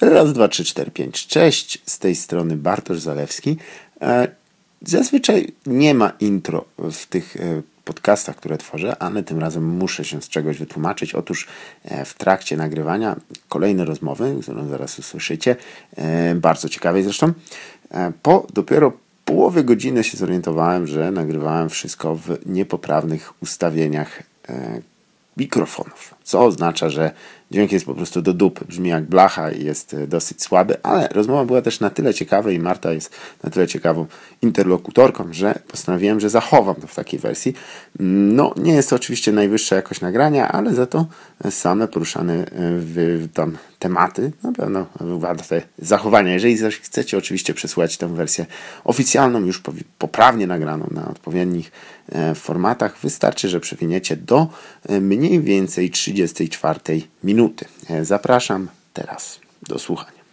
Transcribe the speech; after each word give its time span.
Raz, 0.00 0.32
dwa, 0.32 0.48
trzy, 0.48 0.64
cztery, 0.64 0.90
pięć. 0.90 1.26
Cześć, 1.26 1.82
z 1.86 1.98
tej 1.98 2.16
strony 2.16 2.56
Bartosz 2.56 3.00
Zalewski. 3.00 3.56
E, 4.00 4.28
Zazwyczaj 4.82 5.52
nie 5.66 5.94
ma 5.94 6.12
intro 6.20 6.64
w 6.78 7.06
tych 7.06 7.36
e, 7.36 7.62
podcastach, 7.84 8.36
które 8.36 8.58
tworzę, 8.58 8.96
ale 8.98 9.22
tym 9.22 9.38
razem 9.38 9.64
muszę 9.64 10.04
się 10.04 10.22
z 10.22 10.28
czegoś 10.28 10.58
wytłumaczyć. 10.58 11.14
Otóż 11.14 11.46
e, 11.84 12.04
w 12.04 12.14
trakcie 12.14 12.56
nagrywania 12.56 13.16
kolejnej 13.48 13.86
rozmowy, 13.86 14.36
którą 14.42 14.68
zaraz 14.68 14.98
usłyszycie, 14.98 15.56
bardzo 16.34 16.68
ciekawej 16.68 17.02
zresztą, 17.02 17.32
po 18.22 18.46
dopiero 18.52 18.92
połowie 19.24 19.64
godziny 19.64 20.04
się 20.04 20.16
zorientowałem, 20.16 20.86
że 20.86 21.10
nagrywałem 21.10 21.68
wszystko 21.68 22.14
w 22.16 22.38
niepoprawnych 22.46 23.42
ustawieniach 23.42 24.22
mikrofonów, 25.36 26.14
co 26.24 26.44
oznacza, 26.44 26.90
że 26.90 27.10
dźwięk 27.50 27.72
jest 27.72 27.86
po 27.86 27.94
prostu 27.94 28.22
do 28.22 28.32
dupy, 28.32 28.64
brzmi 28.64 28.90
jak 28.90 29.04
blacha 29.04 29.50
i 29.50 29.64
jest 29.64 29.94
e, 29.94 30.06
dosyć 30.06 30.42
słaby, 30.42 30.82
ale 30.82 31.08
rozmowa 31.08 31.44
była 31.44 31.62
też 31.62 31.80
na 31.80 31.90
tyle 31.90 32.14
ciekawa 32.14 32.50
i 32.50 32.58
Marta 32.58 32.92
jest 32.92 33.10
na 33.42 33.50
tyle 33.50 33.66
ciekawą 33.66 34.06
interlokutorką, 34.42 35.28
że 35.32 35.58
postanowiłem, 35.68 36.20
że 36.20 36.30
zachowam 36.30 36.74
to 36.74 36.86
w 36.86 36.94
takiej 36.94 37.20
wersji. 37.20 37.54
No, 38.00 38.54
nie 38.56 38.72
jest 38.72 38.90
to 38.90 38.96
oczywiście 38.96 39.32
najwyższa 39.32 39.76
jakość 39.76 40.00
nagrania, 40.00 40.48
ale 40.48 40.74
za 40.74 40.86
to 40.86 41.06
same 41.50 41.88
poruszane 41.88 42.34
e, 42.34 42.46
w, 42.78 43.28
tam 43.34 43.58
tematy 43.78 44.32
na 44.42 44.52
pewno 44.52 44.86
warte 45.00 45.62
zachowania. 45.78 46.32
Jeżeli 46.32 46.56
zaś 46.56 46.80
chcecie 46.80 47.18
oczywiście 47.18 47.54
przesłuchać 47.54 47.96
tę 47.96 48.08
wersję 48.08 48.46
oficjalną, 48.84 49.44
już 49.44 49.62
poprawnie 49.98 50.46
nagraną 50.46 50.88
na 50.90 51.08
odpowiednich 51.08 51.72
e, 52.12 52.34
formatach, 52.34 52.98
wystarczy, 53.02 53.48
że 53.48 53.60
przewiniecie 53.60 54.16
do 54.16 54.48
mniej 55.00 55.40
więcej 55.40 55.90
34 55.90 56.80
minuty. 57.24 57.66
E, 57.90 58.04
zapraszam 58.04 58.68
teraz 58.92 59.40
do 59.62 59.78
słuchania. 59.78 60.24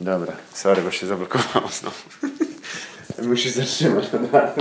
Dobra, 0.00 0.32
sorry, 0.52 0.82
bo 0.82 0.90
się 0.90 1.06
zablokowało 1.06 1.68
znowu. 1.68 1.96
Musisz 3.28 3.52
zatrzymać 3.52 4.04
od 4.14 4.32
razu. 4.32 4.60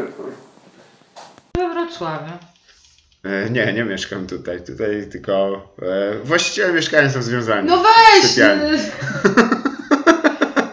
We 1.58 1.73
Wrocławiu. 1.73 2.58
E, 3.23 3.50
Nie, 3.50 3.73
nie 3.73 3.84
mieszkam 3.84 4.28
tutaj. 4.28 4.64
Tutaj 4.64 5.09
tylko 5.12 5.62
e, 5.81 6.20
właściciele 6.23 6.73
mieszkania 6.73 7.09
są 7.09 7.22
związani. 7.22 7.67
No 7.67 7.84
weź! 7.84 8.39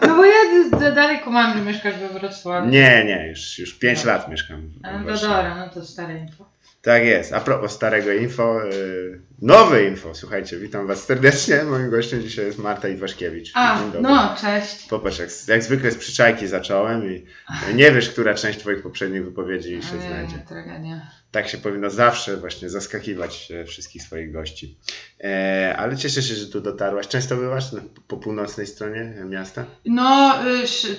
No 0.07 0.15
bo 0.15 0.25
ja 0.25 0.91
dalej 0.91 1.19
kumam, 1.19 1.57
że 1.57 1.63
mieszkasz 1.63 1.93
we 1.95 2.19
Wrocławiu. 2.19 2.69
Nie, 2.69 3.05
nie, 3.05 3.27
już, 3.29 3.59
już 3.59 3.73
5 3.73 3.99
Dobra. 3.99 4.13
lat 4.13 4.29
mieszkam. 4.29 4.69
No 4.83 4.99
właśnie. 5.03 5.27
dobra, 5.27 5.55
no 5.55 5.69
to 5.73 5.85
stare 5.85 6.17
info. 6.19 6.49
Tak 6.81 7.03
jest. 7.03 7.33
A 7.33 7.39
propos 7.39 7.71
starego 7.71 8.11
info, 8.11 8.65
y, 8.73 9.21
nowe 9.41 9.83
info, 9.85 10.15
słuchajcie, 10.15 10.57
witam 10.57 10.87
Was 10.87 11.03
serdecznie. 11.03 11.63
Moim 11.63 11.89
gościem 11.89 12.21
dzisiaj 12.21 12.45
jest 12.45 12.59
Marta 12.59 12.87
Iwaszkiewicz. 12.87 13.51
A, 13.53 13.79
no, 14.01 14.35
cześć. 14.41 14.87
Popatrz, 14.87 15.19
jak, 15.19 15.29
jak 15.47 15.63
zwykle 15.63 15.91
z 15.91 15.97
przyczajki 15.97 16.47
zacząłem 16.47 17.11
i 17.11 17.25
nie 17.73 17.91
wiesz, 17.91 18.09
która 18.09 18.33
część 18.33 18.59
Twoich 18.59 18.81
poprzednich 18.83 19.25
wypowiedzi 19.25 19.83
się 19.83 19.97
Ojej, 19.97 20.07
znajdzie. 20.07 20.35
Tragedia. 20.47 21.01
Tak 21.37 21.47
się 21.47 21.57
powinno 21.57 21.89
zawsze 21.89 22.37
właśnie 22.37 22.69
zaskakiwać 22.69 23.51
e, 23.51 23.65
wszystkich 23.65 24.03
swoich 24.03 24.31
gości. 24.31 24.77
E, 25.23 25.75
ale 25.77 25.97
cieszę 25.97 26.21
się, 26.21 26.35
że 26.35 26.47
tu 26.47 26.61
dotarłaś. 26.61 27.07
Często 27.07 27.35
bywasz 27.35 27.71
na- 27.71 27.81
po 28.07 28.17
północnej 28.17 28.67
stronie 28.67 29.13
miasta? 29.25 29.65
No, 29.85 30.35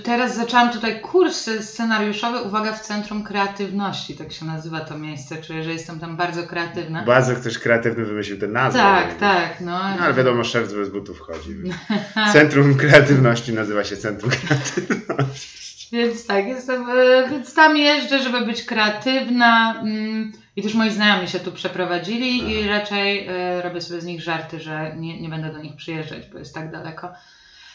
teraz 0.03 0.37
zaczęłam 0.37 0.73
tutaj 0.73 1.01
kurs 1.01 1.51
scenariuszowy, 1.61 2.43
uwaga, 2.43 2.73
w 2.73 2.81
Centrum 2.81 3.25
Kreatywności, 3.25 4.15
tak 4.17 4.33
się 4.33 4.47
nazywa 4.47 4.81
to 4.81 4.99
miejsce, 4.99 5.43
czuję, 5.43 5.65
że 5.65 5.73
jestem 5.73 6.01
tam 6.01 6.17
bardzo 6.17 6.43
kreatywna. 6.47 7.05
Bardzo 7.05 7.35
ktoś 7.35 7.59
kreatywny 7.59 8.05
wymyślił 8.05 8.39
tę 8.39 8.47
nazwę. 8.49 8.79
Tak, 8.81 9.19
tak, 9.19 9.61
no. 9.61 9.67
No, 9.79 10.01
ale 10.01 10.15
wiadomo, 10.15 10.45
szef 10.45 10.73
bez 10.73 10.89
butów 10.89 11.21
chodzi. 11.21 11.55
Centrum 12.33 12.75
Kreatywności 12.75 13.53
nazywa 13.53 13.85
się 13.85 13.97
Centrum 13.97 14.31
Kreatywności. 14.31 15.68
Więc 15.93 16.27
tak, 16.27 16.47
jestem, 16.47 16.87
więc 17.31 17.55
tam 17.55 17.77
jeżdżę, 17.77 18.23
żeby 18.23 18.41
być 18.41 18.63
kreatywna 18.63 19.81
mm, 19.81 20.33
i 20.57 20.63
też 20.63 20.75
moi 20.75 20.91
znajomi 20.91 21.29
się 21.29 21.41
tu 21.41 21.53
przeprowadzili 21.53 22.51
i 22.51 22.69
raczej 22.69 23.27
e, 23.27 23.63
robię 23.63 23.81
sobie 23.81 24.01
z 24.01 24.05
nich 24.05 24.23
żarty, 24.23 24.61
że 24.61 24.95
nie, 24.97 25.21
nie 25.21 25.29
będę 25.29 25.53
do 25.53 25.59
nich 25.59 25.77
przyjeżdżać, 25.77 26.27
bo 26.27 26.39
jest 26.39 26.55
tak 26.55 26.71
daleko. 26.71 27.13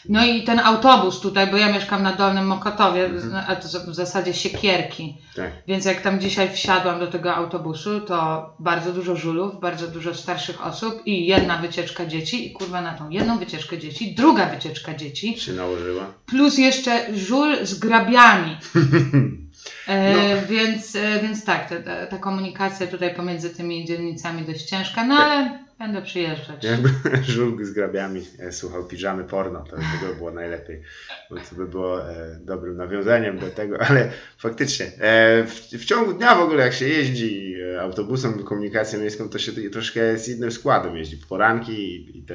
No 0.08 0.24
i 0.26 0.42
ten 0.42 0.58
autobus 0.60 1.20
tutaj, 1.20 1.46
bo 1.46 1.56
ja 1.56 1.72
mieszkam 1.72 2.02
na 2.02 2.12
Dolnym 2.12 2.46
Mokotowie, 2.46 3.04
Mhm. 3.04 3.44
a 3.48 3.56
to 3.56 3.68
w 3.90 3.94
zasadzie 3.94 4.34
siekierki, 4.34 5.16
Tak. 5.36 5.50
więc 5.68 5.84
jak 5.84 6.00
tam 6.00 6.20
dzisiaj 6.20 6.50
wsiadłam 6.52 6.98
do 7.00 7.06
tego 7.06 7.34
autobusu, 7.34 8.00
to 8.00 8.50
bardzo 8.58 8.92
dużo 8.92 9.16
żulów, 9.16 9.60
bardzo 9.60 9.88
dużo 9.88 10.14
starszych 10.14 10.66
osób 10.66 11.02
i 11.06 11.26
jedna 11.26 11.58
wycieczka 11.58 12.06
dzieci 12.06 12.46
i 12.46 12.52
kurwa 12.52 12.80
na 12.82 12.92
tą 12.94 13.08
jedną 13.10 13.38
wycieczkę 13.38 13.78
dzieci, 13.78 14.14
druga 14.14 14.46
wycieczka 14.46 14.94
dzieci, 14.94 15.38
Się 15.40 15.52
nałożyła. 15.52 16.04
plus 16.26 16.58
jeszcze 16.58 17.16
żul 17.16 17.56
z 17.66 17.78
grabiami. 17.78 18.56
E, 19.88 20.12
No. 20.14 20.46
więc, 20.48 20.96
e, 20.96 21.20
więc 21.22 21.44
tak, 21.44 21.68
ta, 21.68 21.76
ta, 21.76 22.06
ta 22.06 22.18
komunikacja 22.18 22.86
tutaj 22.86 23.14
pomiędzy 23.14 23.50
tymi 23.50 23.84
dzielnicami 23.84 24.42
dość 24.42 24.62
ciężka, 24.64 25.04
no 25.04 25.14
ale 25.14 25.63
będę 25.78 26.02
przyjeżdżać. 26.02 26.64
Jakby 26.64 26.90
żółk 27.32 27.64
z 27.64 27.72
grabiami 27.72 28.22
e, 28.38 28.52
słuchał 28.52 28.84
piżamy 28.84 29.24
porno, 29.24 29.64
to 29.70 29.76
by 29.76 30.14
było 30.16 30.30
najlepiej, 30.30 30.82
bo 31.30 31.36
to 31.36 31.56
by 31.56 31.66
było 31.66 32.10
e, 32.10 32.38
dobrym 32.40 32.76
nawiązaniem 32.76 33.38
do 33.38 33.50
tego, 33.50 33.76
ale 33.80 34.12
faktycznie 34.38 34.86
e, 34.86 35.44
w, 35.44 35.54
w 35.54 35.84
ciągu 35.84 36.12
dnia 36.12 36.34
w 36.34 36.40
ogóle 36.40 36.64
jak 36.64 36.74
się 36.74 36.88
jeździ 36.88 37.54
autobusem, 37.80 38.44
komunikacją 38.44 39.00
miejską, 39.00 39.28
to 39.28 39.38
się 39.38 39.52
troszkę 39.52 40.18
z 40.18 40.28
innym 40.28 40.52
składem 40.52 40.96
jeździ. 40.96 41.16
Poranki 41.28 41.72
i, 41.72 42.18
i 42.18 42.22
te 42.22 42.34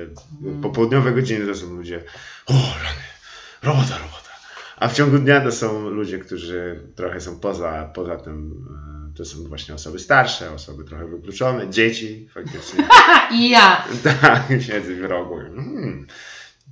popołudniowe 0.62 1.12
godziny 1.12 1.46
to 1.46 1.56
są 1.56 1.76
ludzie, 1.76 2.04
o 2.46 2.54
rany, 2.54 3.06
robota, 3.64 3.98
robota. 3.98 4.30
A 4.78 4.88
w 4.88 4.94
ciągu 4.94 5.18
dnia 5.18 5.42
to 5.42 5.52
są 5.52 5.90
ludzie, 5.90 6.20
którzy 6.20 6.84
trochę 6.96 7.22
są 7.22 7.40
poza, 7.40 7.92
poza 7.96 8.18
tym, 8.18 8.66
to 9.20 9.26
są 9.26 9.44
właśnie 9.44 9.76
osoby 9.76 10.00
starsze, 10.00 10.52
osoby 10.52 10.84
trochę 10.84 11.08
wykluczone, 11.08 11.70
dzieci 11.70 12.30
faktycznie. 12.34 12.88
I 13.38 13.50
ja! 13.50 13.84
Tak, 14.22 14.44
siedzę 14.60 14.96
w 14.96 15.04
rogu. 15.04 15.36
Hmm, 15.36 16.08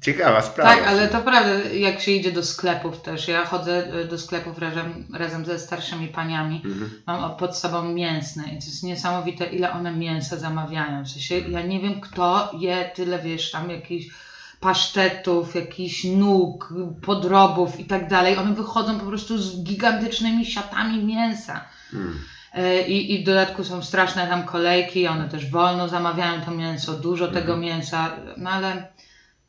ciekawa 0.02 0.42
sprawa. 0.42 0.76
Tak, 0.76 0.88
ale 0.88 1.08
to 1.08 1.22
prawda, 1.22 1.70
jak 1.74 2.02
się 2.02 2.12
idzie 2.12 2.32
do 2.32 2.44
sklepów 2.44 3.02
też. 3.02 3.28
Ja 3.28 3.46
chodzę 3.46 3.94
e, 3.94 4.06
do 4.06 4.18
sklepów 4.18 4.60
razem, 4.60 5.08
razem 5.14 5.46
ze 5.46 5.60
starszymi 5.60 6.08
paniami. 6.08 6.62
Mhm. 6.66 7.02
Mam 7.08 7.38
pod 7.38 7.58
sobą 7.58 7.94
mięsne 7.94 8.44
i 8.44 8.60
to 8.60 8.66
jest 8.66 8.84
niesamowite, 8.84 9.46
ile 9.46 9.72
one 9.72 9.92
mięsa 9.92 10.38
zamawiają. 10.38 11.04
W 11.04 11.10
sensie, 11.10 11.40
ja 11.40 11.62
nie 11.62 11.80
wiem, 11.80 12.02
kto 12.02 12.52
je 12.60 12.92
tyle, 12.96 13.20
wiesz, 13.20 13.52
tam 13.52 13.70
jakichś 13.70 14.16
pasztetów, 14.60 15.56
jakichś 15.56 16.04
nóg, 16.04 16.74
podrobów 17.02 17.80
i 17.80 17.86
tak 17.86 18.10
dalej. 18.10 18.38
One 18.38 18.54
wychodzą 18.54 19.00
po 19.00 19.06
prostu 19.06 19.38
z 19.38 19.64
gigantycznymi 19.64 20.46
siatami 20.46 21.04
mięsa. 21.04 21.66
Hmm. 21.92 22.20
E, 22.54 22.88
I, 22.88 23.14
I 23.14 23.24
w 23.24 23.26
dodatku 23.26 23.64
są 23.64 23.84
straszne 23.84 24.28
tam 24.28 24.44
kolejki, 24.44 25.08
one 25.08 25.30
też 25.30 25.52
wolno 25.52 25.90
zamawiają 25.90 26.42
to 26.42 26.52
mięso, 26.52 26.94
dużo 26.94 27.28
tego 27.28 27.58
mięsa, 27.58 28.18
no 28.38 28.50
ale 28.50 28.88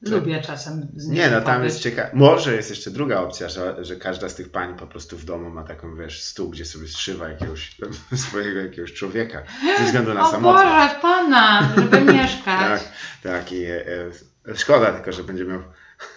lubię 0.03 0.41
czasem 0.41 0.89
z 0.97 1.09
Nie, 1.09 1.31
no 1.31 1.41
tam 1.41 1.65
jest 1.65 1.81
ciekawe. 1.81 2.11
Może 2.13 2.55
jest 2.55 2.71
jeszcze 2.71 2.91
druga 2.91 3.21
opcja, 3.21 3.49
że, 3.49 3.85
że 3.85 3.97
każda 3.97 4.29
z 4.29 4.35
tych 4.35 4.51
pań 4.51 4.77
po 4.77 4.87
prostu 4.87 5.17
w 5.17 5.25
domu 5.25 5.51
ma 5.51 5.65
taką, 5.65 5.97
wiesz, 5.97 6.23
stół, 6.23 6.51
gdzie 6.51 6.65
sobie 6.65 6.89
zszywa 6.89 7.29
jakiegoś 7.29 7.77
swojego 8.27 8.61
jakiegoś 8.61 8.93
człowieka 8.93 9.43
ze 9.79 9.85
względu 9.85 10.15
na 10.15 10.29
O 10.29 10.31
samotność. 10.31 10.95
Boże, 10.95 11.01
pana, 11.03 11.69
żeby 11.77 12.01
mieszkać. 12.13 12.45
Tak, 12.45 12.81
tak. 13.23 13.53
I 13.53 13.65
e, 13.65 13.87
e, 14.49 14.57
szkoda 14.57 14.93
tylko, 14.93 15.13
że 15.13 15.25
będzie 15.25 15.45
miał 15.45 15.63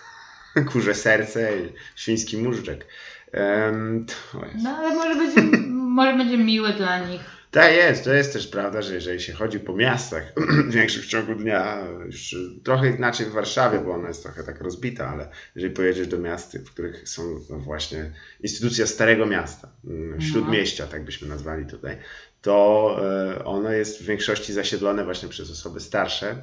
kurze 0.71 0.93
serce 0.93 1.57
i 1.59 1.73
świński 1.95 2.37
móżdżek. 2.37 2.85
Jest. 3.33 4.63
No 4.63 4.77
ale 4.77 4.95
może 4.95 5.15
będzie, 5.15 5.57
może 5.91 6.17
będzie 6.17 6.37
miły 6.37 6.73
dla 6.73 6.99
nich. 6.99 7.21
Tak 7.51 7.73
jest, 7.73 8.03
to 8.03 8.13
jest 8.13 8.33
też 8.33 8.47
prawda, 8.47 8.81
że 8.81 8.93
jeżeli 8.93 9.21
się 9.21 9.33
chodzi 9.33 9.59
po 9.59 9.75
miastach 9.75 10.23
większych 10.69 11.03
w 11.05 11.07
ciągu 11.07 11.35
dnia, 11.35 11.77
już 12.05 12.35
trochę 12.63 12.89
inaczej 12.89 13.25
w 13.25 13.31
Warszawie, 13.31 13.79
bo 13.79 13.93
ona 13.93 14.07
jest 14.07 14.23
trochę 14.23 14.43
tak 14.43 14.61
rozbita, 14.61 15.07
ale 15.09 15.29
jeżeli 15.55 15.73
pojedziesz 15.73 16.07
do 16.07 16.17
miast, 16.17 16.57
w 16.57 16.71
których 16.71 17.09
są 17.09 17.39
no 17.49 17.57
właśnie 17.57 18.11
instytucja 18.39 18.87
Starego 18.87 19.25
Miasta, 19.25 19.69
mm, 19.87 20.21
Śródmieścia, 20.21 20.87
tak 20.87 21.05
byśmy 21.05 21.27
nazwali 21.27 21.65
tutaj, 21.65 21.97
to 22.41 22.97
e, 23.01 23.45
ono 23.45 23.71
jest 23.71 24.01
w 24.01 24.05
większości 24.05 24.53
zasiedlone 24.53 25.03
właśnie 25.03 25.29
przez 25.29 25.51
osoby 25.51 25.79
starsze. 25.79 26.35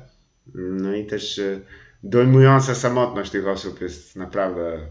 No 0.54 0.94
i 0.94 1.06
też 1.06 1.38
e, 1.38 1.60
dojmująca 2.02 2.74
samotność 2.74 3.30
tych 3.30 3.46
osób 3.46 3.80
jest 3.80 4.16
naprawdę, 4.16 4.86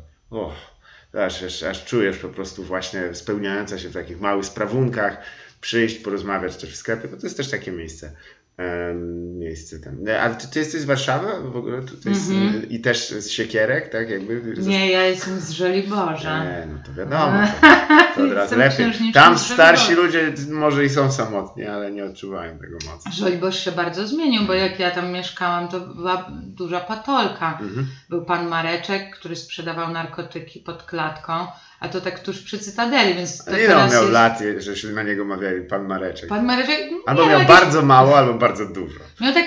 aż, 1.25 1.43
aż, 1.43 1.63
aż 1.63 1.85
czujesz 1.85 2.17
po 2.17 2.29
prostu 2.29 2.63
właśnie 2.63 3.01
spełniająca 3.15 3.79
się 3.79 3.89
w 3.89 3.93
takich 3.93 4.21
małych 4.21 4.45
sprawunkach, 4.45 5.17
przyjść, 5.61 5.95
porozmawiać 5.99 6.57
też 6.57 6.73
w 6.73 6.75
sklepie, 6.75 7.07
bo 7.07 7.17
to 7.17 7.25
jest 7.25 7.37
też 7.37 7.49
takie 7.49 7.71
miejsce. 7.71 8.11
em, 8.57 9.39
miejsce 9.39 9.79
tam. 9.79 9.95
Ale 10.21 10.35
ty, 10.35 10.47
ty 10.47 10.59
jesteś 10.59 10.81
z 10.81 10.85
Warszawy 10.85 11.49
w 11.51 11.55
ogóle? 11.55 11.81
Tutaj 11.81 12.15
z, 12.15 12.29
Mhm. 12.31 12.69
I 12.69 12.79
też 12.79 13.09
z 13.09 13.29
Siekierek, 13.29 13.89
tak 13.89 14.09
jakby? 14.09 14.41
Nie, 14.57 14.91
ja 14.91 15.05
jestem 15.05 15.39
z 15.39 15.49
Żoliborza. 15.51 16.43
Nie, 16.43 16.67
no 16.73 16.79
to 16.85 16.93
wiadomo. 16.93 17.33
To, 17.61 17.86
to 18.17 18.23
od 18.23 18.31
razu 18.31 18.57
lepiej. 18.57 18.93
Tam 19.13 19.37
starsi 19.37 19.93
ludzie 19.93 20.33
może 20.51 20.85
i 20.85 20.89
są 20.89 21.11
samotni, 21.11 21.65
ale 21.65 21.91
nie 21.91 22.05
odczuwają 22.05 22.59
tego 22.59 22.77
mocno. 22.91 23.11
Żoliborz 23.11 23.59
się 23.59 23.71
bardzo 23.71 24.07
zmienił, 24.07 24.43
bo 24.43 24.53
jak 24.53 24.79
ja 24.79 24.91
tam 24.91 25.11
mieszkałam, 25.11 25.67
to 25.67 25.79
była 25.79 26.25
duża 26.31 26.79
patolka. 26.79 27.57
Mhm. 27.61 27.87
Był 28.09 28.25
pan 28.25 28.47
Mareczek, 28.47 29.15
który 29.15 29.35
sprzedawał 29.35 29.91
narkotyki 29.91 30.59
pod 30.59 30.83
klatką, 30.83 31.33
a 31.79 31.89
to 31.89 32.01
tak 32.01 32.19
tuż 32.19 32.41
przy 32.41 32.59
Cytadeli, 32.59 33.13
więc 33.13 33.45
to 33.45 33.51
ile 33.51 33.61
on 33.61 33.67
teraz 33.67 33.93
miał 33.93 34.01
jest... 34.01 34.13
lat, 34.13 34.39
że 34.57 34.75
się 34.75 34.87
na 34.87 35.03
niego 35.03 35.25
mawiali 35.25 35.61
pan 35.61 35.87
Mareczek? 35.87 36.29
Pan 36.29 36.45
Mareczek 36.45 36.79
Albo 37.05 37.21
miał 37.25 37.39
jakieś- 37.39 37.47
bardzo 37.47 37.81
mało, 37.81 38.17
albo 38.17 38.33
bardzo 38.33 38.65
dużo. 38.65 38.99
Miał 39.21 39.33
tak 39.33 39.45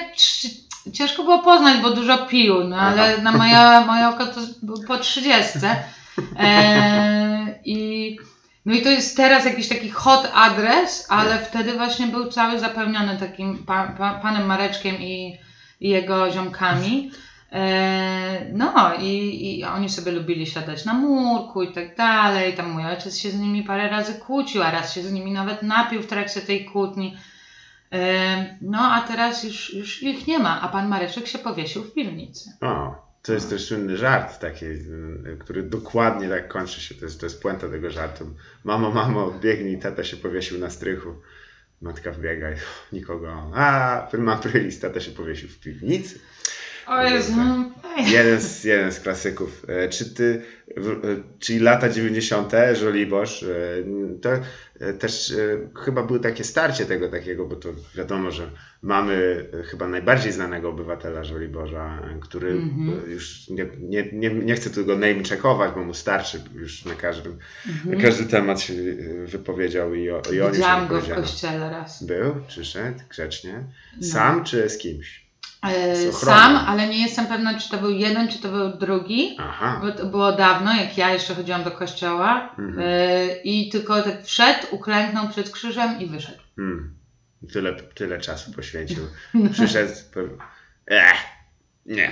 ciężko 0.93 1.23
było 1.23 1.39
poznać, 1.39 1.83
bo 1.83 1.91
dużo 1.91 2.19
pił, 2.19 2.65
no 2.65 2.77
ale 2.77 3.15
Aha. 3.15 3.23
na 3.23 3.33
moja, 3.33 3.81
moje 3.87 4.09
oko 4.09 4.27
to 4.27 4.41
po 4.87 4.99
trzydziestce. 4.99 5.77
E, 6.39 7.61
i, 7.65 8.19
no 8.67 8.75
i 8.75 8.83
to 8.83 8.89
jest 8.89 9.17
teraz 9.17 9.45
jakiś 9.45 9.69
taki 9.69 9.91
hot 9.91 10.31
adres, 10.35 11.07
ale 11.09 11.39
wtedy 11.39 11.73
właśnie 11.73 12.07
był 12.07 12.31
cały 12.31 12.59
zapełniony 12.59 13.17
takim 13.17 13.59
pa, 13.59 13.89
pa, 13.99 14.15
panem 14.15 14.47
Mareczkiem 14.47 14.97
i, 14.97 15.39
i 15.81 15.89
jego 15.89 16.31
ziomkami. 16.33 17.11
E, 17.53 18.47
no 18.53 18.95
i, 18.95 19.59
i 19.59 19.65
oni 19.65 19.89
sobie 19.89 20.13
lubili 20.13 20.47
siadać 20.47 20.85
na 20.85 20.95
murku 20.95 21.63
i 21.63 21.73
tak 21.73 21.97
dalej. 21.97 22.55
Tam 22.55 22.71
mój 22.71 22.87
ojciec 22.87 23.19
się 23.19 23.31
z 23.31 23.39
nimi 23.39 23.63
parę 23.63 23.89
razy 23.89 24.15
kłócił, 24.15 24.63
a 24.63 24.71
raz 24.71 24.95
się 24.95 25.03
z 25.03 25.13
nimi 25.13 25.33
nawet 25.33 25.63
napił 25.63 26.03
w 26.03 26.07
trakcie 26.07 26.41
tej 26.41 26.65
kłótni. 26.65 27.17
E, 27.93 28.57
No 28.61 28.93
a 28.93 29.01
teraz 29.01 29.45
już, 29.45 29.75
już 29.75 30.03
ich 30.03 30.27
nie 30.27 30.39
ma, 30.39 30.61
a 30.61 30.69
pan 30.69 30.89
Mareczek 30.89 31.27
się 31.27 31.39
powiesił 31.39 31.83
w 31.83 31.95
piwnicy. 31.95 32.53
O, 32.61 33.10
to 33.23 33.33
jest 33.33 33.51
też 33.51 33.65
słynny 33.65 33.97
żart 33.97 34.39
taki, 34.39 34.67
y, 34.67 35.37
który 35.39 35.63
dokładnie 35.63 36.29
tak 36.29 36.49
kończy 36.49 36.81
się. 36.81 36.95
To 36.95 37.05
jest, 37.05 37.21
to 37.21 37.27
jest 37.27 37.43
puenta 37.43 37.69
tego 37.69 37.91
żartu. 37.91 38.35
Mamo, 38.65 38.91
mamo, 38.91 39.31
biegnij, 39.31 39.79
tata 39.79 40.05
się 40.05 40.17
powiesił 40.17 40.59
na 40.59 40.71
strychu. 40.71 41.15
Matka 41.81 42.13
wbiega 42.13 42.51
i 42.51 42.55
nikogo. 42.97 43.53
A, 43.55 44.09
prima 44.11 44.37
prylis, 44.37 44.81
tata 44.81 45.01
się 45.01 45.11
powiesił 45.11 45.49
w 45.49 45.61
piwnicy. 45.61 46.19
O 46.87 47.03
Jezu, 47.03 47.33
Jeden 48.07 48.41
z, 48.41 48.65
jeden 48.65 48.93
z 48.93 49.01
klasyków. 49.01 49.65
E, 49.69 49.89
Czy 49.89 50.15
ty, 50.15 50.43
e, 50.77 50.81
czyli 51.39 51.59
lata 51.59 51.89
90., 51.89 52.53
Żoliborz, 52.73 53.43
e, 53.43 53.47
to 54.23 54.31
też 54.99 55.31
e, 55.31 55.69
chyba 55.85 56.03
było 56.03 56.19
takie 56.19 56.45
starcie 56.45 56.87
tego 56.87 57.09
takiego, 57.09 57.47
bo 57.47 57.57
to 57.57 57.69
wiadomo, 57.95 58.31
że 58.31 58.51
mamy 58.83 59.47
e, 59.61 59.63
chyba 59.63 59.89
najbardziej 59.89 60.33
znanego 60.33 60.69
obywatela 60.69 61.25
Żoliborza, 61.25 62.03
e, 62.17 62.19
który 62.21 62.51
Mhm. 62.51 63.01
e, 63.07 63.11
już 63.11 63.49
nie, 63.49 63.67
nie, 63.81 64.09
nie, 64.13 64.31
nie 64.31 64.55
chcę 64.55 64.71
tu 64.71 64.85
go 64.87 64.93
name 64.95 65.23
checkować, 65.29 65.75
bo 65.75 65.85
mu 65.85 65.95
starszy 65.95 66.41
już 66.55 66.85
na 66.85 66.95
każdym, 66.95 67.39
na 67.67 67.73
Mhm. 67.73 68.01
każdy 68.01 68.25
temat 68.25 68.61
się 68.61 68.75
e, 68.75 69.27
wypowiedział 69.27 69.95
i 69.95 70.11
o, 70.11 70.23
i 70.33 70.41
o 70.41 70.45
nim 70.45 70.53
Widziałam 70.55 70.89
go 70.89 71.01
w 71.01 71.15
kościele 71.15 71.71
raz. 71.71 72.03
Był, 72.05 72.35
przyszedł 72.49 72.99
grzecznie. 73.11 73.65
No. 74.01 74.07
Sam 74.07 74.45
czy 74.45 74.69
z 74.69 74.79
kimś? 74.79 75.30
E. 75.63 76.13
Sam, 76.13 76.57
ale 76.57 76.87
nie 76.89 77.03
jestem 77.03 77.27
pewna, 77.27 77.59
czy 77.59 77.71
to 77.71 77.77
był 77.79 77.91
jeden, 77.91 78.29
czy 78.29 78.39
to 78.39 78.49
był 78.49 78.71
drugi. 78.79 79.37
Aha. 79.41 79.81
Bo 79.83 79.93
to 79.93 80.07
było 80.07 80.33
dawno, 80.33 80.75
jak 80.75 80.99
ja 80.99 81.11
jeszcze 81.11 81.35
chodziłam 81.35 81.65
do 81.65 81.71
kościoła. 81.71 82.55
Mhm. 82.59 82.79
E, 82.89 83.37
I 83.45 83.69
tylko 83.69 84.03
tak 84.03 84.25
wszedł, 84.25 84.67
uklęknął 84.71 85.29
przed 85.29 85.51
krzyżem 85.51 86.01
i 86.01 86.07
wyszedł. 86.07 86.39
Hmm. 86.57 86.95
Tyle, 87.53 87.75
tyle 87.75 88.21
czasu 88.21 88.53
poświęcił. 88.53 89.07
Przyszedł. 89.53 89.93
powie- 90.15 90.37
Ech, 90.87 91.17
nie. 91.87 92.11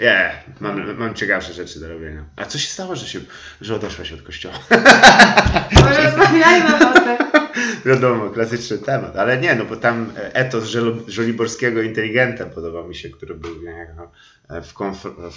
Nie, 0.00 0.30
mam, 0.60 0.96
mam 0.96 1.14
ciekawsze 1.14 1.52
rzeczy 1.52 1.80
do 1.80 1.88
robienia. 1.88 2.24
A 2.36 2.44
co 2.44 2.58
się 2.58 2.68
stało, 2.68 2.96
że, 2.96 3.06
się, 3.06 3.20
że 3.60 3.74
odeszłaś 3.74 4.12
od 4.12 4.22
kościoła? 4.22 4.54
Porozmawiajmy 5.80 6.88
o 6.90 6.92
tym. 6.92 7.29
Wiadomo, 7.86 8.30
klasyczny 8.30 8.78
temat, 8.78 9.16
ale 9.16 9.38
nie, 9.38 9.54
no 9.54 9.64
bo 9.64 9.76
tam 9.76 10.12
etos 10.16 10.64
żelo- 10.64 11.08
żoliborskiego 11.08 11.82
inteligenta 11.82 12.46
podoba 12.46 12.82
mi 12.82 12.94
się, 12.94 13.10
który 13.10 13.34
był 13.34 13.62
niejako 13.62 14.10
e, 14.48 14.62
w, 14.62 14.74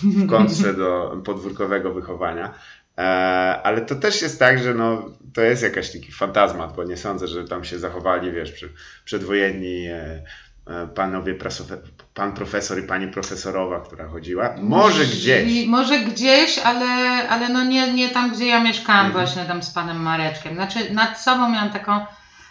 w 0.04 0.28
kontrze 0.28 0.74
do 0.74 1.22
podwórkowego 1.26 1.94
wychowania. 1.94 2.54
E, 2.98 3.02
ale 3.64 3.82
to 3.82 3.96
też 3.96 4.22
jest 4.22 4.40
tak, 4.40 4.60
że 4.60 4.74
no, 4.74 5.10
to 5.34 5.42
jest 5.42 5.64
jakaś 5.64 5.92
taki 5.92 6.12
fantazmat, 6.12 6.76
bo 6.76 6.84
nie 6.84 6.98
sądzę, 6.98 7.28
że 7.28 7.48
tam 7.48 7.64
się 7.64 7.80
zachowali, 7.80 8.32
wiesz, 8.32 8.66
przedwojenni 9.06 9.88
e, 9.88 9.96
e, 9.96 10.24
panowie, 10.96 11.34
prasowe, 11.36 11.78
pan 12.14 12.32
profesor 12.34 12.80
i 12.80 12.84
pani 12.84 13.08
profesorowa, 13.08 13.80
która 13.80 14.08
chodziła. 14.08 14.56
Może 14.62 15.06
gdzieś. 15.06 15.68
Może 15.68 16.00
gdzieś, 16.00 16.60
ale, 16.60 16.86
ale 17.30 17.50
no 17.50 17.64
nie, 17.64 17.94
nie 17.94 18.10
tam, 18.10 18.32
gdzie 18.32 18.48
ja 18.48 18.64
mieszkałam, 18.64 19.06
Mhm. 19.06 19.26
właśnie 19.26 19.46
tam 19.46 19.64
z 19.64 19.70
panem 19.70 19.98
Mareczkiem. 19.98 20.54
Znaczy, 20.56 20.94
nad 20.94 21.20
sobą 21.22 21.50
miałam 21.50 21.70
taką 21.70 22.06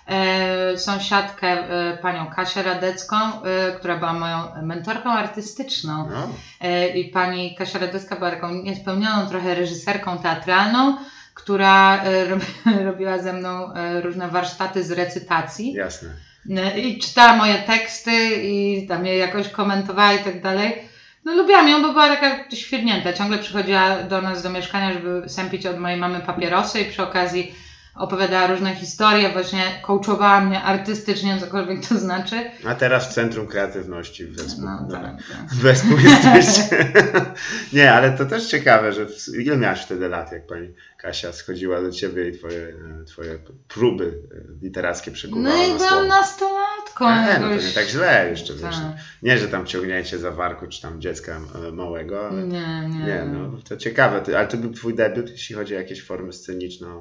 e, 0.08 0.78
sąsiadkę, 0.78 1.48
e, 1.48 1.98
panią 2.02 2.26
Kasię 2.26 2.62
Radecką, 2.62 3.16
e, 3.16 3.72
która 3.78 3.96
była 3.96 4.12
moją 4.12 4.38
mentorką 4.62 5.10
artystyczną. 5.10 6.08
No, 6.10 6.28
E, 6.60 6.88
I 6.88 7.10
pani 7.10 7.54
Kasia 7.54 7.78
Radecka 7.78 8.16
była 8.16 8.30
taką 8.30 8.54
niespełnioną 8.54 9.26
trochę 9.26 9.54
reżyserką 9.54 10.18
teatralną, 10.18 10.96
która 11.34 12.02
e, 12.04 12.24
robi, 12.24 12.44
robiła 12.90 13.18
ze 13.18 13.32
mną 13.32 13.72
e, 13.74 14.00
różne 14.00 14.28
warsztaty 14.28 14.82
z 14.84 14.90
recytacji. 14.90 15.72
jasne. 15.72 16.08
I 16.76 16.98
czytała 16.98 17.36
moje 17.36 17.54
teksty 17.54 18.12
i 18.42 18.86
tam 18.88 19.06
je 19.06 19.16
jakoś 19.16 19.48
komentowała 19.48 20.12
i 20.12 20.24
tak 20.24 20.42
dalej. 20.42 20.72
No 21.24 21.34
lubiłam 21.34 21.68
ją, 21.68 21.82
bo 21.82 21.92
była 21.92 22.08
taka 22.08 22.54
świrnięta. 22.54 23.12
Ciągle 23.12 23.38
przychodziła 23.38 24.02
do 24.02 24.22
nas 24.22 24.42
do 24.42 24.50
mieszkania, 24.50 24.92
żeby 24.92 25.28
sępić 25.28 25.66
od 25.66 25.78
mojej 25.78 25.98
mamy 25.98 26.20
papierosy 26.20 26.80
i 26.80 26.90
przy 26.90 27.02
okazji 27.02 27.54
opowiadała 27.94 28.46
różne 28.46 28.74
historie, 28.74 29.32
właśnie 29.32 29.62
coachowała 29.82 30.40
mnie 30.40 30.62
artystycznie, 30.62 31.40
cokolwiek 31.40 31.86
to 31.86 31.98
znaczy. 31.98 32.50
A 32.66 32.74
teraz 32.74 33.08
w 33.08 33.12
Centrum 33.14 33.46
Kreatywności 33.46 34.24
w 34.24 34.36
Wespół. 34.36 34.64
No, 34.64 34.88
tak, 34.90 35.02
tak. 35.02 35.50
W 35.50 35.60
Wespół 35.60 35.98
jesteście. 35.98 36.92
nie, 37.72 37.92
ale 37.92 38.12
to 38.12 38.26
też 38.26 38.46
ciekawe, 38.46 38.92
że 38.92 39.06
ile 39.38 39.56
miałaś 39.56 39.82
wtedy 39.82 40.08
lat, 40.08 40.32
jak 40.32 40.46
pani 40.46 40.68
Kasia 41.02 41.32
schodziła 41.32 41.82
do 41.82 41.90
ciebie 41.90 42.28
i 42.28 42.38
twoje, 42.38 42.74
e, 43.00 43.04
twoje 43.04 43.38
próby 43.68 44.18
e, 44.34 44.64
literackie 44.64 45.10
przekuwała 45.10 45.56
No 45.56 45.64
i 45.74 45.78
byłam 45.78 46.08
nastolatką. 46.08 47.04
Nie, 47.10 47.38
no 47.40 47.46
to 47.46 47.50
jakoś. 47.52 47.64
nie 47.66 47.72
tak 47.72 47.86
źle 47.86 48.30
jeszcze, 48.30 48.54
Tak. 48.54 48.62
wiesz. 48.70 48.76
Nie, 49.22 49.38
że 49.38 49.48
tam 49.48 49.66
ciągnięcie 49.66 50.18
za 50.18 50.30
warku, 50.30 50.66
czy 50.66 50.82
tam 50.82 51.00
dziecka 51.00 51.40
e, 51.68 51.72
małego, 51.72 52.28
ale 52.28 52.42
Nie, 52.42 52.88
nie. 52.88 53.04
nie, 53.04 53.24
no 53.32 53.58
to 53.68 53.76
ciekawe. 53.76 54.22
Ale 54.36 54.46
to 54.48 54.56
był 54.56 54.72
twój 54.72 54.94
debiut, 54.94 55.30
jeśli 55.30 55.54
chodzi 55.54 55.74
o 55.76 55.78
jakieś 55.78 56.02
formy 56.04 56.32
sceniczną 56.32 57.00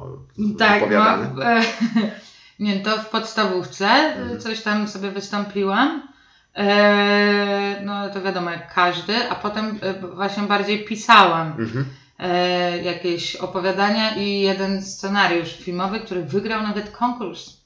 o- 0.00 0.18
Tak, 0.58 0.82
opowiadane? 0.82 1.30
no, 1.36 1.44
e, 1.44 1.62
nie, 2.60 2.80
to 2.80 2.98
w 2.98 3.08
podstawówce 3.08 3.86
Mhm. 3.86 4.40
coś 4.40 4.60
tam 4.62 4.88
sobie 4.88 5.10
wystąpiłam. 5.10 6.08
E, 6.56 7.82
no 7.84 8.08
to 8.10 8.22
wiadomo, 8.22 8.50
jak 8.50 8.74
każdy, 8.74 9.14
a 9.30 9.34
potem 9.34 9.78
e, 9.82 9.94
właśnie 10.14 10.42
bardziej 10.42 10.84
pisałam 10.84 11.46
Mhm. 11.58 11.84
E, 12.18 12.82
jakieś 12.82 13.36
opowiadania 13.36 14.16
i 14.16 14.40
jeden 14.40 14.82
scenariusz 14.82 15.52
filmowy, 15.52 16.00
który 16.00 16.22
wygrał 16.22 16.62
nawet 16.62 16.90
konkurs, 16.90 17.63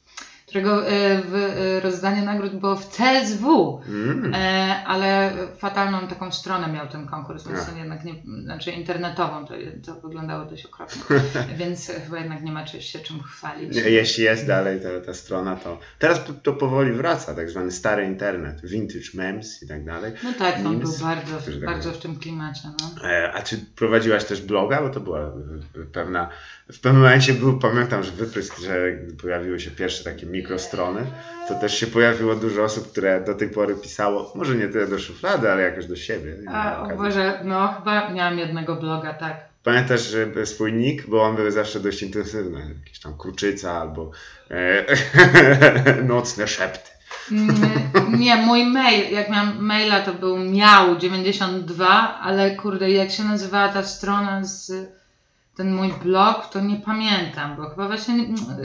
którego 0.49 0.89
e, 0.89 1.23
w, 1.23 1.35
e, 1.35 1.81
rozdanie 1.81 2.23
nagród 2.23 2.57
było 2.57 2.77
w 2.77 2.89
CSW. 2.89 3.81
Mm. 3.89 4.35
E, 4.35 4.39
ale 4.87 5.33
fatalną 5.59 6.07
taką 6.07 6.33
stronę 6.33 6.73
miał 6.73 6.89
ten 6.89 7.07
konkurs, 7.07 7.49
więc 7.49 7.61
jednak 7.79 8.05
nie, 8.05 8.15
znaczy 8.43 8.71
internetową, 8.71 9.47
to, 9.47 9.55
to 9.87 10.01
wyglądało 10.01 10.45
dość 10.45 10.67
okropnie, 10.67 11.03
więc 11.61 11.93
chyba 12.05 12.19
jednak 12.19 12.43
nie 12.43 12.53
ma 12.53 12.65
czy, 12.65 12.83
się 12.83 12.99
czym 12.99 13.23
chwalić. 13.23 13.77
Jeśli 13.77 14.25
jest 14.25 14.47
dalej 14.47 14.81
ta, 14.81 15.07
ta 15.07 15.15
strona, 15.15 15.57
to 15.57 15.79
teraz 15.99 16.25
to, 16.25 16.33
to 16.33 16.53
powoli 16.53 16.93
wraca, 16.93 17.35
tak 17.35 17.51
zwany 17.51 17.73
stary 17.73 18.05
internet, 18.05 18.61
vintage 18.65 19.11
memes 19.15 19.63
i 19.63 19.69
tak 19.69 19.85
dalej. 19.85 20.13
No 20.25 20.33
tak, 20.33 20.57
on 20.57 20.63
Memes, 20.63 20.99
był 20.99 21.07
bardzo, 21.07 21.41
tak 21.51 21.65
bardzo 21.65 21.93
w 21.93 21.99
tym 21.99 22.17
klimacie. 22.17 22.61
No. 22.81 23.09
A 23.35 23.43
czy 23.43 23.59
prowadziłaś 23.77 24.25
też 24.25 24.43
bloga? 24.43 24.83
Bo 24.83 24.91
to 24.91 25.01
była 25.01 25.33
pewna. 25.93 26.29
W 26.73 26.81
pewnym 26.81 27.03
momencie 27.03 27.35
był, 27.35 27.59
pamiętam, 27.59 28.03
że 28.03 28.11
wyprysk, 28.11 28.61
że 28.61 28.99
pojawiły 29.23 29.61
się 29.61 29.71
pierwsze 29.71 30.05
takie 30.05 30.27
mikrostrony, 30.39 31.07
to 31.49 31.55
też 31.55 31.81
się 31.81 31.87
pojawiło 31.87 32.35
dużo 32.35 32.63
osób, 32.65 32.93
które 32.93 33.21
do 33.21 33.35
tej 33.35 33.49
pory 33.49 33.75
pisało, 33.75 34.33
może 34.35 34.55
nie 34.55 34.69
tyle 34.69 34.87
do 34.87 34.99
szuflady, 34.99 35.51
ale 35.53 35.63
jakoś 35.63 35.87
do 35.87 35.97
siebie. 35.97 36.35
Nie 36.43 36.51
A. 36.51 36.97
Boże, 36.97 37.41
no 37.45 37.75
chyba 37.79 38.11
miałam 38.11 38.39
jednego 38.39 38.77
bloga, 38.77 39.15
tak. 39.15 39.49
Pamiętasz 39.65 40.01
że 40.09 40.47
swój 40.47 40.73
nick, 40.73 41.07
bo 41.07 41.23
on 41.23 41.37
był 41.37 41.51
zawsze 41.51 41.81
dość 41.81 42.03
intensywny. 42.03 42.75
Jakieś 42.85 43.01
tam 43.01 43.19
kruczyca 43.19 43.73
albo 43.73 44.11
e, 44.51 44.85
nocne 46.15 46.49
szepty. 46.49 46.91
Mm, 47.33 47.57
Nie, 48.19 48.37
mój 48.37 48.67
mail, 48.67 49.13
jak 49.13 49.31
miałam 49.31 49.65
maila, 49.65 50.01
to 50.01 50.15
był 50.15 50.39
miał 50.39 50.99
92, 50.99 52.19
ale 52.23 52.57
kurde, 52.57 52.91
jak 52.91 53.11
się 53.11 53.25
nazywała 53.25 53.69
ta 53.69 53.83
strona 53.83 54.45
z 54.45 54.73
ten 55.59 55.75
mój 55.75 55.93
blog, 56.03 56.51
to 56.53 56.61
nie 56.61 56.77
pamiętam, 56.77 57.57
bo 57.57 57.69
chyba 57.71 57.87
właśnie, 57.87 58.15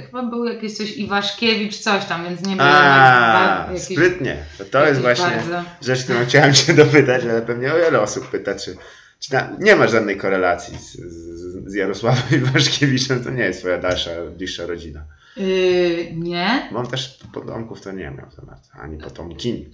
chyba 0.05 0.23
był 0.23 0.45
jakiś 0.45 0.77
coś 0.77 0.97
Iwaszkiewicz, 0.97 1.77
coś 1.77 2.05
tam, 2.05 2.23
więc 2.23 2.41
nie 2.47 2.55
było 2.55 2.67
A, 2.69 3.67
sprytnie. 3.77 4.37
To, 4.57 4.65
to 4.65 4.85
jest 4.87 5.01
właśnie 5.01 5.25
bardzo- 5.25 5.63
rzecz, 5.81 6.03
którą 6.03 6.25
chciałem 6.25 6.53
Cię 6.53 6.73
dopytać, 6.85 7.23
ale 7.23 7.41
pewnie 7.41 7.73
o 7.73 7.77
wiele 7.77 8.01
osób 8.01 8.27
pyta, 8.29 8.55
czy, 8.55 8.77
czy 9.19 9.29
nie 9.59 9.75
ma 9.75 9.87
żadnej 9.87 10.17
korelacji 10.17 10.77
z, 10.77 10.91
z, 10.93 11.71
z 11.71 11.73
Jarosławem 11.73 12.23
Iwaszkiewiczem, 12.47 13.23
to 13.23 13.29
nie 13.29 13.43
jest 13.43 13.59
Twoja 13.59 13.77
dalsza, 13.77 14.11
bliższa 14.37 14.65
rodzina. 14.65 15.01
Yy, 15.37 16.07
nie, 16.15 16.69
Bo 16.71 16.79
on 16.79 16.87
też 16.87 17.19
potomków 17.33 17.81
to 17.81 17.91
nie 17.91 18.03
miał 18.11 18.27
bardzo, 18.45 18.71
ani 18.81 18.97
potomkini. 18.97 19.69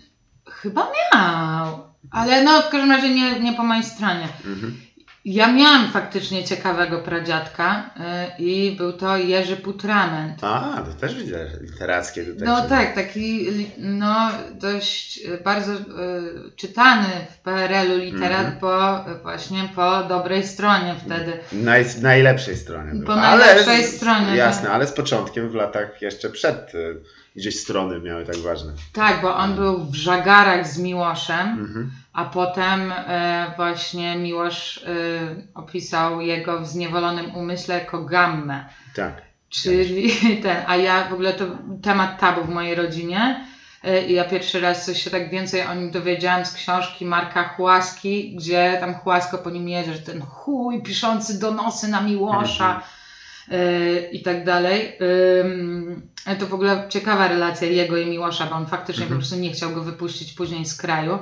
chyba 0.45 0.87
miał, 1.13 1.83
ale 2.11 2.43
no 2.43 2.61
w 2.61 2.69
każdym 2.69 2.91
razie 2.91 3.09
nie, 3.15 3.39
nie 3.39 3.53
po 3.53 3.63
mojej 3.63 3.83
stronie. 3.83 4.27
Mhm. 4.45 4.77
Ja 5.25 5.51
miałam 5.53 5.91
faktycznie 5.91 6.43
ciekawego 6.43 6.99
pradziadka 6.99 7.89
yy, 8.39 8.45
i 8.45 8.75
był 8.77 8.93
to 8.93 9.17
Jerzy 9.17 9.55
Putrament. 9.57 10.43
A, 10.43 10.83
to 10.85 10.93
też 10.93 11.15
widzę, 11.15 11.47
że 11.49 11.57
literackie 11.61 12.23
tutaj. 12.25 12.47
No 12.47 12.61
tak, 12.69 12.95
taki 12.95 13.45
li- 13.51 13.71
no, 13.77 14.29
dość 14.53 15.17
y, 15.25 15.37
bardzo 15.43 15.73
y, 15.73 15.79
czytany 16.55 17.07
w 17.31 17.37
PRL-u 17.37 17.97
literat 17.97 18.39
Mhm. 18.45 18.59
po 18.59 19.05
y, 19.11 19.15
właśnie 19.21 19.69
po 19.75 20.03
dobrej 20.03 20.43
stronie 20.47 20.95
wtedy. 21.05 21.33
Naj, 21.51 21.85
najlepszej 22.01 22.55
stronie. 22.57 22.91
Po 22.91 22.97
był. 22.97 23.15
najlepszej 23.15 23.83
z- 23.83 23.95
stronie, 23.95 24.35
Jasne, 24.35 24.63
tak. 24.63 24.71
ale 24.75 24.87
z 24.87 24.91
początkiem 24.91 25.49
w 25.49 25.55
latach 25.55 26.01
jeszcze 26.01 26.29
przed 26.29 26.75
y, 26.75 27.01
gdzieś 27.35 27.59
strony 27.59 27.99
miały 27.99 28.25
tak 28.25 28.37
ważne. 28.37 28.73
Tak, 28.93 29.21
bo 29.21 29.35
on 29.35 29.55
był 29.55 29.85
w 29.85 29.95
żagarach 29.95 30.67
z 30.67 30.77
Miłoszem, 30.77 31.47
Mhm. 31.47 31.91
a 32.13 32.25
potem 32.25 32.91
e, 32.91 33.53
właśnie 33.57 34.15
Miłosz 34.15 34.77
e, 34.77 34.89
opisał 35.55 36.21
jego 36.21 36.59
w 36.61 36.67
zniewolonym 36.67 37.35
umyśle 37.35 37.75
jako 37.79 38.03
gammę. 38.03 38.65
Tak. 38.95 39.21
Czyli 39.49 40.11
ten, 40.43 40.57
a 40.67 40.75
ja 40.75 41.09
w 41.09 41.13
ogóle 41.13 41.33
to 41.33 41.45
temat 41.81 42.19
tabu 42.19 42.43
w 42.43 42.49
mojej 42.49 42.75
rodzinie. 42.75 43.45
E, 43.83 44.05
I 44.07 44.13
ja 44.13 44.23
pierwszy 44.23 44.59
raz 44.61 44.85
coś 44.85 45.03
się 45.03 45.09
tak 45.09 45.29
więcej 45.29 45.61
o 45.61 45.75
nim 45.75 45.91
dowiedziałam 45.91 46.45
z 46.45 46.53
książki 46.53 47.05
Marka 47.05 47.43
Chłaski, 47.43 48.35
gdzie 48.35 48.77
tam 48.79 48.93
Chłasko 48.93 49.37
po 49.37 49.49
nim 49.49 49.69
jedzie, 49.69 49.93
że 49.93 49.99
ten 49.99 50.21
chuj 50.21 50.83
piszący 50.83 51.39
donosy 51.39 51.87
na 51.87 52.01
Miłosza 52.01 52.75
e, 52.79 52.98
i 54.11 54.21
tak 54.23 54.43
dalej. 54.45 54.97
To 56.39 56.45
w 56.45 56.53
ogóle 56.53 56.85
ciekawa 56.89 57.27
relacja 57.27 57.67
jego 57.67 57.97
i 57.97 58.05
Miłosza, 58.05 58.45
bo 58.45 58.55
on 58.55 58.65
faktycznie 58.65 59.03
Mhm. 59.03 59.19
po 59.19 59.25
prostu 59.25 59.41
nie 59.41 59.51
chciał 59.51 59.71
go 59.71 59.83
wypuścić 59.83 60.33
później 60.33 60.65
z 60.65 60.77
kraju. 60.77 61.19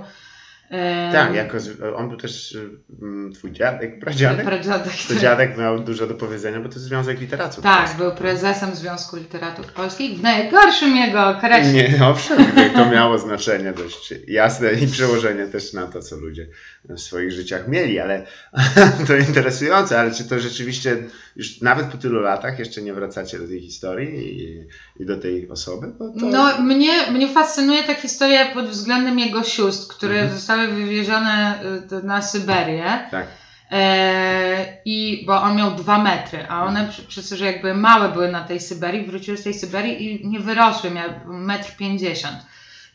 Tak, 1.12 1.34
jako, 1.36 1.58
on 1.96 2.10
był 2.10 2.18
też 2.18 2.58
mm, 3.02 3.34
twój 3.34 3.52
dziadek, 3.52 4.00
pradziadek? 4.00 4.46
Pradziadek, 4.46 4.94
To 5.08 5.14
tak. 5.14 5.18
dziadek 5.22 5.58
miał 5.58 5.80
dużo 5.80 6.08
do 6.08 6.14
powiedzenia, 6.14 6.60
bo 6.60 6.70
to 6.70 6.76
jest 6.76 6.84
Związek 6.86 7.20
Literatów. 7.22 7.64
Tak, 7.64 7.98
był 7.98 8.12
prezesem 8.12 8.76
Związku 8.76 9.16
Literatów 9.18 9.74
Polskich 9.74 10.20
w 10.20 10.22
najgorszym 10.22 10.96
jego 10.96 11.28
okresie. 11.28 11.74
Nie, 11.74 12.00
owszem, 12.08 12.38
to 12.74 12.90
miało 12.90 13.18
znaczenie 13.18 13.74
dość 13.74 14.14
jasne 14.28 14.74
i 14.74 14.88
przełożenie 14.88 15.48
też 15.48 15.74
na 15.74 15.88
to, 15.88 16.02
co 16.02 16.16
ludzie 16.16 16.48
w 16.90 17.00
swoich 17.00 17.32
życiach 17.32 17.68
mieli, 17.68 18.00
ale 18.00 18.26
to 19.08 19.16
interesujące, 19.18 20.00
ale 20.00 20.12
czy 20.12 20.24
to 20.30 20.40
rzeczywiście 20.40 20.98
już 21.36 21.62
nawet 21.62 21.86
po 21.88 21.98
tylu 21.98 22.20
latach 22.22 22.60
jeszcze 22.60 22.82
nie 22.82 22.94
wracacie 22.94 23.40
do 23.40 23.48
tej 23.48 23.62
historii 23.62 24.42
i, 24.42 24.68
i 25.04 25.06
do 25.06 25.18
tej 25.18 25.50
osoby? 25.50 25.88
Bo 26.00 26.10
to... 26.10 26.26
No, 26.26 26.62
mnie, 26.62 27.12
mnie 27.12 27.28
fascynuje 27.28 27.84
ta 27.84 27.94
historia 27.94 28.46
pod 28.54 28.66
względem 28.66 29.20
jego 29.20 29.44
sióstr, 29.44 29.96
które 29.96 30.18
Mhm. 30.18 30.36
zostały 30.36 30.57
wywiezione 30.58 31.60
y, 31.92 32.04
na 32.04 32.22
Syberię. 32.22 33.08
Tak. 33.12 33.28
E, 33.72 34.78
I 34.86 35.24
bo 35.26 35.42
on 35.42 35.56
miał 35.56 35.72
dwa 35.72 35.98
metry, 35.98 36.46
a 36.50 36.66
one 36.66 36.90
przez 37.08 37.30
to, 37.30 37.36
że 37.36 37.46
jakby 37.46 37.74
małe 37.74 38.10
były 38.10 38.32
na 38.32 38.44
tej 38.44 38.60
Syberii, 38.60 39.06
wróciły 39.06 39.38
z 39.38 39.44
tej 39.44 39.54
Syberii 39.54 40.22
i 40.24 40.28
nie 40.28 40.40
wyrosły, 40.40 40.92
miały 40.92 41.14
metr 41.26 41.76
pięćdziesiąt. 41.76 42.38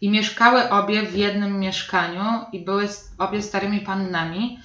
I 0.01 0.11
mieszkały 0.11 0.71
obie 0.71 1.03
w 1.03 1.17
jednym 1.17 1.61
mieszkaniu 1.61 2.25
i 2.53 2.65
były 2.65 2.89
obie 3.19 3.43
starymi 3.43 3.81
pannami. 3.81 4.59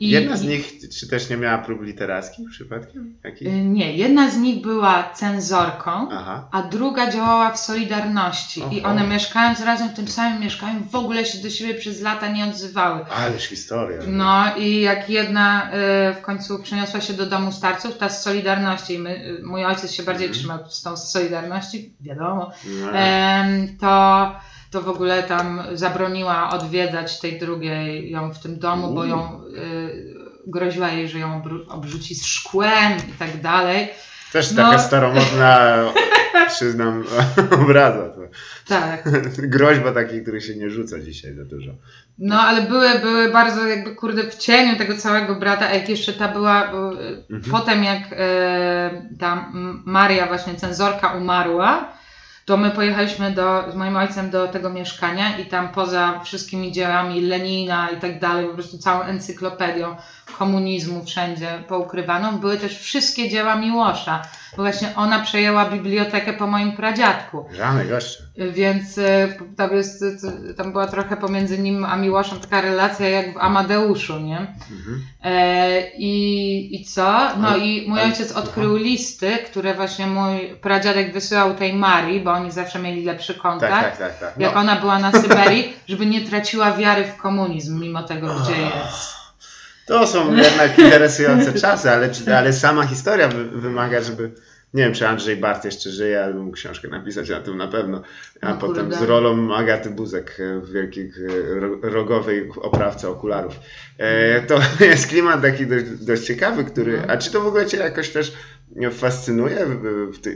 I, 0.00 0.08
Jedna 0.10 0.36
z 0.36 0.42
i- 0.42 0.46
nich, 0.48 0.72
czy 1.00 1.08
też 1.08 1.30
nie 1.30 1.36
miała 1.36 1.58
prób 1.58 1.82
literackich 1.82 2.50
przypadkiem? 2.50 3.14
Jakich? 3.24 3.48
y, 3.48 3.50
Nie, 3.52 3.96
jedna 3.96 4.30
z 4.30 4.36
nich 4.36 4.62
była 4.62 5.10
cenzorką, 5.14 6.08
Aha. 6.12 6.48
a 6.52 6.62
druga 6.62 7.10
działała 7.10 7.50
w 7.52 7.58
Solidarności. 7.60 8.60
I 8.72 8.80
Oho. 8.80 8.88
one 8.88 9.06
mieszkając 9.06 9.60
razem 9.60 9.88
w 9.88 9.92
tym 9.94 10.08
samym 10.08 10.40
mieszkaniu 10.40 10.80
w 10.90 10.94
ogóle 10.94 11.24
się 11.24 11.38
do 11.38 11.50
siebie 11.50 11.74
przez 11.74 12.00
lata 12.02 12.28
nie 12.28 12.44
odzywały. 12.44 13.04
Ależ 13.04 13.44
historia. 13.44 13.98
No 14.06 14.56
i 14.56 14.80
jak 14.80 15.10
jedna 15.10 15.70
y, 16.10 16.14
w 16.14 16.20
końcu 16.20 16.58
przeniosła 16.62 17.00
się 17.00 17.12
do 17.12 17.26
domu 17.26 17.52
starców, 17.52 17.98
ta 17.98 18.08
z 18.08 18.22
Solidarności, 18.22 18.94
i 18.94 18.98
my, 18.98 19.10
y, 19.40 19.42
mój 19.44 19.64
ojciec 19.64 19.92
się 19.92 20.02
bardziej 20.02 20.26
Mhm. 20.26 20.38
trzymał 20.40 20.58
z 20.70 20.82
tą 20.82 20.96
z 20.96 21.10
Solidarności, 21.12 21.92
wiadomo, 22.00 22.50
No, 22.80 22.92
em, 22.92 23.76
to, 23.80 24.32
to 24.70 24.80
w 24.80 24.88
ogóle 24.88 25.22
tam 25.22 25.62
zabroniła 25.72 26.50
odwiedzać 26.50 27.20
tej 27.20 27.38
drugiej 27.38 28.10
ją 28.10 28.32
w 28.34 28.38
tym 28.38 28.58
domu, 28.58 28.94
bo 28.94 29.04
ją 29.04 29.40
y, 29.44 30.14
groziła 30.46 30.88
jej, 30.88 31.08
że 31.08 31.18
ją 31.18 31.42
obrzuci 31.68 32.14
z 32.14 32.26
szkłem 32.26 32.92
i 33.08 33.18
tak 33.18 33.40
dalej. 33.40 33.88
Też 34.32 34.48
taka 34.54 34.72
no. 34.72 34.78
staromodna, 34.78 35.76
przyznam, 36.54 37.04
obraza. 37.62 38.08
To. 38.08 38.20
Tak. 38.68 39.04
Groźba 39.54 39.92
takiej, 39.92 40.22
której 40.22 40.40
się 40.40 40.56
nie 40.56 40.70
rzuca 40.70 41.00
dzisiaj 41.00 41.34
za 41.34 41.44
dużo. 41.44 41.70
No, 42.18 42.40
ale 42.40 42.62
były, 42.62 42.98
były 42.98 43.30
bardzo 43.30 43.66
jakby 43.66 43.94
kurde 43.94 44.22
w 44.22 44.34
cieniu 44.34 44.76
tego 44.76 44.96
całego 44.96 45.34
brata, 45.34 45.66
a 45.66 45.74
jak 45.74 45.88
jeszcze 45.88 46.12
ta 46.12 46.28
była, 46.28 46.64
e, 46.64 46.70
Mhm. 47.30 47.50
potem 47.50 47.84
jak 47.84 48.02
e, 48.12 49.06
ta 49.20 49.52
Maria 49.84 50.26
właśnie 50.26 50.54
cenzorka 50.54 51.12
umarła, 51.12 51.99
to 52.50 52.56
my 52.56 52.70
pojechaliśmy 52.70 53.30
do, 53.30 53.72
z 53.72 53.74
moim 53.74 53.96
ojcem 53.96 54.30
do 54.30 54.48
tego 54.48 54.70
mieszkania 54.70 55.38
i 55.38 55.46
tam 55.46 55.68
poza 55.68 56.20
wszystkimi 56.24 56.72
dziełami 56.72 57.20
Lenina 57.20 57.90
i 57.90 57.96
tak 57.96 58.20
dalej, 58.20 58.46
po 58.46 58.54
prostu 58.54 58.78
całą 58.78 59.02
encyklopedią 59.02 59.96
komunizmu 60.38 61.04
wszędzie 61.04 61.62
poukrywaną, 61.68 62.38
były 62.38 62.56
też 62.56 62.78
wszystkie 62.78 63.28
dzieła 63.28 63.56
Miłosza, 63.56 64.22
bo 64.56 64.62
właśnie 64.62 64.88
ona 64.96 65.18
przejęła 65.20 65.64
bibliotekę 65.70 66.32
po 66.32 66.46
moim 66.46 66.72
pradziadku. 66.72 67.44
Żadne 67.52 67.84
goeszcze. 67.84 68.22
Więc 68.52 68.98
e, 68.98 69.28
tam, 69.56 69.76
jest, 69.76 70.02
e, 70.50 70.54
tam 70.54 70.72
była 70.72 70.86
trochę 70.86 71.16
pomiędzy 71.16 71.58
nim 71.58 71.84
a 71.84 71.96
Miłoszem 71.96 72.40
taka 72.40 72.60
relacja 72.60 73.08
jak 73.08 73.34
w 73.34 73.38
Amadeuszu, 73.38 74.18
nie? 74.20 74.38
Mhm. 74.38 75.02
E, 75.24 75.90
i, 75.90 76.80
I 76.80 76.84
co? 76.84 77.12
No 77.38 77.48
Ale- 77.48 77.58
i 77.58 77.88
mój 77.88 78.00
ale- 78.00 78.08
ojciec 78.10 78.32
odkrył 78.32 78.76
listy, 78.76 79.38
które 79.46 79.74
właśnie 79.74 80.06
mój 80.06 80.38
pradziadek 80.62 81.12
wysyłał 81.12 81.54
tej 81.54 81.72
Marii, 81.72 82.20
bo 82.20 82.32
oni 82.32 82.50
zawsze 82.50 82.78
mieli 82.78 83.04
lepszy 83.04 83.34
kontakt. 83.34 83.72
Tak, 83.72 83.96
tak, 83.96 84.18
tak. 84.18 84.32
tak. 84.34 84.40
Jak 84.40 84.56
ona 84.56 84.76
była 84.76 84.98
na 84.98 85.12
Syberii, 85.12 85.72
żeby 85.88 86.06
nie 86.06 86.20
traciła 86.20 86.72
wiary 86.72 87.04
w 87.04 87.16
komunizm, 87.16 87.80
mimo 87.80 88.02
tego, 88.02 88.26
gdzie 88.34 88.60
jest. 88.62 89.19
To 89.90 90.06
są 90.06 90.36
jednak 90.36 90.78
interesujące 90.78 91.52
czasy, 91.52 91.90
ale, 91.90 92.10
ale 92.36 92.52
sama 92.52 92.86
historia 92.86 93.28
wy, 93.28 93.44
wymaga, 93.44 94.00
żeby. 94.00 94.30
Nie 94.74 94.82
wiem, 94.84 94.94
czy 94.94 95.08
Andrzej 95.08 95.36
Bart 95.36 95.64
jeszcze 95.64 95.90
żyje, 95.90 96.24
ale 96.24 96.34
mógł 96.34 96.50
książkę 96.56 96.88
napisać 96.88 97.28
na 97.30 97.40
tym 97.40 97.56
na 97.56 97.68
pewno. 97.68 98.02
A 98.40 98.48
No 98.50 98.56
potem 98.56 98.86
kurde. 98.90 98.96
z 98.98 99.02
rolą 99.08 99.54
Agaty 99.54 99.90
Buzek 99.90 100.36
e, 100.40 100.60
w 100.60 100.72
wielkiej 100.72 101.12
ro- 101.60 101.78
rogowej 101.82 102.48
oprawce 102.62 103.08
okularów. 103.08 103.54
E, 103.98 104.40
to 104.42 104.58
jest 104.84 105.06
klimat 105.06 105.42
taki 105.42 105.66
dość, 105.66 105.84
dość 105.84 106.22
ciekawy, 106.24 106.64
który. 106.64 107.02
A 107.08 107.16
czy 107.16 107.32
to 107.32 107.40
w 107.40 107.46
ogóle 107.46 107.66
Cię 107.66 107.76
jakoś 107.76 108.10
też 108.10 108.32
fascynuje? 108.92 109.66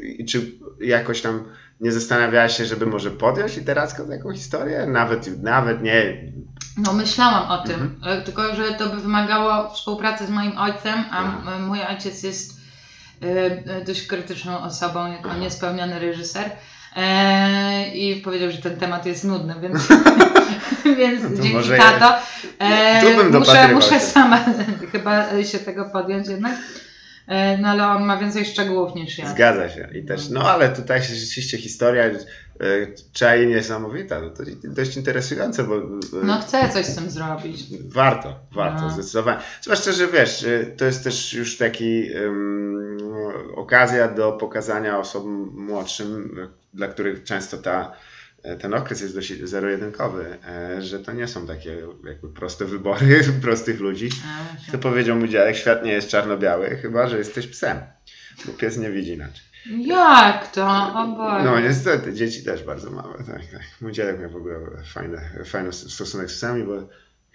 I 0.03 0.25
czy 0.25 0.41
jakoś 0.81 1.21
tam 1.23 1.45
nie 1.81 1.93
zastanawiałaś 1.93 2.57
się, 2.57 2.65
żeby 2.65 2.87
może 2.87 3.11
podjąć 3.11 3.57
literacką 3.57 4.09
taką 4.09 4.33
historię? 4.33 4.87
Nawet, 4.87 5.43
nawet 5.43 5.83
nie. 5.83 6.33
No 6.77 6.93
myślałam 6.93 7.51
o 7.51 7.59
tym, 7.59 7.81
Mhm. 7.83 8.19
e, 8.19 8.23
tylko 8.23 8.55
że 8.55 8.73
to 8.73 8.89
by 8.89 8.97
wymagało 9.01 9.71
współpracy 9.75 10.27
z 10.27 10.31
moim 10.31 10.59
ojcem, 10.59 11.05
a 11.11 11.23
Mhm. 11.25 11.65
mój 11.67 11.83
ojciec 11.83 12.23
jest 12.23 12.61
e, 13.23 13.27
e, 13.77 13.85
dość 13.85 14.07
krytyczną 14.07 14.59
osobą, 14.63 15.13
jako 15.13 15.35
niespełniony 15.35 15.99
reżyser. 15.99 16.51
E, 16.97 17.89
I 17.95 18.17
powiedział, 18.21 18.51
że 18.51 18.59
ten 18.59 18.77
temat 18.77 19.07
jest 19.07 19.25
nudny, 19.25 19.55
więc, 19.63 19.89
więc 20.99 21.23
No 21.23 21.29
to 21.29 21.35
dzięki 21.37 21.53
może 21.57 21.77
tato. 21.77 22.15
Bym 23.03 23.39
muszę, 23.39 23.69
muszę 23.75 24.01
sama 24.01 24.45
chyba 24.93 25.43
się 25.45 25.59
tego 25.59 25.85
podjąć 25.85 26.29
jednak. 26.29 26.53
E, 27.29 27.59
no 27.59 27.69
ale 27.69 27.87
on 27.89 28.05
ma 28.05 28.17
więcej 28.17 28.45
szczegółów 28.45 28.95
niż 28.95 29.19
ja. 29.19 29.29
Zgadza 29.29 29.69
się. 29.69 29.89
I 29.95 30.05
też, 30.05 30.29
no 30.29 30.51
ale 30.51 30.69
tutaj 30.69 31.03
się 31.03 31.15
rzeczywiście 31.15 31.59
historia 31.59 32.05
e, 32.61 33.37
jej 33.37 33.47
niesamowita. 33.47 34.21
No 34.21 34.31
to 34.31 34.43
dość 34.65 34.97
interesujące, 34.97 35.65
bo 35.65 35.77
e, 35.77 35.81
No 36.25 36.41
chcę 36.41 36.69
coś 36.73 36.87
z 36.87 36.95
tym 36.95 37.11
zrobić. 37.11 37.65
warto, 37.87 38.39
warto, 38.53 38.81
No. 38.83 38.91
zdecydowanie. 38.91 39.41
Zwłaszcza, 39.63 39.93
że 39.93 40.09
wiesz, 40.09 40.45
e, 40.45 40.67
to 40.67 40.85
jest 40.85 41.05
też 41.05 41.33
już 41.35 41.57
taki 41.59 42.13
em, 42.15 42.99
okazja 43.57 44.09
do 44.09 44.33
pokazania 44.33 44.99
osobom 44.99 45.53
młodszym, 45.57 46.37
dla 46.75 46.89
których 46.89 47.25
często 47.25 47.59
ta 47.59 47.93
ten 48.61 48.75
okres 48.75 49.01
jest 49.01 49.15
dość 49.15 49.33
zero-jedynkowy, 49.45 50.39
że 50.79 50.99
to 51.01 51.13
nie 51.13 51.29
są 51.29 51.47
takie 51.47 51.77
jakby 52.07 52.29
proste 52.29 52.65
wybory 52.65 53.21
prostych 53.43 53.81
ludzi. 53.81 54.09
A, 54.69 54.73
To 54.73 54.79
powiedział 54.79 55.17
mu 55.17 55.27
dziadek, 55.27 55.57
świat 55.57 55.85
nie 55.85 55.93
jest 55.93 56.09
czarno-biały, 56.09 56.77
chyba 56.83 57.09
że 57.09 57.19
jesteś 57.19 57.47
psem, 57.47 57.79
bo 58.47 58.53
pies 58.53 58.77
nie 58.79 58.91
widzi 58.91 59.13
inaczej. 59.13 59.43
Jak 59.67 60.51
to? 60.53 60.67
O 60.95 61.07
Boże. 61.17 61.45
No 61.45 61.61
niestety, 61.61 62.15
dzieci 62.15 62.45
też 62.45 62.63
bardzo 62.63 62.91
małe. 62.91 63.15
Tak, 63.19 63.47
tak. 63.53 63.63
Mój 63.81 63.93
dziadek 63.93 64.21
miał 64.21 64.31
w 64.31 64.37
ogóle 64.37 64.57
fajny, 64.95 65.19
fajny 65.45 65.73
stosunek 65.73 66.31
z 66.31 66.35
psami, 66.35 66.65
bo 66.65 66.73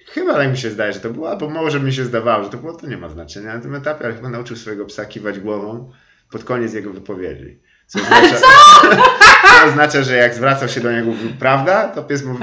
chyba 0.05 0.33
tak 0.33 0.51
mi 0.51 0.57
się 0.57 0.69
zdaje, 0.69 0.93
że 0.93 0.99
to 0.99 1.09
było, 1.09 1.29
albo 1.29 1.49
może 1.49 1.79
mi 1.79 1.93
się 1.93 2.05
zdawało, 2.05 2.43
że 2.43 2.49
to 2.49 2.57
było, 2.57 2.73
to 2.73 2.87
nie 2.87 2.97
ma 2.97 3.09
znaczenia 3.09 3.55
na 3.55 3.61
tym 3.61 3.75
etapie, 3.75 4.05
ale 4.05 4.13
chyba 4.13 4.29
nauczył 4.29 4.55
swojego 4.55 4.85
psa 4.85 5.05
kiwać 5.05 5.39
głową 5.39 5.91
pod 6.31 6.43
koniec 6.43 6.73
jego 6.73 6.93
wypowiedzi. 6.93 7.59
Co 7.87 7.99
oznacza, 8.03 8.37
co 9.59 9.65
oznacza, 9.67 10.03
że 10.03 10.15
jak 10.15 10.35
zwracał 10.35 10.69
się 10.69 10.81
do 10.81 10.91
niego 10.91 11.11
prawda, 11.39 11.87
to 11.87 12.03
pies 12.03 12.23
mu 12.23 12.37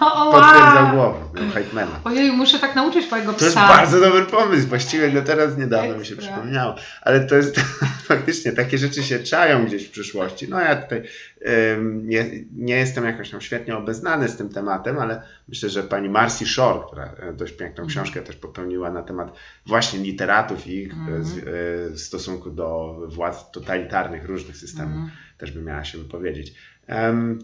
o, 0.00 0.32
potwierdzał 0.32 0.94
głową, 0.94 1.18
miał 1.34 1.50
hejtmana. 1.50 2.00
Ojej, 2.04 2.32
muszę 2.32 2.58
tak 2.58 2.74
nauczyć 2.76 3.10
mojego 3.10 3.32
psa. 3.32 3.38
To 3.40 3.44
jest 3.44 3.56
bardzo 3.56 4.00
dobry 4.00 4.22
pomysł, 4.26 4.68
właściwie 4.68 5.10
no 5.14 5.22
teraz 5.22 5.56
niedawno 5.58 5.98
mi 5.98 6.06
się 6.06 6.14
Ekstra. 6.14 6.32
przypomniało, 6.32 6.74
ale 7.02 7.20
to 7.20 7.34
jest 7.34 7.60
faktycznie, 8.12 8.52
takie 8.52 8.78
rzeczy 8.78 9.02
się 9.02 9.18
czają 9.18 9.64
gdzieś 9.66 9.86
w 9.86 9.90
przyszłości. 9.90 10.48
No 10.48 10.60
ja 10.60 10.76
tutaj 10.76 11.02
nie, 12.02 12.26
nie 12.56 12.76
jestem 12.76 13.04
jakoś 13.04 13.30
tam 13.30 13.40
świetnie 13.40 13.76
obeznany 13.76 14.28
z 14.28 14.36
tym 14.36 14.48
tematem, 14.48 14.98
ale 14.98 15.22
myślę, 15.48 15.68
że 15.68 15.82
pani 15.82 16.08
Marcy 16.08 16.46
Shore, 16.46 16.80
która 16.86 17.04
e, 17.04 17.32
dość 17.32 17.52
piękną 17.56 17.86
książkę 17.86 18.22
też 18.22 18.36
popełniła 18.36 18.90
na 18.90 19.02
temat 19.02 19.32
właśnie 19.66 19.98
literatów 20.00 20.66
i 20.66 20.76
ich 20.82 20.92
Mhm. 20.92 21.24
z, 21.24 21.38
e, 21.38 21.42
w 21.94 22.00
stosunku 22.00 22.50
do 22.50 22.98
władz 23.08 23.50
totalitarnych 23.50 24.24
różnych 24.24 24.56
systemów, 24.56 24.92
Mhm. 24.94 25.10
też 25.38 25.50
by 25.52 25.62
miała 25.62 25.84
się 25.84 25.98
wypowiedzieć. 25.98 26.54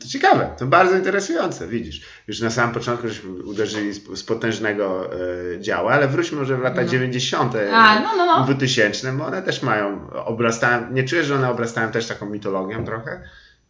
To 0.01 0.09
ciekawe, 0.09 0.51
to 0.59 0.67
bardzo 0.67 0.97
interesujące, 0.97 1.69
widzisz. 1.69 2.03
Już 2.29 2.41
na 2.41 2.51
samym 2.51 2.75
początku 2.75 3.09
żeśmy 3.09 3.31
uderzyli 3.31 3.93
z, 3.93 4.23
potężnego 4.23 5.11
e, 5.55 5.61
działa, 5.61 5.93
ale 5.93 6.09
wróćmy 6.09 6.39
może 6.39 6.57
w 6.57 6.61
lata 6.61 6.83
No. 6.83 6.89
90. 6.89 7.55
A, 7.73 8.01
no, 8.01 8.17
no, 8.17 8.27
no. 8.27 8.45
2000, 8.45 9.13
bo 9.13 9.27
one 9.27 9.43
też 9.43 9.63
mają, 9.63 10.11
obrastają, 10.11 10.93
nie 10.93 11.05
czujesz, 11.05 11.27
że 11.27 11.35
one 11.35 11.51
obrastają 11.51 11.91
też 11.91 12.07
taką 12.07 12.31
mitologią 12.31 12.85
trochę? 12.85 13.23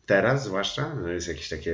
Teraz 0.06 0.44
zwłaszcza, 0.44 0.94
no 1.02 1.08
jest 1.08 1.28
jakiś 1.28 1.48
taki 1.48 1.70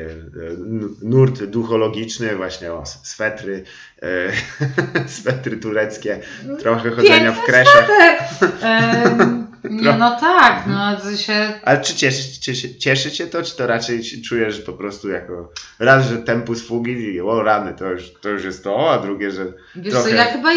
nurt 1.02 1.44
duchologiczny, 1.44 2.36
właśnie 2.36 2.72
o 2.72 2.86
swetry, 2.86 3.64
e, 4.02 5.08
swetry 5.20 5.56
tureckie, 5.56 6.20
trochę 6.58 6.90
chodzenia 6.90 7.32
w 7.32 7.44
kreszach. 7.44 7.88
Nie, 9.70 9.92
no 9.92 10.20
tak, 10.20 10.64
no 10.66 10.96
to 10.96 11.16
się... 11.16 11.52
Ale 11.62 11.80
czy 11.80 11.94
cieszy, 11.94 12.40
cieszy, 12.40 12.74
cieszy 12.74 13.10
cię 13.10 13.26
to, 13.26 13.42
czy 13.42 13.56
to 13.56 13.66
raczej 13.66 14.02
czujesz 14.28 14.60
po 14.60 14.72
prostu 14.72 15.08
jako 15.08 15.52
raz, 15.78 16.08
że 16.08 16.18
tempus 16.18 16.66
fugi 16.66 16.92
i 16.92 17.20
o 17.20 17.42
rany, 17.42 17.74
to 17.74 17.90
już, 17.90 18.12
to 18.20 18.28
już 18.28 18.44
jest 18.44 18.64
to, 18.64 18.92
a 18.92 18.98
drugie, 18.98 19.30
że 19.30 19.52
Wiesz 19.76 19.94
trochę... 19.94 20.08
co, 20.08 20.14
ja 20.14 20.24
chyba, 20.24 20.48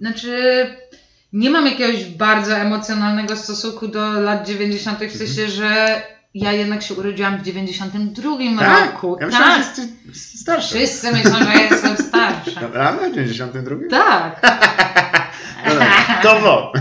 znaczy 0.00 0.66
nie 1.32 1.50
mam 1.50 1.66
jakiegoś 1.66 2.04
bardzo 2.04 2.56
emocjonalnego 2.56 3.36
stosunku 3.36 3.88
do 3.88 4.20
lat 4.20 4.46
90. 4.46 4.98
w 5.04 5.16
sensie, 5.16 5.48
że 5.48 6.02
ja 6.34 6.52
jednak 6.52 6.82
się 6.82 6.94
urodziłam 6.94 7.38
w 7.38 7.42
92 7.42 8.36
tak? 8.58 8.86
roku. 8.86 9.16
Ja 9.20 9.26
myślałem, 9.26 9.62
tak, 9.62 9.74
że 9.76 9.82
jesteś 9.82 10.40
starsza. 10.40 10.68
wszyscy 10.68 11.12
myślą, 11.12 11.38
że 11.38 11.44
ja 11.44 11.62
jestem 11.62 11.96
starsza. 11.96 12.60
Naprawdę? 12.66 13.10
W 13.10 13.14
92? 13.14 13.76
Tak. 13.90 14.40
No, 15.66 15.74
no, 15.74 15.80
to 16.28 16.40
wo. 16.40 16.72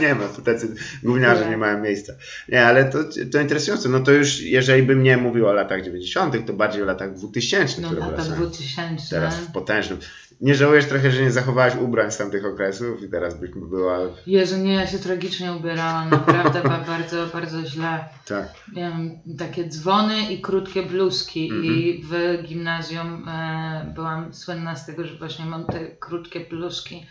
nie 0.00 0.14
ma, 0.14 0.24
tu 0.36 0.42
tacy 0.42 0.74
gówniarze 1.02 1.50
nie 1.50 1.56
mają 1.56 1.80
miejsca. 1.80 2.12
Nie, 2.48 2.66
ale 2.66 2.84
to, 2.84 2.98
to 3.32 3.40
interesujące. 3.40 3.88
No 3.88 4.00
to 4.00 4.12
już, 4.12 4.40
jeżeli 4.40 4.82
bym 4.82 5.02
nie 5.02 5.16
mówił 5.16 5.46
o 5.48 5.52
latach 5.52 5.82
90., 5.82 6.46
to 6.46 6.52
bardziej 6.52 6.82
o 6.82 6.86
latach 6.86 7.14
2000, 7.14 7.80
No 7.82 7.92
lata 7.92 8.06
wracają. 8.06 8.36
2000. 8.36 9.10
Teraz 9.16 9.36
w 9.36 9.52
potężnym. 9.52 9.98
Nie 10.40 10.54
żałujesz 10.54 10.84
trochę, 10.84 11.10
że 11.10 11.22
nie 11.22 11.30
zachowałaś 11.30 11.76
ubrań 11.76 12.10
z 12.10 12.16
tamtych 12.16 12.44
okresów 12.44 13.02
i 13.02 13.08
teraz 13.08 13.40
byś 13.40 13.50
była. 13.54 13.98
Jezu, 14.26 14.56
nie, 14.56 14.74
ja 14.74 14.86
się 14.86 14.98
tragicznie 14.98 15.52
ubierałam, 15.52 16.10
naprawdę 16.10 16.62
ba- 16.62 16.84
bardzo, 16.98 17.26
bardzo 17.26 17.66
źle. 17.66 18.04
Tak. 18.28 18.48
Miałam 18.76 19.10
takie 19.38 19.68
dzwony 19.68 20.32
i 20.32 20.40
krótkie 20.40 20.82
bluzki 20.82 21.48
i 21.48 22.00
Mhm. 22.00 22.08
w 22.42 22.42
gimnazjum 22.48 23.28
e, 23.28 23.92
byłam 23.94 24.34
słynna 24.34 24.76
z 24.76 24.86
tego, 24.86 25.04
że 25.04 25.14
właśnie 25.18 25.44
mam 25.44 25.64
te 25.64 25.86
krótkie 26.00 26.40
bluzki. 26.40 27.06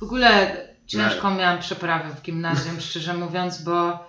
W 0.00 0.02
ogóle 0.02 0.56
ciężką 0.86 1.34
miałam 1.34 1.58
przeprawę 1.58 2.10
w 2.14 2.22
gimnazjum, 2.22 2.80
szczerze 2.90 3.14
mówiąc, 3.14 3.62
bo 3.62 4.08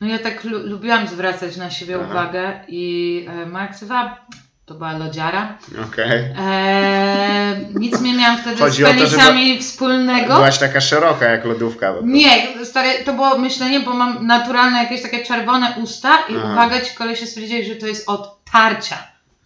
no 0.00 0.06
ja 0.06 0.18
tak 0.18 0.44
lu- 0.44 0.66
lubiłam 0.66 1.08
zwracać 1.08 1.56
na 1.56 1.70
siebie 1.70 1.98
Aha. 2.00 2.10
uwagę 2.10 2.64
i 2.68 3.26
e, 3.28 3.46
moja 3.46 3.68
ksywa 3.68 4.26
to 4.66 4.74
była 4.74 4.98
lodziara. 4.98 5.58
Okej. 5.90 6.34
E, 6.38 7.56
nic 7.74 8.00
nie 8.00 8.14
miałam 8.14 8.38
wtedy 8.38 8.56
Chodzi 8.56 8.82
z 8.82 8.86
o 8.86 8.88
to, 8.88 8.94
penisami 8.94 9.58
wspólnego. 9.58 10.34
Byłaś 10.34 10.58
taka 10.58 10.80
szeroka 10.80 11.28
jak 11.28 11.44
lodówka. 11.44 11.94
Nie, 12.02 12.64
stary, 12.64 13.04
to 13.04 13.12
było 13.12 13.38
myślenie, 13.38 13.80
bo 13.80 13.94
mam 13.94 14.26
naturalne 14.26 14.78
jakieś 14.78 15.02
takie 15.02 15.24
czerwone 15.24 15.74
usta 15.82 16.18
i 16.28 16.36
Aha. 16.36 16.52
uwaga, 16.52 16.80
ci 16.80 16.94
kolesie 16.94 17.26
stwierdzili, 17.26 17.64
że 17.64 17.76
to 17.76 17.86
jest 17.86 18.08
od 18.08 18.44
tarcia. 18.52 18.96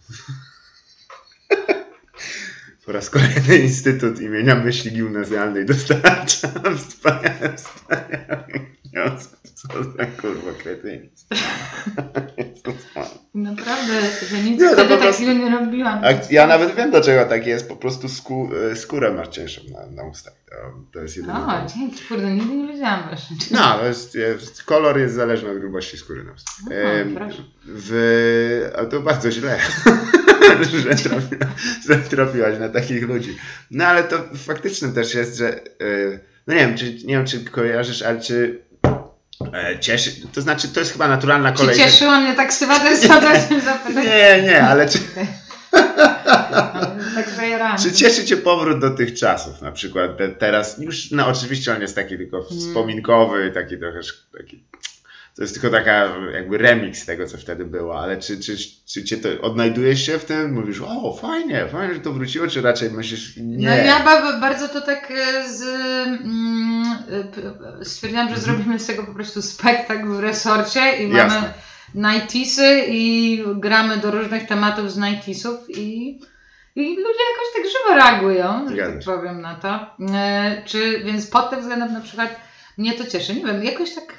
Po 2.85 2.91
raz 2.91 3.09
kolejny 3.09 3.57
Instytut 3.67 4.21
imienia 4.21 4.55
myśli 4.55 4.91
gimnazjalnej 4.91 5.65
dostarcza 5.65 6.47
wspaniałe 6.77 7.55
wnioski. 8.85 9.44
Co 9.73 9.83
za 9.83 10.05
kurwa 10.05 10.51
kretynizm. 10.63 11.25
Jezus 12.37 12.85
Maria. 12.95 13.09
Naprawdę, 13.33 13.93
że 14.29 14.37
nic 14.37 14.59
Nie, 14.61 14.65
no 14.65 14.73
wtedy 14.73 14.89
po 14.89 14.97
prostu- 14.97 15.23
takiego 15.25 15.45
nie 15.45 15.59
robiłam. 15.59 16.01
Ja 16.31 16.47
nawet 16.47 16.75
wiem 16.75 16.91
dlaczego 16.91 17.25
tak 17.25 17.47
jest, 17.47 17.69
po 17.69 17.75
prostu 17.75 18.09
skó, 18.09 18.49
e, 18.71 18.75
skórę 18.75 19.11
masz 19.13 19.27
cięższą 19.27 19.61
na, 19.73 19.85
na 20.03 20.03
ustach. 20.09 20.33
To, 20.49 20.55
to 20.93 20.99
jest 20.99 21.17
jedyny 21.17 21.33
O, 21.33 21.37
powód. 21.45 21.71
dzięki, 21.75 22.03
kurde, 22.07 22.31
nigdy 22.33 22.55
nie 22.55 22.67
wiedziałam 22.73 23.03
właśnie. 23.07 23.37
No, 23.51 23.77
to 23.79 23.85
jest, 23.85 24.15
jest, 24.15 24.63
kolor 24.63 24.99
jest 24.99 25.15
zależny 25.15 25.49
od 25.49 25.59
grubości 25.59 25.97
skóry 25.97 26.23
na 26.23 26.31
ustach. 26.33 26.55
O, 26.67 26.73
Em, 26.73 27.15
proszę. 27.15 27.43
w, 27.65 28.71
a 28.77 28.85
to 28.85 29.01
bardzo 29.01 29.31
źle, 29.31 29.59
że, 30.83 30.95
trafiła, 30.95 31.47
że 31.89 31.95
trafiłaś 31.97 32.59
na 32.59 32.69
takich 32.69 33.07
ludzi. 33.07 33.37
No 33.71 33.85
ale 33.85 34.03
to 34.03 34.17
faktycznym 34.35 34.93
też 34.93 35.13
jest, 35.13 35.37
że 35.37 35.63
e, 35.63 36.19
no 36.47 36.53
nie 36.53 36.59
wiem, 36.59 36.77
czy, 36.77 36.93
nie 36.93 37.15
wiem, 37.17 37.25
czy 37.25 37.45
kojarzysz, 37.45 38.01
ale 38.01 38.21
czy 38.21 38.65
cieszy, 39.79 40.11
to 40.33 40.41
znaczy 40.41 40.67
to 40.67 40.79
jest 40.79 40.91
chyba 40.91 41.07
naturalna 41.07 41.51
Czy 41.51 41.57
kolej. 41.57 41.77
cieszyła 41.77 42.19
mnie 42.19 42.33
tak 42.33 42.53
chciałem 42.95 43.61
zapytać. 43.61 44.05
Nie, 44.05 44.41
nie, 44.43 44.63
ale 44.63 44.89
czy, 44.89 44.99
Tak. 47.15 47.79
Czy 47.83 47.91
cieszy 47.91 48.25
Cię 48.25 48.37
powrót 48.37 48.79
do 48.79 48.89
tych 48.91 49.13
czasów, 49.13 49.61
na 49.61 49.71
przykład 49.71 50.17
te, 50.17 50.29
teraz, 50.29 50.77
już 50.77 51.11
no 51.11 51.27
oczywiście 51.27 51.73
on 51.75 51.81
jest 51.81 51.95
taki 51.95 52.17
tylko 52.17 52.37
Mm. 52.37 52.59
wspominkowy, 52.59 53.51
taki 53.51 53.77
trochę, 53.77 53.99
taki, 54.37 54.63
to 55.35 55.41
jest 55.41 55.53
tylko 55.61 55.77
taka 55.77 56.07
jakby 56.33 56.57
remix 56.57 57.05
tego, 57.05 57.27
co 57.27 57.37
wtedy 57.37 57.65
było, 57.65 57.99
ale 58.01 58.17
czy, 58.17 58.39
czy, 58.39 58.57
czy 58.85 59.03
Cię 59.03 59.17
to, 59.17 59.29
odnajdujesz 59.41 60.05
się 60.05 60.19
w 60.19 60.25
tym, 60.25 60.53
mówisz, 60.53 60.81
o 60.81 61.13
fajnie, 61.21 61.67
fajnie, 61.71 61.93
że 61.93 61.99
to 61.99 62.11
wróciło, 62.13 62.47
czy 62.47 62.61
raczej 62.61 62.91
myślisz, 62.91 63.37
nie, 63.37 63.67
No 63.67 63.75
ja 63.75 63.99
ba- 64.03 64.39
bardzo 64.39 64.67
to 64.69 64.81
tak 64.81 65.11
e, 65.11 65.49
z, 65.49 65.61
mm, 65.63 66.95
e, 67.81 67.85
stwierdziłam, 67.85 68.27
że 68.29 68.35
Mhm. 68.35 68.41
zrobimy 68.55 68.79
z 68.79 68.85
tego 68.87 69.03
po 69.03 69.13
prostu 69.13 69.41
spektakl 69.41 70.07
w 70.07 70.19
resorcie 70.19 71.03
i 71.03 71.07
mamy 71.07 71.53
nightisy 71.95 72.83
i 72.87 73.43
gramy 73.55 73.97
do 73.97 74.11
różnych 74.11 74.47
tematów 74.47 74.91
z 74.91 74.97
nightisów 74.97 75.69
i, 75.69 76.09
i 76.75 76.81
ludzie 76.89 77.23
jakoś 77.31 77.53
tak 77.55 77.63
żywo 77.65 77.95
reagują, 77.95 78.69
że 78.69 78.77
tak 78.77 79.03
powiem 79.05 79.41
na 79.41 79.55
to. 79.55 79.79
E, 80.13 80.61
czy, 80.65 81.03
więc 81.05 81.27
pod 81.27 81.49
tym 81.49 81.59
względem 81.59 81.93
na 81.93 82.01
przykład 82.01 82.35
mnie 82.77 82.93
to 82.93 83.05
cieszy. 83.07 83.35
Nie 83.35 83.45
wiem, 83.45 83.63
jakoś 83.63 83.95
tak 83.95 84.13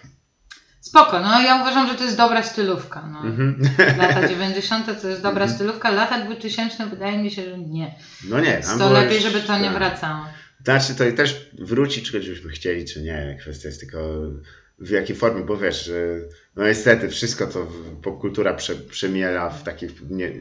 spoko. 0.87 1.21
No 1.21 1.43
ja 1.43 1.61
uważam, 1.63 1.89
że 1.89 1.95
to 1.95 2.05
jest 2.05 2.17
dobra 2.17 2.43
stylówka. 2.43 3.09
No. 3.13 3.21
Mhm. 3.21 3.61
Lata 3.99 4.29
90. 4.29 5.03
to 5.03 5.09
jest 5.09 5.23
dobra 5.23 5.43
Mhm. 5.45 5.51
stylówka, 5.59 5.91
lata 5.91 6.25
2000 6.25 6.87
wydaje 6.87 7.19
mi 7.19 7.31
się, 7.31 7.43
że 7.45 7.59
nie. 7.59 7.95
No 8.29 8.41
nie, 8.41 8.59
tam 8.59 8.79
to 8.79 8.93
lepiej, 8.93 9.21
żeby 9.21 9.41
to 9.41 9.59
nie 9.59 9.65
tak. 9.65 9.75
wracało. 9.75 10.25
Znaczy 10.65 10.95
to 10.95 11.05
i 11.05 11.13
też 11.13 11.51
wróci, 11.59 12.03
czy 12.03 12.21
byśmy 12.21 12.51
chcieli, 12.51 12.85
czy 12.85 13.03
nie. 13.03 13.37
Kwestia 13.41 13.69
jest 13.69 13.81
tylko 13.81 13.99
w 14.79 14.91
jakiej 14.91 15.17
formie, 15.17 15.43
bo 15.45 15.57
wiesz, 15.57 15.91
no 16.57 16.65
niestety 16.67 17.09
wszystko 17.09 17.47
to 17.47 17.67
popkultura 18.03 18.55
prze, 18.55 18.75
przemiela 18.75 19.51
w 19.51 19.63
takich 19.63 19.91
nie, 20.11 20.33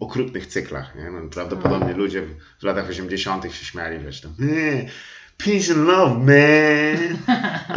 okrutnych 0.00 0.46
cyklach. 0.46 0.94
Nie? 0.96 1.10
No, 1.10 1.28
prawdopodobnie 1.30 1.94
ludzie 1.94 2.22
w, 2.60 2.62
latach 2.62 2.88
80. 2.88 3.44
się 3.44 3.64
śmiali, 3.64 3.98
wiesz, 4.04 4.20
tam 4.20 4.32
"Eh, 4.40 4.90
peace 5.44 5.72
and 5.72 5.86
love, 5.86 6.18
man. 6.18 7.16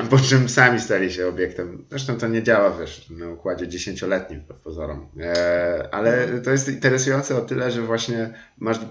Po 0.10 0.20
czym 0.20 0.50
sami 0.50 0.80
stali 0.80 1.12
się 1.14 1.28
obiektem. 1.28 1.86
Zresztą 1.90 2.18
to 2.18 2.28
nie 2.28 2.44
działa, 2.44 2.78
wiesz, 2.78 3.10
na 3.10 3.30
układzie 3.30 3.68
dziesięcioletnim 3.68 4.42
pozorom. 4.64 5.08
E, 5.20 5.90
ale 5.92 6.28
to 6.42 6.52
jest 6.52 6.70
interesujące 6.70 7.38
o 7.38 7.42
tyle, 7.42 7.72
że 7.72 7.82
właśnie 7.82 8.34
masz 8.58 8.78
e, 8.78 8.82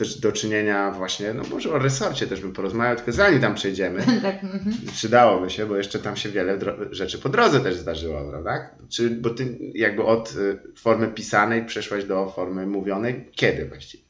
też 0.00 0.20
do 0.20 0.32
czynienia 0.32 0.90
właśnie, 0.90 1.34
no 1.34 1.42
może 1.50 1.72
o 1.72 1.78
resorcie 1.78 2.26
też 2.26 2.40
bym 2.40 2.52
porozmawiał, 2.52 2.96
tylko 2.96 3.12
zanim 3.12 3.40
tam 3.40 3.54
przejdziemy, 3.54 4.02
tak, 4.22 4.44
mhm. 4.44 4.76
przydałoby 4.92 5.50
się, 5.50 5.66
bo 5.66 5.76
jeszcze 5.76 5.98
tam 5.98 6.16
się 6.16 6.28
wiele 6.28 6.58
rzeczy 6.90 7.18
po 7.18 7.28
drodze 7.28 7.60
też 7.60 7.76
zdarzyło, 7.76 8.30
prawda? 8.30 8.70
Czy, 8.88 9.10
bo 9.10 9.30
ty 9.30 9.58
jakby 9.74 10.04
od 10.04 10.32
y, 10.36 10.58
formy 10.76 11.08
pisanej 11.08 11.66
przeszłaś 11.66 12.04
do 12.04 12.30
formy 12.30 12.66
mówionej, 12.66 13.30
kiedy 13.32 13.64
właściwie? 13.64 14.09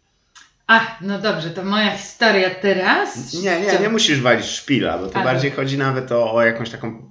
Ach, 0.72 1.00
no 1.00 1.18
dobrze, 1.18 1.50
to 1.50 1.64
moja 1.64 1.90
historia 1.90 2.50
teraz. 2.50 3.34
Nie, 3.34 3.60
nie, 3.60 3.78
nie 3.78 3.88
musisz 3.88 4.20
walić 4.20 4.46
szpila, 4.46 4.98
bo 4.98 5.06
to 5.06 5.16
Ale. 5.16 5.24
bardziej 5.24 5.50
chodzi 5.50 5.78
nawet 5.78 6.12
o, 6.12 6.32
o 6.34 6.42
jakąś 6.42 6.70
taką 6.70 7.10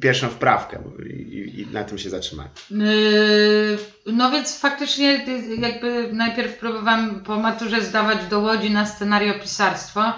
pierwszą 0.00 0.28
wprawkę 0.28 0.78
i, 1.06 1.60
i, 1.60 1.66
na 1.72 1.84
tym 1.84 1.98
się 1.98 2.10
zatrzymać. 2.10 2.48
Yy, 2.70 3.78
no 4.06 4.30
więc 4.30 4.60
faktycznie 4.60 5.24
jakby 5.58 6.12
najpierw 6.12 6.58
próbowałam 6.58 7.20
po 7.20 7.36
maturze 7.36 7.82
zdawać 7.82 8.18
do 8.30 8.40
Łodzi 8.40 8.70
na 8.70 8.86
scenariopisarstwo, 8.86 10.12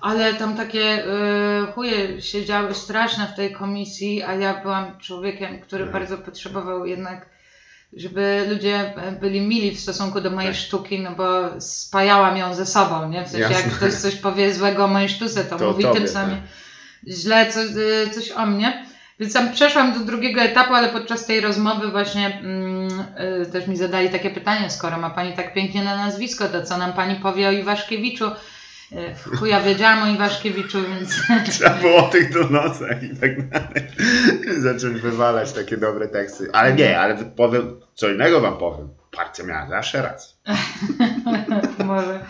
ale 0.00 0.34
tam 0.34 0.56
takie 0.56 0.78
yy, 0.78 1.72
chuje 1.72 2.22
się 2.22 2.44
działy 2.44 2.74
straszne 2.74 3.26
w 3.26 3.36
tej 3.36 3.52
komisji, 3.52 4.22
a 4.22 4.34
ja 4.34 4.62
byłam 4.62 4.98
człowiekiem, 4.98 5.60
który 5.60 5.86
no. 5.86 5.92
bardzo 5.92 6.18
potrzebował 6.18 6.86
jednak 6.86 7.26
żeby 7.92 8.46
ludzie 8.50 8.94
byli 9.20 9.40
mili 9.40 9.76
w 9.76 9.80
stosunku 9.80 10.20
do 10.20 10.30
mojej 10.30 10.50
tak. 10.50 10.60
sztuki, 10.60 11.00
no 11.00 11.10
bo 11.10 11.60
spajałam 11.60 12.36
ją 12.36 12.54
ze 12.54 12.66
sobą, 12.66 13.08
nie? 13.08 13.24
W 13.24 13.28
sensie 13.28 13.54
Jasne. 13.54 13.56
jak 13.56 13.76
ktoś 13.76 13.92
coś 13.92 14.16
powie 14.16 14.54
złego 14.54 14.84
o 14.84 14.88
mojej 14.88 15.08
sztuce, 15.08 15.44
to, 15.44 15.58
to 15.58 15.70
mówi 15.70 15.82
tobie, 15.82 16.00
tym 16.00 16.08
samym 16.08 16.36
tak. 16.36 17.14
źle 17.14 17.52
coś, 17.52 17.66
y, 17.66 18.10
coś 18.10 18.30
o 18.30 18.46
mnie. 18.46 18.86
Więc 19.20 19.32
tam 19.32 19.52
przeszłam 19.52 19.98
do 19.98 20.04
drugiego 20.04 20.40
etapu, 20.40 20.74
ale 20.74 20.88
podczas 20.88 21.26
tej 21.26 21.40
rozmowy 21.40 21.88
właśnie 21.88 22.40
mm, 22.40 23.04
y, 23.42 23.52
też 23.52 23.66
mi 23.66 23.76
zadali 23.76 24.10
takie 24.10 24.30
pytanie, 24.30 24.70
skoro 24.70 24.98
ma 24.98 25.10
Pani 25.10 25.32
tak 25.32 25.54
pięknie 25.54 25.84
na 25.84 25.96
nazwisko, 25.96 26.48
to 26.48 26.62
co 26.62 26.78
nam 26.78 26.92
Pani 26.92 27.16
powie 27.16 27.48
o 27.48 27.52
Iwaszkiewiczu? 27.52 28.30
Chuja 29.38 29.60
wiedziałam 29.60 30.02
o 30.02 30.06
Iwaszkiewiczu, 30.06 30.78
więc... 30.88 31.22
Trzeba 31.50 31.70
było 31.70 31.96
o 31.96 32.08
tych 32.08 32.32
donosach 32.32 33.02
i 33.02 33.16
tak 33.16 33.48
dalej. 33.48 33.90
Zacząć 34.58 35.00
wywalać 35.00 35.52
takie 35.52 35.76
dobre 35.76 36.08
teksty. 36.08 36.48
Ale 36.52 36.74
nie, 36.74 37.00
ale 37.00 37.24
powiem, 37.24 37.80
co 37.94 38.08
innego 38.08 38.40
wam 38.40 38.58
powiem. 38.58 38.88
Partia 39.10 39.44
miała 39.44 39.68
zawsze 39.68 40.02
rację. 40.02 40.36
Może. 41.84 42.20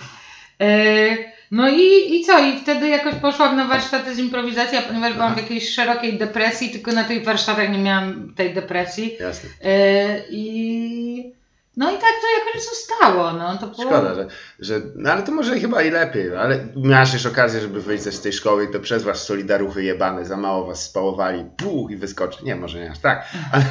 E, 0.61 1.16
no 1.51 1.68
i, 1.68 2.14
i 2.14 2.25
co? 2.25 2.38
I 2.38 2.59
wtedy 2.59 2.88
jakoś 2.88 3.14
poszłam 3.14 3.57
na 3.57 3.66
warsztaty 3.66 4.14
z 4.14 4.18
improwizacji, 4.18 4.79
a 4.79 4.83
ponieważ 4.83 5.12
byłam 5.14 5.35
w 5.35 5.38
jakiejś 5.38 5.75
szerokiej 5.75 6.18
depresji, 6.18 6.70
tylko 6.70 6.92
na 6.92 7.05
tych 7.05 7.25
warsztatach 7.25 7.70
nie 7.70 7.79
miałam 7.79 8.35
tej 8.37 8.55
depresji. 8.55 9.16
Jasne. 9.20 9.51
E, 9.64 10.18
I 10.31 11.39
no 11.77 11.91
i 11.91 11.95
tak 11.95 12.13
to 12.21 12.47
jakoś 12.47 12.69
zostało. 12.71 13.33
No, 13.33 13.59
to 13.59 13.67
było... 13.67 13.83
Szkoda, 13.83 14.15
że, 14.15 14.27
że. 14.59 14.81
No 14.97 15.13
ale 15.13 15.23
to 15.23 15.33
może 15.33 15.61
chyba 15.61 15.83
i 15.83 15.91
lepiej. 15.91 16.37
Ale 16.37 16.67
miałaś 16.77 17.13
już 17.13 17.27
okazję, 17.27 17.61
żeby 17.61 17.81
wyjść 17.81 18.05
z 18.05 18.21
tej 18.21 18.33
szkoły 18.33 18.65
i 18.65 18.73
to 18.73 18.81
przez 18.81 19.03
was 19.03 19.25
solidaruchy 19.25 19.85
jebane, 19.85 20.27
za 20.27 20.37
mało 20.37 20.67
was 20.67 20.83
spałowali, 20.83 21.45
puch 21.57 21.91
i 21.91 21.97
wyskoczy. 21.97 22.45
Nie, 22.45 22.57
może 22.57 22.81
nie 22.81 22.91
aż 22.91 22.99
tak. 22.99 23.29
Ale, 23.53 23.65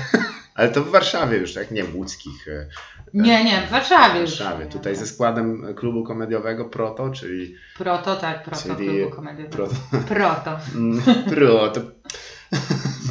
ale 0.56 0.70
to 0.70 0.84
w 0.84 0.92
Warszawie 0.92 1.38
już, 1.38 1.54
tak? 1.54 1.72
Nie 1.72 1.84
w 1.84 1.96
łódzkich. 1.96 2.48
E, 2.48 2.66
nie, 3.14 3.44
nie, 3.44 3.62
w 3.68 3.70
Warszawie. 3.70 4.20
W 4.20 4.30
Warszawie. 4.30 4.66
Już. 4.66 4.74
Tutaj 4.74 4.96
ze 4.96 5.08
składem 5.08 5.76
klubu 5.76 6.04
komediowego 6.04 6.66
Proto, 6.66 7.10
czyli. 7.10 7.56
Proto, 7.78 8.16
tak, 8.16 8.44
Proto 8.44 8.62
czyli 8.62 8.76
klubu 8.76 9.16
komediowego. 9.16 9.58
Proto. 9.58 9.76
Proto. 10.08 10.60
Proto. 11.36 11.82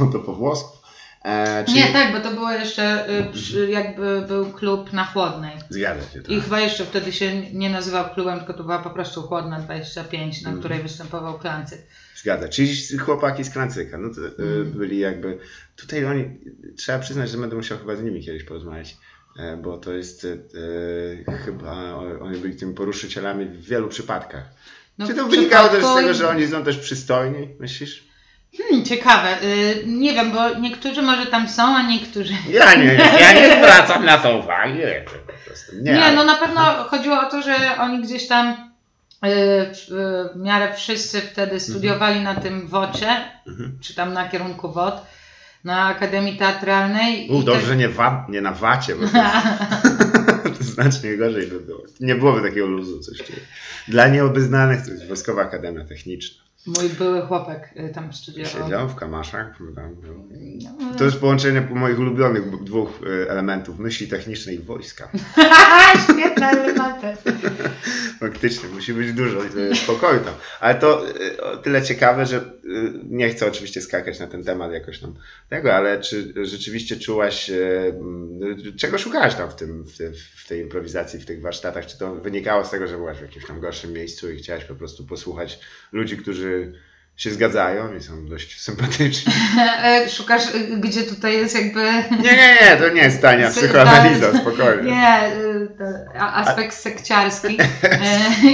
No 0.00 0.06
to 0.06 0.18
po 0.18 0.32
włosku. 0.32 0.77
E, 1.24 1.64
czyli... 1.64 1.78
Nie, 1.78 1.92
tak, 1.92 2.12
bo 2.12 2.20
to 2.20 2.30
było 2.30 2.52
jeszcze 2.52 3.08
y, 3.54 3.70
jakby 3.70 4.24
był 4.28 4.52
klub 4.52 4.92
na 4.92 5.04
chłodnej. 5.04 5.52
Zgadza 5.70 6.08
się. 6.08 6.22
Tak. 6.22 6.30
I 6.30 6.40
chyba 6.40 6.60
jeszcze 6.60 6.84
wtedy 6.84 7.12
się 7.12 7.50
nie 7.52 7.70
nazywał 7.70 8.14
klubem, 8.14 8.38
tylko 8.38 8.54
to 8.54 8.62
była 8.62 8.78
po 8.78 8.90
prostu 8.90 9.22
chłodna 9.22 9.60
25, 9.60 10.42
na 10.42 10.48
mm. 10.48 10.60
której 10.60 10.82
występował 10.82 11.38
Klancyk. 11.38 11.78
Zgadza. 12.16 12.48
Czyli 12.48 12.98
chłopaki 12.98 13.44
z 13.44 13.50
Klancyka. 13.50 13.98
No 13.98 14.08
to, 14.14 14.42
mm. 14.42 14.70
byli 14.70 14.98
jakby. 14.98 15.38
Tutaj 15.76 16.04
oni, 16.04 16.24
trzeba 16.76 16.98
przyznać, 16.98 17.30
że 17.30 17.38
będę 17.38 17.56
musiał 17.56 17.78
chyba 17.78 17.96
z 17.96 18.02
nimi 18.02 18.24
kiedyś 18.24 18.44
porozmawiać 18.44 18.96
e, 19.38 19.56
bo 19.56 19.78
to 19.78 19.92
jest 19.92 20.26
e, 21.26 21.38
chyba 21.44 21.94
oni 22.20 22.38
byli 22.38 22.56
tymi 22.56 22.74
poruszycielami 22.74 23.44
w 23.44 23.64
wielu 23.64 23.88
przypadkach. 23.88 24.44
No 24.98 25.06
Czy 25.06 25.14
to 25.14 25.26
wynikało 25.26 25.68
też 25.68 25.84
z 25.84 25.94
tego, 25.94 26.14
że 26.14 26.28
oni 26.28 26.46
są 26.46 26.64
też 26.64 26.78
przystojni, 26.78 27.48
myślisz? 27.60 28.07
Hmm, 28.56 28.84
ciekawe. 28.84 29.36
Yy, 29.42 29.82
nie 29.86 30.12
wiem, 30.12 30.32
bo 30.32 30.54
niektórzy 30.54 31.02
może 31.02 31.26
tam 31.26 31.48
są, 31.48 31.76
a 31.76 31.82
niektórzy. 31.82 32.34
Ja 32.50 32.74
nie, 32.74 32.94
ja 33.20 33.32
nie 33.32 33.56
zwracam 33.58 34.04
na 34.04 34.18
to 34.18 34.38
uwagi. 34.38 34.78
Nie, 35.82 35.92
nie 35.92 36.12
no 36.12 36.24
na 36.24 36.34
pewno 36.34 36.60
chodziło 36.60 37.20
o 37.20 37.30
to, 37.30 37.42
że 37.42 37.56
oni 37.78 38.02
gdzieś 38.02 38.26
tam 38.28 38.70
yy, 39.22 39.30
w 39.88 40.36
miarę 40.36 40.74
wszyscy 40.74 41.20
wtedy 41.20 41.52
mhm. 41.52 41.60
studiowali 41.60 42.20
na 42.20 42.34
tym 42.34 42.68
wocie, 42.68 43.08
mhm. 43.46 43.78
czy 43.80 43.94
tam 43.94 44.12
na 44.12 44.28
kierunku 44.28 44.72
WOT, 44.72 45.06
na 45.64 45.86
Akademii 45.86 46.36
Teatralnej. 46.36 47.28
U, 47.30 47.42
dobrze, 47.42 47.76
nie, 47.76 47.88
wa- 47.88 48.26
nie 48.28 48.40
na 48.40 48.52
wacie, 48.52 48.94
bo 48.94 49.06
to, 49.06 50.50
to 50.58 50.64
znacznie 50.64 51.16
gorzej 51.16 51.46
by 51.46 51.60
było. 51.60 51.82
Nie 52.00 52.14
byłoby 52.14 52.48
takiego 52.48 52.66
luzu 52.66 53.00
coś 53.00 53.18
czuję. 53.18 53.40
Dla 53.88 54.08
nieobeznanych 54.08 54.84
to 54.84 54.90
jest 54.90 55.08
Wojskowa 55.08 55.42
Akademia 55.42 55.84
Techniczna. 55.84 56.47
Mój 56.66 56.88
były 56.88 57.20
chłopek 57.20 57.70
y, 57.76 57.94
tam 57.94 58.12
studiował. 58.12 58.62
Siedział 58.62 58.88
w 58.88 58.94
Kamaszach. 58.94 59.58
Tam 59.76 59.96
To 60.98 61.04
jest 61.04 61.20
połączenie 61.20 61.60
moich 61.60 61.98
ulubionych 61.98 62.64
dwóch 62.64 62.90
y, 63.02 63.30
elementów, 63.30 63.78
myśli 63.78 64.08
technicznej 64.08 64.56
i 64.56 64.58
wojska. 64.58 65.10
Świetne 66.04 66.46
elementy. 66.46 67.06
Faktycznie, 68.20 68.68
musi 68.68 68.94
być 68.94 69.12
dużo 69.12 69.40
spokoju 69.74 70.20
tam. 70.20 70.34
Ale 70.60 70.74
to 70.74 71.08
y, 71.08 71.42
o 71.42 71.56
tyle 71.56 71.82
ciekawe, 71.82 72.26
że 72.26 72.58
nie 73.04 73.28
chcę 73.30 73.46
oczywiście 73.46 73.80
skakać 73.80 74.20
na 74.20 74.26
ten 74.26 74.44
temat 74.44 74.72
jakoś 74.72 75.00
tam 75.00 75.14
tego, 75.48 75.74
ale 75.74 76.00
czy 76.00 76.34
rzeczywiście 76.46 76.96
czułaś, 76.96 77.50
czego 78.76 78.98
szukałaś 78.98 79.34
tam 79.34 79.50
w, 79.50 79.54
tym, 79.54 79.84
w 80.36 80.48
tej 80.48 80.60
improwizacji, 80.60 81.20
w 81.20 81.26
tych 81.26 81.40
warsztatach? 81.40 81.86
Czy 81.86 81.98
to 81.98 82.14
wynikało 82.14 82.64
z 82.64 82.70
tego, 82.70 82.86
że 82.86 82.96
byłaś 82.96 83.18
w 83.18 83.22
jakimś 83.22 83.46
tam 83.46 83.60
gorszym 83.60 83.92
miejscu 83.92 84.30
i 84.30 84.36
chciałaś 84.36 84.64
po 84.64 84.74
prostu 84.74 85.06
posłuchać 85.06 85.60
ludzi, 85.92 86.16
którzy 86.16 86.47
się 87.18 87.30
zgadzają 87.30 87.94
i 87.94 88.02
są 88.02 88.26
dość 88.26 88.60
sympatyczni. 88.60 89.32
E, 89.82 90.08
szukasz, 90.08 90.42
e, 90.54 90.58
gdzie 90.58 91.02
tutaj 91.02 91.36
jest 91.36 91.54
jakby... 91.54 91.82
Nie, 92.22 92.36
nie, 92.36 92.58
nie, 92.62 92.76
to 92.76 92.88
nie 92.88 93.02
jest 93.02 93.22
tania 93.22 93.50
psychoanaliza, 93.56 94.38
spokojnie. 94.38 94.90
Nie, 94.90 95.18
e, 96.14 96.20
aspekt 96.20 96.74
sekciarski 96.74 97.58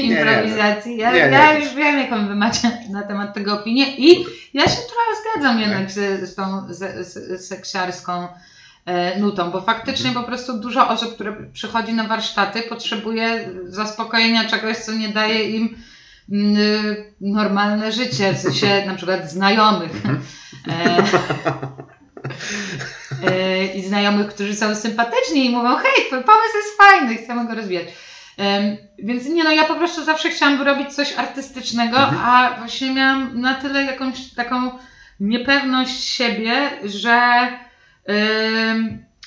improwizacji. 0.02 0.96
Ja, 0.96 1.12
nie, 1.12 1.18
nie, 1.18 1.30
ja 1.30 1.58
już 1.58 1.74
wiem, 1.74 1.98
jaką 1.98 2.28
wy 2.28 2.34
macie 2.34 2.70
na 2.90 3.02
temat 3.02 3.34
tego 3.34 3.54
opinię 3.60 3.96
i 3.96 4.26
ja 4.54 4.62
się 4.62 4.76
trochę 4.76 5.22
zgadzam 5.22 5.60
jednak 5.60 5.90
z, 5.90 6.30
z 6.30 6.34
tą 6.34 6.66
z, 6.70 7.06
z 7.06 7.48
sekciarską 7.48 8.28
nutą, 9.18 9.50
bo 9.50 9.60
faktycznie 9.60 10.08
mhm. 10.08 10.24
po 10.24 10.28
prostu 10.28 10.58
dużo 10.58 10.88
osób, 10.88 11.14
które 11.14 11.36
przychodzi 11.52 11.92
na 11.92 12.04
warsztaty, 12.04 12.62
potrzebuje 12.62 13.50
zaspokojenia 13.66 14.44
czegoś, 14.44 14.76
co 14.76 14.92
nie 14.92 15.08
daje 15.08 15.50
im 15.50 15.76
normalne 17.20 17.92
życie, 17.92 18.32
w 18.32 18.38
sensie 18.38 18.86
na 18.86 18.94
przykład 18.94 19.30
znajomych. 19.30 19.96
Mhm. 19.96 20.20
E, 20.68 21.02
e, 23.30 23.66
I 23.66 23.82
znajomych, 23.82 24.26
którzy 24.26 24.54
są 24.54 24.74
sympatyczni 24.74 25.46
i 25.46 25.50
mówią, 25.50 25.76
hej, 25.76 26.06
twój 26.06 26.24
pomysł 26.24 26.56
jest 26.56 26.78
fajny, 26.78 27.16
chcemy 27.16 27.46
go 27.48 27.54
rozwijać. 27.54 27.88
Więc 28.98 29.26
nie 29.26 29.44
no, 29.44 29.52
ja 29.52 29.64
po 29.64 29.74
prostu 29.74 30.04
zawsze 30.04 30.30
chciałam 30.30 30.58
wyrobić 30.58 30.94
coś 30.94 31.12
artystycznego, 31.12 31.96
mhm. 31.96 32.22
a 32.24 32.54
właśnie 32.58 32.94
miałam 32.94 33.40
na 33.40 33.54
tyle 33.54 33.84
jakąś 33.84 34.34
taką 34.34 34.70
niepewność 35.20 36.04
siebie, 36.04 36.70
że 36.84 37.48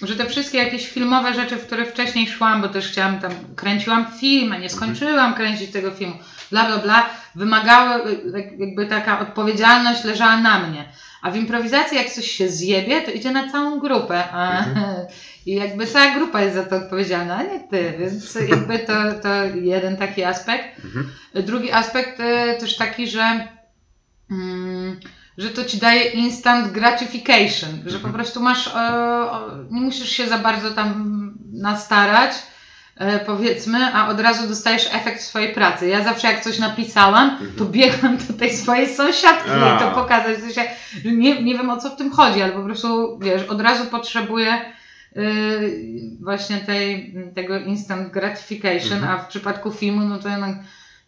że 0.01 0.15
te 0.15 0.25
wszystkie 0.25 0.57
jakieś 0.57 0.89
filmowe 0.89 1.33
rzeczy, 1.33 1.55
w 1.55 1.67
które 1.67 1.85
wcześniej 1.85 2.27
szłam, 2.27 2.61
bo 2.61 2.67
też 2.67 2.87
chciałam 2.87 3.19
tam, 3.19 3.31
kręciłam 3.55 4.05
film, 4.19 4.53
a 4.53 4.57
nie 4.57 4.69
skończyłam 4.69 5.33
kręcić 5.33 5.71
tego 5.71 5.91
filmu, 5.91 6.15
bla, 6.51 6.65
bla, 6.65 6.77
bla, 6.77 7.09
wymagały, 7.35 8.17
jakby 8.57 8.85
taka 8.85 9.19
odpowiedzialność 9.19 10.03
leżała 10.03 10.41
na 10.41 10.59
mnie. 10.59 10.85
A 11.21 11.31
w 11.31 11.35
improwizacji, 11.35 11.97
jak 11.97 12.09
coś 12.09 12.31
się 12.31 12.49
zjebie, 12.49 13.01
to 13.01 13.11
idzie 13.11 13.31
na 13.31 13.51
całą 13.51 13.79
grupę. 13.79 14.23
A, 14.31 14.59
mhm. 14.59 15.05
I 15.45 15.55
jakby 15.55 15.87
cała 15.87 16.15
grupa 16.15 16.41
jest 16.41 16.55
za 16.55 16.63
to 16.63 16.75
odpowiedzialna, 16.75 17.35
a 17.35 17.43
nie 17.43 17.59
ty. 17.59 17.93
Więc 17.99 18.35
jakby 18.49 18.79
to, 18.79 18.93
to 19.23 19.29
jeden 19.55 19.97
taki 19.97 20.23
aspekt. 20.23 20.85
Mhm. 20.85 21.11
Drugi 21.33 21.71
aspekt 21.71 22.19
e, 22.19 22.55
też 22.59 22.77
taki, 22.77 23.07
że. 23.07 23.47
Mm, 24.31 24.99
że 25.37 25.49
to 25.49 25.65
ci 25.65 25.77
daje 25.77 26.03
instant 26.03 26.71
gratification, 26.71 27.69
że 27.85 27.99
po 27.99 28.07
mhm. 28.07 28.13
prostu 28.13 28.41
masz, 28.41 28.67
e, 28.67 28.71
nie 29.71 29.81
musisz 29.81 30.09
się 30.09 30.27
za 30.27 30.37
bardzo 30.37 30.71
tam 30.71 31.17
nastarać, 31.53 32.31
e, 32.95 33.19
powiedzmy, 33.19 33.93
a 33.93 34.09
od 34.09 34.19
razu 34.19 34.47
dostajesz 34.47 34.89
efekt 34.93 35.21
swojej 35.21 35.53
pracy. 35.53 35.87
Ja 35.87 36.03
zawsze 36.03 36.27
jak 36.27 36.43
coś 36.43 36.59
napisałam, 36.59 37.37
to 37.37 37.63
mhm. 37.63 37.71
biegłam 37.71 38.17
do 38.17 38.33
tej 38.33 38.53
swojej 38.53 38.95
sąsiadki 38.95 39.49
i 39.49 39.79
to 39.79 39.91
pokazać. 39.91 40.37
W 40.37 40.41
sensie, 40.41 40.61
nie, 41.05 41.43
nie 41.43 41.57
wiem 41.57 41.69
o 41.69 41.77
co 41.77 41.89
w 41.89 41.95
tym 41.95 42.11
chodzi, 42.11 42.41
ale 42.41 42.51
po 42.51 42.63
prostu, 42.63 43.19
wiesz, 43.19 43.43
od 43.43 43.61
razu 43.61 43.85
potrzebuję 43.85 44.73
yy, 45.15 45.25
właśnie 46.21 46.57
tej, 46.57 47.15
tego 47.35 47.59
instant 47.59 48.11
gratification, 48.11 48.97
Mhm. 48.97 49.19
a 49.19 49.23
w 49.23 49.27
przypadku 49.27 49.71
filmu, 49.71 50.01
no 50.01 50.19
to 50.19 50.29
jednak 50.29 50.55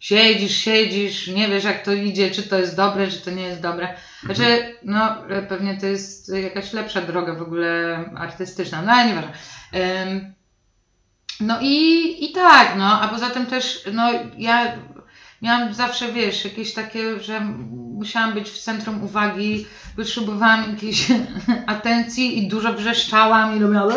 siedzisz, 0.00 0.56
siedzisz, 0.56 1.26
nie 1.28 1.48
wiesz 1.48 1.64
jak 1.64 1.84
to 1.84 1.92
idzie, 1.92 2.30
czy 2.30 2.42
to 2.42 2.58
jest 2.58 2.76
dobre, 2.76 3.08
czy 3.08 3.20
to 3.20 3.30
nie 3.30 3.42
jest 3.42 3.60
dobre. 3.60 3.88
Znaczy, 4.24 4.44
Mhm. 4.44 4.72
no 4.82 5.28
e, 5.28 5.42
pewnie 5.42 5.76
to 5.80 5.86
jest 5.86 6.34
jakaś 6.34 6.72
lepsza 6.72 7.00
droga 7.00 7.34
w 7.34 7.42
ogóle 7.42 8.04
artystyczna, 8.16 8.82
no 8.82 8.92
ale 8.92 9.08
nieważne. 9.08 9.32
Ym, 10.02 10.34
no 11.40 11.58
i, 11.60 12.24
i 12.24 12.32
tak, 12.32 12.74
no, 12.78 13.00
a 13.00 13.08
poza 13.08 13.30
tym 13.30 13.46
też, 13.46 13.80
no 13.92 14.10
ja 14.38 14.72
miałam 15.42 15.74
zawsze, 15.74 16.12
wiesz, 16.12 16.44
jakieś 16.44 16.74
takie, 16.74 17.20
że 17.20 17.40
musiałam 17.94 18.32
być 18.34 18.50
w 18.50 18.58
centrum 18.58 19.04
uwagi, 19.04 19.66
potrzebowałam 19.96 20.70
jakiejś 20.70 21.06
atencji 21.66 22.38
i 22.38 22.48
dużo 22.48 22.72
wrzeszczałam 22.72 23.56
i 23.56 23.60
robiłam 23.60 23.88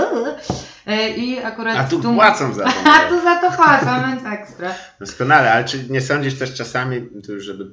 i 1.17 1.39
akurat 1.39 1.78
A 1.78 1.84
tu 1.84 2.02
płacą 2.02 2.54
za 2.54 2.63
to. 2.63 2.72
A 2.93 3.00
tu 3.10 3.22
za 3.22 3.36
to 3.41 3.52
płacą, 3.52 4.08
więc 4.08 4.39
ekstra. 4.39 4.76
Doskonale, 5.00 5.52
ale 5.54 5.65
czy 5.65 5.89
nie 5.89 6.02
sądzisz 6.02 6.34
też 6.39 6.54
czasami, 6.54 7.02
tu 7.26 7.34
już 7.34 7.43
żeby 7.43 7.72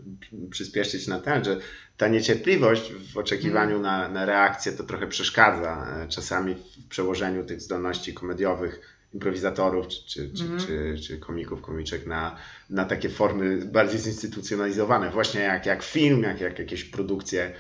przyspieszyć 0.51 1.07
na 1.07 1.21
ten, 1.21 1.45
że 1.45 1.57
ta 1.97 2.09
niecierpliwość 2.09 2.93
w 3.13 3.19
oczekiwaniu 3.19 3.71
Mm. 3.77 3.83
na, 3.83 4.09
na 4.09 4.27
reakcję 4.27 4.73
to 4.73 4.85
trochę 4.85 5.07
przeszkadza 5.07 5.87
e, 6.05 6.09
czasami 6.09 6.55
w 6.55 6.89
przełożeniu 6.89 7.45
tych 7.45 7.61
zdolności 7.61 8.15
komediowych 8.15 8.81
improwizatorów 9.15 9.89
czy, 9.89 10.05
czy, 10.07 10.31
czy, 10.35 10.43
Mhm. 10.45 10.61
czy, 10.61 10.95
czy 11.07 11.19
komików, 11.19 11.63
komiczek 11.63 12.07
na, 12.07 12.37
na 12.71 12.85
takie 12.85 13.09
formy 13.09 13.57
bardziej 13.67 14.01
zinstytucjonalizowane, 14.01 15.11
właśnie 15.11 15.41
jak, 15.41 15.67
jak 15.67 15.83
film, 15.83 16.23
jak, 16.23 16.41
jak 16.41 16.59
jakieś 16.59 16.85
produkcje 16.85 17.43
e, 17.45 17.53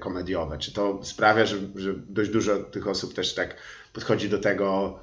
komediowe. 0.00 0.58
Czy 0.58 0.72
to 0.72 1.04
sprawia, 1.04 1.46
że, 1.46 1.56
że 1.74 1.94
dość 2.08 2.30
dużo 2.30 2.58
tych 2.58 2.86
osób 2.88 3.14
też 3.14 3.34
tak 3.34 3.56
podchodzi 3.92 4.28
do 4.28 4.38
tego 4.38 4.98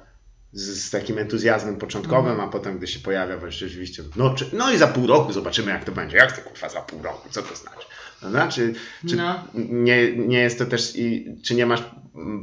z, 0.52 0.84
z 0.84 0.90
takim 0.90 1.18
entuzjazmem 1.18 1.76
początkowym, 1.76 2.30
Mhm. 2.32 2.48
a 2.48 2.52
potem, 2.52 2.78
gdy 2.78 2.86
się 2.86 3.00
pojawia 3.00 3.36
właśnie 3.36 3.66
rzeczywiście, 3.68 4.02
no, 4.16 4.34
czy, 4.34 4.46
no 4.52 4.72
i 4.72 4.78
za 4.78 4.86
pół 4.88 5.06
roku 5.06 5.32
zobaczymy, 5.32 5.70
jak 5.70 5.84
to 5.84 5.92
będzie. 5.92 6.16
Jak 6.16 6.32
to 6.36 6.42
kurwa 6.50 6.68
za 6.68 6.80
pół 6.80 7.02
roku? 7.02 7.28
Co 7.30 7.42
to 7.42 7.56
znaczy? 7.56 7.86
Prawda? 8.20 8.48
Czy, 8.48 8.74
czy 9.08 9.16
No. 9.16 9.34
nie, 9.54 10.16
nie 10.16 10.38
jest 10.38 10.58
to 10.58 10.66
też 10.66 10.96
i 10.96 11.26
czy 11.44 11.54
nie 11.54 11.66
masz 11.66 11.82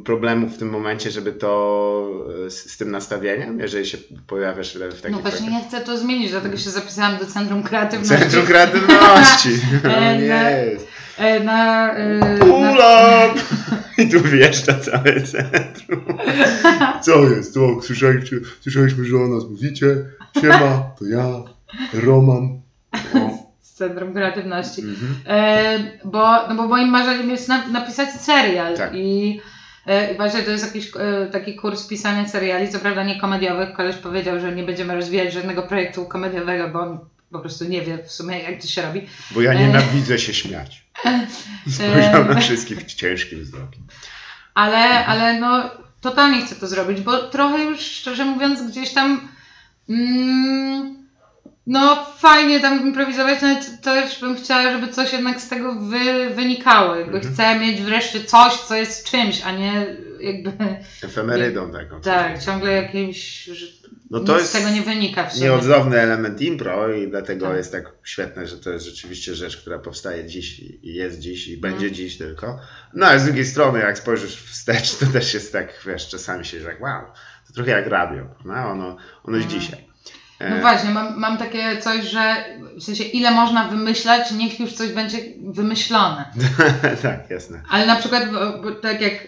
problemu 0.05 0.49
w 0.49 0.57
tym 0.57 0.69
momencie, 0.69 1.11
żeby 1.11 1.31
to 1.33 2.09
e, 2.45 2.49
z, 2.49 2.71
z 2.71 2.77
tym 2.77 2.91
nastawieniem, 2.91 3.59
jeżeli 3.59 3.85
się 3.85 3.97
pojawiasz 4.27 4.75
w 4.77 5.01
takich 5.01 5.11
No 5.11 5.19
właśnie 5.21 5.21
projektach? 5.21 5.63
nie 5.63 5.67
chcę 5.67 5.81
to 5.81 5.97
zmienić, 5.97 6.31
dlatego 6.31 6.57
się 6.57 6.69
zapisałam 6.69 7.17
do 7.17 7.25
Centrum 7.25 7.63
Kreatywności. 7.63 8.17
Centrum 8.23 8.45
Kreatywności! 8.45 9.49
No 9.83 10.11
nie 10.13 10.65
jest. 10.71 10.87
E, 11.17 11.39
Na, 11.39 11.93
e! 11.97 13.33
I 13.97 14.09
tu 14.09 14.21
wjeżdża 14.21 14.79
całe 14.79 15.21
centrum. 15.21 16.01
Co 17.01 17.23
jest? 17.29 17.53
Co? 17.53 17.81
Słyszeliście, 17.81 18.35
słyszeliśmy, 18.61 19.05
że 19.05 19.17
o 19.17 19.27
nas 19.27 19.43
mówicie? 19.49 19.87
Siema, 20.41 20.91
to 20.99 21.05
ja, 21.05 21.25
Roman. 21.93 22.61
O. 23.13 23.36
Centrum 23.77 24.13
Kreatywności. 24.13 24.81
Mhm. 24.81 25.15
E, 25.27 25.79
bo, 26.05 26.47
no 26.47 26.55
bo 26.55 26.67
moim 26.67 26.89
marzeniem 26.89 27.29
jest 27.29 27.47
na, 27.47 27.67
napisać 27.67 28.09
serial 28.09 28.77
Tak. 28.77 28.95
i 28.95 29.39
e, 29.85 30.15
właśnie 30.15 30.41
to 30.41 30.51
jest 30.51 30.65
jakiś 30.65 30.91
e, 30.95 31.27
taki 31.31 31.55
kurs 31.55 31.87
pisania 31.87 32.27
seriali, 32.27 32.69
co 32.69 32.79
prawda 32.79 33.03
nie 33.03 33.19
komediowych. 33.19 33.73
Koleś 33.73 33.95
powiedział, 33.95 34.39
że 34.39 34.55
nie 34.55 34.63
będziemy 34.63 34.95
rozwijać 34.95 35.33
żadnego 35.33 35.63
projektu 35.63 36.05
komediowego, 36.05 36.69
bo 36.69 36.79
on 36.79 36.99
po 37.31 37.39
prostu 37.39 37.65
nie 37.65 37.81
wie 37.81 38.03
w 38.03 38.11
sumie 38.11 38.39
jak 38.39 38.61
to 38.61 38.67
się 38.67 38.81
robi. 38.81 39.07
Bo 39.31 39.41
ja 39.41 39.51
E. 39.51 39.55
nienawidzę 39.55 40.19
się 40.19 40.33
śmiać. 40.33 40.85
Spojrzał 41.75 42.25
na 42.25 42.41
wszystkich 42.41 42.93
ciężkim 42.93 43.43
wzrokiem. 43.43 43.83
Ale, 44.53 45.05
ale 45.05 45.39
no 45.39 45.69
totalnie 46.01 46.45
chcę 46.45 46.55
to 46.55 46.67
zrobić, 46.67 47.01
bo 47.01 47.17
trochę 47.17 47.63
już 47.63 47.79
szczerze 47.81 48.25
mówiąc 48.25 48.71
gdzieś 48.71 48.93
tam 48.93 49.27
mm, 49.89 50.96
no 51.67 52.05
fajnie 52.17 52.59
tam 52.59 52.81
improwizować, 52.87 53.41
no 53.41 53.47
ale 53.47 53.61
t- 53.61 53.77
też 53.81 54.19
bym 54.19 54.35
chciała, 54.35 54.71
żeby 54.71 54.87
coś 54.93 55.13
jednak 55.13 55.41
z 55.41 55.49
tego 55.49 55.75
wy, 55.75 56.29
wynikało. 56.35 56.95
Jakby 56.95 57.17
Mhm. 57.17 57.33
chcę 57.33 57.59
mieć 57.59 57.81
wreszcie 57.81 58.23
coś, 58.23 58.53
co 58.53 58.75
jest 58.75 59.09
czymś, 59.11 59.41
a 59.41 59.51
nie 59.51 59.85
jakby 60.19 60.51
Efemerydą 61.03 61.71
taką. 61.71 62.01
tak, 62.01 62.43
ciągle 62.43 62.71
jakimś, 62.71 63.49
No 64.11 64.19
to 64.19 64.37
z 64.37 64.41
jest 64.41 64.53
tego 64.53 64.69
nie 64.69 64.81
wynika 64.81 65.23
w 65.25 65.33
sumie. 65.33 65.45
nieodzowny 65.45 65.99
element 65.99 66.41
impro 66.41 66.93
i 66.93 67.07
dlatego 67.09 67.47
Tak. 67.47 67.57
jest 67.57 67.71
tak 67.71 67.91
świetne, 68.03 68.47
że 68.47 68.57
to 68.57 68.69
jest 68.69 68.85
rzeczywiście 68.85 69.35
rzecz, 69.35 69.57
która 69.57 69.79
powstaje 69.79 70.25
dziś 70.25 70.59
i 70.59 70.93
jest 70.93 71.19
dziś 71.19 71.47
i 71.47 71.53
Mhm. 71.55 71.73
będzie 71.73 71.91
dziś 71.91 72.17
tylko. 72.17 72.59
No 72.93 73.05
ale 73.05 73.19
z 73.19 73.25
drugiej 73.25 73.45
strony, 73.45 73.79
jak 73.79 73.97
spojrzysz 73.97 74.35
wstecz, 74.35 74.95
to 74.95 75.05
też 75.05 75.33
jest 75.33 75.53
tak, 75.53 75.81
wiesz, 75.87 76.07
czasami 76.09 76.45
się, 76.45 76.59
że 76.59 76.67
jak 76.67 76.81
wow, 76.81 77.01
to 77.47 77.53
trochę 77.53 77.71
jak 77.71 77.87
radio, 77.87 78.23
no? 78.45 78.53
ono, 78.53 78.97
ono 79.23 79.37
jest 79.37 79.47
Mhm. 79.53 79.61
dzisiaj. 79.61 79.86
No 80.39 80.45
E, 80.55 80.61
właśnie, 80.61 80.89
mam, 80.89 81.19
mam 81.19 81.37
takie 81.37 81.77
coś, 81.77 82.03
że 82.05 82.35
w 82.79 82.83
sensie 82.83 83.03
ile 83.03 83.31
można 83.31 83.63
wymyślać, 83.63 84.31
niech 84.31 84.59
już 84.59 84.73
coś 84.73 84.89
będzie 84.91 85.17
wymyślone. 85.43 86.25
tak, 87.03 87.29
jasne. 87.29 87.61
Ale 87.71 87.85
na 87.85 87.95
przykład, 87.95 88.23
tak 88.81 89.01
jak 89.01 89.13
y, 89.13 89.27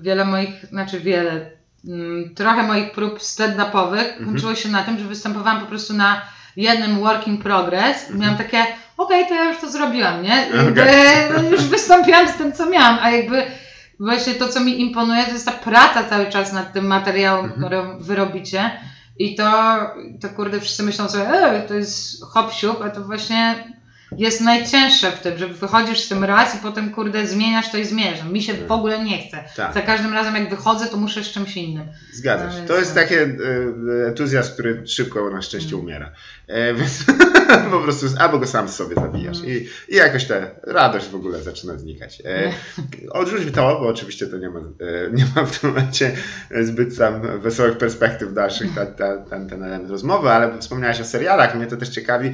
wiele 0.00 0.24
moich, 0.24 0.66
znaczy 0.66 1.00
wiele, 1.00 1.50
mm, 1.88 2.34
trochę 2.34 2.62
moich 2.62 2.90
prób 2.92 3.18
stand-upowych 3.18 4.06
Mhm. 4.08 4.26
kończyło 4.26 4.54
się 4.54 4.68
na 4.68 4.82
tym, 4.82 4.98
że 4.98 5.04
występowałam 5.04 5.60
po 5.60 5.66
prostu 5.66 5.94
na 5.94 6.22
jednym 6.56 7.00
work 7.00 7.26
in 7.26 7.38
progress 7.38 7.96
Mhm. 8.02 8.16
i 8.16 8.20
miałam 8.22 8.38
takie, 8.38 8.66
okej, 8.96 9.26
to 9.28 9.34
ja 9.34 9.44
już 9.44 9.58
to 9.60 9.70
zrobiłam, 9.70 10.22
nie? 10.22 10.46
Jakby, 10.56 10.84
no, 11.36 11.42
już 11.50 11.62
wystąpiłam 11.62 12.28
z 12.28 12.34
tym, 12.34 12.52
co 12.52 12.66
miałam, 12.66 12.98
a 13.02 13.10
jakby 13.10 13.42
właśnie 14.00 14.34
to, 14.34 14.48
co 14.48 14.60
mi 14.60 14.80
imponuje, 14.80 15.24
to 15.24 15.30
jest 15.32 15.46
ta 15.46 15.52
praca 15.52 16.04
cały 16.04 16.26
czas 16.26 16.52
nad 16.52 16.72
tym 16.72 16.86
materiałem, 16.86 17.44
Mhm. 17.44 17.60
który 17.60 17.82
wy 18.00 18.14
robicie. 18.16 18.70
I 19.18 19.34
to, 19.34 19.44
to 20.20 20.28
kurde, 20.28 20.60
wszyscy 20.60 20.82
myślą 20.82 21.08
sobie, 21.08 21.28
e, 21.28 21.68
to 21.68 21.74
jest 21.74 22.24
hop 22.24 22.52
a 22.84 22.90
to 22.90 23.04
właśnie 23.04 23.75
jest 24.18 24.40
najcięższe 24.40 25.10
w 25.12 25.20
tym, 25.20 25.38
że 25.38 25.48
wychodzisz 25.48 26.00
z 26.00 26.08
tym 26.08 26.24
raz 26.24 26.54
i 26.54 26.58
potem, 26.58 26.90
kurde, 26.94 27.26
zmieniasz 27.26 27.70
to 27.70 27.78
i 27.78 27.84
zmieniasz. 27.84 28.24
Mi 28.24 28.42
się 28.42 28.54
w 28.54 28.72
ogóle 28.72 29.04
nie 29.04 29.18
chce. 29.28 29.44
Tak. 29.56 29.74
Za 29.74 29.80
każdym 29.82 30.12
razem, 30.12 30.34
jak 30.34 30.50
wychodzę, 30.50 30.86
to 30.86 30.96
muszę 30.96 31.24
z 31.24 31.26
czymś 31.30 31.56
innym. 31.56 31.86
Zgadza 32.12 32.44
No 32.44 32.50
się. 32.50 32.56
więc 32.56 32.68
To 32.68 32.78
jest 32.78 32.94
tak. 32.94 33.08
taki 33.08 33.20
entuzjazm, 34.08 34.52
który 34.52 34.86
szybko 34.86 35.30
na 35.30 35.42
szczęście 35.42 35.74
Mm. 35.74 35.84
umiera. 35.84 36.12
E, 36.46 36.74
więc 36.74 37.04
po 37.70 37.80
prostu 37.80 38.06
albo 38.18 38.38
go 38.38 38.46
sam 38.46 38.68
sobie 38.68 38.94
zabijasz 38.94 39.38
Mm. 39.38 39.50
i, 39.50 39.68
i 39.88 39.96
jakoś 39.96 40.24
ta 40.24 40.34
radość 40.62 41.06
w 41.08 41.14
ogóle 41.14 41.42
zaczyna 41.42 41.78
znikać. 41.78 42.22
E, 42.24 42.52
odrzuć 43.20 43.54
to, 43.54 43.60
bo 43.80 43.88
oczywiście 43.88 44.26
to 44.26 44.36
nie 44.36 44.50
ma, 44.50 44.58
e, 44.60 44.64
nie 45.12 45.24
ma 45.36 45.44
w 45.44 45.58
tym 45.60 45.70
momencie 45.70 46.16
zbyt 46.60 46.98
tam 46.98 47.40
wesołych 47.40 47.78
perspektyw 47.78 48.32
dalszych 48.34 48.74
ta, 48.74 48.86
ta, 48.86 49.18
ten, 49.18 49.48
ten 49.48 49.62
element 49.64 49.90
rozmowy, 49.90 50.28
ale 50.30 50.58
wspomniałaś 50.58 51.00
o 51.00 51.04
serialach, 51.04 51.54
mnie 51.54 51.66
to 51.66 51.76
też 51.76 51.88
ciekawi, 51.88 52.28
e, 52.28 52.32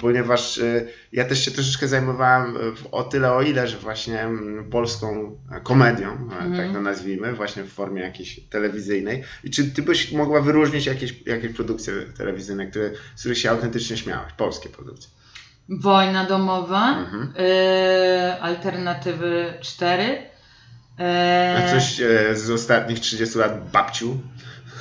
ponieważ 0.00 0.58
e, 0.58 0.82
ja 1.12 1.24
też 1.24 1.44
się 1.44 1.50
troszeczkę 1.50 1.88
zajmowałem 1.88 2.54
w- 2.76 2.86
o 2.92 3.02
tyle, 3.02 3.32
o 3.32 3.42
ile, 3.42 3.68
że 3.68 3.76
właśnie 3.78 4.20
mm, 4.20 4.70
polską 4.70 5.36
e, 5.52 5.60
komedią, 5.60 6.08
e, 6.08 6.44
Mhm. 6.44 6.56
tak 6.56 6.72
to 6.72 6.80
nazwijmy, 6.80 7.32
właśnie 7.32 7.62
w 7.64 7.72
formie 7.72 8.02
jakiejś 8.02 8.40
telewizyjnej. 8.50 9.24
I 9.44 9.50
czy 9.50 9.64
ty 9.70 9.82
byś 9.82 10.12
mogła 10.12 10.40
wyróżnić 10.40 10.86
jakieś, 10.86 11.26
jakieś 11.26 11.52
produkcje 11.52 11.92
telewizyjne, 12.18 12.66
które, 12.66 12.90
z 13.16 13.20
których 13.20 13.38
się 13.38 13.50
autentycznie 13.50 13.96
śmiałaś? 13.96 14.32
Polskie 14.36 14.68
produkcje. 14.68 15.10
Wojna 15.68 16.24
domowa, 16.26 16.98
Mhm. 16.98 17.32
y, 17.38 18.40
alternatywy 18.40 19.54
4. 19.60 20.18
A 20.98 21.02
E, 21.02 21.70
coś 21.72 22.00
z 22.38 22.50
ostatnich 22.50 23.00
30 23.00 23.38
lat 23.38 23.70
babciu? 23.70 24.20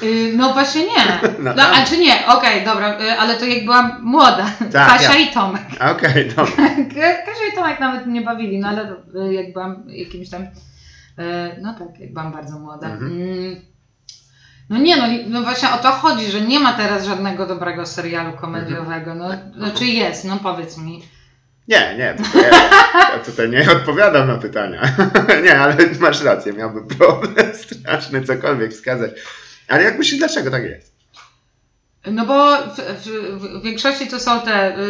Y, 0.03 0.33
no 0.35 0.53
właśnie 0.53 0.81
nie. 0.83 1.19
No, 1.39 1.53
No, 1.55 1.63
czy 1.89 1.97
nie? 1.97 2.27
Okej, 2.27 2.65
dobra, 2.65 2.99
y, 3.01 3.11
ale 3.11 3.35
to 3.35 3.45
jak 3.45 3.65
byłam 3.65 3.91
młoda. 4.01 4.45
Tak, 4.71 4.87
Kasia 4.87 5.13
ja. 5.13 5.19
i 5.19 5.27
Tomek. 5.27 5.61
Okej, 5.91 6.29
dobra. 6.35 6.69
Kasia 7.25 7.45
i 7.53 7.55
Tomek 7.55 7.79
nawet 7.79 8.07
nie 8.07 8.21
bawili, 8.21 8.59
no 8.59 8.67
ale 8.67 8.91
y, 9.29 9.33
jak 9.33 9.53
byłam 9.53 9.83
jakimś 9.87 10.29
tam, 10.29 10.47
no 11.61 11.73
tak, 11.73 11.99
jak 11.99 12.13
byłam 12.13 12.31
bardzo 12.31 12.59
młoda. 12.59 12.87
Mhm. 12.87 13.11
Mm. 13.11 13.61
No 14.69 14.77
nie, 14.77 14.97
no, 14.97 15.03
no 15.27 15.41
właśnie 15.41 15.69
o 15.69 15.77
to 15.77 15.91
chodzi, 15.91 16.31
że 16.31 16.41
nie 16.41 16.59
ma 16.59 16.73
teraz 16.73 17.05
żadnego 17.05 17.45
dobrego 17.45 17.85
serialu 17.85 18.33
komediowego. 18.37 19.15
No, 19.15 19.29
znaczy 19.57 19.85
jest, 19.85 20.25
no 20.25 20.37
powiedz 20.43 20.77
mi. 20.77 21.03
Nie, 21.67 21.95
nie, 21.97 22.15
ja, 22.41 22.49
ja 23.13 23.19
tutaj 23.25 23.49
nie 23.49 23.71
odpowiadam 23.71 24.27
na 24.27 24.37
pytania. 24.37 24.81
nie, 25.43 25.59
ale 25.59 25.75
masz 25.99 26.23
rację, 26.23 26.53
miałbym 26.53 26.87
problem 26.87 27.53
straszny 27.53 28.23
cokolwiek 28.23 28.71
wskazać. 28.71 29.11
Ale 29.69 29.83
jak 29.83 29.97
myślisz, 29.97 30.19
dlaczego 30.19 30.51
tak 30.51 30.63
jest? 30.63 30.99
No 32.11 32.25
bo 32.25 32.57
w, 32.57 32.77
w, 32.77 33.07
w 33.59 33.61
większości 33.63 34.07
to 34.07 34.19
są 34.19 34.41
te 34.41 34.77
y, 34.79 34.81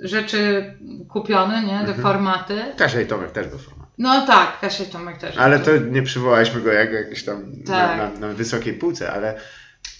rzeczy 0.00 0.74
kupione, 1.08 1.62
nie? 1.62 1.72
Te 1.72 1.78
Mhm. 1.78 2.02
formaty. 2.02 2.62
Kasia 2.76 3.00
i 3.00 3.06
Tomek 3.06 3.30
też 3.30 3.46
był 3.46 3.58
format. 3.58 3.88
No 3.98 4.26
tak, 4.26 4.60
Kasia 4.60 4.84
i 4.84 4.86
Tomek 4.86 5.18
też. 5.18 5.36
Ale 5.36 5.58
to 5.58 5.76
nie 5.76 6.02
przywołaliśmy 6.02 6.60
go 6.60 6.72
jak 6.72 6.92
jakiś 6.92 7.24
tam 7.24 7.42
Tak. 7.66 7.98
na, 7.98 8.10
na, 8.10 8.18
na 8.28 8.28
wysokiej 8.34 8.74
półce, 8.74 9.12
ale 9.12 9.34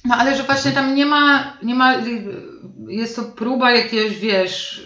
No 0.04 0.16
ale 0.16 0.36
że 0.36 0.42
właśnie 0.42 0.72
tam 0.72 0.94
nie 0.94 1.06
ma, 1.06 1.52
nie 1.62 1.74
ma, 1.74 1.94
jest 2.88 3.16
to 3.16 3.22
próba 3.22 3.70
jakiegoś, 3.70 4.18
wiesz, 4.18 4.84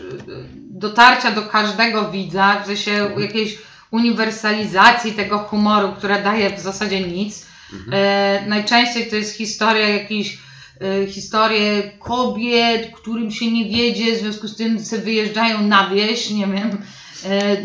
dotarcia 0.56 1.30
do 1.30 1.42
każdego 1.42 2.10
widza, 2.10 2.60
w 2.60 2.66
sensie 2.66 3.10
jakiejś 3.18 3.58
uniwersalizacji 3.90 5.12
tego 5.12 5.38
humoru, 5.38 5.92
która 5.92 6.20
daje 6.20 6.56
w 6.56 6.60
zasadzie 6.60 7.00
nic. 7.00 7.46
E, 7.92 8.44
najczęściej 8.46 9.10
to 9.10 9.16
jest 9.16 9.36
historia 9.36 9.88
jakichś 9.88 10.38
e, 10.80 11.06
historie 11.06 11.90
kobiet, 11.98 12.90
którym 12.94 13.30
się 13.30 13.52
nie 13.52 13.64
wiedzie, 13.64 14.16
w 14.16 14.18
związku 14.18 14.48
z 14.48 14.56
tym 14.56 14.84
se 14.84 14.98
wyjeżdżają 14.98 15.62
na 15.62 15.90
wieś, 15.90 16.30
nie 16.30 16.46
wiem, 16.46 16.78
e, 17.24 17.56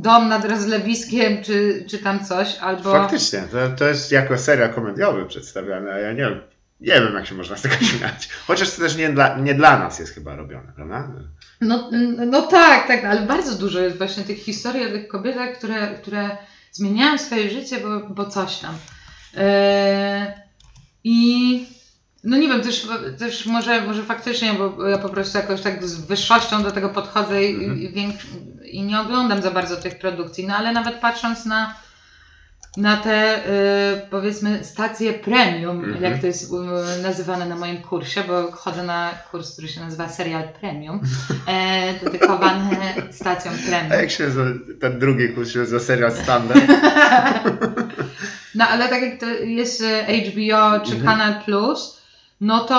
dom 0.00 0.28
nad 0.28 0.44
rozlewiskiem, 0.44 1.42
czy, 1.42 1.84
czy 1.90 1.98
tam 1.98 2.24
coś, 2.24 2.56
albo... 2.58 2.92
Faktycznie, 2.92 3.42
to, 3.50 3.68
to 3.78 3.88
jest 3.88 4.12
jako 4.12 4.38
serial 4.38 4.74
komediowy 4.74 5.26
przedstawiany, 5.26 5.92
a 5.92 5.98
ja 5.98 6.12
nie 6.12 6.18
wiem, 6.18 6.40
nie 6.80 6.94
wiem 6.94 7.14
jak 7.14 7.26
się 7.26 7.34
można 7.34 7.56
z 7.56 7.62
tego 7.62 7.74
śmiać. 7.98 8.28
Chociaż 8.46 8.70
to 8.70 8.82
też 8.82 8.96
nie 8.96 9.08
dla, 9.08 9.38
nie 9.38 9.54
dla 9.54 9.78
nas 9.78 9.98
jest 9.98 10.14
chyba 10.14 10.36
robione, 10.36 10.72
prawda? 10.76 11.08
No, 11.60 11.90
no 12.26 12.42
tak, 12.42 12.86
tak, 12.86 13.04
ale 13.04 13.22
bardzo 13.22 13.58
dużo 13.58 13.80
jest 13.80 13.98
właśnie 13.98 14.24
tych 14.24 14.38
historii 14.38 14.86
o 14.86 14.90
tych 14.90 15.08
kobietach, 15.08 15.58
które, 15.58 15.94
które 15.94 16.36
zmieniają 16.72 17.18
swoje 17.18 17.50
życie, 17.50 17.80
bo, 17.80 18.00
bo 18.00 18.30
coś 18.30 18.58
tam. 18.58 18.74
Eee, 19.36 20.26
I 21.04 21.66
no 22.24 22.36
nie 22.36 22.48
wiem, 22.48 22.60
też, 22.60 22.86
też 23.18 23.46
może, 23.46 23.80
może 23.82 24.02
faktycznie, 24.02 24.52
bo 24.54 24.88
ja 24.88 24.98
po 24.98 25.08
prostu 25.08 25.38
jakoś 25.38 25.60
tak 25.60 25.84
z 25.86 26.00
wyższością 26.06 26.62
do 26.62 26.70
tego 26.70 26.88
podchodzę 26.88 27.44
i, 27.44 27.54
Mhm. 27.64 28.12
i, 28.64 28.82
nie 28.82 29.00
oglądam 29.00 29.42
za 29.42 29.50
bardzo 29.50 29.76
tych 29.76 29.98
produkcji, 29.98 30.46
no 30.46 30.56
ale 30.56 30.72
nawet 30.72 30.94
patrząc 30.94 31.46
na, 31.46 31.74
na 32.76 32.96
te 32.96 33.36
y, 33.38 34.00
powiedzmy 34.10 34.64
stacje 34.64 35.12
premium, 35.12 35.84
Mhm. 35.84 36.02
jak 36.02 36.20
to 36.20 36.26
jest 36.26 36.52
y, 36.52 37.02
nazywane 37.02 37.46
na 37.46 37.56
moim 37.56 37.82
kursie, 37.82 38.22
bo 38.28 38.52
chodzę 38.52 38.82
na 38.84 39.10
kurs, 39.30 39.52
który 39.52 39.68
się 39.68 39.80
nazywa 39.80 40.08
Serial 40.08 40.48
Premium, 40.60 41.00
e, 41.48 41.94
dedykowany 42.04 42.76
stacjom 43.10 43.54
A 43.54 43.68
premium. 43.70 44.00
jak 44.00 44.10
się 44.10 44.30
ten 44.80 44.98
drugi 44.98 45.28
kurs 45.28 45.50
się 45.52 45.58
nazywa 45.58 45.80
serial 45.80 46.12
standard? 46.12 46.60
No 48.56 48.64
ale 48.68 48.88
tak 48.88 49.02
jak 49.02 49.20
to 49.20 49.26
jest 49.26 49.82
e, 49.82 50.02
HBO 50.04 50.80
czy 50.86 50.92
Mhm. 50.96 51.04
Kanal 51.04 51.42
Plus, 51.44 52.02
no 52.40 52.60
to, 52.64 52.76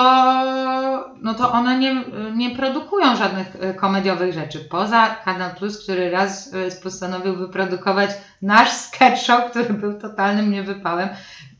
no 1.22 1.34
to 1.34 1.52
one 1.52 1.78
nie, 1.78 2.04
nie 2.34 2.50
produkują 2.50 3.16
żadnych 3.16 3.46
e, 3.60 3.74
komediowych 3.74 4.34
rzeczy. 4.34 4.58
Poza 4.58 5.06
Kanal 5.24 5.50
Plus, 5.54 5.82
który 5.82 6.10
raz 6.10 6.54
e, 6.54 6.80
postanowił 6.82 7.36
wyprodukować 7.36 8.10
nasz 8.42 8.70
sketch 8.72 9.22
show, 9.22 9.50
który 9.50 9.64
był 9.74 10.00
totalnym 10.00 10.50
niewypałem. 10.52 11.08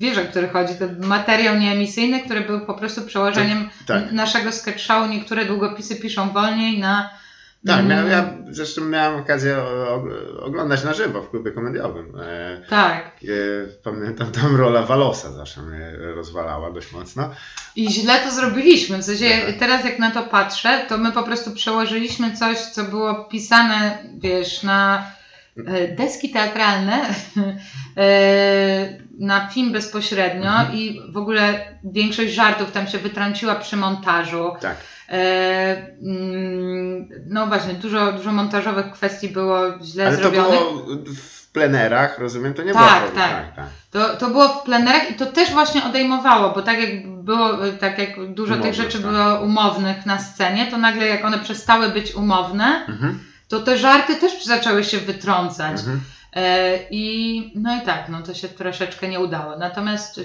Wiesz, 0.01 0.19
o 0.19 0.25
który 0.25 0.49
chodzi. 0.49 0.75
To 0.75 1.07
materiał 1.09 1.57
nieemisyjny, 1.57 2.21
który 2.21 2.41
był 2.41 2.61
po 2.61 2.75
prostu 2.75 3.03
przełożeniem 3.03 3.69
tak. 3.87 3.97
n- 3.97 4.09
naszego 4.17 4.53
sketch 4.53 4.81
show. 4.81 5.11
Niektóre 5.11 5.45
długopisy 5.45 5.97
piszą 5.97 6.31
wolniej 6.31 6.79
na... 6.79 7.11
Tak, 7.67 7.77
Mm, 7.81 7.89
miałem, 7.89 8.11
ja 8.11 8.31
zresztą 8.51 8.85
miałem 8.85 9.21
okazję 9.21 9.57
oglądać 10.41 10.85
na 10.85 10.95
żywo 10.95 11.23
w 11.23 11.31
klubie 11.31 11.51
komediowym. 11.53 12.13
E, 12.21 12.63
Tak. 12.69 13.11
pamiętam 13.85 14.33
tam 14.33 14.57
rola 14.57 14.83
Walosa 14.83 15.33
zawsze 15.33 15.63
mnie 15.63 15.93
rozwalała 16.15 16.71
dość 16.71 16.93
mocno. 16.93 17.31
I 17.77 17.91
źle 17.93 18.21
to 18.21 18.31
zrobiliśmy. 18.31 18.99
W 18.99 19.05
sensie 19.05 19.29
Tak. 19.47 19.59
teraz 19.59 19.85
jak 19.85 19.99
na 19.99 20.11
to 20.11 20.23
patrzę, 20.23 20.87
to 20.89 20.99
my 20.99 21.13
po 21.13 21.23
prostu 21.23 21.51
przełożyliśmy 21.55 22.37
coś, 22.37 22.59
co 22.59 22.85
było 22.85 23.25
pisane, 23.25 23.99
wiesz, 24.19 24.63
na 24.63 25.07
e, 25.67 25.89
deski 25.89 26.31
teatralne, 26.31 27.01
e, 27.97 29.08
na 29.19 29.49
film 29.49 29.73
bezpośrednio 29.73 30.51
Mhm. 30.51 30.73
i 30.75 31.01
w 31.13 31.17
ogóle 31.17 31.61
większość 31.85 32.33
żartów 32.35 32.73
tam 32.73 32.87
się 32.87 32.99
wytrąciła 32.99 33.55
przy 33.55 33.77
montażu. 33.77 34.53
Tak. 34.61 34.77
E, 35.09 35.17
mm, 36.03 37.09
no 37.27 37.47
właśnie, 37.47 37.75
dużo, 37.75 38.13
dużo 38.13 38.33
montażowych 38.33 38.93
kwestii 38.93 39.29
było 39.29 39.59
źle 39.83 40.07
Ale 40.07 40.17
to 40.17 40.23
zrobionych. 40.23 40.61
było 40.61 40.97
w 41.17 41.49
plenerach, 41.53 42.19
rozumiem, 42.19 42.55
to 42.55 42.63
nie 42.63 42.73
Tak, 42.73 42.83
było. 42.83 43.01
problem. 43.13 43.29
tak. 43.31 43.47
tak, 43.47 43.57
tak. 43.57 43.67
To, 43.91 44.17
to 44.17 44.31
było 44.31 44.49
w 44.49 44.63
plenerach 44.63 45.11
i 45.11 45.15
to 45.15 45.27
też 45.27 45.51
właśnie 45.53 45.85
odejmowało, 45.85 46.51
bo 46.55 46.63
tak 46.63 46.81
jak 46.81 47.11
było, 47.25 47.51
tak 47.81 47.99
jak 47.99 48.35
dużo 48.35 48.55
Umowne, 48.55 48.73
tych 48.73 48.83
rzeczy 48.85 48.99
tak. 49.03 49.11
było 49.11 49.41
umownych 49.41 50.07
na 50.07 50.19
scenie, 50.19 50.67
to 50.67 50.79
nagle 50.79 51.07
jak 51.07 51.25
one 51.25 51.39
przestały 51.39 51.89
być 51.89 52.15
umowne, 52.15 52.85
Mhm. 52.89 53.19
to 53.49 53.61
te 53.61 53.79
żarty 53.79 54.17
też 54.17 54.45
zaczęły 54.45 54.85
się 54.85 54.99
wytrącać. 54.99 55.79
Mhm. 55.81 56.01
E, 56.37 56.79
I 56.91 57.53
no 57.55 57.77
i 57.83 57.87
tak, 57.87 58.09
no 58.09 58.23
to 58.23 58.35
się 58.35 58.49
troszeczkę 58.49 59.09
nie 59.09 59.21
udało. 59.21 59.59
Natomiast 59.59 60.21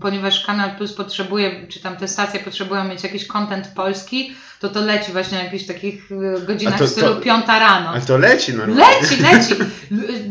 ponieważ 0.00 0.46
Kanal 0.46 0.76
Plus 0.76 0.92
potrzebuje, 0.92 1.66
czy 1.68 1.80
tam 1.80 1.96
te 1.96 2.08
stacje 2.08 2.40
potrzebują 2.40 2.84
mieć 2.84 3.02
jakiś 3.02 3.26
content 3.26 3.68
polski, 3.68 4.34
to 4.60 4.68
to 4.68 4.80
leci 4.80 5.12
właśnie 5.12 5.38
na 5.38 5.44
jakichś 5.44 5.66
takich 5.66 6.12
e, 6.12 6.40
godzinach 6.46 6.78
to- 6.78 6.86
w 6.86 6.88
stylu 6.88 7.14
to- 7.14 7.20
piąta 7.20 7.58
rano. 7.58 7.88
Ale 7.88 8.00
to 8.00 8.18
leci 8.18 8.54
normalnie. 8.54 8.84
Leci, 9.00 9.22
leci! 9.22 9.54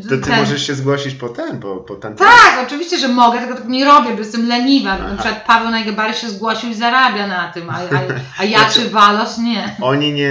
To 0.03 0.09
ty 0.09 0.17
Ten- 0.17 0.39
możesz 0.39 0.67
się 0.67 0.75
zgłosić 0.75 1.15
po 1.15 1.29
ten, 1.29 1.59
po, 1.59 1.75
po 1.77 1.95
ten. 1.95 2.15
tak, 2.15 2.59
oczywiście, 2.67 2.97
że 2.99 3.07
mogę, 3.07 3.39
tylko 3.39 3.55
tak 3.55 3.67
nie 3.67 3.85
robię, 3.85 4.11
bo 4.11 4.19
jestem 4.19 4.47
leniwa. 4.47 4.91
Aha. 4.91 5.07
Na 5.07 5.15
przykład 5.17 5.45
Paweł 5.45 5.71
Najgebary 5.71 6.13
się 6.13 6.29
zgłosił 6.29 6.69
i 6.69 6.73
zarabia 6.73 7.27
na 7.27 7.51
tym, 7.51 7.69
a, 7.69 7.73
a, 7.73 7.79
a 8.39 8.43
ja 8.43 8.59
Znaczy- 8.59 8.81
czy 8.81 8.89
Walos 8.89 9.37
nie. 9.37 9.75
Oni 9.81 10.13
nie, 10.13 10.29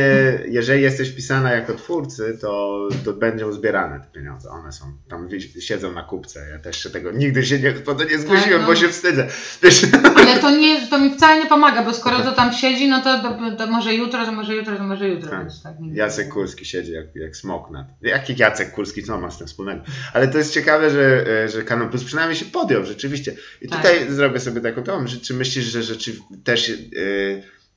jeżeli 0.49 0.83
jesteś 0.83 1.11
wpisana 1.11 1.51
jako 1.53 1.75
twórcy, 1.75 2.39
to, 2.41 2.79
to 3.05 3.13
będą 3.13 3.53
zbierane 3.53 4.01
te 4.01 4.07
pieniądze. 4.07 4.49
One 4.53 4.73
są, 4.73 4.85
tam 5.09 5.29
siedzą 5.61 5.93
na 5.93 6.03
kupce. 6.03 6.49
Ja 6.53 6.59
też 6.59 6.83
się 6.83 6.91
tego 6.91 7.13
nigdy 7.13 7.47
się 7.47 7.59
nie, 7.59 7.73
po 7.73 7.95
to 7.95 8.05
nie 8.05 8.19
zgłosiłem, 8.19 8.61
no. 8.61 8.67
bo 8.67 8.77
się 8.77 8.89
wstydzę. 8.89 9.29
Wiesz, 9.63 9.83
Ale 10.17 10.39
to, 10.39 10.51
nie, 10.51 10.87
to 10.87 10.99
mi 10.99 11.15
wcale 11.15 11.43
nie 11.43 11.49
pomaga, 11.49 11.83
bo 11.83 11.95
skoro 11.95 12.21
to 12.21 12.33
tam 12.33 12.53
siedzi, 12.53 12.89
no 12.89 13.03
to, 13.03 13.23
to, 13.23 13.57
to 13.57 13.67
może 13.67 13.95
jutro, 13.95 14.27
to 14.27 14.33
może 14.33 14.57
jutro, 14.57 14.77
to 14.77 14.85
może 14.85 15.09
jutro. 15.09 15.31
Tak. 15.31 15.41
Więc 15.41 15.63
tak 15.63 15.75
Jacek 15.93 16.29
Kurski 16.29 16.65
siedzi 16.65 16.93
jak, 16.93 17.17
jak 17.17 17.37
smok 17.37 17.71
nad. 17.71 17.87
Jaki 18.03 18.37
Jacek 18.37 18.73
Kurski, 18.73 19.03
co 19.03 19.21
ma 19.21 19.31
z 19.31 19.39
tym 19.39 19.47
wspólnego? 19.47 19.83
Ale 20.13 20.29
to 20.29 20.39
jest 20.39 20.55
ciekawe, 20.55 20.91
że, 20.91 21.27
e, 21.45 21.49
że 21.49 21.63
Canon 21.63 21.89
Plus 21.89 22.05
przynajmniej 22.05 22.37
się 22.37 22.45
podjął 22.45 22.85
rzeczywiście. 22.85 23.35
I 23.63 23.69
Tak. 23.69 23.79
tutaj 23.79 24.13
zrobię 24.13 24.41
sobie 24.41 24.61
taką 24.61 24.83
tą, 24.83 25.05
czy 25.23 25.35
myślisz, 25.35 25.65
że 25.65 25.83
rzeczy 25.83 26.13
też 26.45 26.73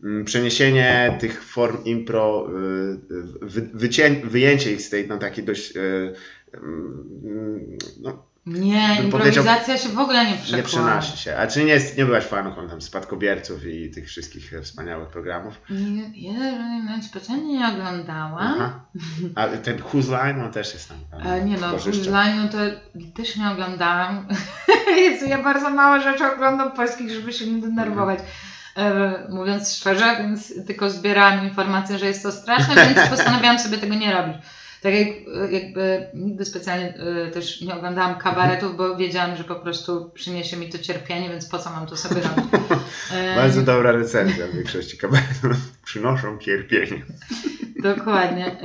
m, 0.04 0.26
przeniesienie 0.26 1.18
tych 1.20 1.44
form 1.44 1.84
impro, 1.84 2.48
e, 2.48 2.52
wy, 3.42 3.70
wycię, 3.74 4.22
wyjęcie 4.24 4.72
ich 4.72 4.82
z 4.82 4.90
tej 4.90 5.08
no, 5.08 5.18
takiej 5.18 5.44
dość 5.44 5.74
no, 8.02 8.26
Nie, 8.46 8.98
improwizacja 9.04 9.78
się 9.78 9.90
w 9.90 10.00
ogóle 10.00 10.26
nie 10.26 10.32
nie 10.32 10.38
przekłada. 10.38 10.68
przenosi 10.68 11.18
się. 11.18 11.38
A 11.38 11.48
czy 11.48 11.64
nie, 11.64 11.72
jest, 11.74 11.98
nie 11.98 12.06
byłaś 12.06 12.24
fanką 12.24 12.68
tam 12.70 12.82
spadkobierców 12.82 13.66
i 13.66 13.90
tych 13.92 14.08
wszystkich 14.08 14.54
e, 14.54 14.62
wspaniałych 14.62 15.10
programów? 15.10 15.62
Nie, 15.70 16.32
ja 16.32 17.02
specjalnie 17.02 17.54
nie 17.60 17.68
oglądałam. 17.68 18.38
Aha. 18.40 18.86
A 19.36 19.48
ten 19.48 19.78
Whose 19.94 20.12
Line 20.12 20.42
on 20.42 20.52
też 20.52 20.74
jest 20.74 20.90
tam. 20.90 20.98
tam 21.12 21.28
E, 21.28 21.46
nie 21.46 21.58
no. 21.58 21.68
Whose 21.74 22.12
Line, 22.12 22.42
no 22.44 22.50
to 22.50 22.58
też 23.16 23.36
nie 23.38 23.50
oglądałam. 23.52 24.28
Jezu, 24.98 25.26
ja 25.26 25.44
bardzo 25.44 25.70
mało 25.70 26.02
rzeczy 26.02 26.26
oglądam 26.26 26.72
polskich, 26.72 27.12
żeby 27.12 27.34
się 27.34 27.48
nie 27.52 27.62
denerwować. 27.62 28.20
E, 28.78 29.14
mówiąc 29.30 29.76
szczerze, 29.76 30.16
więc 30.20 30.66
tylko 30.68 30.90
zbierałam 30.90 31.44
informacje, 31.44 32.00
że 32.00 32.06
jest 32.06 32.24
to 32.24 32.32
straszne, 32.32 32.76
więc 32.76 33.10
postanowiłam 33.10 33.60
sobie 33.60 33.78
tego 33.78 33.96
nie 33.96 34.14
robić. 34.14 34.38
Tak 34.82 34.94
jak 34.94 35.08
e, 35.08 35.52
jakby 35.52 36.08
nigdy 36.14 36.46
specjalnie 36.46 36.94
e, 37.28 37.32
też 37.32 37.62
nie 37.62 37.76
oglądałam 37.76 38.18
kabaretów, 38.18 38.78
bo 38.78 38.96
wiedziałam, 38.96 39.36
że 39.36 39.44
po 39.44 39.56
prostu 39.56 40.12
przyniesie 40.14 40.58
mi 40.58 40.70
to 40.70 40.78
cierpienie, 40.78 41.30
więc 41.30 41.46
po 41.46 41.60
co 41.60 41.70
mam 41.70 41.88
to 41.88 41.98
sobie 41.98 42.22
robić. 42.22 42.46
Bardzo 43.36 43.62
dobra 43.62 43.92
recenzja 43.92 44.48
w 44.48 44.56
większości 44.56 44.98
kabaretów. 44.98 45.52
Przynoszą 45.86 46.38
cierpienie. 46.38 47.06
Dokładnie. 47.96 48.56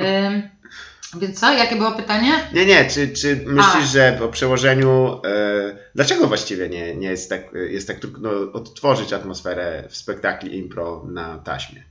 Więc 1.19 1.41
co? 1.41 1.53
Jakie 1.53 1.77
było 1.77 1.93
pytanie? 1.93 2.33
Nie, 2.53 2.67
nie, 2.67 2.91
czy, 2.91 3.09
czy 3.09 3.37
myślisz, 3.47 3.85
A. 3.85 3.87
że 3.87 4.17
po 4.19 4.29
przełożeniu. 4.29 5.21
E, 5.25 5.77
dlaczego 5.95 6.27
właściwie 6.27 6.69
nie, 6.69 6.97
nie 6.97 7.09
jest 7.09 7.31
tak, 7.31 7.43
jest 7.71 7.87
tak 7.87 7.99
trudno 7.99 8.31
odtworzyć 8.53 9.13
atmosferę 9.13 9.85
w 9.89 9.97
spektakli 9.97 10.59
impro 10.59 11.07
na 11.09 11.39
taśmie? 11.39 11.85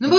No 0.00 0.08
bo 0.08 0.16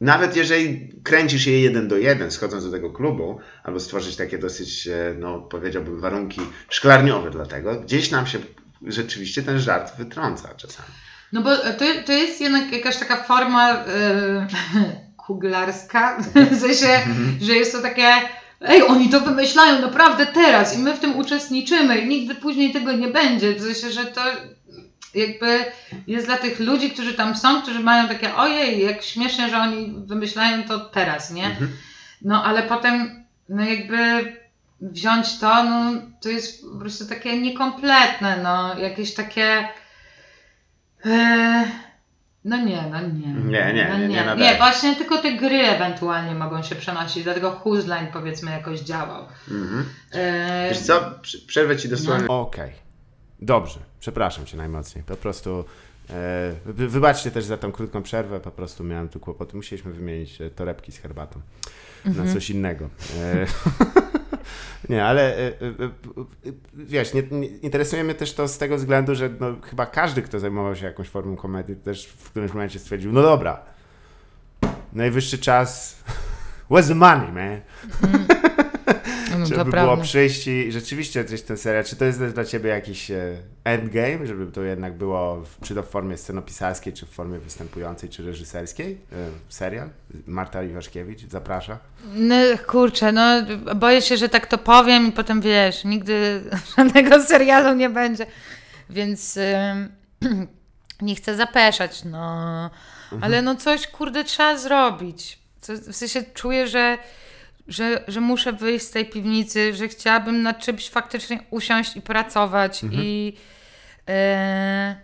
Nawet 0.00 0.36
jeżeli 0.36 0.92
kręcisz 1.02 1.46
je 1.46 1.60
jeden 1.60 1.88
do 1.88 1.96
jeden, 1.96 2.30
schodząc 2.30 2.64
do 2.64 2.70
tego 2.70 2.90
klubu, 2.90 3.40
albo 3.64 3.80
stworzyć 3.80 4.16
takie 4.16 4.38
dosyć, 4.38 4.88
e, 4.88 5.14
no 5.18 5.40
powiedziałbym, 5.40 6.00
warunki 6.00 6.40
szklarniowe 6.68 7.30
dla 7.30 7.46
tego, 7.46 7.80
gdzieś 7.80 8.10
nam 8.10 8.26
się 8.26 8.38
rzeczywiście 8.86 9.42
ten 9.42 9.58
żart 9.58 9.96
wytrąca 9.96 10.54
czasami. 10.54 10.88
No 11.32 11.42
bo 11.42 11.56
to, 11.56 11.84
to 12.06 12.12
jest 12.12 12.40
jednak 12.40 12.72
jakaś 12.72 12.96
taka 12.96 13.22
forma 13.22 13.72
e, 13.74 14.46
kuglarska, 15.26 16.18
w 16.50 16.60
sensie, 16.60 16.88
że 17.40 17.54
jest 17.54 17.72
to 17.72 17.80
takie 17.82 18.06
ej, 18.60 18.82
oni 18.82 19.08
to 19.08 19.20
wymyślają 19.20 19.80
naprawdę 19.80 20.26
teraz 20.26 20.78
i 20.78 20.78
my 20.78 20.94
w 20.94 21.00
tym 21.00 21.16
uczestniczymy 21.16 21.98
i 21.98 22.08
nigdy 22.08 22.34
później 22.34 22.72
tego 22.72 22.92
nie 22.92 23.08
będzie. 23.08 23.54
W 23.54 23.62
sensie, 23.62 23.90
że 23.90 24.04
to 24.04 24.20
jakby 25.14 25.64
jest 26.06 26.26
dla 26.26 26.36
tych 26.36 26.60
ludzi, 26.60 26.90
którzy 26.90 27.14
tam 27.14 27.36
są, 27.36 27.62
którzy 27.62 27.80
mają 27.80 28.08
takie 28.08 28.34
ojej, 28.34 28.84
jak 28.84 29.02
śmiesznie, 29.02 29.48
że 29.48 29.58
oni 29.58 29.94
wymyślają 30.06 30.64
to 30.64 30.80
teraz, 30.80 31.30
nie? 31.30 31.46
Mhm. 31.46 31.76
No 32.22 32.44
ale 32.44 32.62
potem, 32.62 33.24
no 33.48 33.64
jakby 33.64 33.96
wziąć 34.80 35.38
to, 35.38 35.64
no 35.64 35.92
to 36.22 36.28
jest 36.28 36.64
po 36.72 36.78
prostu 36.78 37.06
takie 37.06 37.40
niekompletne, 37.40 38.36
no 38.42 38.78
jakieś 38.78 39.14
takie. 39.14 39.68
E, 41.06 41.64
No 42.44 42.56
nie, 42.56 42.82
no 42.90 43.00
nie. 43.00 43.26
Nie, 43.26 43.72
nie, 43.74 43.86
no 43.90 43.98
nie, 43.98 44.08
nie 44.08 44.14
nie, 44.14 44.24
nadaje. 44.24 44.56
właśnie 44.58 44.96
tylko 44.96 45.18
te 45.18 45.32
gry 45.32 45.66
ewentualnie 45.66 46.34
mogą 46.34 46.62
się 46.62 46.74
przenosić, 46.74 47.24
dlatego 47.24 47.50
Whose 47.64 47.88
Line 47.88 48.06
powiedzmy 48.12 48.50
jakoś 48.50 48.80
działał. 48.80 49.26
Mhm. 49.50 49.88
E, 50.12 50.68
Wiesz 50.68 50.78
co, 50.78 51.00
Prze- 51.22 51.38
przerwę 51.46 51.76
ci 51.76 51.88
dosłownie. 51.88 52.28
Okej. 52.28 52.72
Dobrze. 53.42 53.78
Przepraszam 54.00 54.46
cię 54.46 54.56
najmocniej. 54.56 55.04
Po 55.04 55.16
prostu 55.16 55.64
e, 56.10 56.54
wy- 56.66 56.88
wybaczcie 56.88 57.30
też 57.30 57.44
za 57.44 57.56
tą 57.56 57.72
krótką 57.72 58.02
przerwę. 58.02 58.40
Po 58.40 58.50
prostu 58.50 58.84
miałem 58.84 59.08
tu 59.08 59.20
kłopoty. 59.20 59.56
Musieliśmy 59.56 59.92
wymienić 59.92 60.40
e, 60.40 60.50
torebki 60.50 60.92
z 60.92 60.98
herbatą 60.98 61.40
na 62.04 62.32
coś 62.32 62.50
innego. 62.50 62.88
E, 63.18 63.46
nie, 64.90 65.04
ale 65.04 65.36
e, 65.36 65.48
e, 65.48 65.52
wiesz, 66.74 67.14
nie, 67.14 67.22
nie, 67.22 67.46
interesuje 67.46 68.04
mnie 68.04 68.14
też 68.14 68.34
to 68.34 68.48
z 68.48 68.58
tego 68.58 68.76
względu, 68.76 69.14
że 69.14 69.30
no, 69.40 69.46
chyba 69.62 69.86
każdy, 69.86 70.22
kto 70.22 70.40
zajmował 70.40 70.76
się 70.76 70.86
jakąś 70.86 71.08
formą 71.08 71.36
komedii, 71.36 71.76
też 71.76 72.06
w 72.06 72.30
którymś 72.30 72.52
momencie 72.52 72.78
stwierdził, 72.78 73.12
no 73.12 73.22
dobra, 73.22 73.62
najwyższy 74.92 75.38
czas. 75.38 75.98
Where's 76.70 76.88
the 76.88 76.94
money, 76.94 77.32
man? 77.32 77.60
no 78.02 78.39
żeby 79.54 79.70
było 79.70 79.84
prawda. 79.84 80.04
przyjść 80.04 80.46
i 80.46 80.72
rzeczywiście 80.72 81.24
gdzieś 81.24 81.42
ten 81.42 81.56
serial, 81.56 81.84
czy 81.84 81.96
to 81.96 82.04
jest 82.04 82.24
dla 82.24 82.44
Ciebie 82.44 82.70
jakiś 82.70 83.10
e, 83.10 83.36
endgame, 83.64 84.26
żeby 84.26 84.52
to 84.52 84.62
jednak 84.62 84.96
było 84.96 85.44
w, 85.44 85.66
czy 85.66 85.74
to 85.74 85.82
w 85.82 85.88
formie 85.88 86.16
scenopisarskiej, 86.16 86.92
czy 86.92 87.06
w 87.06 87.08
formie 87.08 87.38
występującej, 87.38 88.08
czy 88.08 88.22
reżyserskiej? 88.22 88.98
E, 89.12 89.16
serial? 89.48 89.88
Marta 90.26 90.62
Iwaszkiewicz 90.62 91.20
zaprasza. 91.30 91.78
No 92.14 92.34
kurczę, 92.66 93.12
no 93.12 93.42
boję 93.76 94.02
się, 94.02 94.16
że 94.16 94.28
tak 94.28 94.46
to 94.46 94.58
powiem 94.58 95.08
i 95.08 95.12
potem 95.12 95.40
wiesz, 95.40 95.84
nigdy 95.84 96.42
żadnego 96.76 97.22
serialu 97.22 97.76
nie 97.76 97.90
będzie, 97.90 98.26
więc 98.90 99.38
nie 101.02 101.14
chcę 101.14 101.36
zapeszać, 101.36 102.04
no. 102.04 102.70
Ale 103.20 103.42
no 103.42 103.56
coś 103.56 103.86
kurde 103.86 104.24
trzeba 104.24 104.56
zrobić. 104.58 105.38
Co, 105.60 105.72
w 105.72 105.96
sensie 105.96 106.22
czuję, 106.34 106.66
że, 106.66 106.98
że, 107.70 108.04
że 108.08 108.20
muszę 108.20 108.52
wyjść 108.52 108.86
z 108.86 108.90
tej 108.90 109.06
piwnicy, 109.06 109.74
że 109.74 109.88
chciałabym 109.88 110.42
nad 110.42 110.58
czymś 110.58 110.88
faktycznie 110.88 111.40
usiąść 111.50 111.96
i 111.96 112.00
pracować 112.00 112.82
i 112.92 113.36
e, 114.08 114.96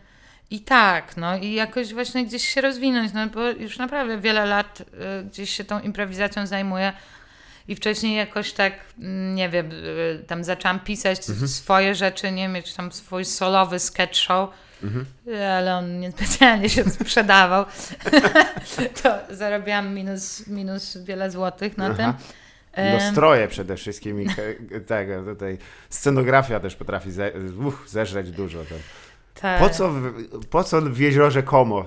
i 0.51 0.61
tak, 0.61 1.17
no 1.17 1.37
i 1.37 1.53
jakoś 1.53 1.95
właśnie 1.95 2.27
gdzieś 2.27 2.49
się 2.49 2.61
rozwinąć, 2.61 3.13
no 3.13 3.27
bo 3.27 3.51
już 3.51 3.79
naprawdę 3.79 4.19
wiele 4.19 4.47
lat 4.47 4.81
y, 4.81 4.85
gdzieś 5.25 5.51
się 5.51 5.65
tą 5.65 5.81
improwizacją 5.81 6.47
zajmuję 6.47 6.93
i 7.69 7.77
wcześniej 7.77 8.17
jakoś 8.17 8.53
tak, 8.53 8.73
mm, 8.99 9.35
nie 9.35 9.49
wiem, 9.49 9.73
y, 9.73 10.25
tam 10.27 10.45
zaczęłam 10.45 10.81
pisać 10.81 11.25
swoje 11.47 11.95
rzeczy, 11.95 12.33
nie 12.33 12.49
mieć 12.49 12.75
tam 12.75 12.93
swój 12.93 13.25
solowy 13.25 13.79
sketch 13.79 14.17
show, 14.17 14.51
ale 15.57 15.77
on 15.77 16.01
niespecjalnie 16.01 16.69
się 16.69 16.85
sprzedawał. 16.91 17.65
to 19.03 19.19
zarobiłam 19.31 19.95
minus, 19.95 20.47
minus 20.47 20.97
wiele 20.97 21.31
złotych 21.31 21.77
na 21.77 21.87
Aha. 21.87 21.95
tym. 21.97 22.13
No 22.77 22.83
Em, 22.83 23.13
stroje 23.13 23.49
przede 23.49 23.77
wszystkim 23.77 24.23
i 24.23 24.27
tego, 24.87 25.23
tutaj 25.23 25.59
scenografia 25.91 26.61
też 26.61 26.77
potrafi 26.77 27.11
ze, 27.11 27.33
uch, 27.67 27.85
zeżreć 27.89 28.31
dużo. 28.31 28.59
Tam. 28.59 28.79
tak. 29.41 29.61
Po 29.61 29.69
co, 29.69 29.91
w, 29.91 30.13
po 30.51 30.65
co 30.65 30.81
w 30.83 30.99
jeziorze 30.99 31.43
Como, 31.43 31.85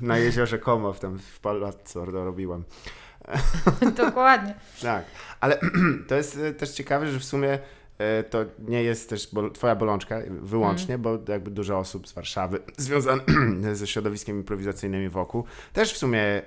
na 0.00 0.18
jeziorze 0.18 0.58
Como 0.58 0.92
w, 0.92 1.00
tam 1.00 1.18
w 1.18 1.40
Palazzo 1.40 2.04
robiłam? 2.04 2.64
Dokładnie. 4.06 4.54
Tak, 4.82 5.04
ale 5.40 5.58
to 6.08 6.14
jest 6.14 6.38
e, 6.38 6.52
też 6.52 6.70
ciekawe, 6.70 7.06
że 7.08 7.18
w 7.18 7.24
sumie 7.24 7.58
e, 7.98 8.22
to 8.22 8.44
nie 8.58 8.82
jest 8.82 9.10
też 9.10 9.34
bol- 9.34 9.52
twoja 9.52 9.76
bolączka 9.76 10.20
wyłącznie, 10.30 10.98
bo 10.98 11.18
jakby 11.28 11.50
dużo 11.50 11.78
osób 11.78 12.08
z 12.08 12.12
Warszawy 12.12 12.60
związanych 12.76 13.26
ze 13.72 13.86
środowiskiem 13.86 14.36
improwizacyjnym 14.36 15.10
wokół 15.10 15.44
też 15.72 15.92
w 15.92 15.96
sumie 15.96 16.22
e, 16.22 16.42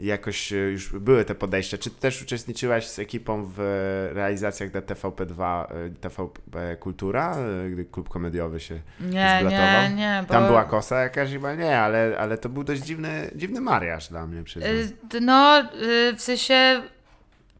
jakoś 0.00 0.52
e, 0.52 0.56
już 0.56 0.92
były 0.92 1.24
te 1.24 1.34
podejścia. 1.34 1.78
Czy 1.78 1.90
ty 1.90 2.00
też 2.00 2.22
uczestniczyłaś 2.22 2.86
z 2.86 2.98
ekipą 2.98 3.44
w 3.56 3.60
e, 3.60 4.14
realizacjach 4.14 4.70
dla 4.70 4.80
TVP2, 4.80 5.64
e, 5.64 5.90
TVP 6.00 6.76
Kultura, 6.76 7.36
gdy 7.72 7.84
klub 7.84 8.08
komediowy 8.08 8.60
się 8.60 8.74
Nie, 9.00 9.36
zblatował? 9.40 9.82
nie, 9.90 9.94
nie. 9.96 10.24
Bo... 10.28 10.34
Tam 10.34 10.46
była 10.46 10.64
kosa 10.64 11.00
jakaś 11.00 11.30
chyba? 11.30 11.54
Nie, 11.54 11.78
ale, 11.80 12.16
ale 12.18 12.38
to 12.38 12.48
był 12.48 12.64
dość 12.64 12.82
dziwny, 12.82 13.30
dziwny 13.36 13.60
mariaż 13.60 14.08
dla 14.08 14.26
mnie, 14.26 14.42
przyznam. 14.44 14.72
Y, 14.72 15.20
No, 15.20 15.60
y, 15.82 16.14
w 16.16 16.22
sensie 16.22 16.82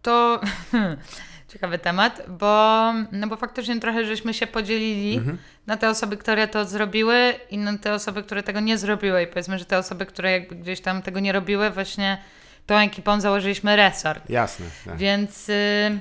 to 0.03 0.41
ciekawy 1.59 1.79
temat, 1.79 2.23
bo, 2.29 2.93
no 3.13 3.27
bo 3.27 3.37
faktycznie 3.37 3.81
trochę 3.81 4.05
żeśmy 4.05 4.35
się 4.35 4.47
podzielili 4.47 5.17
Mhm. 5.17 5.39
na 5.67 5.77
te 5.77 5.91
osoby, 5.91 6.17
które 6.17 6.49
to 6.49 6.65
zrobiły 6.65 7.35
i 7.51 7.59
na 7.59 7.79
te 7.79 7.95
osoby, 7.95 8.23
które 8.23 8.43
tego 8.43 8.61
nie 8.61 8.79
zrobiły. 8.79 9.23
I 9.23 9.27
powiedzmy, 9.27 9.59
że 9.59 9.65
te 9.65 9.79
osoby, 9.79 10.07
które 10.07 10.33
jakby 10.33 10.55
gdzieś 10.55 10.81
tam 10.81 11.03
tego 11.03 11.21
nie 11.21 11.33
robiły, 11.33 11.71
właśnie 11.71 12.19
tą 12.67 12.77
ekipą 12.77 13.21
założyliśmy 13.21 13.77
resort. 13.77 14.31
Jasne. 14.31 14.67
Tak. 14.85 14.97
Więc 14.97 15.49
y, 15.49 15.99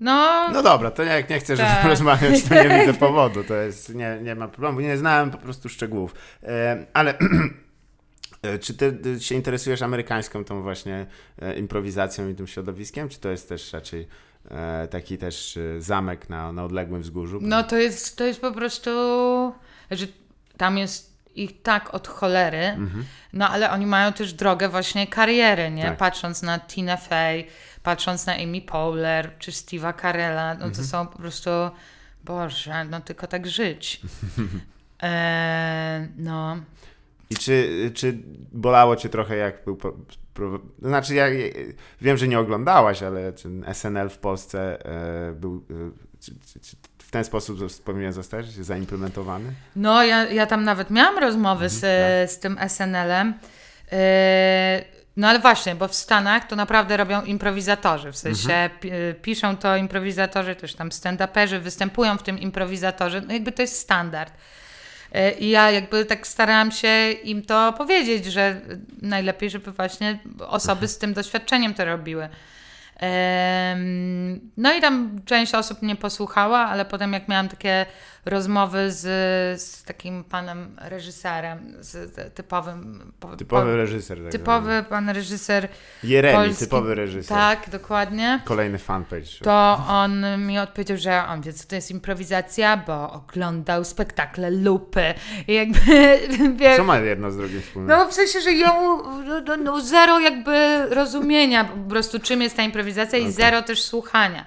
no, 0.00 0.48
No 0.52 0.62
dobra, 0.62 0.90
to 0.90 1.02
jak 1.02 1.30
nie 1.30 1.38
chcesz 1.38 1.58
Tak. 1.58 1.84
rozmawiać, 1.84 2.42
to 2.42 2.54
nie 2.54 2.68
widzę 2.80 2.94
powodu. 2.94 3.44
To 3.44 3.54
jest, 3.54 3.94
nie, 3.94 4.18
nie 4.22 4.34
ma 4.34 4.48
problemu. 4.48 4.80
Nie 4.80 4.96
znałem 4.96 5.30
po 5.30 5.38
prostu 5.38 5.68
szczegółów. 5.68 6.14
E, 6.42 6.86
ale 6.94 7.14
e, 8.42 8.58
czy 8.58 8.74
ty, 8.74 8.98
się 9.20 9.34
interesujesz 9.34 9.82
amerykańską 9.82 10.44
tą 10.44 10.62
właśnie 10.62 11.06
e, 11.42 11.58
improwizacją 11.58 12.28
i 12.28 12.34
tym 12.34 12.46
środowiskiem? 12.46 13.08
Czy 13.08 13.20
to 13.20 13.28
jest 13.28 13.48
też 13.48 13.72
raczej 13.72 14.08
taki 14.90 15.18
też 15.18 15.56
e, 15.56 15.80
zamek 15.80 16.28
na, 16.28 16.52
na 16.52 16.64
odległym 16.64 17.02
wzgórzu? 17.02 17.38
no 17.42 17.62
to 17.62 17.76
jest, 17.76 18.16
to 18.16 18.24
jest 18.24 18.40
po 18.40 18.52
prostu, 18.52 18.90
że 19.90 20.06
tam 20.56 20.78
jest 20.78 21.18
ich 21.34 21.62
tak 21.62 21.94
od 21.94 22.08
cholery, 22.08 22.76
no 23.32 23.48
ale 23.48 23.70
oni 23.70 23.86
mają 23.86 24.12
też 24.12 24.32
drogę 24.32 24.68
właśnie 24.68 25.06
kariery, 25.06 25.70
nie? 25.70 25.82
Tak. 25.82 25.96
Patrząc 25.96 26.42
na 26.42 26.60
Tina 26.60 26.96
Fey, 26.96 27.46
patrząc 27.82 28.26
na 28.26 28.34
Amy 28.34 28.60
Powler 28.60 29.38
czy 29.38 29.50
Steve'a 29.50 30.00
Carella, 30.00 30.54
no 30.54 30.70
to 30.70 30.84
są 30.84 31.06
po 31.06 31.18
prostu, 31.18 31.50
Boże, 32.24 32.84
no 32.84 33.00
tylko 33.00 33.26
tak 33.26 33.46
żyć. 33.46 34.00
Eee, 35.00 36.08
no. 36.28 36.56
I 37.30 37.36
czy, 37.36 37.90
czy 37.94 38.18
bolało 38.52 38.96
cię 38.96 39.08
trochę 39.08 39.36
jak 39.36 39.64
był... 39.64 39.78
Znaczy 40.82 41.14
ja 41.14 41.26
wiem, 42.00 42.16
że 42.16 42.28
nie 42.28 42.38
oglądałaś, 42.38 43.02
ale 43.02 43.32
ten 43.32 43.64
SNL 43.74 44.08
w 44.08 44.18
Polsce 44.18 44.84
e, 44.84 45.32
był... 45.32 45.64
E, 45.70 46.08
w 46.98 47.10
ten 47.10 47.24
sposób 47.24 47.58
powinien 47.84 48.12
zostać 48.12 48.46
zaimplementowany? 48.46 49.52
No, 49.76 50.04
ja, 50.04 50.24
ja 50.24 50.46
tam 50.46 50.64
nawet 50.64 50.90
miałam 50.90 51.18
rozmowy 51.18 51.68
z, 51.68 51.80
tak. 51.80 52.36
z 52.36 52.38
tym 52.38 52.58
SNL-em. 52.68 53.34
Yy, 53.92 53.98
no 55.16 55.28
ale 55.28 55.38
właśnie, 55.38 55.74
bo 55.74 55.88
w 55.88 55.94
Stanach 55.94 56.46
to 56.46 56.56
naprawdę 56.56 56.96
robią 56.96 57.22
improwizatorzy. 57.22 58.12
W 58.12 58.16
sensie 58.16 58.70
y, 58.84 59.14
piszą 59.22 59.56
to 59.56 59.76
improwizatorzy, 59.76 60.54
też 60.54 60.74
tam 60.74 60.88
stand-uperzy 60.88 61.58
występują 61.58 62.18
w 62.18 62.22
tym 62.22 62.38
improwizatorzy. 62.38 63.20
No 63.20 63.32
jakby 63.32 63.52
to 63.52 63.62
jest 63.62 63.78
standard. 63.78 64.32
Yy, 65.14 65.30
I 65.30 65.48
ja 65.48 65.70
jakby 65.70 66.04
tak 66.04 66.26
starałam 66.26 66.72
się 66.72 67.10
im 67.10 67.42
to 67.42 67.72
powiedzieć, 67.72 68.24
że 68.24 68.60
najlepiej, 69.02 69.50
żeby 69.50 69.72
właśnie 69.72 70.18
osoby 70.48 70.88
z 70.88 70.98
tym 70.98 71.14
doświadczeniem 71.14 71.74
to 71.74 71.84
robiły. 71.84 72.28
No 74.56 74.74
i 74.74 74.80
tam 74.80 75.20
część 75.24 75.54
osób 75.54 75.82
mnie 75.82 75.96
posłuchała, 75.96 76.58
ale 76.58 76.84
potem 76.84 77.12
jak 77.12 77.28
miałam 77.28 77.48
takie 77.48 77.86
rozmowy 78.28 78.92
z, 78.92 79.00
z 79.62 79.84
takim 79.84 80.24
panem 80.24 80.76
reżyserem, 80.80 81.74
z 81.80 82.14
typowym... 82.34 83.12
po- 83.20 83.36
Typowy 83.36 83.70
po- 83.70 83.76
reżyser. 83.76 84.22
tak 84.22 84.32
Typowy 84.32 84.84
pan 84.88 85.08
reżyser. 85.08 85.68
Jeremi, 86.04 86.36
polski. 86.44 86.64
typowy 86.64 86.94
reżyser. 86.94 87.36
Tak, 87.38 87.70
dokładnie. 87.70 88.40
Kolejny 88.44 88.78
fanpage. 88.78 89.26
To 89.42 89.84
on 89.88 90.24
mi 90.46 90.58
odpowiedział, 90.58 90.96
że 90.96 91.24
on 91.28 91.40
wie, 91.40 91.52
co 91.52 91.68
to 91.68 91.74
jest 91.74 91.90
improwizacja, 91.90 92.76
bo 92.76 93.12
oglądał 93.12 93.84
spektakle 93.84 94.50
Lupy. 94.50 95.14
I 95.48 95.54
jakby, 95.54 95.80
wie, 96.58 96.76
Co 96.76 96.84
ma 96.84 96.98
jedno 96.98 97.30
z 97.30 97.36
drugim 97.36 97.62
wspólnego? 97.62 98.04
no 98.04 98.10
w 98.10 98.14
sensie, 98.14 98.40
że 98.40 98.52
ją 98.52 99.02
no, 99.46 99.56
no, 99.56 99.80
zero 99.80 100.18
jakby 100.20 100.86
rozumienia 100.90 101.64
po 101.64 101.90
prostu 101.90 102.18
czym 102.18 102.42
jest 102.42 102.56
ta 102.56 102.62
improwizacja 102.62 103.18
i 103.18 103.32
zero 103.32 103.62
też 103.62 103.82
słuchania. 103.82 104.44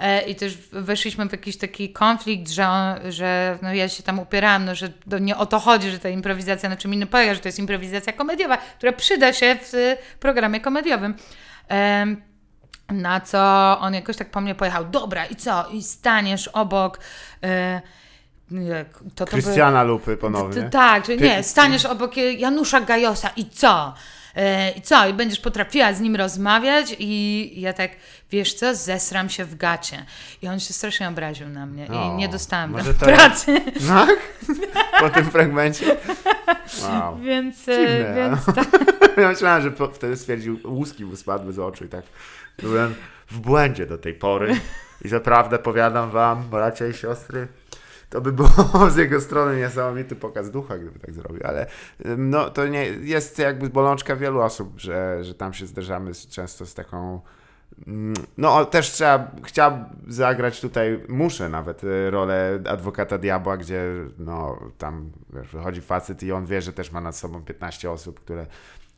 E, 0.00 0.20
I 0.22 0.34
też 0.34 0.58
weszliśmy 0.72 1.28
w 1.28 1.32
jakiś 1.32 1.56
taki 1.58 1.92
konflikt, 1.92 2.50
że, 2.50 2.68
on, 2.68 3.12
że 3.12 3.58
no 3.62 3.74
ja 3.74 3.88
się 3.88 4.02
tam 4.02 4.18
upierałam, 4.18 4.64
no, 4.64 4.74
że 4.74 4.88
nie 5.20 5.36
o 5.36 5.46
to 5.46 5.58
chodzi, 5.58 5.90
że 5.90 5.98
ta 5.98 6.08
improwizacja 6.08 6.68
na 6.68 6.76
czym 6.76 6.94
innym 6.94 7.08
polega, 7.08 7.34
że 7.34 7.40
to 7.40 7.48
jest 7.48 7.58
improwizacja 7.58 8.12
komediowa, 8.12 8.56
która 8.56 8.92
przyda 8.92 9.32
się 9.32 9.56
w 9.62 9.74
y, 9.74 9.96
programie 10.20 10.60
komediowym. 10.60 11.14
Na 12.88 13.20
co 13.20 13.38
on 13.80 13.94
jakoś 13.94 14.16
tak 14.16 14.30
po 14.30 14.40
mnie 14.40 14.54
pojechał, 14.54 14.84
dobra 14.84 15.26
i 15.26 15.36
co? 15.36 15.68
I 15.72 15.82
staniesz 15.82 16.48
obok... 16.48 17.00
Jak- 18.50 18.98
to, 18.98 19.04
to 19.14 19.24
by- 19.24 19.30
Krystiana 19.30 19.82
Lupy 19.82 20.10
T- 20.10 20.16
ponownie. 20.16 20.62
Tak, 20.62 21.08
nie, 21.08 21.42
staniesz 21.42 21.84
obok 21.84 22.16
Janusza 22.16 22.80
Gajosa 22.80 23.30
i 23.36 23.44
co? 23.50 23.94
E, 24.36 24.70
I 24.70 24.80
co? 24.82 25.08
I 25.08 25.14
będziesz 25.14 25.40
potrafiła 25.40 25.92
z 25.92 26.00
nim 26.00 26.16
rozmawiać 26.16 26.96
i 26.98 27.52
ja 27.60 27.72
tak, 27.72 27.90
wiesz 28.30 28.54
co, 28.54 28.74
zesram 28.74 29.28
się 29.28 29.44
w 29.44 29.56
gacie. 29.56 30.04
I 30.42 30.48
on 30.48 30.60
się 30.60 30.72
strasznie 30.72 31.08
obraził 31.08 31.48
na 31.48 31.66
mnie 31.66 31.86
i 31.86 31.90
O, 31.90 32.16
nie 32.16 32.28
dostałam 32.28 32.70
może 32.70 32.94
to 32.94 33.06
pracy. 33.06 33.60
Tak? 33.88 34.18
Po 35.00 35.10
tym 35.10 35.30
fragmencie? 35.30 35.96
Wow. 36.82 37.18
Więc, 37.18 37.68
e, 37.68 37.76
Dziwne, 37.76 38.14
więc 38.14 38.44
tak. 38.56 38.68
Ja 39.22 39.28
myślałem, 39.28 39.62
że 39.62 39.70
po, 39.70 39.88
wtedy 39.88 40.16
stwierdził, 40.16 40.60
łuski 40.64 41.04
mu 41.04 41.16
spadły 41.16 41.52
z 41.52 41.58
oczu 41.58 41.84
i 41.84 41.88
tak 41.88 42.04
byłem 42.58 42.94
w 43.30 43.38
błędzie 43.38 43.86
do 43.86 43.98
tej 43.98 44.14
pory. 44.14 44.60
I 45.04 45.08
zaprawdę 45.08 45.58
powiadam 45.58 46.10
wam, 46.10 46.42
bracia 46.50 46.86
i 46.86 46.94
siostry, 46.94 47.48
to 48.10 48.20
by 48.20 48.32
było 48.32 48.48
z 48.90 48.96
jego 48.96 49.20
strony 49.20 49.56
niesamowity 49.56 50.16
pokaz 50.16 50.50
ducha, 50.50 50.78
gdyby 50.78 50.98
tak 50.98 51.14
zrobił, 51.14 51.40
ale 51.44 51.66
no, 52.16 52.50
to 52.50 52.66
nie 52.66 52.84
jest 52.84 53.38
jakby 53.38 53.68
bolączka 53.68 54.16
wielu 54.16 54.40
osób, 54.40 54.80
że, 54.80 55.24
że 55.24 55.34
tam 55.34 55.52
się 55.52 55.66
zderzamy 55.66 56.14
z, 56.14 56.28
często 56.28 56.66
z 56.66 56.74
taką 56.74 57.20
mm, 57.86 58.14
no 58.38 58.64
też 58.64 58.90
trzeba, 58.90 59.30
chciałbym 59.44 59.84
zagrać 60.08 60.60
tutaj, 60.60 61.00
muszę 61.08 61.48
nawet 61.48 61.84
y, 61.84 62.10
rolę 62.10 62.60
adwokata 62.68 63.18
diabła, 63.18 63.56
gdzie 63.56 63.84
no 64.18 64.58
tam 64.78 65.10
wychodzi 65.30 65.80
facet 65.80 66.22
i 66.22 66.32
on 66.32 66.46
wie, 66.46 66.62
że 66.62 66.72
też 66.72 66.92
ma 66.92 67.00
nad 67.00 67.16
sobą 67.16 67.44
15 67.44 67.90
osób, 67.90 68.20
które 68.20 68.46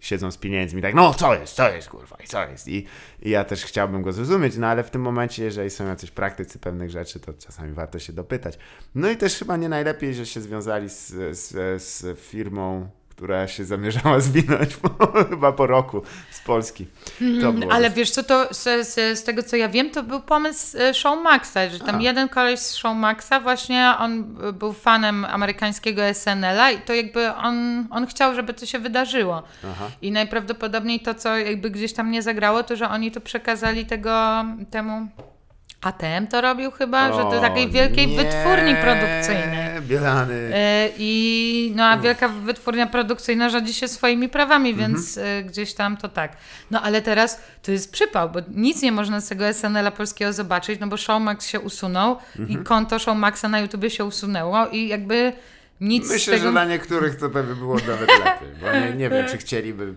siedzą 0.02 0.30
z 0.30 0.36
pieniędzmi, 0.36 0.82
tak, 0.82 0.94
no 0.94 1.14
co 1.14 1.34
jest, 1.34 1.54
co 1.54 1.70
jest, 1.70 1.88
kurwa, 1.88 2.16
i 2.24 2.26
co 2.26 2.48
jest. 2.48 2.68
I, 2.68 2.86
I 3.22 3.30
ja 3.30 3.44
też 3.44 3.64
chciałbym 3.64 4.02
go 4.02 4.12
zrozumieć, 4.12 4.56
no 4.56 4.66
ale 4.66 4.84
w 4.84 4.90
tym 4.90 5.02
momencie, 5.02 5.44
jeżeli 5.44 5.70
są 5.70 5.86
jacyś 5.86 6.10
praktycy 6.10 6.58
pewnych 6.58 6.90
rzeczy, 6.90 7.20
to 7.20 7.32
czasami 7.32 7.72
warto 7.72 7.98
się 7.98 8.12
dopytać. 8.12 8.58
No 8.94 9.10
i 9.10 9.16
też 9.16 9.38
chyba 9.38 9.56
nie 9.56 9.68
najlepiej, 9.68 10.14
że 10.14 10.26
się 10.26 10.40
związali 10.40 10.88
z, 10.88 11.08
z, 11.38 11.82
z 11.82 12.18
firmą, 12.18 12.90
która 13.22 13.48
się 13.48 13.64
zamierzała 13.64 14.20
zwinąć 14.30 14.76
po, 14.76 15.12
chyba 15.30 15.52
po 15.52 15.66
roku 15.66 16.02
z 16.30 16.40
Polski. 16.40 16.86
Było 17.20 17.72
Ale 17.72 17.90
wiesz 17.90 18.10
co, 18.10 18.22
to 18.22 18.54
z, 18.54 18.88
z, 18.88 19.18
z 19.18 19.24
tego 19.24 19.42
co 19.42 19.56
ja 19.56 19.68
wiem, 19.68 19.90
to 19.90 20.02
był 20.02 20.20
pomysł 20.20 20.78
e, 20.78 20.94
Showmaxa, 20.94 21.58
że 21.70 21.78
tam 21.78 21.96
A. 21.96 22.00
jeden 22.00 22.28
koleś 22.28 22.60
z 22.60 22.74
Showmaxa 22.74 23.40
właśnie, 23.42 23.94
on 23.98 24.24
był 24.52 24.72
fanem 24.72 25.24
amerykańskiego 25.24 26.02
SNL-a 26.14 26.70
i 26.70 26.78
to 26.78 26.94
jakby 26.94 27.34
on, 27.34 27.86
on 27.90 28.06
chciał, 28.06 28.34
żeby 28.34 28.54
to 28.54 28.66
się 28.66 28.78
wydarzyło. 28.78 29.42
Aha. 29.64 29.90
I 30.02 30.12
najprawdopodobniej 30.12 31.00
to, 31.00 31.14
co 31.14 31.38
jakby 31.38 31.70
gdzieś 31.70 31.92
tam 31.92 32.10
nie 32.10 32.22
zagrało, 32.22 32.62
to 32.62 32.76
że 32.76 32.88
oni 32.88 33.10
to 33.10 33.20
przekazali 33.20 33.86
tego 33.86 34.44
temu... 34.70 35.08
ATM 35.82 36.26
to 36.26 36.40
robił 36.40 36.70
chyba, 36.70 37.12
że 37.12 37.22
do 37.22 37.40
takiej 37.40 37.70
wielkiej 37.70 38.06
nie, 38.06 38.16
wytwórni 38.16 38.74
produkcyjnej. 38.74 39.82
Bielany. 39.82 40.50
E, 40.54 40.88
I 40.98 41.72
no 41.76 41.84
a 41.84 41.98
wielka 41.98 42.28
wytwórnia 42.28 42.86
produkcyjna 42.86 43.48
rządzi 43.48 43.74
się 43.74 43.88
swoimi 43.88 44.28
prawami, 44.28 44.74
więc 44.74 45.18
e, 45.18 45.42
gdzieś 45.42 45.74
tam 45.74 45.96
to 45.96 46.08
tak. 46.08 46.36
No 46.70 46.82
ale 46.82 47.02
teraz 47.02 47.40
to 47.62 47.72
jest 47.72 47.92
przypał, 47.92 48.30
bo 48.30 48.40
nic 48.54 48.82
nie 48.82 48.92
można 48.92 49.20
z 49.20 49.28
tego 49.28 49.52
SNL-a 49.52 49.90
polskiego 49.90 50.32
zobaczyć, 50.32 50.80
no 50.80 50.86
bo 50.86 50.96
Showmax 50.96 51.46
się 51.46 51.60
usunął 51.60 52.16
i 52.48 52.56
konto 52.56 52.98
Showmaxa 52.98 53.44
na 53.48 53.60
YouTubie 53.60 53.90
się 53.90 54.04
usunęło 54.04 54.66
i 54.66 54.88
jakby 54.88 55.32
nic 55.80 56.06
z 56.06 56.10
Myślę, 56.10 56.34
tego... 56.34 56.46
że 56.46 56.52
dla 56.52 56.64
niektórych 56.64 57.16
to 57.16 57.30
pewnie 57.30 57.54
było 57.54 57.74
nawet 57.74 58.08
lepiej, 58.08 58.48
bo 58.60 58.72
nie, 58.72 58.92
nie 58.96 59.10
wiem, 59.10 59.28
czy 59.28 59.36
chcieliby 59.36 59.94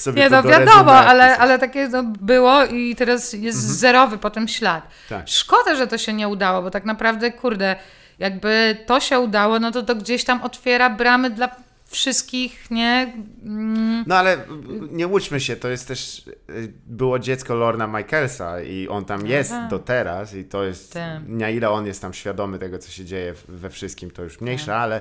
sobie 0.00 0.22
Nie, 0.22 0.30
to 0.30 0.36
no 0.36 0.42
do 0.42 0.48
wiadomo, 0.48 0.92
ale, 0.92 1.38
ale 1.38 1.58
takie 1.58 1.88
no, 1.88 2.02
było 2.02 2.64
i 2.64 2.96
teraz 2.96 3.32
jest 3.32 3.58
zerowy 3.58 4.18
potem 4.18 4.48
ślad. 4.48 4.88
Tak. 5.08 5.28
Szkoda, 5.28 5.74
że 5.74 5.86
to 5.86 5.98
się 5.98 6.12
nie 6.12 6.28
udało, 6.28 6.62
bo 6.62 6.70
tak 6.70 6.84
naprawdę, 6.84 7.32
kurde, 7.32 7.76
jakby 8.18 8.76
to 8.86 9.00
się 9.00 9.18
udało, 9.18 9.60
no 9.60 9.70
to 9.70 9.82
to 9.82 9.94
gdzieś 9.94 10.24
tam 10.24 10.42
otwiera 10.42 10.90
bramy 10.90 11.30
dla 11.30 11.48
wszystkich, 11.90 12.70
nie? 12.70 13.12
Mm, 13.44 14.04
No 14.06 14.16
ale 14.16 14.38
nie 14.90 15.06
łudźmy 15.06 15.40
się, 15.40 15.56
to 15.56 15.68
jest 15.68 15.88
też, 15.88 16.22
było 16.86 17.18
dziecko 17.18 17.54
Lorna 17.54 17.86
Michaelsa 17.86 18.60
i 18.60 18.88
on 18.88 19.04
tam 19.04 19.26
jest 19.26 19.52
Aha. 19.52 19.68
do 19.70 19.78
teraz 19.78 20.34
i 20.34 20.44
to 20.44 20.64
jest, 20.64 20.92
Tak. 20.92 21.22
na 21.26 21.50
ile 21.50 21.70
on 21.70 21.86
jest 21.86 22.02
tam 22.02 22.14
świadomy 22.14 22.58
tego, 22.58 22.78
co 22.78 22.90
się 22.90 23.04
dzieje 23.04 23.34
we 23.48 23.70
wszystkim, 23.70 24.10
to 24.10 24.22
już 24.22 24.40
mniejsza, 24.40 24.76
ale, 24.76 25.00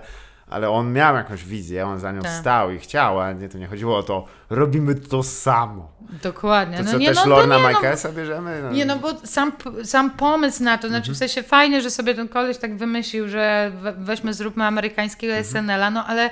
ale 0.49 0.69
on 0.69 0.93
miał 0.93 1.15
jakąś 1.15 1.43
wizję, 1.43 1.85
on 1.85 1.99
za 1.99 2.11
nią 2.11 2.21
Tak. 2.21 2.31
stał 2.31 2.71
i 2.71 2.79
chciał, 2.79 3.19
a 3.19 3.33
nie, 3.33 3.49
to 3.49 3.57
nie 3.57 3.67
chodziło 3.67 3.97
o 3.97 4.03
to, 4.03 4.25
robimy 4.49 4.95
to 4.95 5.23
samo. 5.23 5.91
dokładnie. 6.23 6.77
To 6.77 6.83
no 6.83 6.91
co, 6.91 6.97
nie, 6.97 7.07
też 7.07 7.17
no, 7.17 7.25
Lorna 7.25 7.57
nie, 7.57 7.63
no, 7.63 7.69
Michaelsa 7.69 8.11
bierzemy? 8.11 8.61
No, 8.63 8.71
Nie, 8.71 8.85
no 8.85 8.95
bo 8.95 9.13
sam, 9.23 9.51
sam 9.83 10.11
pomysł 10.11 10.63
na 10.63 10.77
to, 10.77 10.87
znaczy 10.87 11.11
w 11.11 11.17
sensie 11.17 11.43
fajnie, 11.43 11.81
że 11.81 11.89
sobie 11.89 12.15
ten 12.15 12.27
koleś 12.27 12.57
tak 12.57 12.77
wymyślił, 12.77 13.27
że 13.27 13.71
we, 13.81 13.93
weźmy, 13.93 14.33
zróbmy 14.33 14.63
amerykańskiego 14.63 15.33
SNL-a, 15.43 15.91
no 15.91 16.05
ale 16.05 16.29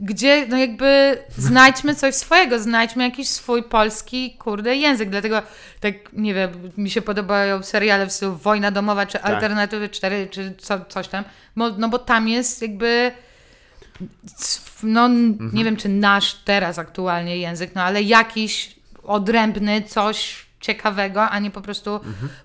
gdzie, 0.00 0.46
no 0.48 0.56
jakby 0.58 1.18
znajdźmy 1.36 1.94
coś 1.94 2.14
swojego, 2.14 2.58
znajdźmy 2.58 3.04
jakiś 3.04 3.28
swój 3.28 3.62
polski, 3.62 4.36
kurde, 4.38 4.76
język, 4.76 5.10
dlatego 5.10 5.42
tak, 5.80 5.94
nie 6.12 6.34
wiem, 6.34 6.50
mi 6.76 6.90
się 6.90 7.02
podobają 7.02 7.62
seriale 7.62 8.06
w 8.06 8.12
stylu 8.12 8.36
Wojna 8.36 8.70
Domowa, 8.70 9.06
czy 9.06 9.22
Alternatywy 9.22 9.88
4, 9.88 10.28
czy 10.30 10.54
co, 10.58 10.84
coś 10.84 11.08
tam, 11.08 11.24
no 11.56 11.88
bo 11.88 11.98
tam 11.98 12.28
jest 12.28 12.62
jakby 12.62 13.12
no 14.82 15.08
nie 15.52 15.64
wiem, 15.64 15.76
czy 15.76 15.88
nasz 15.88 16.34
teraz 16.34 16.78
aktualnie 16.78 17.36
język, 17.36 17.74
no 17.74 17.82
ale 17.82 18.02
jakiś 18.02 18.78
odrębny, 19.02 19.82
coś 19.82 20.46
ciekawego, 20.60 21.22
a 21.22 21.38
nie 21.38 21.50
po 21.50 21.60
prostu 21.60 22.00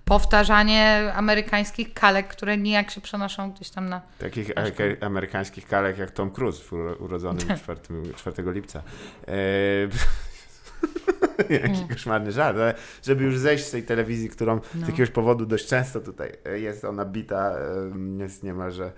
powtarzanie 0.05 1.11
amerykańskich 1.15 1.93
kalek, 1.93 2.27
które 2.27 2.57
nijak 2.57 2.91
się 2.91 3.01
przenoszą 3.01 3.51
gdzieś 3.51 3.69
tam 3.69 3.89
na... 3.89 4.01
Takich 4.19 4.49
ameryka- 4.49 5.05
amerykańskich 5.05 5.67
kalek 5.67 5.97
jak 5.97 6.11
Tom 6.11 6.31
Cruise, 6.31 6.63
uro- 6.71 7.01
urodzony 7.01 7.39
4, 7.39 7.79
4 8.15 8.51
lipca. 8.53 8.81
Eee, 9.27 9.89
Jaki 11.49 11.87
koszmarny 11.89 12.31
żart, 12.31 12.57
ale 12.57 12.75
żeby 13.03 13.23
już 13.23 13.37
zejść 13.37 13.65
z 13.65 13.71
tej 13.71 13.83
telewizji, 13.83 14.29
którą 14.29 14.59
z 14.75 14.87
jakiegoś 14.87 15.09
powodu 15.09 15.45
dość 15.45 15.67
często 15.67 15.99
tutaj 15.99 16.31
e, 16.45 16.59
jest 16.59 16.85
ona 16.85 17.05
bita, 17.05 17.55
jest 18.19 18.43
niemalże 18.43 18.91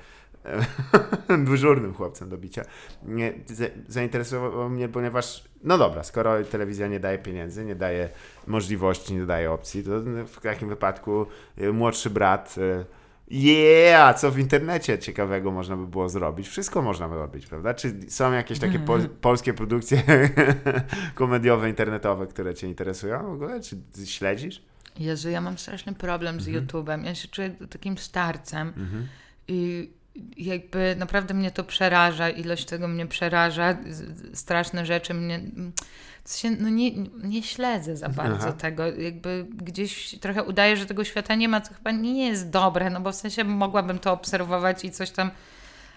dyżurnym 1.45 1.93
chłopcem 1.93 2.29
do 2.29 2.37
bicia. 2.37 2.61
Nie, 3.03 3.33
za- 3.45 3.65
zainteresowało 3.87 4.69
mnie, 4.69 4.89
ponieważ, 4.89 5.43
no 5.63 5.77
dobra, 5.77 6.03
skoro 6.03 6.43
telewizja 6.43 6.87
nie 6.87 6.99
daje 6.99 7.17
pieniędzy, 7.17 7.65
nie 7.65 7.75
daje 7.75 8.09
możliwości, 8.47 9.15
nie 9.15 9.25
daje 9.25 9.51
opcji, 9.51 9.83
to 9.83 9.91
w 10.27 10.41
takim 10.41 10.69
wypadku 10.69 11.25
e, 11.57 11.71
młodszy 11.71 12.09
brat 12.09 12.55
e, 12.57 12.85
Yeah, 13.31 14.19
co 14.19 14.31
w 14.31 14.39
internecie 14.39 14.99
ciekawego 14.99 15.51
można 15.51 15.77
by 15.77 15.87
było 15.87 16.09
zrobić? 16.09 16.47
Wszystko 16.47 16.81
można 16.81 17.09
by 17.09 17.15
robić, 17.15 17.47
prawda? 17.47 17.73
Czy 17.73 17.95
są 18.07 18.31
jakieś 18.33 18.59
takie 18.59 18.79
pol 18.79 19.09
polskie 19.21 19.53
produkcje 19.53 20.03
komediowe, 21.15 21.69
internetowe, 21.69 22.27
które 22.27 22.55
Cię 22.55 22.67
interesują 22.67 23.23
w 23.23 23.33
ogóle? 23.33 23.59
Czy 23.61 23.77
śledzisz? 24.05 24.61
Jezu, 24.99 25.29
ja 25.29 25.41
mam 25.41 25.57
straszny 25.57 25.93
problem 25.93 26.41
z 26.41 26.47
YouTube'em. 26.47 27.05
Ja 27.05 27.15
się 27.15 27.27
czuję 27.27 27.49
takim 27.69 27.97
starcem 27.97 28.73
i 29.47 29.89
jakby 30.37 30.95
naprawdę 30.99 31.33
mnie 31.33 31.51
to 31.51 31.63
przeraża, 31.63 32.29
ilość 32.29 32.65
tego 32.65 32.87
mnie 32.87 33.07
przeraża, 33.07 33.77
straszne 34.33 34.85
rzeczy 34.85 35.13
mnie... 35.13 35.39
sensie, 36.23 36.57
No 36.63 36.69
nie, 36.69 36.91
nie 37.23 37.43
śledzę 37.43 37.97
za 37.97 38.09
bardzo 38.09 38.47
Aha. 38.47 38.51
tego. 38.51 38.85
Jakby 38.85 39.47
gdzieś 39.49 40.19
trochę 40.19 40.43
udaje, 40.43 40.77
że 40.77 40.85
tego 40.85 41.03
świata 41.03 41.35
nie 41.35 41.49
ma, 41.49 41.61
co 41.61 41.73
chyba 41.73 41.91
nie 41.91 42.27
jest 42.27 42.49
dobre, 42.49 42.89
no 42.89 43.01
bo 43.01 43.11
w 43.11 43.15
sensie 43.15 43.43
mogłabym 43.43 43.99
to 43.99 44.11
obserwować 44.11 44.85
i 44.85 44.91
coś 44.91 45.11
tam, 45.11 45.31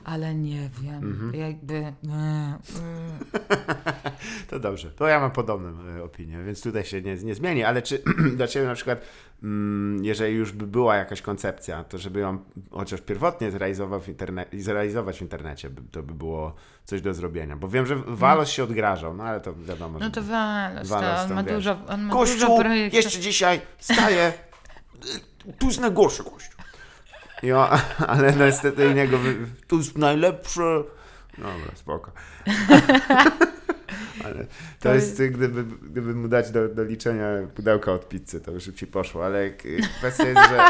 ale 0.04 0.34
nie 0.34 0.70
wiem. 0.82 1.32
Jakby... 1.34 1.92
Nie, 2.02 2.58
To 4.50 4.58
dobrze. 4.58 4.90
To 4.90 5.06
ja 5.08 5.20
mam 5.20 5.30
podobną 5.30 5.72
e, 5.98 6.04
opinię, 6.04 6.38
więc 6.46 6.62
tutaj 6.62 6.84
się 6.84 7.02
nie, 7.02 7.16
nie 7.16 7.34
zmieni, 7.34 7.64
ale 7.64 7.82
czy 7.82 8.02
dla 8.36 8.46
Ciebie 8.48 8.66
na 8.66 8.74
przykład, 8.74 9.00
mm, 9.42 10.04
jeżeli 10.04 10.34
już 10.36 10.52
by 10.52 10.66
była 10.66 10.96
jakaś 10.96 11.22
koncepcja, 11.22 11.84
to 11.84 11.98
żeby 11.98 12.20
ją 12.20 12.38
chociaż 12.70 13.00
pierwotnie 13.00 13.50
zrealizował 13.50 14.00
w 14.00 14.08
interne- 14.08 14.60
zrealizować 14.60 15.18
w 15.18 15.22
internecie, 15.22 15.70
by, 15.70 15.82
to 15.90 16.02
by 16.02 16.14
było 16.14 16.54
coś 16.84 17.00
do 17.00 17.14
zrobienia. 17.14 17.56
Bo 17.56 17.68
wiem, 17.68 17.86
że 17.86 17.96
Walos 18.06 18.48
się 18.48 18.64
odgrażał, 18.64 19.14
no 19.14 19.24
ale 19.24 19.40
to 19.40 19.54
wiadomo, 19.54 19.98
No 19.98 20.10
to 20.10 20.22
Walos, 20.22 20.88
to 20.88 20.94
Walos 20.94 21.20
on 21.22 21.28
tam, 21.28 21.34
ma 21.36 21.42
wiesz. 21.42 21.52
dużo, 21.54 21.78
on 21.88 22.02
ma 22.02 22.14
dużo 22.14 22.18
Kościół 22.32 22.58
projektów. 22.58 22.94
jeszcze 23.04 23.20
dzisiaj 23.20 23.60
staje 23.78 24.32
tu 25.58 25.66
jest 25.66 25.80
najgorszy 25.80 26.24
kościół. 26.24 26.57
Jo, 27.42 27.68
ale 28.08 28.32
niestety 28.32 28.86
innego, 28.86 29.18
tu 29.66 29.76
jest 29.76 29.98
najlepszy. 29.98 30.84
Dobra, 31.38 31.74
spoko. 31.74 32.12
ale 34.24 34.44
to, 34.44 34.50
To 34.80 34.94
jest, 34.94 35.22
gdyby, 35.22 35.64
gdyby 35.64 36.14
mu 36.14 36.28
dać 36.28 36.50
do, 36.50 36.68
do 36.68 36.84
liczenia 36.84 37.26
pudełka 37.54 37.92
od 37.92 38.08
pizzy, 38.08 38.40
to 38.40 38.52
by 38.52 38.60
szybciej 38.60 38.88
poszło, 38.88 39.24
ale 39.24 39.50
kwestia 39.98 40.28
jest, 40.28 40.40
że 40.48 40.60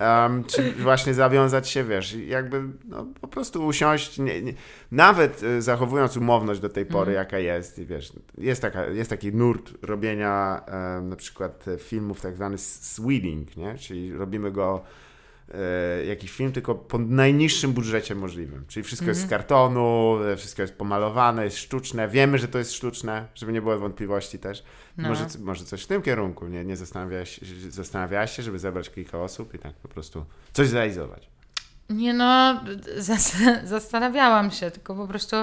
um, 0.00 0.44
czy 0.44 0.72
właśnie 0.72 1.14
zawiązać 1.14 1.68
się, 1.68 1.84
wiesz, 1.84 2.14
jakby 2.14 2.62
no, 2.84 3.06
po 3.20 3.28
prostu 3.28 3.66
usiąść, 3.66 4.18
nie, 4.18 4.42
nie, 4.42 4.54
nawet 4.92 5.42
y, 5.42 5.62
zachowując 5.62 6.16
umowność 6.16 6.60
do 6.60 6.68
tej 6.68 6.86
pory, 6.86 7.12
jaka 7.12 7.38
jest, 7.38 7.78
i 7.78 7.86
wiesz, 7.86 8.12
jest, 8.38 8.62
taka, 8.62 8.86
jest 8.86 9.10
taki 9.10 9.34
nurt 9.34 9.72
robienia 9.82 10.62
em, 10.66 11.08
na 11.08 11.16
przykład 11.16 11.64
filmów 11.78 12.20
tak 12.20 12.36
zwany 12.36 12.58
swilling, 12.58 13.56
nie? 13.56 13.78
czyli 13.78 14.12
robimy 14.12 14.52
go 14.52 14.84
jakiś 16.08 16.30
film, 16.30 16.52
tylko 16.52 16.74
po 16.74 16.98
najniższym 16.98 17.72
budżecie 17.72 18.14
możliwym. 18.14 18.64
Czyli 18.68 18.84
wszystko 18.84 19.08
jest 19.08 19.20
z 19.20 19.26
kartonu, 19.30 20.18
e, 20.32 20.36
wszystko 20.36 20.62
jest 20.62 20.74
pomalowane, 20.74 21.44
jest 21.44 21.58
sztuczne. 21.58 22.08
Wiemy, 22.08 22.38
że 22.38 22.48
to 22.48 22.58
jest 22.58 22.72
sztuczne, 22.72 23.26
żeby 23.34 23.52
nie 23.52 23.62
było 23.62 23.78
wątpliwości 23.78 24.38
też. 24.38 24.64
No. 24.96 25.08
Może, 25.08 25.26
może 25.40 25.64
coś 25.64 25.82
w 25.82 25.86
tym 25.86 26.02
kierunku. 26.02 26.46
Nie, 26.46 26.64
nie 26.64 26.76
zastanawiałaś, 26.76 27.40
zastanawiałaś 27.68 28.36
się, 28.36 28.42
żeby 28.42 28.58
zebrać 28.58 28.90
kilka 28.90 29.18
osób 29.18 29.54
i 29.54 29.58
tak 29.58 29.74
po 29.74 29.88
prostu 29.88 30.24
coś 30.52 30.68
zrealizować. 30.68 31.28
Nie 31.90 32.14
no, 32.14 32.60
zas- 32.98 33.64
zastanawiałam 33.64 34.50
się, 34.50 34.70
tylko 34.70 34.94
po 34.94 35.08
prostu 35.08 35.36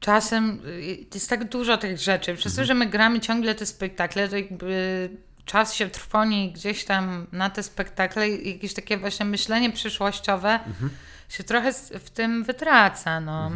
czasem 0.00 0.60
y, 0.66 1.06
jest 1.14 1.30
tak 1.30 1.44
dużo 1.48 1.76
tych 1.76 1.98
rzeczy. 1.98 2.34
Przez 2.34 2.52
Mhm. 2.52 2.56
to, 2.56 2.66
że 2.68 2.74
my 2.74 2.86
gramy 2.86 3.20
ciągle 3.20 3.54
te 3.54 3.66
spektakle, 3.66 4.28
to 4.28 4.36
jakby 4.36 5.08
czas 5.46 5.74
się 5.74 5.90
trwoni 5.90 6.52
gdzieś 6.52 6.84
tam 6.84 7.26
na 7.32 7.50
te 7.50 7.62
spektakle 7.62 8.28
i 8.28 8.52
jakieś 8.52 8.74
takie 8.74 8.98
właśnie 8.98 9.26
myślenie 9.26 9.72
przyszłościowe 9.72 10.60
Mhm. 10.66 10.90
się 11.28 11.44
trochę 11.44 11.72
w 11.98 12.10
tym 12.10 12.44
wytraca, 12.44 13.20
no. 13.20 13.50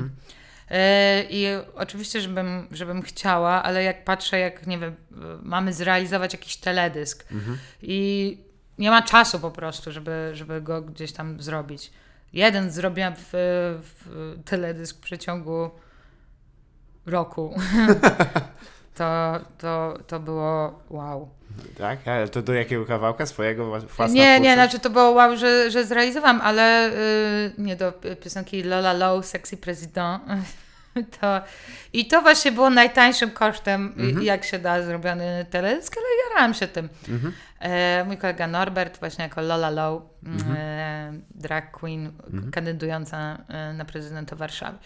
Y, 0.71 0.75
I 1.31 1.47
oczywiście, 1.75 2.21
żebym, 2.21 2.67
żebym 2.73 3.03
chciała, 3.03 3.63
ale 3.63 3.83
jak 3.83 4.05
patrzę, 4.05 4.39
jak 4.39 4.67
nie 4.67 4.79
wiem, 4.79 4.97
mamy 5.43 5.73
zrealizować 5.73 6.33
jakiś 6.33 6.57
teledysk 6.57 7.25
Mhm. 7.33 7.59
i 7.83 8.39
nie 8.79 8.91
ma 8.91 9.03
czasu 9.03 9.41
po 9.41 9.51
prostu, 9.51 9.93
żeby, 9.93 10.31
żeby 10.35 10.61
go 10.63 10.83
gdzieś 10.83 11.13
tam 11.13 11.43
zrobić. 11.43 11.91
Jeden 12.33 12.71
zrobiłam 12.71 13.15
w, 13.17 13.31
w 13.83 14.37
teledysk 14.45 14.97
w 14.97 15.01
przeciągu 15.01 15.71
roku. 17.07 17.55
to, 18.99 19.41
to, 19.59 19.99
to 20.07 20.21
było 20.21 20.83
wow. 20.91 21.31
Tak? 21.79 22.09
Ale 22.09 22.29
to 22.29 22.43
do 22.43 22.55
jakiego 22.55 22.87
kawałka? 22.87 23.27
Swojego 23.27 23.65
wła- 23.65 23.81
własna 23.81 24.15
Nie, 24.15 24.41
nie, 24.41 24.55
znaczy 24.55 24.79
to 24.79 24.91
było 24.91 25.11
wow, 25.11 25.37
że, 25.37 25.71
że 25.71 25.85
zrealizowałam, 25.85 26.41
ale 26.41 26.89
y, 26.91 27.53
nie 27.59 27.77
do 27.77 27.93
pi- 27.93 28.17
piosenki 28.17 28.63
Lola 28.63 28.93
Low, 28.93 29.27
Sexy 29.27 29.57
President. 29.57 30.23
To, 31.21 31.41
I 31.93 32.07
to 32.09 32.23
właśnie 32.23 32.53
było 32.53 32.71
najtańszym 32.71 33.31
kosztem, 33.31 33.95
Mhm. 33.99 34.19
y, 34.19 34.25
jak 34.25 34.45
się 34.45 34.59
da, 34.59 34.83
zrobiony 34.83 35.47
teledysk, 35.51 35.95
ale 35.97 36.07
jarałam 36.29 36.55
się 36.55 36.67
tym. 36.67 36.89
Mhm. 37.09 37.33
E, 37.61 38.05
mój 38.05 38.17
kolega 38.17 38.47
Norbert, 38.47 38.99
właśnie 39.01 39.25
jako 39.25 39.41
Lola 39.41 39.71
Low, 39.71 40.03
Mhm. 40.27 40.57
e, 40.57 41.13
drag 41.35 41.71
queen, 41.71 42.13
kandydująca 42.53 43.39
e, 43.49 43.73
na 43.73 43.85
prezydenta 43.85 44.37
Warszawy. 44.37 44.79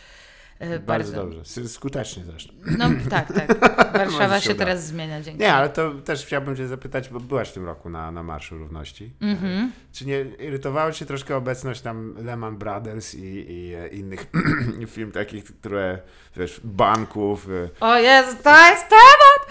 E, 0.72 0.78
Bardzo 0.78 1.12
dobrze. 1.12 1.40
S- 1.40 1.72
Skutecznie 1.72 2.24
zresztą. 2.24 2.52
No 2.78 2.84
tak, 3.10 3.32
tak. 3.32 3.70
Warszawa 3.98 4.40
się 4.40 4.50
uda. 4.50 4.58
teraz 4.58 4.86
zmienia 4.86 5.20
dzięki. 5.22 5.40
Nie, 5.40 5.54
ale 5.54 5.68
to 5.68 5.90
też 5.94 6.26
chciałbym 6.26 6.56
Cię 6.56 6.68
zapytać, 6.68 7.08
bo 7.08 7.20
byłaś 7.20 7.48
w 7.48 7.52
tym 7.52 7.64
roku 7.66 7.90
na, 7.90 8.10
na 8.12 8.22
Marszu 8.22 8.58
Równości. 8.58 9.12
Mhm. 9.20 9.72
Czy 9.92 10.06
nie 10.06 10.20
irytowała 10.20 10.92
Cię 10.92 11.06
troszkę 11.06 11.36
obecność 11.36 11.80
tam 11.80 12.14
Lehman 12.24 12.56
Brothers 12.56 13.14
i, 13.14 13.52
i 13.52 13.74
e, 13.74 13.88
innych 13.88 14.26
firm 14.94 15.12
takich, 15.12 15.44
które, 15.44 15.98
wiesz, 16.36 16.60
banków. 16.64 17.48
O 17.80 17.98
Jezu, 17.98 18.36
to 18.44 18.68
jest 18.70 18.86
temat! 18.88 19.44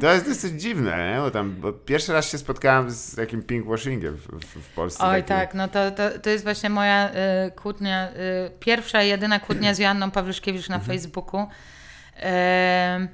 To 0.00 0.12
jest 0.12 0.28
dosyć 0.28 0.62
dziwne, 0.62 1.12
nie? 1.14 1.20
Bo 1.20 1.30
tam 1.30 1.52
bo 1.60 1.72
pierwszy 1.72 2.12
raz 2.12 2.30
się 2.30 2.38
spotkałem 2.38 2.90
z 2.90 3.16
takim 3.16 3.42
pinkwashingiem 3.42 4.16
w, 4.16 4.26
w, 4.26 4.60
w 4.62 4.74
Polsce. 4.74 5.04
Oj 5.04 5.22
takim. 5.22 5.26
tak, 5.26 5.54
no 5.54 5.68
to, 5.68 5.90
to, 5.90 6.18
to 6.18 6.30
jest 6.30 6.44
właśnie 6.44 6.70
moja 6.70 7.10
y, 7.10 7.50
kłótnia, 7.50 8.08
y, 8.10 8.14
pierwsza 8.60 9.02
i 9.02 9.08
jedyna 9.08 9.40
kłótnia 9.46 9.74
z 9.74 9.78
Joanną 9.78 10.10
Pawluszkiewicz 10.10 10.68
na 10.68 10.78
Facebooku. 10.78 11.46
E, 12.16 13.08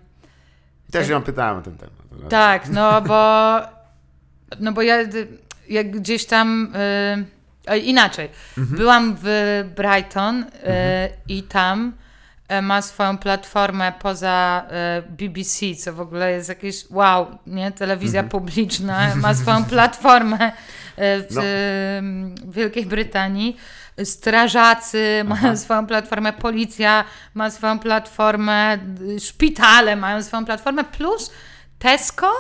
Też 0.91 1.09
ją 1.09 1.23
pytałem 1.23 1.59
o 1.59 1.63
ten 1.63 1.77
temat. 1.77 2.31
Tak, 2.31 2.69
no 2.69 3.03
bo, 3.03 3.61
no 4.61 4.73
bo 4.73 4.83
ja 4.83 4.97
jak 5.69 5.91
gdzieś 5.91 6.27
tam 6.27 6.73
oj, 7.69 7.89
inaczej. 7.89 8.29
Byłam 8.57 9.17
w 9.23 9.65
Brighton 9.77 10.43
y, 10.43 10.47
i 11.29 11.43
tam 11.43 11.93
e, 12.49 12.63
ma 12.63 12.83
swoją 12.83 13.19
platformę 13.19 13.93
poza 14.03 14.67
e, 14.71 15.03
BBC, 15.09 15.75
co 15.75 15.93
w 15.93 16.01
ogóle 16.01 16.33
jest 16.33 16.49
jakieś 16.49 16.91
wow, 16.91 17.39
nie? 17.47 17.73
Telewizja 17.73 18.23
publiczna 18.23 19.15
ma 19.15 19.35
swoją 19.35 19.65
platformę 19.75 20.53
e, 20.97 21.21
w 21.21 21.35
No. 21.35 21.43
Wielkiej 22.51 22.87
Brytanii. 22.87 23.57
Strażacy 24.05 25.25
mają 25.25 25.57
swoją 25.57 25.87
platformę, 25.87 26.33
policja 26.33 27.05
ma 27.35 27.51
swoją 27.51 27.79
platformę, 27.79 28.79
szpitale 29.19 29.97
mają 29.97 30.23
swoją 30.23 30.45
platformę, 30.45 30.85
plus 30.85 31.31
Tesco 31.79 32.31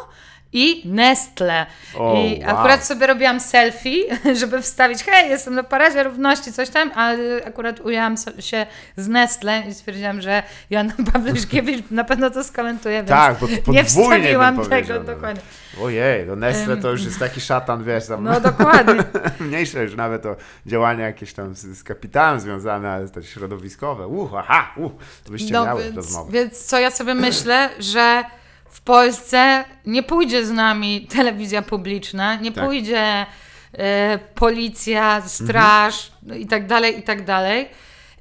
i 0.52 0.82
Nestle. 0.84 1.66
O, 1.94 2.14
I 2.14 2.40
wow. 2.46 2.56
akurat 2.56 2.86
sobie 2.86 3.06
robiłam 3.06 3.40
selfie, 3.40 4.04
żeby 4.40 4.62
wstawić, 4.62 5.04
hej, 5.04 5.30
jestem 5.30 5.54
na 5.54 5.62
paradzie 5.62 6.02
równości, 6.02 6.52
coś 6.52 6.68
tam, 6.70 6.90
ale 6.94 7.40
akurat 7.44 7.80
ujęłam 7.80 8.14
się 8.38 8.66
z 8.96 9.08
Nestle 9.08 9.62
i 9.68 9.74
stwierdziłam, 9.74 10.20
że 10.20 10.42
Joanna 10.70 10.94
Pawluszkiewicz 11.12 11.84
na 11.90 12.04
pewno 12.04 12.30
to 12.30 12.44
skomentuje, 12.44 12.96
więc 12.96 13.08
Tak, 13.08 13.36
bo 13.66 13.72
nie 13.72 13.84
wstawiłam 13.84 14.66
tego, 14.68 15.00
dokładnie. 15.00 15.42
Ojej, 15.82 16.26
Nestle 16.36 16.76
to 16.76 16.90
już 16.90 17.04
jest 17.04 17.18
taki 17.18 17.40
szatan, 17.40 17.84
wiesz, 17.84 18.06
tam 18.06 18.24
No 18.24 18.40
dokładnie. 18.40 19.04
mniejsze 19.40 19.82
już 19.82 19.94
nawet 19.94 20.26
o 20.26 20.36
działania 20.66 21.06
jakieś 21.06 21.32
tam 21.32 21.54
z, 21.54 21.78
z 21.78 21.82
kapitałem 21.84 22.40
związane, 22.40 22.90
ale 22.90 23.08
też 23.08 23.28
środowiskowe. 23.28 24.06
Uh, 24.06 24.34
aha, 24.34 24.74
to 25.24 25.30
byście 25.30 25.52
No, 25.52 25.64
miały 25.64 25.82
więc, 25.82 25.96
rozmowę. 25.96 26.32
więc 26.32 26.64
co 26.64 26.78
ja 26.78 26.90
sobie 26.90 27.14
myślę, 27.14 27.70
że 27.78 28.24
w 28.70 28.80
Polsce 28.80 29.64
nie 29.86 30.02
pójdzie 30.02 30.46
z 30.46 30.50
nami 30.50 31.06
telewizja 31.06 31.62
publiczna, 31.62 32.34
nie 32.36 32.52
Tak. 32.52 32.64
pójdzie 32.64 33.26
e, 33.72 34.18
policja, 34.34 35.22
straż 35.28 36.12
i 36.38 36.46
tak 36.46 36.66
dalej, 36.66 36.98
i 36.98 37.02
tak 37.02 37.24
dalej. 37.24 37.68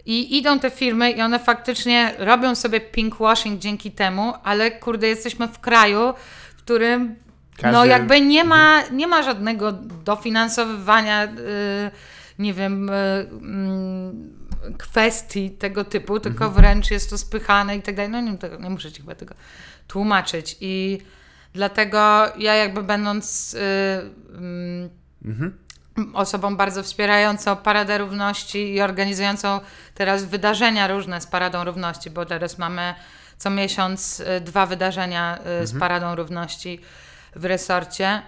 I 0.06 0.38
idą 0.38 0.60
te 0.60 0.70
firmy 0.70 1.12
i 1.12 1.22
one 1.22 1.40
faktycznie 1.40 2.14
robią 2.18 2.56
sobie 2.56 2.82
pinkwashing 2.82 3.60
dzięki 3.60 3.92
temu, 3.92 4.34
ale 4.44 4.72
kurde, 4.72 5.08
jesteśmy 5.08 5.48
w 5.48 5.60
kraju, 5.60 6.14
w 6.58 6.64
którym 6.64 7.16
no 7.58 7.62
Każdy- 7.64 7.78
Mhm. 7.78 7.90
jakby 7.90 8.22
nie 8.22 8.44
ma, 8.44 8.82
nie 8.92 9.08
ma 9.08 9.24
żadnego 9.24 9.72
dofinansowywania, 10.06 11.24
y, 11.26 11.30
nie 12.40 12.54
wiem, 12.54 12.90
y, 12.90 12.94
kwestii 14.78 15.50
tego 15.52 15.84
typu, 15.86 16.20
tylko 16.20 16.46
Mhm. 16.46 16.54
wręcz 16.64 16.92
jest 16.92 17.10
to 17.10 17.18
spychane 17.18 17.76
i 17.78 17.82
tak 17.82 17.96
dalej. 17.96 18.12
No 18.12 18.22
nie, 18.22 18.38
nie 18.60 18.70
muszę 18.70 18.92
ci 18.92 19.02
chyba 19.02 19.16
tego 19.16 19.36
tłumaczyć. 19.88 20.58
I 20.62 20.98
dlatego 21.54 21.98
ja 22.38 22.56
jakby 22.56 22.84
będąc 22.84 23.54
y, 23.54 23.60
mm, 24.38 24.90
Mhm. 25.26 25.58
osobą 26.14 26.58
bardzo 26.58 26.84
wspierającą 26.84 27.56
Paradę 27.56 27.98
Równości 27.98 28.74
i 28.74 28.82
organizującą 28.82 29.60
teraz 29.96 30.26
wydarzenia 30.26 30.88
różne 30.88 31.22
z 31.22 31.28
Paradą 31.28 31.64
Równości, 31.64 32.10
bo 32.10 32.26
teraz 32.26 32.58
mamy 32.58 32.94
co 33.38 33.50
miesiąc 33.50 34.20
y, 34.20 34.42
dwa 34.42 34.66
wydarzenia 34.66 35.40
y, 35.64 35.68
z 35.68 35.80
Paradą 35.80 36.16
Równości 36.16 36.80
w 37.36 37.46
resorcie. 37.46 38.22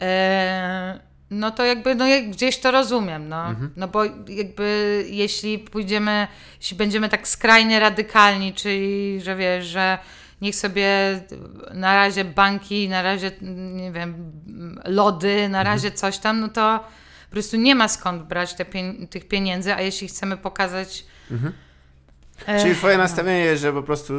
E, 0.00 1.00
No 1.30 1.50
to 1.50 1.64
jakby 1.64 1.94
no, 1.94 2.06
jak- 2.06 2.30
gdzieś 2.30 2.58
to 2.60 2.70
rozumiem, 2.70 3.28
no. 3.28 3.54
no 3.76 3.88
bo 3.88 4.04
jakby 4.28 5.04
jeśli 5.08 5.58
pójdziemy, 5.58 6.28
jeśli 6.60 6.76
będziemy 6.76 7.08
tak 7.08 7.28
skrajnie 7.28 7.80
radykalni, 7.80 8.52
czyli 8.54 9.20
że 9.20 9.36
wiesz, 9.36 9.64
że 9.66 9.98
niech 10.44 10.56
sobie 10.56 11.20
na 11.74 11.94
razie 11.94 12.24
banki, 12.24 12.88
na 12.88 13.02
razie 13.02 13.30
nie 13.74 13.92
wiem, 13.92 14.32
lody, 14.84 15.48
na 15.48 15.62
razie 15.62 15.90
coś 15.90 16.18
tam, 16.18 16.40
no 16.40 16.48
to 16.48 16.84
po 17.28 17.32
prostu 17.32 17.56
nie 17.56 17.74
ma 17.74 17.88
skąd 17.88 18.22
brać 18.22 18.54
te 18.54 18.64
pien- 18.64 19.08
tych 19.08 19.28
pieniędzy, 19.28 19.74
a 19.74 19.80
jeśli 19.80 20.08
chcemy 20.08 20.36
pokazać. 20.36 21.04
E, 22.46 22.60
Czyli 22.62 22.74
twoje 22.74 22.98
nastawienie 22.98 23.38
jest, 23.44 23.62
że 23.62 23.72
po 23.72 23.82
prostu 23.82 24.14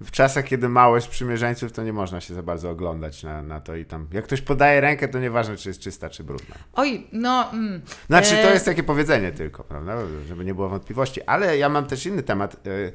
w 0.00 0.10
czasach, 0.10 0.44
kiedy 0.44 0.68
mało 0.68 0.96
jest 0.96 1.08
przymierzeńców, 1.08 1.72
to 1.72 1.82
nie 1.82 1.92
można 1.92 2.20
się 2.20 2.34
za 2.34 2.42
bardzo 2.42 2.70
oglądać 2.70 3.22
na, 3.22 3.42
na 3.42 3.60
to 3.60 3.76
i 3.76 3.84
tam. 3.84 4.06
Jak 4.12 4.24
ktoś 4.24 4.40
podaje 4.40 4.80
rękę, 4.80 5.08
to 5.08 5.18
nieważne, 5.18 5.56
czy 5.56 5.68
jest 5.68 5.80
czysta, 5.80 6.10
czy 6.10 6.24
brudna. 6.24 6.54
Oj, 6.72 7.06
no. 7.12 7.50
Mm, 7.52 7.80
Znaczy, 8.06 8.30
to 8.30 8.48
e, 8.48 8.52
jest 8.52 8.64
takie 8.64 8.82
powiedzenie 8.82 9.32
tylko, 9.32 9.64
prawda? 9.64 9.96
Żeby 10.28 10.44
nie 10.44 10.54
było 10.54 10.68
wątpliwości. 10.68 11.22
Ale 11.22 11.58
ja 11.58 11.68
mam 11.68 11.86
też 11.86 12.06
inny 12.06 12.22
temat. 12.22 12.54
e, 12.54 12.92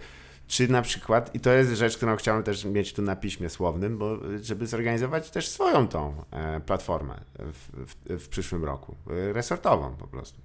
Czy 0.48 0.68
na 0.68 0.82
przykład, 0.82 1.36
i 1.36 1.40
to 1.40 1.52
jest 1.52 1.72
rzecz, 1.72 1.98
którą 1.98 2.16
chciałem 2.16 2.44
też 2.44 2.66
mieć 2.66 2.94
tu 2.94 3.02
na 3.02 3.16
piśmie 3.16 3.50
słownym, 3.50 3.98
bo 3.98 4.18
żeby 4.42 4.68
zorganizować 4.68 5.30
też 5.32 5.48
swoją 5.48 5.88
tą 5.88 6.14
e, 6.32 6.60
platformę 6.60 7.14
w, 7.40 7.86
w, 8.18 8.24
w 8.26 8.30
przyszłym 8.30 8.66
roku. 8.66 8.96
e, 9.30 9.34
Resortową 9.34 9.96
po 10.00 10.08
prostu. 10.08 10.42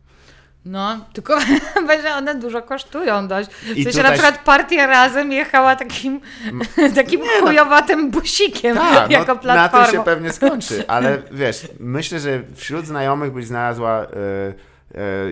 No, 0.65 1.05
tylko 1.13 1.41
że 2.03 2.15
one 2.15 2.35
dużo 2.35 2.63
kosztują 2.63 3.29
dość. 3.29 3.51
W 3.51 3.63
I 3.77 3.85
sensie 3.85 3.99
tutaj- 3.99 4.03
na 4.03 4.13
przykład 4.13 4.45
partia 4.45 4.87
razem 4.87 5.33
jechała 5.33 5.77
takim, 5.77 6.21
takim 6.95 7.21
chujowatym 7.41 8.11
busikiem 8.11 8.77
Tak, 8.77 9.11
jako 9.21 9.35
no, 9.35 9.35
na 9.35 9.41
platformą. 9.41 9.87
tym 9.87 9.95
się 9.97 10.05
pewnie 10.05 10.33
skończy, 10.33 10.89
ale 10.89 11.23
wiesz, 11.33 11.69
myślę, 11.81 12.21
że 12.21 12.43
wśród 12.55 12.87
znajomych 12.87 13.33
byś 13.33 13.47
znalazła. 13.47 14.03
e, 14.03 14.72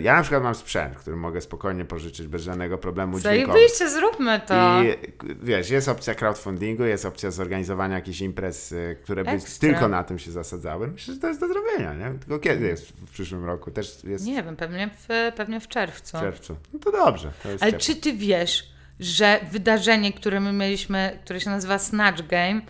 ja 0.03 0.17
na 0.17 0.23
przykład 0.23 0.43
mam 0.43 0.55
sprzęt, 0.55 0.97
który 0.97 1.17
mogę 1.17 1.41
spokojnie 1.41 1.85
pożyczyć 1.85 2.27
bez 2.27 2.43
żadnego 2.43 2.79
problemu 2.79 3.21
dźwiękowego. 3.21 3.53
Zajebiście, 3.53 3.91
zróbmy 3.91 4.41
to. 4.47 4.83
I 4.83 4.97
wiesz, 5.43 5.71
jest 5.71 5.89
opcja 5.89 6.15
crowdfundingu, 6.15 6.85
jest 6.85 7.05
opcja 7.05 7.31
zorganizowania 7.31 7.95
jakichś 7.95 8.21
imprez, 8.21 8.73
y, 8.73 8.97
które 9.03 9.25
by 9.25 9.39
tylko 9.61 9.89
na 9.89 10.05
tym 10.05 10.19
się 10.19 10.31
zasadzały. 10.31 10.89
Myślę, 10.89 11.15
że 11.15 11.21
to 11.21 11.29
jest 11.29 11.41
do 11.41 11.49
zrobienia, 11.49 11.95
nie? 11.95 12.19
Tylko 12.19 12.39
kiedy 12.39 12.67
jest 12.67 12.89
w 12.89 13.11
przyszłym 13.11 13.45
roku? 13.45 13.71
Też 13.71 14.05
jest 14.05 14.25
Nie 14.27 14.43
wiem, 14.43 14.57
pewnie 14.57 14.91
w, 15.09 15.33
pewnie 15.37 15.61
w 15.61 15.69
czerwcu. 15.69 16.17
w 16.17 16.21
czerwcu. 16.21 16.57
No 16.73 16.79
to 16.79 16.93
dobrze. 16.93 17.31
To 17.43 17.49
Ale 17.49 17.59
ciepło. 17.73 17.79
czy 17.79 17.97
ty 17.97 18.13
wiesz, 18.13 18.70
że 19.01 19.41
wydarzenie, 19.53 20.13
które 20.13 20.41
my 20.41 20.53
mieliśmy, 20.53 21.19
które 21.25 21.41
się 21.41 21.51
nazywa 21.51 21.79
Snatch 21.79 22.23
Game, 22.23 22.61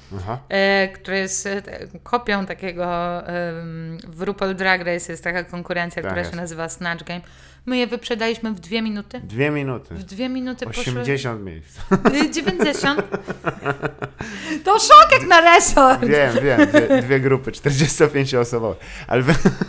e, 0.48 0.88
które 0.88 1.18
jest 1.18 1.46
e, 1.46 1.62
kopią 2.02 2.46
takiego 2.46 2.86
em, 3.26 3.98
w 4.08 4.22
RuPaul 4.22 4.54
Drag 4.54 4.80
Race 4.80 5.12
jest 5.12 5.24
taka 5.24 5.44
konkurencja, 5.44 6.02
Tak 6.02 6.10
która 6.10 6.20
jest. 6.20 6.30
się 6.30 6.36
nazywa 6.36 6.68
Snatch 6.68 7.04
Game. 7.04 7.20
My 7.66 7.76
je 7.76 7.86
wyprzedaliśmy 7.86 8.52
w 8.52 8.60
dwie 8.60 8.82
minuty. 8.82 9.20
Dwie 9.20 9.50
minuty. 9.50 9.94
W 9.94 10.04
dwie 10.04 10.28
minuty 10.28 10.66
poszły 10.66 10.80
80 10.80 11.42
miejsc. 11.44 11.78
y, 12.26 12.30
90. 12.30 13.02
To 14.64 14.78
szok 14.78 15.08
jak 15.12 15.28
na 15.28 15.40
resort. 15.40 16.04
Wiem, 16.04 16.34
wiem, 16.42 16.68
dwie, 16.68 17.02
dwie 17.02 17.20
grupy, 17.20 17.50
45-osobowe. 17.50 18.74
Ale 19.06 19.22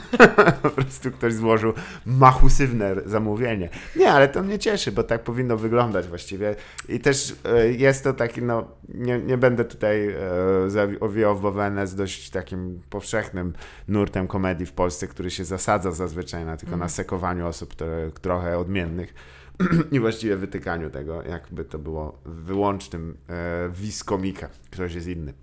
po 0.63 0.69
prostu 0.69 1.11
ktoś 1.11 1.33
złożył 1.33 1.73
machusywne 2.05 2.95
zamówienie. 3.05 3.69
Nie, 3.95 4.11
ale 4.11 4.27
to 4.27 4.43
mnie 4.43 4.59
cieszy, 4.59 4.91
bo 4.91 5.03
tak 5.03 5.23
powinno 5.23 5.57
wyglądać 5.57 6.07
właściwie. 6.07 6.55
I 6.89 6.99
też 6.99 7.35
e, 7.45 7.71
jest 7.71 8.03
to 8.03 8.13
taki, 8.13 8.41
no, 8.41 8.67
nie, 8.89 9.19
nie 9.19 9.37
będę 9.37 9.65
tutaj 9.65 10.07
e, 10.09 10.99
owijał 10.99 11.35
w 11.37 11.41
bawełnę 11.41 11.87
z 11.87 11.95
dość 11.95 12.29
takim 12.29 12.81
powszechnym 12.89 13.53
nurtem 13.87 14.27
komedii 14.27 14.65
w 14.65 14.71
Polsce, 14.73 15.07
który 15.07 15.31
się 15.31 15.45
zasadza 15.45 15.91
zazwyczaj 15.91 16.45
na 16.45 16.57
tylko 16.57 16.77
na 16.77 16.89
sekowaniu 16.89 17.47
osób 17.47 17.75
które, 17.81 18.11
trochę 18.21 18.57
odmiennych. 18.57 19.13
I 19.91 19.99
właściwie 19.99 20.35
wytykaniu 20.35 20.89
tego, 20.89 21.23
jakby 21.23 21.65
to 21.65 21.79
było 21.79 22.21
wyłącznym 22.25 23.17
e, 23.29 23.69
wis 23.69 24.03
komika. 24.03 24.49
Ktoś 24.71 24.93
jest 24.93 25.07
inny. 25.07 25.33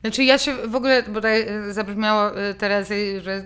Znaczy 0.00 0.24
ja 0.24 0.38
się 0.38 0.54
w 0.68 0.74
ogóle, 0.74 1.02
bo 1.02 1.28
y, 1.28 1.72
zabrzmiało 1.72 2.40
y, 2.50 2.54
teraz, 2.54 2.88
że 3.22 3.44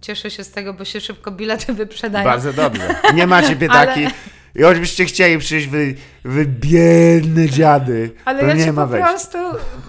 cieszę 0.00 0.30
się 0.30 0.44
z 0.44 0.50
tego, 0.50 0.74
bo 0.74 0.84
się 0.84 1.00
szybko 1.00 1.30
bilety 1.30 1.72
wyprzedają. 1.72 2.24
Bardzo 2.24 2.52
dobrze. 2.52 2.94
Nie 3.14 3.26
macie 3.26 3.56
biedaki. 3.56 4.00
Ale- 4.04 4.14
I 4.54 4.62
choćbyście 4.62 5.04
chcieli 5.04 5.38
przyjść, 5.38 5.66
wy, 5.68 5.94
wy 6.24 6.46
biedne 6.46 7.48
dziady, 7.48 8.10
Ale 8.24 8.40
to 8.40 8.46
ja 8.46 8.54
nie 8.54 8.64
się 8.64 8.72
ma 8.72 8.82
po 8.82 8.88
wejścia. 8.88 9.08
prostu 9.10 9.38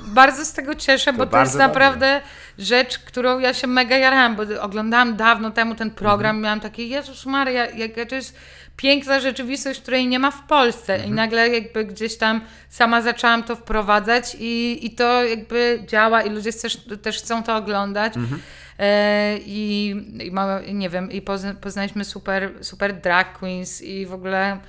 bardzo 0.07 0.45
z 0.45 0.53
tego 0.53 0.75
cieszę, 0.75 1.13
bo 1.13 1.25
to 1.25 1.39
jest 1.39 1.57
dobrze. 1.57 2.21
Rzecz, 2.59 2.99
którą 2.99 3.39
ja 3.39 3.53
się 3.53 3.67
mega 3.67 3.97
jarałam, 3.97 4.35
bo 4.35 4.43
oglądałam 4.61 5.15
dawno 5.15 5.51
temu 5.51 5.75
ten 5.75 5.91
program 5.91 6.35
Mhm. 6.35 6.41
miałam 6.41 6.59
takie, 6.59 6.87
Jezus 6.87 7.25
Maria, 7.25 7.69
jaka 7.69 8.05
to 8.05 8.15
jest 8.15 8.35
piękna 8.75 9.19
rzeczywistość, 9.19 9.81
której 9.81 10.07
nie 10.07 10.19
ma 10.19 10.31
w 10.31 10.47
Polsce. 10.47 10.93
Mhm. 10.93 11.11
I 11.11 11.15
nagle 11.15 11.49
jakby 11.49 11.85
gdzieś 11.85 12.17
tam 12.17 12.41
sama 12.69 13.01
zaczęłam 13.01 13.43
to 13.43 13.55
wprowadzać 13.55 14.37
i, 14.39 14.79
i 14.85 14.91
to 14.91 15.23
jakby 15.23 15.83
działa 15.87 16.21
i 16.21 16.29
ludzie 16.29 16.53
też, 16.53 16.77
też 17.01 17.17
chcą 17.17 17.43
to 17.43 17.55
oglądać. 17.55 18.17
Mhm. 18.17 18.41
E, 18.79 19.37
I, 19.37 19.95
i 20.23 20.31
mamy, 20.31 20.73
nie 20.73 20.89
wiem, 20.89 21.11
i 21.11 21.21
pozna, 21.21 21.53
poznaliśmy 21.53 22.05
super, 22.05 22.51
super 22.61 23.01
drag 23.01 23.39
queens 23.39 23.81
i 23.81 24.05
w 24.05 24.13
ogóle 24.13 24.59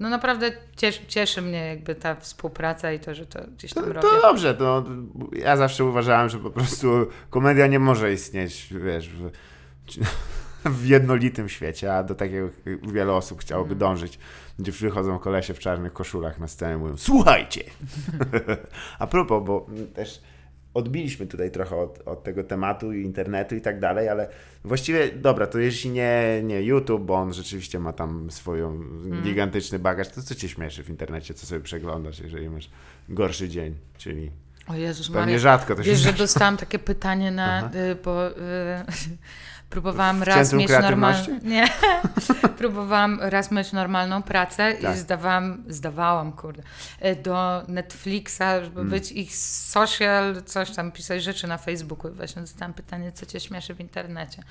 no 0.00 0.08
naprawdę 0.08 0.52
cieszy, 0.76 1.00
cieszy 1.08 1.42
mnie 1.42 1.66
jakby 1.66 1.94
ta 1.94 2.14
współpraca 2.14 2.92
i 2.92 3.00
to, 3.00 3.14
że 3.14 3.26
to 3.26 3.40
gdzieś 3.56 3.72
tam 3.74 3.84
To, 3.84 3.92
robię. 3.92 4.08
to 4.08 4.20
dobrze, 4.22 4.54
to 4.54 4.84
ja 5.32 5.56
zawsze 5.56 5.84
uważałem, 5.84 6.28
że 6.28 6.38
po 6.38 6.50
prostu 6.50 7.06
komedia 7.30 7.66
nie 7.66 7.78
może 7.78 8.12
istnieć, 8.12 8.68
wiesz, 8.84 9.08
w, 9.08 9.30
w 10.64 10.86
jednolitym 10.86 11.48
świecie, 11.48 11.96
a 11.96 12.02
do 12.02 12.14
takiego 12.14 12.48
wiele 12.82 13.12
osób 13.12 13.40
chciałoby 13.40 13.68
Mm. 13.68 13.78
dążyć, 13.78 14.18
gdzie 14.58 14.72
przychodzą 14.72 15.18
kolesie 15.18 15.54
w 15.54 15.58
czarnych 15.58 15.92
koszulach 15.92 16.38
na 16.38 16.48
scenę 16.48 16.74
i 16.74 16.76
mówią, 16.78 16.94
słuchajcie! 16.96 17.64
a 18.98 19.06
propos, 19.06 19.44
bo 19.46 19.66
też 19.94 20.20
odbiliśmy 20.76 21.26
tutaj 21.26 21.50
trochę 21.50 21.76
od, 21.76 22.02
od 22.08 22.22
tego 22.24 22.44
tematu 22.44 22.92
i 22.92 23.02
internetu 23.04 23.54
i 23.56 23.60
tak 23.60 23.80
dalej, 23.80 24.08
ale 24.08 24.28
właściwie, 24.64 25.08
dobra, 25.12 25.46
to 25.46 25.58
jeśli 25.58 25.90
nie, 25.90 26.40
nie 26.44 26.62
YouTube, 26.62 27.02
bo 27.02 27.14
on 27.14 27.32
rzeczywiście 27.32 27.78
ma 27.78 27.92
tam 27.92 28.30
swoją 28.30 28.70
Mm. 28.72 29.22
gigantyczny 29.22 29.78
bagaż, 29.78 30.08
to 30.08 30.22
co 30.22 30.34
cię 30.34 30.48
śmieszy 30.48 30.82
w 30.84 30.90
internecie, 30.90 31.34
co 31.34 31.46
sobie 31.46 31.60
przeglądasz, 31.60 32.18
jeżeli 32.18 32.48
masz 32.50 32.70
gorszy 33.08 33.48
dzień, 33.48 33.74
czyli 33.98 34.30
O 34.68 34.74
Jezus 34.74 35.06
pewnie 35.06 35.20
Maria. 35.20 35.38
rzadko 35.38 35.74
to 35.74 35.82
się 35.82 35.90
Wiesz, 35.90 35.98
że 36.00 36.12
dostałam 36.12 36.56
takie 36.56 36.78
pytanie 36.78 37.30
na, 37.30 37.70
y, 37.74 37.96
bo 38.04 38.28
y, 38.30 38.34
próbowałam 39.76 40.20
W 40.20 40.22
raz 40.22 40.52
mieć 40.52 40.68
normalną... 40.70 41.18
Nie. 41.42 41.68
próbowałam 42.58 43.18
raz 43.22 43.50
mieć 43.50 43.72
normalną 43.72 44.22
pracę 44.22 44.74
Tak. 44.74 44.96
i 44.96 44.98
zdawałam, 44.98 45.64
zdawałam, 45.68 46.32
kurde, 46.32 46.62
y, 47.04 47.16
do 47.16 47.62
Netflixa, 47.68 48.42
żeby 48.64 48.80
Mm. 48.80 48.90
być 48.90 49.12
ich 49.12 49.36
social, 49.36 50.42
coś 50.46 50.70
tam, 50.70 50.92
pisać 50.92 51.22
rzeczy 51.22 51.46
na 51.46 51.58
Facebooku. 51.58 52.10
I 52.10 52.14
właśnie 52.14 52.42
dostałam 52.42 52.74
pytanie, 52.74 53.12
co 53.12 53.26
cię 53.26 53.40
śmieszy 53.40 53.74
w 53.74 53.80
internecie. 53.80 54.42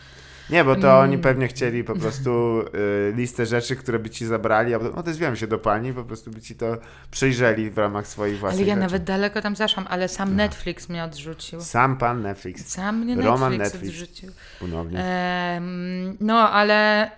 Nie, 0.50 0.64
bo 0.64 0.76
to 0.76 0.88
Mm. 0.91 0.98
oni 1.04 1.18
pewnie 1.18 1.48
chcieli 1.48 1.84
po 1.84 1.96
prostu 1.96 2.62
y, 3.10 3.14
listę 3.16 3.46
rzeczy, 3.46 3.76
które 3.76 4.00
by 4.00 4.10
ci 4.10 4.26
zabrali, 4.26 4.74
a 4.74 4.80
potem 4.80 4.96
odezwiemy 4.96 5.38
się 5.38 5.48
do 5.48 5.60
pani, 5.60 5.93
po 5.93 6.04
prostu 6.04 6.32
by 6.32 6.41
ci 6.41 6.56
to 6.56 6.78
przyjrzeli 7.12 7.70
w 7.70 7.78
ramach 7.78 8.08
swoich 8.08 8.39
własnych 8.39 8.60
Ale 8.62 8.68
ja 8.70 8.76
rzeczy. 8.76 8.86
nawet 8.88 9.04
daleko 9.04 9.41
tam 9.41 9.56
zaszłam, 9.56 9.86
ale 9.89 10.08
sam 10.08 10.36
Netflix 10.36 10.89
mnie 10.89 11.04
odrzucił. 11.04 11.62
Sam 11.62 11.98
pan 11.98 12.22
Netflix, 12.22 12.68
Sam 12.68 13.00
mnie 13.00 13.16
Roman 13.16 13.58
Netflix, 13.58 13.74
Netflix. 13.74 13.93
odrzucił. 14.02 14.32
ponownie. 14.60 15.00
Em, 15.04 16.18
no, 16.20 16.52
ale 16.52 17.10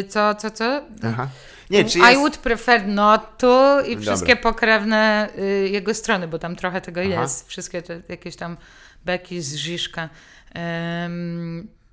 y, 0.00 0.04
co, 0.08 0.34
co, 0.34 0.50
co? 0.50 0.82
Aha. 1.04 1.28
Nie, 1.70 1.84
czy 1.84 1.98
I 1.98 2.02
jest... 2.02 2.14
would 2.16 2.38
prefer 2.38 2.88
not 2.88 3.20
to 3.38 3.82
i 3.86 3.96
wszystkie 3.98 4.36
pokrewne 4.36 5.28
y, 5.38 5.68
jego 5.68 5.94
strony, 5.94 6.28
bo 6.28 6.38
tam 6.38 6.56
trochę 6.56 6.80
tego 6.80 7.00
Aha. 7.00 7.22
jest. 7.22 7.48
Wszystkie 7.48 7.82
te 7.82 8.00
jakieś 8.08 8.36
tam 8.36 8.56
beki 9.04 9.40
z 9.42 9.54
Żiszka. 9.54 10.08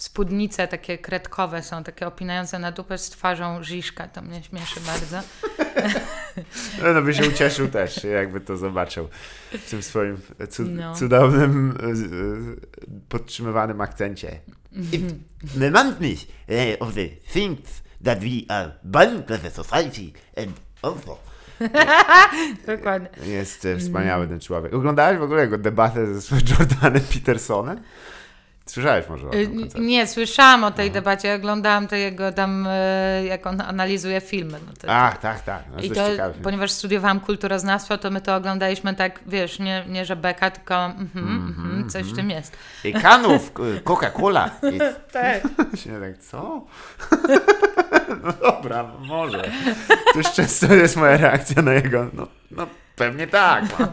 Spódnice 0.04 0.68
takie 0.68 0.98
kredkowe 0.98 1.64
są, 1.64 1.84
takie 1.84 2.08
opinające 2.08 2.60
na 2.60 2.72
dupę 2.72 2.98
z 2.98 3.10
twarzą 3.10 3.64
Żiszka. 3.64 4.08
To 4.08 4.22
mnie 4.22 4.44
śmieszy 4.44 4.80
bardzo. 4.80 5.20
No 6.94 7.02
by 7.02 7.14
się 7.14 7.28
ucieszył 7.30 7.68
też, 7.68 8.04
jakby 8.04 8.42
to 8.42 8.58
zobaczył 8.58 9.08
w 9.52 9.70
tym 9.70 9.84
swoim 9.84 10.18
cu- 10.50 10.64
No. 10.64 10.96
cudownym, 10.96 11.78
y, 11.84 11.88
y, 11.88 13.02
podtrzymywanym 13.10 13.82
akcencie. 13.82 14.40
The 15.60 15.72
monthly 15.72 16.16
of 16.80 16.94
the 16.94 17.08
things 17.34 17.84
that 18.04 18.20
we 18.20 18.56
are 18.56 18.72
bound 18.84 19.28
to 19.28 19.38
the 19.38 19.52
society 19.52 20.12
and 20.38 20.60
also 20.82 21.18
Dokładnie. 22.78 23.10
Jest 23.34 23.66
e, 23.66 23.78
wspaniały 23.78 24.28
ten 24.28 24.40
człowiek. 24.40 24.74
Oglądałeś 24.74 25.20
w 25.20 25.24
ogóle 25.24 25.42
jego 25.42 25.58
debatę 25.58 26.22
ze 26.22 26.36
Jordanem 26.36 27.02
Petersonem? 27.14 27.80
Słyszałeś 28.66 29.10
może 29.10 29.28
o 29.28 29.34
Y, 29.34 29.48
tym? 29.48 29.88
Nie, 29.88 30.08
słyszałam 30.08 30.64
o 30.64 30.72
tej 30.72 30.92
debacie, 30.92 31.36
oglądałam 31.36 31.88
to 31.88 31.96
jego 31.96 32.32
tam, 32.32 32.68
y, 32.68 33.26
jak 33.26 33.48
on 33.48 33.62
analizuje 33.62 34.22
filmy. 34.22 34.60
No 34.68 34.74
to, 34.82 34.88
Ach, 34.90 35.18
tak, 35.18 35.42
tak. 35.42 35.64
No, 35.76 35.82
I 35.82 35.92
to, 35.92 36.10
ciekawy 36.10 36.40
ponieważ 36.44 36.72
studiowałam 36.72 37.20
kulturoznawstwo, 37.20 37.98
to 37.98 38.12
my 38.12 38.22
to 38.22 38.36
oglądaliśmy 38.36 38.94
tak, 38.94 39.20
wiesz, 39.26 39.60
nie, 39.60 39.86
nie 39.88 40.06
że 40.06 40.16
beka, 40.16 40.52
tylko 40.52 40.86
mhm, 40.86 41.46
mhm, 41.48 41.90
coś 41.90 42.04
w 42.04 42.16
tym 42.16 42.30
jest. 42.30 42.58
I 42.84 42.94
kanów 42.94 43.52
e, 43.78 43.80
Coca-Cola. 43.90 44.50
Tak. 45.12 45.44
Tak, 46.02 46.18
co? 46.18 46.66
No 48.24 48.34
dobra, 48.42 48.92
może. 49.00 49.44
To 50.14 50.18
już 50.18 50.32
często 50.32 50.74
jest 50.74 50.96
moja 50.96 51.18
reakcja 51.18 51.62
na 51.62 51.74
jego, 51.74 52.08
no, 52.14 52.28
no 52.52 52.68
pewnie 52.96 53.28
tak. 53.28 53.66
No. 53.80 53.88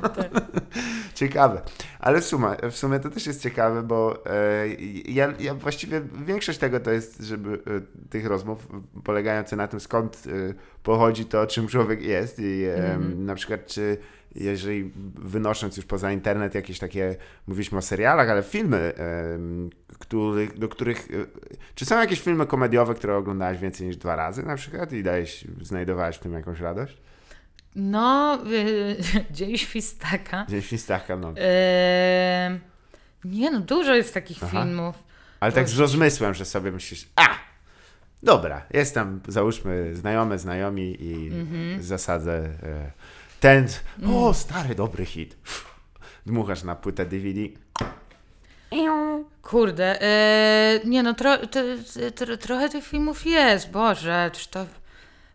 Ciekawe. 1.20 1.60
Ale 1.98 2.20
w 2.20 2.24
sumie, 2.24 2.46
w 2.70 2.76
sumie 2.76 3.00
to 3.00 3.10
też 3.10 3.26
jest 3.26 3.42
ciekawe, 3.42 3.82
bo 3.82 4.26
e, 4.26 4.68
ja, 5.08 5.32
ja 5.40 5.54
właściwie 5.54 6.00
większość 6.26 6.58
tego 6.58 6.80
to 6.80 6.90
jest, 6.90 7.20
żeby 7.20 7.52
e, 7.52 8.08
tych 8.10 8.26
rozmów 8.26 8.68
polegające 9.04 9.56
na 9.56 9.68
tym, 9.68 9.80
skąd 9.80 10.22
e, 10.26 10.54
pochodzi 10.82 11.24
to, 11.24 11.46
czym 11.46 11.68
człowiek 11.68 12.02
jest 12.02 12.38
i 12.38 12.64
e, 12.64 12.98
na 13.16 13.34
przykład 13.34 13.66
czy 13.66 13.98
jeżeli 14.34 14.92
wynosząc 15.14 15.76
już 15.76 15.86
poza 15.86 16.12
internet 16.12 16.54
jakieś 16.54 16.78
takie, 16.78 17.16
mówiliśmy 17.46 17.78
o 17.78 17.82
serialach, 17.82 18.30
ale 18.30 18.42
filmy, 18.42 18.94
em, 18.94 19.70
których, 19.98 20.58
do 20.58 20.68
których, 20.68 21.08
e, 21.10 21.26
czy 21.74 21.84
są 21.84 21.98
jakieś 21.98 22.20
filmy 22.20 22.46
komediowe, 22.46 22.94
które 22.94 23.16
oglądałeś 23.16 23.58
więcej 23.58 23.86
niż 23.86 23.96
dwa 23.96 24.16
razy 24.16 24.42
na 24.42 24.56
przykład 24.56 24.92
i 24.92 25.02
dałeś, 25.02 25.44
znajdowałeś 25.62 26.16
w 26.16 26.20
tym 26.20 26.32
jakąś 26.32 26.60
radość? 26.60 27.02
No, 27.74 28.38
y, 28.52 28.96
Dzień 29.30 29.58
Świstaka. 29.58 30.46
Dzień 30.48 30.62
Świstaka, 30.62 31.16
no. 31.16 31.30
Y, 31.30 31.34
nie 33.24 33.50
no, 33.50 33.60
dużo 33.60 33.94
jest 33.94 34.14
takich 34.14 34.38
Aha. 34.42 34.50
filmów. 34.64 34.96
Ale 35.40 35.52
tak 35.52 35.68
z 35.68 35.78
rozmysłem, 35.78 36.34
że 36.34 36.44
sobie 36.44 36.72
myślisz, 36.72 37.08
a, 37.16 37.28
dobra, 38.22 38.62
jest 38.70 38.94
tam, 38.94 39.20
załóżmy, 39.28 39.96
znajome, 39.96 40.38
znajomi 40.38 40.96
i 41.02 41.26
Mhm. 41.28 41.82
zasadzę 41.82 42.32
e, 42.62 42.92
ten, 43.40 43.66
o, 44.14 44.34
stary, 44.34 44.74
dobry 44.74 45.04
hit. 45.04 45.36
Dmuchasz 46.26 46.62
na 46.62 46.76
płytę 46.76 47.06
DVD. 47.06 47.40
Kurde, 49.42 50.02
y, 50.02 50.88
nie 50.88 51.02
no, 51.02 51.14
tro, 51.14 51.38
to, 51.46 51.60
tro, 52.14 52.36
trochę 52.36 52.68
tych 52.68 52.84
filmów 52.86 53.26
jest, 53.26 53.70
Boże, 53.70 54.30
czy 54.34 54.50
to, 54.50 54.66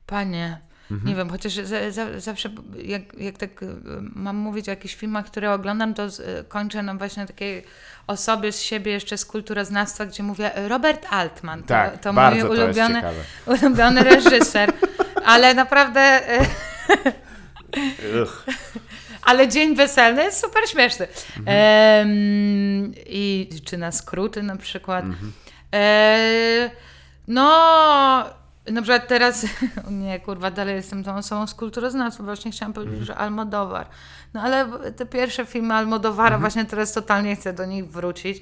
panie, 0.06 0.60
Mhm. 0.92 1.10
nie 1.10 1.16
wiem, 1.16 1.30
chociaż 1.30 1.54
za, 1.54 1.92
za, 1.92 2.20
zawsze 2.20 2.50
jak, 2.84 3.02
jak 3.18 3.38
tak 3.38 3.64
y, 3.64 3.76
mam 4.16 4.36
mówić 4.36 4.68
o 4.68 4.72
jakichś 4.72 4.96
filmach, 4.96 5.26
które 5.26 5.54
oglądam, 5.54 5.94
to 5.94 6.10
z, 6.10 6.20
y, 6.20 6.46
kończę 6.48 6.84
na 6.84 6.96
właśnie 6.96 7.26
takiej 7.26 7.64
osobie 8.08 8.52
z 8.52 8.62
siebie 8.62 8.92
jeszcze 8.92 9.18
z 9.18 9.26
kulturoznawstwa, 9.26 10.06
gdzie 10.06 10.24
mówię 10.24 10.52
Robert 10.68 11.06
Altman, 11.10 11.62
to, 11.62 11.68
Tak, 11.68 12.02
to 12.02 12.14
mój 12.14 12.24
to 12.24 12.36
jest 12.36 12.48
ulubiony, 12.50 12.96
ciekawe. 12.96 13.22
ulubiony 13.64 14.04
reżyser, 14.04 14.74
ale 15.26 15.54
naprawdę... 15.54 16.22
y. 16.42 16.46
Ale 19.26 19.48
dzień 19.48 19.76
weselny 19.76 20.24
jest 20.24 20.42
super 20.42 20.70
śmieszny. 20.70 21.08
Em, 21.46 22.94
I 23.06 23.50
czy 23.66 23.78
na 23.78 23.92
skróty 23.92 24.44
na 24.44 24.56
przykład. 24.56 25.06
E, 25.74 26.70
no, 27.28 28.24
na 28.72 28.82
przykład 28.82 29.08
teraz, 29.08 29.46
nie 29.92 30.20
kurwa, 30.20 30.52
dalej 30.52 30.76
jestem 30.76 31.04
tą 31.04 31.16
osobą 31.16 31.48
z 31.48 31.54
kulturoznawstwa, 31.54 32.24
właśnie 32.24 32.52
chciałam 32.52 32.74
powiedzieć, 32.74 33.06
że 33.06 33.16
Almodowar. 33.16 33.88
No 34.34 34.42
ale 34.42 34.68
te 34.92 35.06
pierwsze 35.06 35.46
filmy 35.46 35.74
Almodowara, 35.74 36.38
właśnie 36.40 36.66
teraz 36.66 36.94
totalnie 36.94 37.36
chcę 37.36 37.54
do 37.54 37.66
nich 37.66 37.92
wrócić. 37.92 38.42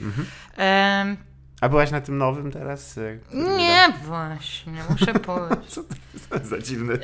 Em, 0.57 1.17
A 1.61 1.69
byłaś 1.69 1.91
na 1.91 2.01
tym 2.01 2.17
nowym 2.17 2.51
teraz? 2.51 2.99
nie, 3.33 3.93
właśnie, 4.05 4.73
muszę 4.89 5.13
powiedzieć. 5.29 5.73
Co 5.73 5.83
to 6.29 6.45
za 6.45 6.59
dziwne... 6.59 6.93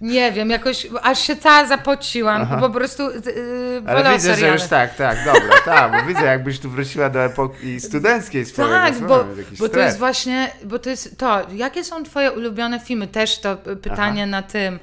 Nie 0.00 0.32
wiem, 0.32 0.50
jakoś 0.50 0.86
aż 1.02 1.18
się 1.20 1.36
cała 1.36 1.66
zapociłam, 1.66 2.60
po 2.60 2.70
prostu 2.70 3.02
yy, 3.10 3.82
Ale 3.86 4.12
widzę, 4.12 4.28
że 4.28 4.34
seriale. 4.34 4.52
już 4.52 4.62
tak, 4.62 4.94
tak, 4.94 5.18
dobra, 5.24 5.60
tak, 5.64 5.92
bo 5.92 6.08
widzę, 6.08 6.24
jakbyś 6.24 6.58
tu 6.60 6.70
wróciła 6.70 7.10
do 7.10 7.24
epoki 7.24 7.80
studenckiej 7.80 8.46
swojej. 8.46 8.70
Tak, 8.70 8.94
bo, 9.00 9.24
bo 9.58 9.68
to 9.68 9.78
jest 9.78 9.98
właśnie, 9.98 10.50
bo 10.64 10.78
to 10.78 10.90
jest 10.90 11.18
to, 11.18 11.46
jakie 11.52 11.84
są 11.84 12.04
twoje 12.04 12.32
ulubione 12.32 12.80
filmy? 12.80 13.06
Też 13.06 13.38
to 13.40 13.56
pytanie 13.82 14.26
na 14.26 14.42
tym, 14.42 14.78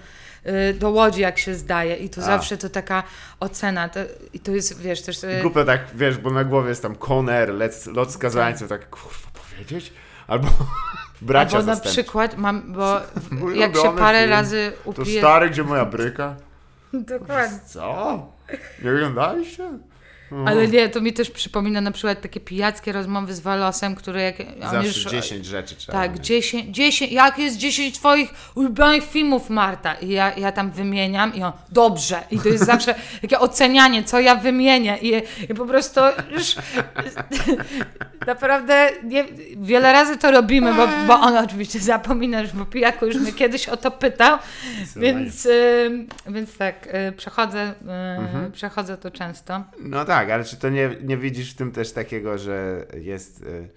y, 0.47 0.73
do 0.73 0.89
Łodzi 0.89 1.21
jak 1.21 1.39
się 1.39 1.55
zdaje 1.55 1.95
i 1.95 2.09
tu 2.09 2.21
A. 2.21 2.23
zawsze 2.23 2.57
to 2.57 2.69
taka 2.69 3.03
ocena 3.39 3.89
to, 3.89 3.99
i 4.33 4.39
to 4.39 4.51
jest, 4.51 4.81
wiesz, 4.81 5.01
też... 5.01 5.23
y, 5.23 5.39
Głupio 5.41 5.65
tak, 5.65 5.81
wiesz, 5.95 6.17
bo 6.17 6.29
na 6.31 6.43
głowie 6.43 6.69
jest 6.69 6.81
tam 6.81 6.95
Conner, 6.95 7.51
lot 7.93 8.13
skazańców, 8.13 8.69
tak 8.69 8.89
kurwa 8.89 9.27
powiedzieć? 9.51 9.93
Albo 10.27 10.47
bracia 11.23 11.57
Albo 11.57 11.75
na 11.75 11.81
przykład 11.81 12.37
mam, 12.37 12.73
bo 12.73 12.99
Mój 13.31 13.59
jak 13.59 13.75
się 13.77 13.95
parę 13.97 14.19
film 14.19 14.29
razy 14.31 14.71
To 14.83 14.89
upije... 15.01 15.19
stary, 15.19 15.49
gdzie 15.49 15.63
moja 15.63 15.85
bryka? 15.85 16.35
Dokładnie. 16.93 17.59
Co? 17.65 18.17
Nie 18.83 18.91
oglądaliście? 18.91 19.69
Ale 20.47 20.67
nie, 20.67 20.89
to 20.89 21.01
mi 21.01 21.13
też 21.13 21.29
przypomina 21.31 21.81
na 21.81 21.91
przykład 21.91 22.21
takie 22.21 22.39
pijackie 22.39 22.91
rozmowy 22.91 23.33
z 23.33 23.39
Walosem, 23.39 23.95
które 23.95 24.21
jak... 24.21 24.35
Zawsze 24.61 24.87
już- 24.87 25.11
10 25.11 25.45
rzeczy 25.45 25.75
trzeba 25.75 25.97
Tak, 26.01 26.11
mieć. 26.13 26.25
10, 26.27 26.75
10, 26.75 27.11
jak 27.11 27.37
jest 27.39 27.57
10 27.57 27.95
twoich 27.99 28.33
ulubionych 28.55 29.03
filmów, 29.11 29.49
Marta? 29.49 29.93
I 29.93 30.09
ja, 30.09 30.33
ja 30.37 30.51
tam 30.51 30.71
wymieniam 30.71 31.35
i 31.35 31.43
on, 31.43 31.51
dobrze. 31.71 32.23
I 32.31 32.39
to 32.39 32.49
jest 32.49 32.65
zawsze 32.65 32.95
takie 33.21 33.39
ocenianie, 33.39 34.03
co 34.03 34.19
ja 34.19 34.35
wymienię. 34.35 34.97
I, 35.01 35.21
i 35.49 35.53
po 35.55 35.65
prostu 35.65 35.99
już 36.31 36.55
naprawdę 38.27 38.89
nie, 39.03 39.25
wiele 39.57 39.93
razy 39.93 40.17
to 40.17 40.31
robimy, 40.31 40.73
bo, 40.73 40.87
bo 41.07 41.13
on 41.13 41.37
oczywiście 41.37 41.79
zapomina, 41.79 42.41
bo 42.53 42.65
pijaku 42.65 43.05
już 43.05 43.15
mnie 43.15 43.33
kiedyś 43.33 43.69
o 43.69 43.77
to 43.77 43.91
pytał, 43.91 44.37
więc, 44.95 45.45
y, 45.45 46.05
więc 46.27 46.57
tak, 46.57 46.87
y, 46.87 47.11
przechodzę, 47.11 47.73
y, 47.81 48.13
Mhm. 48.23 48.51
przechodzę 48.51 48.97
to 48.97 49.11
często. 49.11 49.63
No 49.79 50.05
tak, 50.05 50.22
ale 50.29 50.43
czy 50.43 50.57
to 50.57 50.69
nie, 50.69 50.89
nie 51.03 51.17
widzisz 51.17 51.53
w 51.53 51.55
tym 51.55 51.71
też 51.71 51.91
takiego, 51.91 52.37
że 52.37 52.85
jest... 53.01 53.41
y, 53.41 53.69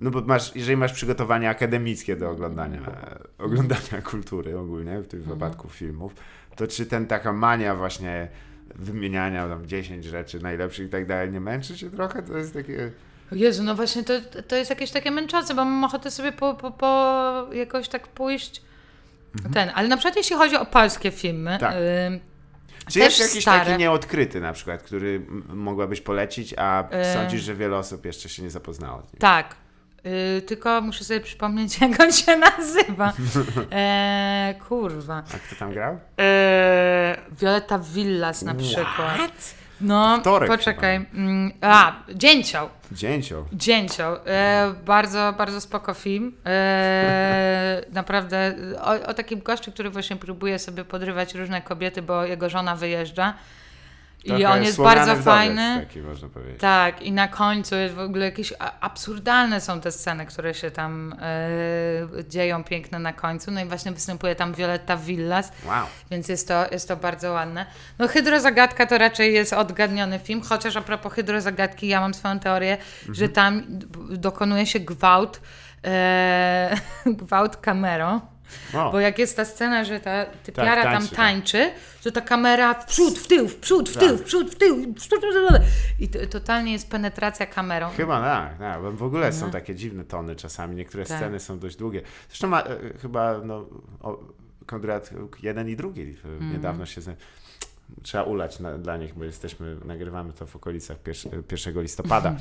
No 0.00 0.10
bo 0.10 0.20
masz, 0.20 0.56
jeżeli 0.56 0.76
masz 0.76 0.92
przygotowanie 0.92 1.48
akademickie 1.50 2.16
do 2.16 2.30
oglądania, 2.30 2.80
e, 2.80 3.18
oglądania 3.44 4.02
kultury 4.10 4.58
ogólnie, 4.58 5.00
w 5.00 5.08
tym 5.08 5.22
wypadku 5.22 5.68
filmów, 5.68 6.14
to 6.56 6.66
czy 6.66 6.86
ten 6.86 7.06
taka 7.06 7.32
mania 7.32 7.74
właśnie 7.76 8.28
wymieniania 8.74 9.48
tam 9.48 9.66
10 9.66 10.04
rzeczy 10.04 10.40
najlepszych 10.40 10.86
i 10.86 10.90
tak 10.90 11.06
dalej 11.06 11.30
nie 11.30 11.40
męczy 11.40 11.76
cię 11.76 11.90
trochę? 11.90 12.22
To 12.22 12.38
jest 12.38 12.54
takie... 12.54 12.90
Jezu, 13.32 13.62
no 13.62 13.74
właśnie 13.74 14.04
to, 14.04 14.20
to 14.48 14.56
jest 14.56 14.70
jakieś 14.70 14.90
takie 14.90 15.10
męczące, 15.10 15.54
bo 15.54 15.64
mam 15.64 15.84
ochotę 15.84 16.10
sobie 16.10 16.32
po, 16.32 16.54
po, 16.54 16.70
po 16.70 17.46
jakoś 17.52 17.88
tak 17.88 18.08
pójść 18.08 18.62
ten, 19.54 19.70
ale 19.74 19.88
na 19.88 19.96
przykład 19.96 20.16
jeśli 20.16 20.36
chodzi 20.36 20.56
o 20.56 20.66
polskie 20.66 21.10
filmy, 21.10 21.56
Tak. 21.60 21.74
Czy 22.88 23.00
Też 23.00 23.18
jest 23.18 23.30
jakiś 23.30 23.42
stare. 23.44 23.64
taki 23.64 23.78
nieodkryty 23.78 24.40
na 24.40 24.52
przykład, 24.52 24.82
który 24.82 25.26
mogłabyś 25.48 26.00
polecić, 26.00 26.54
a 26.58 26.88
E. 26.90 27.14
sądzisz, 27.14 27.42
że 27.42 27.54
wiele 27.54 27.76
osób 27.76 28.04
jeszcze 28.04 28.28
się 28.28 28.42
nie 28.42 28.50
zapoznało 28.50 29.02
z 29.02 29.12
nim? 29.12 29.20
tak, 29.20 29.56
y, 30.38 30.42
tylko 30.42 30.80
muszę 30.80 31.04
sobie 31.04 31.20
przypomnieć 31.20 31.78
jak 31.80 32.00
on 32.00 32.12
się 32.12 32.36
nazywa. 32.36 33.12
E, 33.72 34.54
kurwa. 34.68 35.22
A 35.34 35.38
kto 35.38 35.56
tam 35.56 35.72
grał? 35.72 35.98
E, 36.20 37.16
Violeta 37.40 37.78
Villas 37.78 38.42
na 38.42 38.54
przykład. 38.54 39.54
No, 39.80 40.18
Wtorek 40.20 40.50
poczekaj. 40.50 41.06
Mm, 41.14 41.52
A, 41.60 41.92
Dzięcioł. 42.14 42.68
Dzięcioł. 42.92 43.44
Dzięcioł. 43.52 44.16
E, 44.26 44.74
bardzo, 44.84 45.34
bardzo 45.38 45.60
spoko 45.60 45.94
film. 45.94 46.36
E, 46.46 47.82
naprawdę 47.92 48.54
o, 48.80 48.90
o 49.08 49.14
takim 49.14 49.40
gościu, 49.40 49.72
który 49.72 49.90
właśnie 49.90 50.16
próbuje 50.16 50.58
sobie 50.58 50.84
podrywać 50.84 51.34
różne 51.34 51.62
kobiety, 51.62 52.02
bo 52.02 52.24
jego 52.24 52.48
żona 52.48 52.76
wyjeżdża. 52.76 53.34
I 54.24 54.44
on 54.44 54.62
jest 54.62 54.78
bardzo 54.82 55.16
fajny. 55.16 55.80
Taki 55.86 56.00
można 56.00 56.28
powiedzieć. 56.28 56.60
Tak, 56.60 57.02
i 57.02 57.12
na 57.12 57.28
końcu 57.28 57.74
jest 57.76 57.94
w 57.94 57.98
ogóle 57.98 58.24
jakieś 58.24 58.52
absurdalne 58.80 59.60
są 59.60 59.80
te 59.80 59.92
sceny, 59.92 60.26
które 60.26 60.54
się 60.54 60.70
tam 60.70 61.14
e, 61.22 62.24
dzieją 62.28 62.64
piękne 62.64 62.98
na 62.98 63.12
końcu. 63.12 63.50
No 63.50 63.60
i 63.60 63.64
właśnie 63.64 63.92
występuje 63.92 64.34
tam 64.34 64.54
Violetta 64.54 64.96
Villas, 64.96 65.52
Wow. 65.66 65.86
więc 66.10 66.28
jest 66.28 66.48
to, 66.48 66.64
jest 66.72 66.88
to 66.88 66.96
bardzo 66.96 67.32
ładne. 67.32 67.66
No 67.98 68.08
Hydrozagadka 68.08 68.86
to 68.86 68.98
raczej 68.98 69.34
jest 69.34 69.52
odgadniony 69.52 70.18
film, 70.18 70.40
chociaż 70.42 70.76
a 70.76 70.80
propos 70.80 71.12
Hydrozagadki 71.12 71.88
ja 71.88 72.00
mam 72.00 72.14
swoją 72.14 72.38
teorię, 72.38 72.78
że 73.12 73.24
Mhm. 73.26 73.32
tam 73.32 73.62
d- 73.68 73.86
dokonuje 74.18 74.66
się 74.66 74.80
gwałt, 74.80 75.40
e, 75.84 76.76
gwałt 77.06 77.56
kamerą. 77.56 78.20
O, 78.74 78.92
Bo 78.92 79.00
jak 79.00 79.18
jest 79.18 79.36
ta 79.36 79.44
scena, 79.44 79.84
że 79.84 80.00
ta 80.00 80.26
typiara 80.26 80.82
tam 80.82 81.08
tańczy, 81.08 81.58
tak. 81.58 82.02
to 82.02 82.10
ta 82.10 82.20
kamera 82.20 82.74
w 82.74 82.86
przód, 82.86 83.18
w 83.18 83.26
tył, 83.26 83.48
w 83.48 83.56
przód, 83.56 83.88
w 83.90 83.96
tył, 83.96 84.08
Tak. 84.08 84.18
w 84.18 84.22
przód, 84.24 84.50
w 84.50 84.54
tył. 84.54 84.76
w 84.82 84.94
przód, 84.94 85.20
I 86.00 86.08
to, 86.08 86.26
totalnie 86.26 86.72
jest 86.72 86.90
penetracja 86.90 87.46
kamerą. 87.46 87.90
Chyba 87.96 88.20
tak, 88.20 88.58
tak. 88.58 88.82
W 88.96 89.02
ogóle 89.02 89.32
są 89.32 89.50
takie 89.50 89.74
dziwne 89.74 90.04
tony 90.04 90.36
czasami. 90.36 90.76
Niektóre 90.76 91.04
Tak. 91.04 91.16
sceny 91.18 91.40
są 91.40 91.58
dość 91.58 91.76
długie. 91.76 92.02
Zresztą 92.28 92.48
ma, 92.48 92.62
e, 92.62 92.98
chyba 93.02 93.38
no, 93.44 93.66
o, 94.00 94.18
Konrad 94.66 95.10
jeden 95.42 95.68
i 95.68 95.76
drugi 95.76 96.02
e, 96.24 96.28
Mhm. 96.28 96.52
niedawno 96.52 96.86
się... 96.86 97.00
Z, 97.00 97.18
Trzeba 98.02 98.24
ulać 98.24 98.60
na, 98.60 98.78
dla 98.78 98.96
nich, 98.96 99.14
bo 99.14 99.24
jesteśmy, 99.24 99.76
nagrywamy 99.84 100.32
to 100.32 100.46
w 100.46 100.56
okolicach 100.56 100.98
pierwszy, 101.02 101.28
1 101.66 101.82
listopada, 101.82 102.36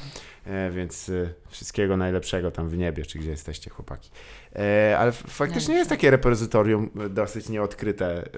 e, 0.45 0.71
więc 0.71 1.09
e, 1.09 1.33
wszystkiego 1.47 1.97
najlepszego 1.97 2.51
tam 2.51 2.69
w 2.69 2.77
niebie, 2.77 3.05
czy 3.05 3.19
gdzie 3.19 3.29
jesteście 3.29 3.69
chłopaki. 3.69 4.09
E, 4.55 4.95
ale 4.99 5.11
faktycznie 5.11 5.75
jest 5.75 5.89
takie 5.89 6.11
repozytorium 6.11 6.89
e, 7.05 7.09
dosyć 7.09 7.49
nieodkryte 7.49 8.23
e, 8.25 8.29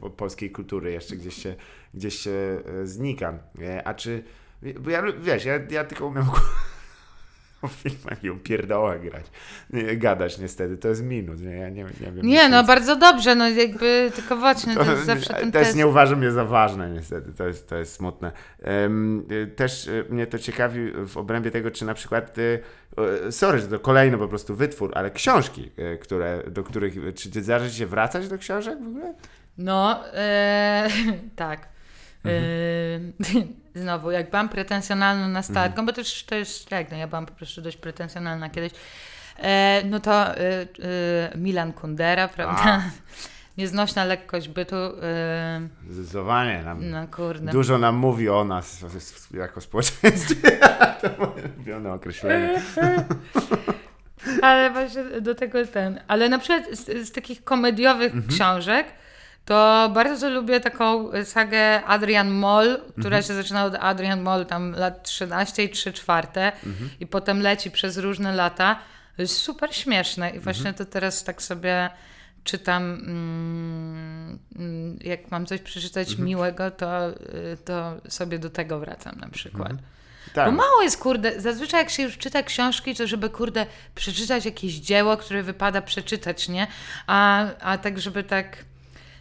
po- 0.00 0.10
polskiej 0.10 0.50
kultury, 0.50 0.92
jeszcze 0.92 1.16
gdzieś 1.16 1.34
się, 1.42 1.54
gdzieś 1.94 2.18
się 2.18 2.30
e, 2.82 2.86
znika. 2.86 3.38
A 3.84 3.94
czy, 3.94 4.22
bo 4.80 4.90
ja, 4.90 5.02
wiesz, 5.20 5.44
ja, 5.44 5.54
ja 5.70 5.84
tylko 5.84 6.06
umiem 6.06 6.24
filmach 7.82 8.24
i 8.24 8.30
o 8.30 8.36
pierdołach 8.36 9.02
grać, 9.02 9.24
nie, 9.70 9.96
gadać 9.96 10.38
niestety, 10.38 10.76
to 10.76 10.88
jest 10.88 11.02
minus, 11.02 11.40
nie, 11.40 11.50
ja 11.50 11.68
nie, 11.68 11.84
nie 11.84 12.12
wiem. 12.12 12.26
Nie, 12.26 12.48
no 12.48 12.64
bardzo 12.64 12.96
dobrze, 12.96 13.34
no 13.34 13.48
jakby 13.48 14.12
tylko 14.14 14.36
właśnie 14.36 14.74
to, 14.74 14.90
jest 14.90 15.06
zawsze 15.14 15.34
ten 15.34 15.52
też 15.52 15.66
test. 15.66 15.76
nie 15.76 15.86
uważam 15.86 16.22
je 16.22 16.32
za 16.32 16.44
ważne, 16.44 16.90
niestety. 16.90 17.32
To 17.32 17.46
jest, 17.46 17.68
to 17.68 17.76
jest 17.76 17.94
smutne. 17.94 18.32
Y, 19.30 19.46
też 19.46 19.86
y, 19.86 20.04
mnie 20.10 20.26
to 20.26 20.38
ciekawi 20.38 20.92
w 21.06 21.16
obrębie 21.16 21.50
tego, 21.50 21.70
czy 21.70 21.84
na 21.84 21.94
przykład, 21.94 22.38
y, 22.38 22.62
sorry, 23.30 23.58
że 23.58 23.68
to 23.68 23.78
kolejny 23.78 24.18
po 24.18 24.28
prostu 24.28 24.54
wytwór, 24.54 24.92
ale 24.94 25.10
książki, 25.10 25.70
które, 26.00 26.42
do 26.50 26.62
których, 26.62 26.94
czy 27.14 27.30
ty 27.30 27.42
ci 27.70 27.76
się 27.78 27.86
wracać 27.86 28.28
do 28.28 28.38
książek 28.38 28.78
w 28.84 28.86
ogóle? 28.86 29.14
No, 29.58 30.04
e, 30.14 30.88
tak. 31.36 31.77
Mhm. 32.24 33.12
Znowu, 33.74 34.10
jak 34.10 34.30
byłam 34.30 34.48
pretensjonalną 34.48 35.28
nastolatką, 35.28 35.70
Mhm. 35.80 35.86
bo 35.86 35.92
też 35.92 36.24
to 36.24 36.34
jest 36.34 36.54
strajk, 36.60 36.90
no 36.90 36.96
ja 36.96 37.06
byłam 37.08 37.26
po 37.26 37.34
prostu 37.34 37.62
dość 37.62 37.76
pretensjonalna 37.76 38.50
kiedyś, 38.50 38.72
e, 39.38 39.82
no 39.84 40.00
to 40.00 40.36
e, 40.36 40.36
e, 40.40 40.66
Milan 41.36 41.72
Kundera, 41.72 42.28
prawda? 42.28 42.82
Nieznośna 43.58 44.04
lekkość 44.04 44.48
bytu, 44.48 44.76
e, 44.76 45.68
Zdecydowanie. 45.90 46.62
Nam, 46.62 46.90
no 46.90 47.06
kurde. 47.08 47.52
Dużo 47.52 47.78
nam 47.78 47.96
mówi 47.96 48.28
o 48.28 48.44
nas 48.44 48.84
jako 49.34 49.60
społeczeństwie. 49.60 50.50
to 51.02 51.08
moje 51.18 51.42
ulubione 51.56 51.92
określenie. 51.92 52.60
Ale 54.42 54.70
właśnie 54.70 55.20
do 55.20 55.34
tego 55.34 55.66
ten. 55.66 56.00
Ale 56.08 56.28
na 56.28 56.38
przykład 56.38 56.64
z, 56.78 57.08
z 57.08 57.12
takich 57.12 57.44
komediowych 57.44 58.14
Mhm. 58.14 58.28
książek, 58.36 58.86
to 59.48 59.90
bardzo 59.94 60.30
lubię 60.30 60.60
taką 60.60 61.10
sagę 61.24 61.84
Adrian 61.84 62.30
Moll, 62.30 62.78
która 62.92 63.16
Mhm. 63.16 63.22
się 63.22 63.34
zaczyna 63.34 63.64
od 63.64 63.74
Adrian 63.74 64.20
Moll 64.22 64.46
tam 64.46 64.72
lat 64.72 65.02
13 65.02 65.64
i 65.64 65.70
3 65.70 65.92
czwarte 65.92 66.52
Mhm. 66.66 66.90
i 67.00 67.06
potem 67.06 67.40
leci 67.42 67.70
przez 67.70 67.96
różne 67.98 68.32
lata. 68.36 68.78
To 69.16 69.22
jest 69.22 69.36
super 69.36 69.74
śmieszne 69.76 70.30
i 70.30 70.38
właśnie 70.40 70.68
Mhm. 70.68 70.74
to 70.74 70.92
teraz 70.92 71.24
tak 71.24 71.42
sobie 71.42 71.90
czytam, 72.44 72.82
mm, 72.82 74.38
mm, 74.58 74.98
jak 75.04 75.30
mam 75.30 75.46
coś 75.46 75.60
przeczytać 75.60 76.08
Mhm. 76.10 76.26
miłego, 76.28 76.70
to, 76.70 77.08
y, 77.10 77.14
to 77.64 77.94
sobie 78.08 78.38
do 78.38 78.50
tego 78.50 78.78
wracam 78.80 79.16
na 79.20 79.28
przykład. 79.28 79.72
Tak. 80.34 80.46
Bo 80.50 80.52
mało 80.56 80.82
jest, 80.82 80.98
kurde, 81.00 81.40
zazwyczaj 81.40 81.80
jak 81.80 81.90
się 81.90 82.02
już 82.02 82.18
czyta 82.18 82.42
książki, 82.42 82.94
to 82.94 83.06
żeby, 83.06 83.30
kurde, 83.30 83.66
przeczytać 83.94 84.44
jakieś 84.44 84.74
dzieło, 84.74 85.16
które 85.16 85.42
wypada 85.42 85.82
przeczytać, 85.82 86.48
nie? 86.48 86.66
A, 87.06 87.44
a 87.60 87.78
tak, 87.78 88.00
żeby 88.00 88.24
tak, 88.24 88.56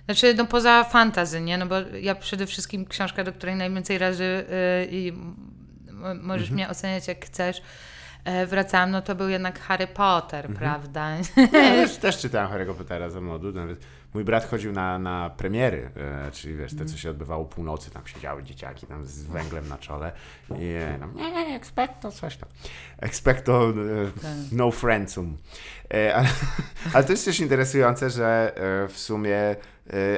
Znaczy, 0.07 0.33
no 0.33 0.45
poza 0.45 0.83
fantazy, 0.83 1.41
nie? 1.41 1.57
No 1.57 1.65
bo 1.65 1.75
ja 2.01 2.15
przede 2.15 2.45
wszystkim 2.45 2.85
książka, 2.85 3.23
do 3.23 3.33
której 3.33 3.55
najwięcej 3.55 3.97
razy 3.97 4.23
y, 4.23 4.45
i 4.91 5.13
możesz 6.21 6.41
Mhm. 6.49 6.53
mnie 6.53 6.69
oceniać 6.69 7.07
jak 7.07 7.25
chcesz, 7.25 7.61
e, 8.25 8.45
wracałam, 8.45 8.91
no 8.91 9.01
to 9.01 9.15
był 9.15 9.29
jednak 9.29 9.59
Harry 9.59 9.87
Potter, 9.87 10.45
Mhm. 10.45 10.55
prawda? 10.55 11.09
Ja 11.37 11.47
też, 11.47 11.97
też 11.97 12.17
czytałem 12.17 12.51
Harry'ego 12.51 12.73
Pottera 12.73 13.09
za 13.09 13.21
młodu. 13.21 13.51
Nawet 13.51 13.79
mój 14.13 14.23
brat 14.23 14.49
chodził 14.49 14.71
na, 14.71 14.99
na 14.99 15.29
premiery, 15.29 15.91
e, 16.27 16.31
czyli 16.31 16.55
wiesz, 16.55 16.75
te, 16.75 16.85
co 16.85 16.97
się 16.97 17.09
odbywało 17.09 17.45
północy, 17.45 17.91
tam 17.91 18.07
siedziały 18.07 18.43
dzieciaki 18.43 18.87
tam 18.87 19.05
z 19.05 19.23
węglem 19.23 19.67
na 19.67 19.77
czole 19.77 20.11
i 20.59 20.65
e, 20.73 20.97
tam, 20.99 21.15
nie, 21.15 21.31
nie, 21.31 21.47
nie, 21.49 21.55
expecto, 21.55 22.11
coś 22.11 22.37
tam. 22.37 22.49
Expecto 22.97 23.69
e, 23.69 23.73
no 24.51 24.71
friendsum. 24.71 25.37
E, 25.93 26.15
ale, 26.15 26.27
ale 26.93 27.03
to 27.03 27.11
jest 27.11 27.25
też 27.25 27.39
interesujące, 27.39 28.09
że 28.09 28.53
e, 28.55 28.87
w 28.87 28.99
sumie, 28.99 29.55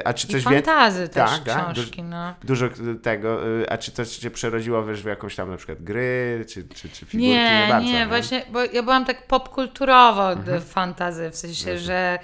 a 0.04 0.12
czy 0.14 0.26
I 0.26 0.30
coś 0.30 0.44
więcej... 0.44 0.62
fantazy 0.62 1.08
też 1.08 1.30
Tak, 1.30 1.44
tak, 1.44 1.72
książki, 1.74 2.02
no. 2.02 2.34
Dużo 2.44 2.68
tego, 3.02 3.60
e, 3.62 3.72
a 3.72 3.78
czy 3.78 3.92
coś 3.92 4.08
cię 4.16 4.30
przerodziło 4.30 4.84
wiesz, 4.84 5.02
w 5.02 5.06
jakąś 5.06 5.36
tam 5.36 5.50
na 5.50 5.56
przykład 5.56 5.82
gry, 5.82 6.44
czy, 6.48 6.64
czy, 6.68 6.88
czy 6.88 7.06
figurki? 7.06 7.18
Nie, 7.28 7.66
bardzo, 7.68 7.88
nie, 7.88 8.06
właśnie, 8.06 8.42
bo 8.52 8.64
ja 8.64 8.82
byłam 8.82 9.04
tak 9.04 9.26
popkulturowo 9.26 10.32
Mhm. 10.32 10.60
w 10.60 10.64
fantazy, 10.64 11.30
w 11.30 11.36
sensie, 11.36 11.78
że 11.78 12.18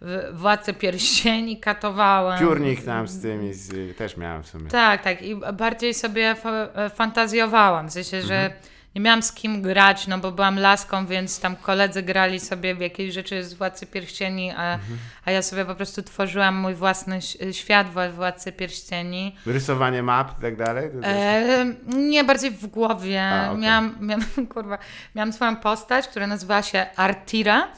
w- 0.00 0.28
Władcę 0.32 0.72
Pierścieni 0.74 1.60
katowałam. 1.60 2.38
Piórnik 2.38 2.84
tam 2.84 3.08
z 3.08 3.22
tymi, 3.22 3.54
z, 3.54 3.96
też 3.96 4.16
miałem 4.16 4.42
w 4.42 4.46
sumie. 4.46 4.70
Tak, 4.70 5.02
tak. 5.02 5.22
I 5.22 5.36
bardziej 5.52 5.94
sobie 5.94 6.34
fa- 6.34 6.88
fantazjowałam. 6.94 7.88
W 7.88 7.92
sensie, 7.92 8.22
że 8.22 8.34
Mhm. 8.44 8.52
Nie 8.94 9.00
miałam 9.00 9.22
z 9.22 9.32
kim 9.32 9.62
grać, 9.62 10.06
no 10.06 10.18
bo 10.18 10.32
byłam 10.32 10.58
laską, 10.58 11.06
więc 11.06 11.40
tam 11.40 11.56
koledzy 11.56 12.02
grali 12.02 12.40
sobie 12.40 12.74
w 12.74 12.80
jakieś 12.80 13.14
rzeczy 13.14 13.44
z 13.44 13.54
Władcy 13.54 13.86
Pierścieni, 13.86 14.50
a, 14.50 14.74
Mhm. 14.74 14.98
a 15.24 15.30
ja 15.30 15.42
sobie 15.42 15.64
po 15.64 15.74
prostu 15.74 16.02
tworzyłam 16.02 16.56
mój 16.56 16.74
własny 16.74 17.18
świat 17.52 17.86
w 17.88 18.14
Władcy 18.14 18.52
Pierścieni. 18.52 19.36
Rysowanie 19.46 20.02
map 20.02 20.38
i 20.38 20.42
tak 20.42 20.56
dalej? 20.56 20.90
E, 21.04 21.66
nie, 21.86 22.24
bardziej 22.24 22.50
w 22.50 22.66
głowie. 22.66 23.22
A, 23.24 23.50
okej. 23.50 23.62
miałam, 23.62 23.94
miałam, 24.00 24.24
kurwa, 24.54 24.78
miałam 25.14 25.32
swoją 25.32 25.56
postać, 25.56 26.08
która 26.08 26.26
nazywała 26.26 26.62
się 26.62 26.86
Artira. 26.96 27.68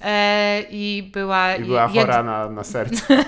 E, 0.00 0.62
I 0.70 1.10
była. 1.14 1.54
I 1.54 1.64
była 1.64 1.88
jed- 1.88 2.00
chora 2.00 2.22
na, 2.22 2.50
na 2.50 2.64
serce. 2.64 3.02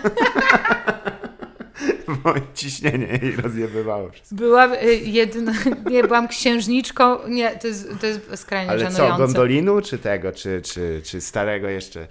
Bo 2.24 2.34
ciśnienie 2.54 3.06
jej 3.22 3.36
rozjebywało 3.36 4.10
wszystko. 4.10 4.36
Była 4.36 4.74
y, 4.82 4.94
jedyna, 4.94 5.52
nie, 5.90 6.04
byłam 6.04 6.28
księżniczką, 6.28 7.28
nie, 7.28 7.50
to 7.50 7.66
jest, 7.66 7.88
to 8.00 8.06
jest 8.06 8.20
skrajnie 8.36 8.70
Ale 8.70 8.84
co, 8.84 8.90
żenujące. 8.90 9.22
gondolinu, 9.22 9.80
czy 9.80 9.98
tego, 9.98 10.32
czy, 10.32 10.62
czy, 10.62 11.00
czy 11.04 11.20
starego 11.20 11.68
jeszcze 11.68 12.06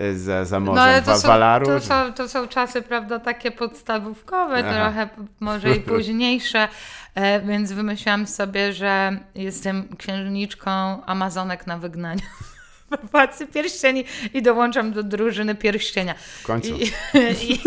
y, 0.00 0.18
za, 0.18 0.44
za 0.44 0.60
morzem 0.60 0.74
No 0.74 0.82
ale 0.82 1.02
to 1.02 1.18
są, 1.18 1.28
Walaru? 1.28 1.66
to, 1.66 1.80
są, 1.80 2.12
to 2.12 2.28
są 2.28 2.48
czasy, 2.48 2.82
prawda, 2.82 3.18
takie 3.18 3.50
podstawówkowe, 3.50 4.56
Aha. 4.66 4.74
trochę 4.74 5.08
może 5.40 5.76
i 5.76 5.80
późniejsze, 5.90 6.68
e, 7.14 7.40
więc 7.40 7.72
wymyśliłam 7.72 8.26
sobie, 8.26 8.72
że 8.72 9.16
jestem 9.34 9.96
księżniczką 9.98 10.70
Amazonek 11.06 11.66
na 11.66 11.78
wygnaniu. 11.78 12.22
Władcy 13.12 13.46
Pierścieni 13.46 14.04
i 14.34 14.42
dołączam 14.42 14.92
do 14.92 15.02
drużyny 15.02 15.54
Pierścienia. 15.54 16.14
W 16.42 16.46
końcu. 16.46 16.68
I, 16.76 16.92
i, 17.50 17.60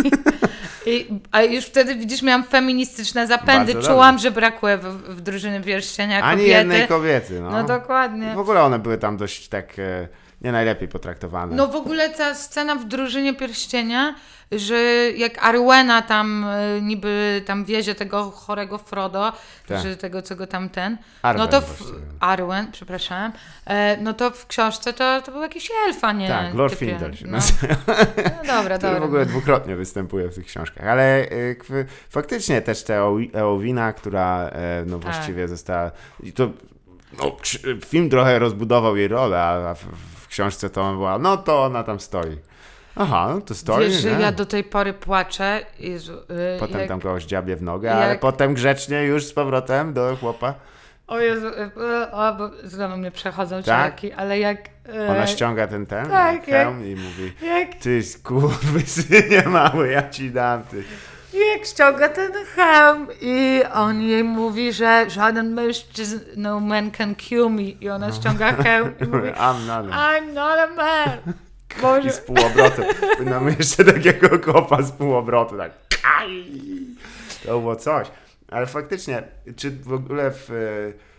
i, 0.85 1.07
a 1.31 1.41
już 1.43 1.65
wtedy, 1.65 1.95
widzisz, 1.95 2.21
miałam 2.21 2.43
feministyczne 2.43 3.27
zapędy. 3.27 3.73
Bardzo 3.73 3.89
Czułam, 3.89 4.19
że 4.19 4.31
brakuje 4.31 4.77
w, 4.77 4.83
w 5.15 5.21
drużynie 5.21 5.61
Pierścienia 5.61 6.23
Ani 6.23 6.41
kobiety. 6.41 6.57
jednej 6.57 6.87
kobiety, 6.87 7.41
no. 7.41 7.49
No 7.51 7.63
dokładnie. 7.63 8.33
W 8.33 8.39
ogóle 8.39 8.63
one 8.63 8.79
były 8.79 8.97
tam 8.97 9.17
dość 9.17 9.47
tak 9.47 9.79
e, 9.79 10.07
nie 10.41 10.51
najlepiej 10.51 10.87
potraktowane. 10.87 11.55
No 11.55 11.67
w 11.67 11.75
ogóle 11.75 12.09
ta 12.09 12.35
scena 12.35 12.75
w 12.75 12.85
Drużynie 12.85 13.33
Pierścienia, 13.33 14.15
że 14.51 14.75
jak 15.17 15.45
Arwena 15.45 16.01
tam 16.01 16.43
y, 16.77 16.81
niby 16.81 17.41
tam 17.45 17.65
wiezie 17.65 17.95
tego 17.95 18.31
chorego 18.31 18.77
Frodo, 18.77 19.33
Tak. 19.67 19.81
że 19.83 19.97
tego, 19.97 20.21
co 20.21 20.35
go 20.35 20.47
tam 20.47 20.69
ten, 20.69 20.97
Arwen 21.21 21.45
no 21.45 21.47
to 21.51 21.61
w, 21.61 21.65
właściwie. 21.65 21.99
Arwen, 22.19 22.71
przepraszam, 22.71 23.31
e, 23.65 23.97
no 23.97 24.13
to 24.13 24.31
w 24.31 24.47
książce 24.47 24.93
to, 24.93 25.21
to 25.21 25.31
był 25.31 25.41
jakiś 25.41 25.71
elfa, 25.87 26.11
nie? 26.11 26.27
tak, 26.27 26.53
Lord 26.53 26.73
typie. 26.73 26.91
Findel 26.91 27.13
się 27.15 27.25
no. 27.25 27.31
nazywa. 27.31 27.75
no 28.43 28.53
dobra, 28.53 28.77
dobra. 28.87 28.99
w 28.99 29.03
ogóle 29.03 29.25
dwukrotnie 29.25 29.75
występuje 29.75 30.27
w 30.29 30.35
tych 30.35 30.45
książkach. 30.45 30.87
Ale 30.87 31.27
kw- 31.59 31.85
faktycznie 32.09 32.61
też 32.61 32.83
ta 32.83 32.93
Eowi- 32.93 33.29
Eowina, 33.33 33.93
która 33.93 34.49
e, 34.49 34.83
no 34.85 34.99
Tak. 34.99 35.11
właściwie 35.13 35.47
została... 35.47 35.91
I 36.23 36.33
to 36.33 36.49
no, 37.19 37.37
film 37.85 38.09
trochę 38.09 38.39
rozbudował 38.39 38.97
jej 38.97 39.07
rolę, 39.07 39.41
a 39.43 39.73
w 39.73 40.14
książce 40.35 40.69
to 40.69 40.91
była, 40.93 41.17
no 41.19 41.37
to 41.37 41.63
ona 41.63 41.83
tam 41.83 41.99
stoi. 41.99 42.37
Aha, 42.95 43.31
no 43.35 43.41
to 43.41 43.55
stoi, 43.55 43.85
Wiesz, 43.89 44.03
nie? 44.03 44.11
ja 44.11 44.31
do 44.31 44.45
tej 44.45 44.63
pory 44.63 44.93
płaczę. 44.93 45.65
Jezu, 45.79 46.13
y, 46.13 46.59
Potem 46.59 46.79
jak... 46.79 46.87
tam 46.87 46.99
kogoś 47.01 47.25
dziabie 47.25 47.55
w 47.55 47.61
nogę, 47.61 47.93
ale 47.95 48.07
jak- 48.07 48.19
potem 48.19 48.53
grzecznie 48.53 49.03
już 49.03 49.25
z 49.25 49.33
powrotem 49.33 49.93
do 49.93 50.17
chłopa. 50.19 50.53
O 51.07 51.19
Jezu, 51.19 51.47
y, 51.47 51.51
y, 51.51 52.11
o, 52.11 52.33
bo 52.33 52.49
znowu 52.63 52.97
mnie 52.97 53.11
przechodzą 53.11 53.63
Tak? 53.63 54.01
ale 54.17 54.39
jak... 54.39 54.57
y, 54.95 55.09
Ona 55.09 55.27
ściąga 55.27 55.67
ten 55.67 55.85
ten 55.85 56.09
tak, 56.09 56.45
hełm 56.45 56.85
i 56.87 56.95
mówi 56.95 57.33
jak 57.41 57.75
ty 57.75 58.03
skurwysynie 58.03 59.43
mały, 59.59 59.89
ja 59.91 60.09
ci 60.09 60.31
dam, 60.31 60.63
ty. 60.63 60.83
Jak 61.35 61.65
ściąga 61.65 62.09
ten 62.09 62.31
hełm 62.55 63.07
i 63.21 63.61
on 63.73 64.01
jej 64.01 64.23
mówi, 64.23 64.73
że 64.73 65.09
żaden 65.09 65.53
mężczyzn, 65.53 66.19
no 66.37 66.59
man 66.59 66.91
can 66.91 67.15
kill 67.15 67.49
me 67.49 67.63
i 67.63 67.89
ona 67.89 68.11
ściąga 68.11 68.53
hełm 68.53 68.91
i 69.01 69.03
mówi 69.15 69.29
I'm 69.29 69.67
not 69.67 69.85
a 69.91 70.19
I'm 70.19 70.33
not 70.33 70.59
a 70.59 70.67
man. 70.75 71.17
I 71.79 71.81
Boże, 71.81 72.11
z 72.11 72.19
półobrotem. 72.19 72.85
Mamy 73.25 73.55
jeszcze 73.59 73.85
takiego 73.85 74.39
kopa 74.39 74.81
z 74.81 74.91
półobrotu, 74.91 75.57
tak. 75.57 75.71
To 77.45 77.59
było 77.59 77.75
coś. 77.75 78.07
Ale 78.51 78.65
faktycznie, 78.65 79.23
czy 79.55 79.71
w 79.71 79.93
ogóle 79.93 80.31
w, 80.31 80.49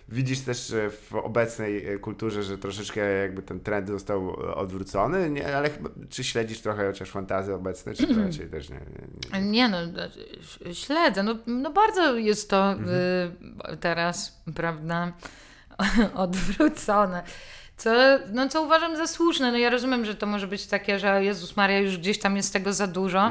widzisz 0.08 0.40
też 0.40 0.74
w 0.90 1.14
obecnej 1.14 1.86
e, 1.86 1.98
kulturze, 1.98 2.42
że 2.42 2.58
troszeczkę 2.58 3.00
jakby 3.00 3.42
ten 3.42 3.60
trend 3.60 3.88
został 3.88 4.30
e, 4.30 4.54
odwrócony? 4.54 5.30
Nie, 5.30 5.56
ale 5.56 5.70
chyba, 5.70 5.90
czy 6.10 6.24
śledzisz 6.24 6.60
trochę 6.60 6.86
chociaż 6.86 7.10
fantazy 7.10 7.54
obecne, 7.54 7.94
czy 7.94 8.06
to 8.06 8.20
raczej 8.20 8.48
też 8.48 8.70
nie? 8.70 8.80
nie, 9.32 9.40
nie. 9.40 9.50
nie 9.50 9.68
no, 9.68 9.78
śledzę, 10.72 11.22
no, 11.22 11.36
no 11.46 11.70
bardzo 11.70 12.16
jest 12.16 12.50
to 12.50 12.74
y, 13.72 13.76
teraz, 13.76 14.42
prawda, 14.54 15.12
odwrócone. 16.14 17.22
Co, 17.76 17.90
no, 18.32 18.48
co 18.48 18.62
uważam 18.62 18.96
za 18.96 19.06
słuszne. 19.06 19.52
No 19.52 19.58
ja 19.58 19.70
rozumiem, 19.70 20.04
że 20.04 20.14
to 20.14 20.26
może 20.26 20.46
być 20.46 20.66
takie, 20.66 20.98
że 20.98 21.24
Jezus 21.24 21.56
Maria, 21.56 21.78
już 21.78 21.98
gdzieś 21.98 22.18
tam 22.18 22.36
jest 22.36 22.52
tego 22.52 22.72
za 22.72 22.86
dużo 22.86 23.30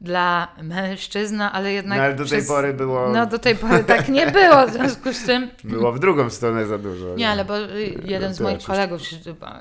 dla 0.00 0.48
mężczyzna, 0.62 1.52
ale 1.52 1.72
jednak 1.72 1.98
No 1.98 2.04
ale 2.04 2.14
do 2.14 2.24
tej 2.24 2.42
pory 2.42 2.74
było- 2.74 3.08
No 3.08 3.26
do 3.26 3.38
tej 3.38 3.56
pory 3.56 3.84
tak 3.84 4.08
nie 4.08 4.26
było, 4.26 4.66
w 4.66 4.72
związku 4.72 5.12
z 5.12 5.24
tym... 5.26 5.50
Było 5.64 5.92
w 5.92 5.98
drugą 5.98 6.30
stronę 6.30 6.66
za 6.66 6.78
dużo. 6.78 7.14
Nie, 7.16 7.28
ale 7.28 7.44
bo 7.44 7.58
y, 7.60 7.94
jeden 8.04 8.34
z 8.34 8.40
moich 8.40 8.62
kolegów 8.62 9.00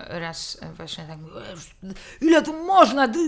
raz 0.09 0.59
właśnie 0.77 1.03
tak 1.03 1.17
mówił, 1.19 1.37
"Ej, 1.39 1.93
ile 2.21 2.41
tu 2.41 2.65
można, 2.65 3.07
ty, 3.07 3.19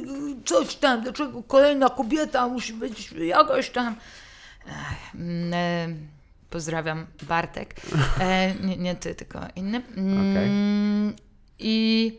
coś 0.46 0.76
tam, 0.76 1.02
dlaczego 1.02 1.44
kolejna 1.44 1.90
kobieta 1.90 2.48
musi 2.48 2.74
być 2.74 3.12
jakaś 3.12 3.70
tam. 3.70 3.96
Mm, 5.16 6.08
pozdrawiam, 6.50 7.06
Bartek. 7.28 7.76
E, 8.20 8.54
nie, 8.56 8.78
nie 8.78 8.96
ty, 8.96 9.16
tylko 9.16 9.40
inny. 9.56 9.82
Mm, 9.98 11.14
I 11.60 12.18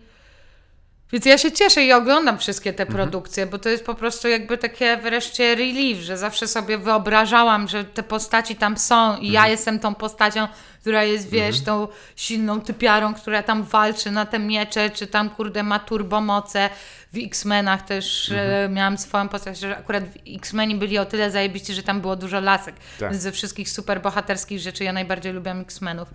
więc 1.12 1.24
ja 1.26 1.38
się 1.38 1.52
cieszę 1.52 1.84
i 1.84 1.92
oglądam 1.92 2.38
wszystkie 2.38 2.72
te 2.72 2.86
produkcje, 2.86 3.46
bo 3.46 3.58
to 3.58 3.68
jest 3.68 3.84
po 3.84 3.94
prostu 3.94 4.28
jakby 4.28 4.58
takie 4.58 4.96
wreszcie 4.96 5.54
relief, 5.54 5.98
że 5.98 6.16
zawsze 6.16 6.48
sobie 6.48 6.78
wyobrażałam, 6.78 7.68
że 7.68 7.84
te 7.84 8.02
postaci 8.02 8.56
tam 8.56 8.76
są 8.76 9.16
i 9.16 9.30
ja 9.30 9.48
jestem 9.48 9.78
tą 9.78 9.94
postacią, 9.94 10.48
która 10.80 11.04
jest, 11.04 11.30
wiesz, 11.30 11.60
tą 11.60 11.88
silną 12.16 12.60
typiarą, 12.60 13.14
która 13.14 13.42
tam 13.42 13.62
walczy 13.62 14.10
na 14.10 14.26
te 14.26 14.38
miecze, 14.38 14.90
czy 14.90 15.06
tam, 15.06 15.30
kurde, 15.30 15.62
ma 15.62 15.78
turbomoce. 15.78 16.70
W 17.12 17.18
X-Menach 17.24 17.82
też 17.82 18.30
e, 18.30 18.68
miałam 18.72 18.98
swoją 18.98 19.28
postać, 19.28 19.58
że 19.58 19.76
akurat 19.76 20.04
w 20.04 20.16
X-Meni 20.36 20.74
byli 20.74 20.98
o 20.98 21.04
tyle 21.04 21.30
zajebiści, 21.30 21.74
że 21.74 21.82
tam 21.82 22.00
było 22.00 22.16
dużo 22.16 22.40
lasek. 22.40 22.74
Tak. 23.00 23.10
Więc 23.10 23.22
ze 23.22 23.32
wszystkich 23.32 23.70
super 23.70 24.02
bohaterskich 24.02 24.60
rzeczy 24.60 24.84
ja 24.84 24.92
najbardziej 24.92 25.32
lubiłam 25.32 25.60
X-Menów. 25.60 26.08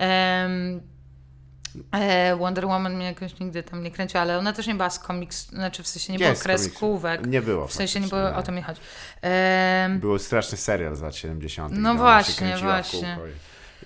E, 0.00 0.48
Wonder 2.38 2.66
Woman 2.66 2.94
mnie 2.96 3.06
jakoś 3.06 3.40
nigdy 3.40 3.62
tam 3.62 3.82
nie 3.82 3.90
kręciła, 3.90 4.22
ale 4.22 4.38
ona 4.38 4.52
też 4.52 4.66
nie 4.66 4.74
była 4.74 4.90
z 4.90 4.98
komiks, 4.98 5.48
znaczy 5.48 5.82
w 5.82 5.88
sensie 5.88 6.12
nie 6.12 6.18
było 6.18 6.34
kreskówek. 6.34 7.26
Nie 7.26 7.42
było 7.42 7.66
W 7.66 7.72
sensie 7.72 8.00
nie 8.00 8.08
było, 8.08 8.34
o 8.36 8.42
to 8.42 8.52
mi 8.52 8.62
chodzi. 8.62 8.80
Em, 9.22 10.00
Był 10.00 10.18
straszny 10.18 10.58
serial 10.58 10.96
z 10.96 11.00
lat 11.00 11.16
70. 11.16 11.74
No 11.76 11.94
właśnie, 11.94 12.56
właśnie. 12.56 13.18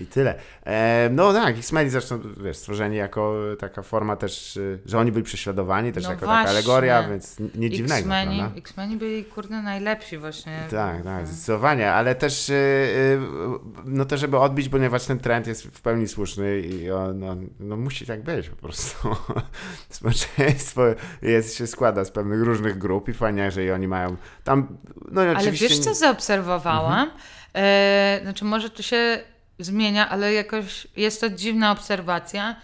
I, 0.02 0.04
I 0.04 0.06
tyle. 0.06 0.34
E, 0.66 1.08
no 1.12 1.32
tak, 1.32 1.58
X-Meni 1.58 1.90
zresztą, 1.90 2.20
wiesz, 2.44 2.56
stworzeni 2.56 2.96
jako 2.96 3.34
taka 3.58 3.82
forma 3.82 4.16
też, 4.16 4.56
y, 4.56 4.78
że 4.86 4.98
oni 4.98 5.12
byli 5.12 5.24
prześladowani 5.24 5.92
też 5.92 6.04
No 6.04 6.10
jako 6.10 6.26
właśnie. 6.26 6.44
taka 6.44 6.50
alegoria, 6.50 7.08
więc 7.08 7.36
nie 7.54 7.70
dziwnego, 7.70 7.98
X-Meni? 7.98 8.42
X-Meni 8.56 8.96
byli 8.96 9.24
kurde 9.24 9.62
najlepsi 9.62 10.18
właśnie. 10.18 10.66
Tak, 10.70 11.02
tak, 11.02 11.26
zdecydowanie, 11.26 11.92
ale 11.92 12.14
też 12.14 12.48
y, 12.48 12.52
y, 12.52 13.18
no 13.84 14.04
to, 14.04 14.16
żeby 14.16 14.38
odbić, 14.38 14.68
ponieważ 14.68 15.04
ten 15.04 15.18
trend 15.18 15.46
jest 15.46 15.66
w 15.66 15.80
pełni 15.80 16.08
słuszny 16.08 16.60
i 16.60 16.90
on, 16.90 17.24
on 17.24 17.48
no 17.60 17.76
musi 17.76 18.06
tak 18.06 18.22
być 18.22 18.48
po 18.48 18.56
prostu. 18.56 19.08
Społeczeństwo 19.88 20.82
jest, 21.22 21.56
się 21.56 21.66
składa 21.66 22.04
z 22.04 22.10
pewnych 22.10 22.42
różnych 22.42 22.78
grup 22.78 23.08
i 23.08 23.12
fajnie, 23.12 23.42
jeżeli 23.42 23.70
oni 23.70 23.88
mają 23.88 24.16
tam, 24.44 24.78
no 25.10 25.20
Ale 25.20 25.52
wiesz, 25.52 25.78
co 25.78 25.94
zaobserwowałam? 25.94 27.10
E, 27.54 28.18
znaczy, 28.22 28.44
może 28.44 28.70
to 28.70 28.82
się 28.82 29.20
zmienia, 29.64 30.08
ale 30.08 30.32
jakoś 30.32 30.86
jest 30.96 31.20
to 31.20 31.30
dziwna 31.30 31.70
obserwacja, 31.72 32.56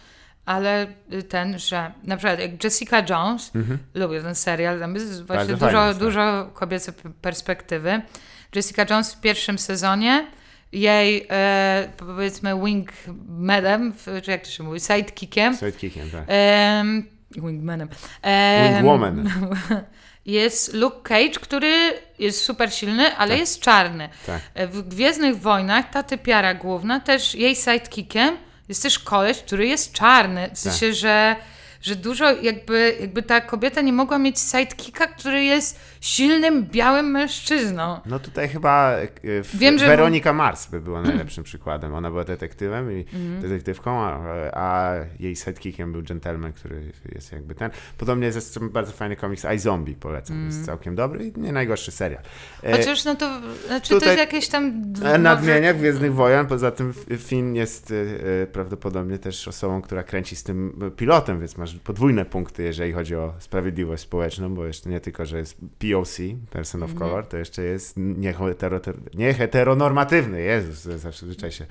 ale 0.47 0.87
y, 1.13 1.23
ten, 1.23 1.59
że 1.59 1.93
na 2.05 2.17
przykład 2.17 2.41
jak 2.41 2.65
Jessica 2.65 3.03
Jones, 3.11 3.53
lubię 3.95 4.23
ten 4.23 4.35
serial, 4.35 4.81
tam 4.81 4.95
jest 4.95 5.27
właśnie 5.27 5.43
Mhm. 5.43 5.59
Bardzo 5.59 5.67
dużo, 5.67 5.87
jest, 5.87 5.99
tak. 5.99 6.09
dużo 6.09 6.51
kobiecej 6.55 6.95
p- 6.95 7.11
perspektywy. 7.23 8.01
Jessica 8.55 8.87
Jones 8.91 9.15
w 9.15 9.21
pierwszym 9.21 9.59
sezonie 9.59 10.27
jej, 10.73 11.27
e, 11.31 11.89
powiedzmy, 11.97 12.55
wingmanem, 12.65 13.93
czy 14.23 14.31
jak 14.31 14.45
to 14.45 14.51
się 14.51 14.63
mówi, 14.65 14.81
sidekickiem, 14.81 15.55
Sidekickiem, 15.57 16.11
tak. 16.11 16.25
Em, 16.27 17.07
wingmanem. 17.31 17.89
Em, 18.23 18.75
Wingwoman. 18.75 19.25
Jest 20.29 20.75
Luke 20.75 21.01
Cage, 21.03 21.41
który 21.41 21.93
jest 22.19 22.45
super 22.45 22.73
silny, 22.75 23.17
ale 23.17 23.39
jest 23.39 23.61
czarny. 23.61 24.09
Tak. 24.27 24.69
W 24.71 24.89
Gwiezdnych 24.89 25.41
Wojnach 25.41 25.91
ta 25.91 26.03
typiara 26.03 26.55
główna, 26.55 27.01
też 27.01 27.35
jej 27.35 27.57
sidekickiem 27.57 28.37
jest 28.69 28.83
też 28.83 28.99
koleś, 28.99 29.39
który 29.39 29.67
jest 29.67 29.93
czarny. 29.93 30.51
W 30.55 30.59
sensie, 30.59 30.95
że, 30.95 31.37
że 31.83 31.97
dużo 31.97 32.33
jakby, 32.33 32.97
jakby 33.01 33.23
ta 33.23 33.41
kobieta 33.41 33.81
nie 33.81 33.93
mogła 33.93 34.19
mieć 34.19 34.39
sidekicka, 34.41 35.07
który 35.07 35.45
jest 35.45 35.81
silnym, 36.01 36.67
białym 36.67 37.11
mężczyzną. 37.11 38.01
No 38.07 38.19
tutaj 38.19 38.49
chyba 38.49 38.93
e, 38.93 39.09
Wiem, 39.55 39.79
że- 39.79 39.87
Weronika 39.87 40.33
Mars 40.33 40.67
by 40.67 40.81
była 40.81 41.03
najlepszym 41.03 41.45
przykładem. 41.45 41.95
Ona 41.95 42.11
była 42.11 42.25
detektywem 42.25 42.93
i 42.93 43.01
Mhm. 43.15 43.41
detektywką, 43.43 44.01
a, 44.01 44.19
a 44.53 44.95
jej 45.21 45.37
sidekickiem 45.37 45.93
był 45.93 46.03
gentleman, 46.03 46.53
który 46.53 46.93
jest 47.15 47.33
jakby 47.33 47.55
ten. 47.55 47.71
Podobnie 47.99 48.27
jest 48.27 48.59
bardzo 48.59 48.93
fajny 48.93 49.17
komiks 49.17 49.47
I 49.57 49.59
Zombie, 49.59 49.95
polecam. 49.95 50.47
Jest 50.47 50.67
całkiem 50.67 50.95
dobry 50.95 51.27
i 51.27 51.41
nie 51.41 51.53
najgorszy 51.53 51.91
serial. 51.91 52.23
E, 52.23 52.67
Mhm. 52.67 52.77
Chociaż 52.83 53.05
no 53.05 53.15
to, 53.15 53.41
znaczy 53.67 53.89
to 53.89 53.95
tutaj- 53.95 54.09
jest 54.09 54.19
jakieś 54.19 54.49
tam... 54.49 54.83
E, 55.05 55.19
Nadmienię 55.19 55.75
Gwiezdnych 55.75 56.15
Wojen, 56.15 56.47
poza 56.47 56.71
tym 56.71 56.95
Finn 57.19 57.55
jest 57.55 57.93
prawdopodobnie 58.53 59.19
też 59.19 59.49
osobą, 59.49 59.83
która 59.83 60.03
kręci 60.03 60.37
z 60.37 60.43
tym 60.43 60.91
pilotem, 60.97 61.41
więc 61.41 61.57
masz 61.57 61.75
podwójne 61.75 62.25
punkty, 62.25 62.63
jeżeli 62.63 62.93
chodzi 62.93 63.17
o 63.17 63.35
sprawiedliwość 63.39 64.03
społeczną, 64.03 64.55
bo 64.55 64.67
jeszcze 64.67 64.91
nie 64.91 65.01
tylko, 65.01 65.27
że 65.27 65.39
jest 65.39 65.57
POC, 65.93 66.17
Person 66.51 66.83
of 66.83 66.95
Color, 66.95 67.27
to 67.27 67.37
jeszcze 67.37 67.63
jest 67.63 67.95
niehetero, 67.97 68.81
nieheteronormatywny. 69.15 70.43
Jezus, 70.43 70.79
zawsze 70.79 71.27
zwyczaj 71.27 71.53
się. 71.53 71.67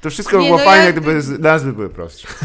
To 0.00 0.10
wszystko 0.10 0.38
Nie, 0.38 0.46
było 0.46 0.58
no 0.58 0.64
fajne, 0.64 0.84
ja- 0.84 0.92
gdyby 0.92 1.22
nazwy 1.38 1.72
były 1.72 1.88
prostsze. 1.90 2.28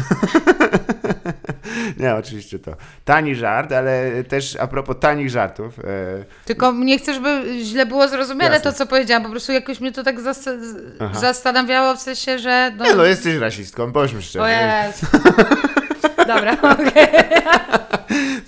nie, 1.98 2.14
oczywiście 2.14 2.58
to. 2.58 2.76
Tani 3.04 3.34
żart, 3.34 3.72
ale 3.72 4.24
też 4.24 4.56
a 4.56 4.66
propos 4.66 4.96
tanich 5.00 5.30
żartów, 5.30 5.78
e, 5.78 5.84
Tylko 6.44 6.72
nie 6.72 6.98
chcę, 6.98 7.14
żeby 7.14 7.44
źle 7.62 7.86
było 7.86 8.08
zrozumiane 8.08 8.54
Jasne. 8.54 8.72
to, 8.72 8.78
co 8.78 8.86
powiedziałam. 8.86 9.22
Po 9.22 9.30
prostu 9.30 9.52
jakoś 9.52 9.80
mnie 9.80 9.92
to 9.92 10.02
tak 10.02 10.20
zas- 10.20 10.48
zastanawiało 11.12 11.96
w 11.96 12.00
sensie, 12.00 12.38
że... 12.38 12.72
nie 12.80 12.94
no, 12.94 13.04
jesteś 13.04 13.36
rasistką, 13.36 13.92
bądźmy 13.92 14.22
szczerzy. 14.22 14.42
O 14.44 14.48
Jezu. 14.58 15.06
Dobra, 16.26 16.56
okej. 16.72 17.06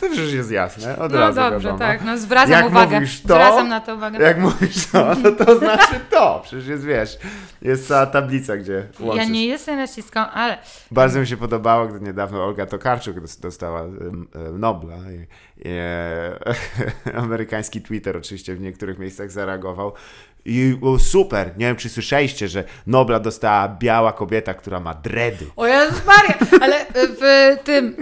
To 0.00 0.06
przecież 0.06 0.32
jest 0.32 0.50
jasne, 0.50 0.98
od 0.98 1.12
No 1.12 1.18
razu 1.18 1.36
dobrze, 1.40 1.58
wiadomo. 1.58 1.78
tak. 1.78 2.04
No 2.04 2.18
zwracam 2.18 2.50
Jak 2.50 2.66
uwagę. 2.66 2.94
mówisz 2.96 3.20
to, 3.20 3.28
zwracam 3.28 3.68
na 3.68 3.80
to 3.80 3.94
uwagę. 3.94 4.18
Jak 4.24 4.38
mówisz 4.38 4.86
to, 4.92 5.14
no 5.22 5.32
to 5.32 5.54
znaczy 5.58 6.00
to. 6.10 6.40
Przecież 6.44 6.66
jest, 6.66 6.84
wiesz, 6.84 7.18
jest 7.62 7.88
cała 7.88 8.06
tablica, 8.06 8.56
gdzie 8.56 8.86
łączysz. 9.00 9.24
Ja 9.26 9.32
nie 9.32 9.46
jestem 9.46 9.78
rasistką, 9.78 10.20
ale 10.20 10.58
Bardzo 10.90 11.20
mi 11.20 11.26
się 11.26 11.36
podobało, 11.36 11.86
gdy 11.86 12.00
niedawno 12.00 12.44
Olga 12.44 12.66
Tokarczuk 12.66 13.20
dos- 13.20 13.40
dostała 13.40 13.84
Nobla. 14.52 14.96
I, 14.96 15.26
i, 15.68 15.70
e, 15.70 16.38
amerykański 17.22 17.82
Twitter 17.82 18.16
oczywiście 18.16 18.54
w 18.54 18.60
niektórych 18.60 18.98
miejscach 18.98 19.30
zareagował. 19.30 19.92
I 20.48 20.78
o, 20.82 20.98
super, 20.98 21.50
nie 21.56 21.66
wiem 21.66 21.76
czy 21.76 21.88
słyszeliście, 21.88 22.48
że 22.48 22.64
Nobla 22.86 23.20
dostała 23.20 23.68
biała 23.68 24.12
kobieta, 24.12 24.54
która 24.54 24.80
ma 24.80 24.94
dredy. 24.94 25.46
O 25.56 25.66
Jezus 25.66 26.02
Maria, 26.06 26.34
ale 26.60 26.86
w 26.94 27.56
tym, 27.64 27.96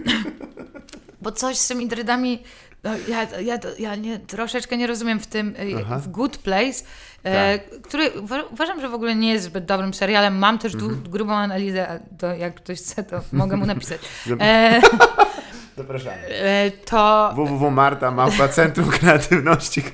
bo 1.22 1.32
coś 1.32 1.56
z 1.58 1.68
tymi 1.68 1.88
dreadami, 1.88 2.42
no, 2.84 2.90
ja, 3.08 3.26
ja, 3.40 3.58
ja 3.78 3.94
nie, 3.94 4.18
troszeczkę 4.18 4.76
nie 4.76 4.86
rozumiem 4.86 5.20
w 5.20 5.26
tym, 5.26 5.54
e, 5.58 5.80
Aha. 5.82 5.98
w 5.98 6.08
Good 6.08 6.38
Place, 6.38 6.84
e, 7.24 7.58
który 7.58 8.10
uwa- 8.10 8.44
uważam, 8.52 8.80
że 8.80 8.88
w 8.88 8.94
ogóle 8.94 9.14
nie 9.14 9.32
jest 9.32 9.44
zbyt 9.44 9.64
dobrym 9.64 9.94
serialem. 9.94 10.38
Mam 10.38 10.58
też 10.58 10.72
du- 10.76 10.96
grubą 10.96 11.32
analizę, 11.34 12.00
to 12.18 12.34
jak 12.34 12.54
ktoś 12.54 12.78
chce, 12.78 13.04
to 13.04 13.20
mogę 13.32 13.56
mu 13.56 13.66
napisać. 13.66 14.00
E, 14.40 14.80
Zapraszamy. 15.76 16.16
e, 16.28 16.70
to, 16.70 17.32
www.marta 17.36 18.10
małpa 18.10 18.48
centrum 18.48 18.88
kreatywności. 18.90 19.82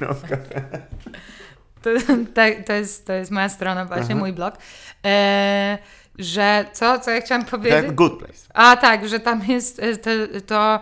to, 1.82 1.90
to, 2.66 2.72
jest, 2.72 3.06
to 3.06 3.12
jest 3.12 3.30
moja 3.30 3.48
strona 3.48 3.84
właśnie, 3.84 4.14
mój 4.14 4.32
blog. 4.32 4.54
E, 5.06 5.78
że 6.18 6.64
co, 6.72 6.98
co 6.98 7.10
ja 7.10 7.20
chciałam 7.20 7.44
powiedzieć? 7.44 7.86
Tak, 7.86 7.94
good 7.94 8.18
place. 8.18 8.46
A 8.54 8.76
tak, 8.76 9.08
że 9.08 9.20
tam 9.20 9.42
jest 9.48 9.78
e, 9.82 9.96
to, 9.96 10.10
to 10.46 10.80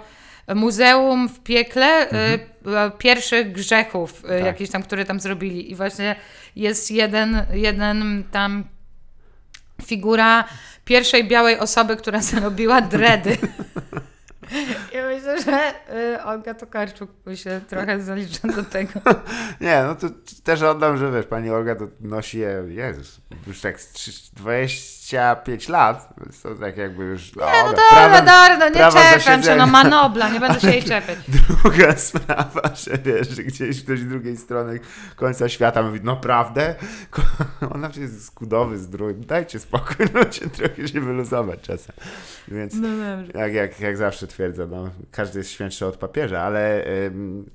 muzeum 0.54 1.28
w 1.28 1.40
piekle 1.40 2.10
e, 2.10 2.38
e, 2.66 2.90
pierwszych 2.98 3.52
grzechów, 3.52 4.24
e, 4.24 4.28
Tak. 4.28 4.46
jakieś 4.46 4.70
tam, 4.70 4.82
które 4.82 5.04
tam 5.04 5.20
zrobili. 5.20 5.70
I 5.70 5.74
właśnie 5.74 6.16
jest 6.56 6.90
jeden, 6.90 7.42
jeden 7.52 8.24
tam 8.32 8.64
figura 9.84 10.44
pierwszej 10.84 11.28
białej 11.28 11.58
osoby, 11.58 11.96
która 11.96 12.22
zrobiła 12.32 12.80
dredy. 12.80 13.36
I 14.94 14.96
myślę, 15.06 15.42
że 15.42 15.72
y, 16.14 16.22
Olga 16.22 16.54
Tokarczuk 16.54 17.10
się 17.34 17.60
trochę 17.68 18.00
zalicza 18.02 18.48
do 18.48 18.62
tego. 18.62 18.92
Nie, 19.60 19.82
no 19.82 19.94
to 19.94 20.06
też 20.44 20.62
oddam, 20.62 20.96
że 20.96 21.12
wiesz, 21.12 21.26
pani 21.26 21.50
Olga 21.50 21.76
to 21.76 21.88
nosi 22.00 22.38
je, 22.38 22.64
Jezus, 22.68 23.20
już 23.46 23.60
tak 23.60 23.80
z 23.80 23.92
trzy- 23.92 24.34
25 25.10 25.68
lat, 25.68 26.08
więc 26.20 26.42
to 26.42 26.54
tak 26.54 26.76
jakby 26.76 27.04
już, 27.04 27.36
no, 27.36 27.46
No 27.64 27.72
dobra, 27.72 28.18
dobra, 28.18 28.56
no 28.58 28.68
nie 28.68 28.92
czepiam 28.92 29.42
się, 29.42 29.56
no 29.56 29.66
ma 29.66 29.84
Nobla, 29.84 30.28
nie 30.28 30.40
będę 30.40 30.60
się 30.60 30.70
jej 30.70 30.82
czepiać. 30.92 31.18
Druga 31.28 31.96
sprawa, 31.96 32.62
że 32.74 32.98
wiesz, 32.98 33.28
że 33.28 33.42
gdzieś 33.42 33.84
ktoś 33.84 34.00
z 34.00 34.08
drugiej 34.08 34.36
strony 34.36 34.80
końca 35.16 35.48
świata 35.48 35.82
mówi, 35.82 36.00
no 36.02 36.16
prawdę? 36.16 36.74
Ona 37.74 37.88
przecież 37.88 38.10
jest 38.10 38.26
skudowy, 38.26 38.78
zdrój, 38.78 39.14
dajcie 39.14 39.58
spokój, 39.58 40.06
no 40.14 40.32
się 40.32 40.50
trochę 40.50 40.88
się 40.88 41.00
wyluzować 41.00 41.60
czasem. 41.60 41.94
Więc 42.48 42.74
No 42.74 42.88
jak, 43.34 43.52
jak, 43.52 43.80
jak 43.80 43.96
zawsze 43.96 44.26
twierdzę, 44.26 44.66
no, 44.66 44.90
każdy 45.10 45.38
jest 45.38 45.50
świętszy 45.50 45.86
od 45.86 45.96
papieża, 45.96 46.40
ale 46.40 46.84
ym, 47.06 47.50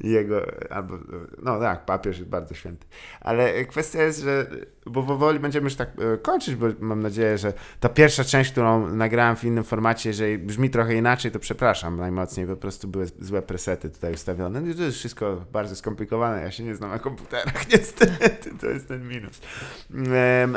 jego, 0.00 0.46
albo, 0.70 0.98
no 1.42 1.60
tak, 1.60 1.84
papież 1.84 2.18
jest 2.18 2.30
bardzo 2.30 2.54
święty. 2.54 2.86
Ale 3.20 3.64
kwestia 3.64 4.02
jest, 4.02 4.20
że, 4.20 4.46
bo 4.90 5.02
powoli 5.02 5.40
będziemy 5.40 5.64
już 5.64 5.74
tak 5.74 5.88
e, 5.88 6.18
kończyć, 6.18 6.54
bo 6.54 6.66
mam 6.80 7.02
nadzieję, 7.02 7.38
że 7.38 7.52
ta 7.80 7.88
pierwsza 7.88 8.24
część, 8.24 8.52
którą 8.52 8.88
nagrałem 8.88 9.36
w 9.36 9.44
innym 9.44 9.64
formacie, 9.64 10.08
jeżeli 10.10 10.38
brzmi 10.38 10.70
trochę 10.70 10.94
inaczej, 10.94 11.30
to 11.30 11.38
przepraszam 11.38 11.96
najmocniej, 11.96 12.46
po 12.46 12.56
prostu 12.56 12.88
były 12.88 13.06
złe 13.20 13.42
presety 13.42 13.90
tutaj 13.90 14.14
ustawione. 14.14 14.60
No 14.60 14.70
i 14.70 14.74
to 14.74 14.82
jest 14.82 14.98
wszystko 14.98 15.44
bardzo 15.52 15.76
skomplikowane, 15.76 16.42
ja 16.42 16.50
się 16.50 16.64
nie 16.64 16.74
znam 16.74 16.90
na 16.90 16.98
komputerach, 16.98 17.68
niestety, 17.72 18.50
to 18.60 18.66
jest 18.66 18.88
ten 18.88 19.08
minus. 19.08 19.40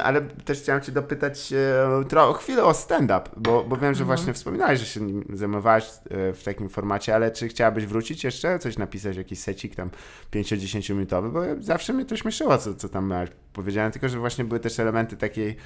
Ale 0.04 0.22
też 0.22 0.60
chciałem 0.60 0.82
cię 0.82 0.92
dopytać 0.92 1.54
e, 1.54 2.06
tro, 2.10 2.34
chwilę 2.34 2.64
o 2.64 2.74
stand-up, 2.74 3.30
bo, 3.38 3.64
bo 3.64 3.78
wiem, 3.78 3.94
że 3.94 4.06
właśnie 4.06 4.34
wspominałeś, 4.34 4.80
że 4.80 4.86
się 4.86 5.02
nim 5.02 5.26
zajmowałeś 5.34 5.86
e, 5.86 6.34
w 6.34 6.44
takim 6.44 6.70
formacie, 6.70 7.16
ale 7.16 7.32
czy 7.32 7.48
chciałabyś 7.48 7.86
wrócić 7.86 8.24
jeszcze? 8.24 8.60
Coś 8.60 8.78
napisać, 8.78 9.18
jakiś 9.18 9.40
secik 9.40 9.76
tam 9.76 9.90
5-10 10.34 10.94
minutowy, 10.94 11.30
bo 11.30 11.42
zawsze 11.60 11.94
mnie 11.94 12.06
to 12.06 12.18
śmieszyło, 12.18 12.58
co, 12.58 12.76
co 12.76 12.90
tam 12.90 13.10
miałeś. 13.10 13.30
Powiedziałem 13.54 13.92
tylko, 13.92 14.10
że 14.10 14.20
właśnie 14.22 14.46
były 14.46 14.60
też 14.60 14.80
elementy 14.80 15.18
takiej, 15.18 15.58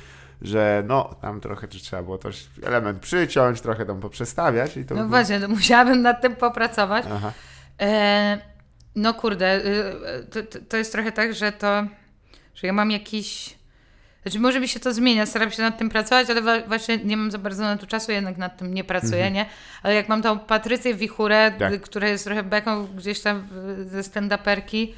że 0.42 0.84
no, 0.88 1.16
tam 1.22 1.42
trochę 1.42 1.68
trzeba 1.68 2.04
było 2.04 2.18
też 2.18 2.50
element 2.64 3.00
przyciąć, 3.00 3.62
trochę 3.62 3.86
tam 3.86 4.00
poprzestawiać 4.00 4.78
i 4.78 4.86
to... 4.86 4.96
No 4.96 5.08
właśnie, 5.08 5.40
to 5.40 5.48
musiałabym 5.48 6.02
nad 6.02 6.22
tym 6.22 6.36
popracować. 6.36 7.06
E, 7.82 8.38
no 8.96 9.14
kurde, 9.14 9.66
y, 9.66 10.26
to, 10.32 10.44
to, 10.44 10.60
to 10.70 10.78
jest 10.78 10.92
trochę 10.92 11.12
tak, 11.12 11.34
że 11.34 11.52
to, 11.52 11.88
że 12.56 12.68
ja 12.68 12.74
mam 12.74 12.92
jakiś... 12.92 13.56
Znaczy 14.22 14.40
może 14.40 14.60
mi 14.60 14.68
się 14.68 14.80
to 14.80 14.94
zmienia, 14.94 15.26
staram 15.26 15.52
się 15.52 15.62
nad 15.62 15.78
tym 15.78 15.90
pracować, 15.90 16.30
ale 16.30 16.68
właśnie 16.68 16.98
nie 16.98 17.18
mam 17.18 17.32
za 17.32 17.38
bardzo 17.38 17.64
na 17.64 17.78
to 17.78 17.88
czasu, 17.88 18.12
jednak 18.12 18.38
nad 18.38 18.58
tym 18.58 18.74
nie 18.74 18.84
pracuję, 18.84 19.32
nie? 19.32 19.46
Ale 19.84 19.96
jak 19.96 20.10
mam 20.10 20.22
tą 20.22 20.40
Patrycję 20.40 20.96
Wichurę, 20.96 21.52
Tak. 21.60 21.74
y, 21.74 21.80
która 21.80 22.08
jest 22.08 22.24
trochę 22.26 22.44
beką 22.44 22.88
gdzieś 22.88 23.22
tam 23.22 23.48
y, 23.80 23.86
ze 23.86 24.02
stand-uperki 24.02 24.94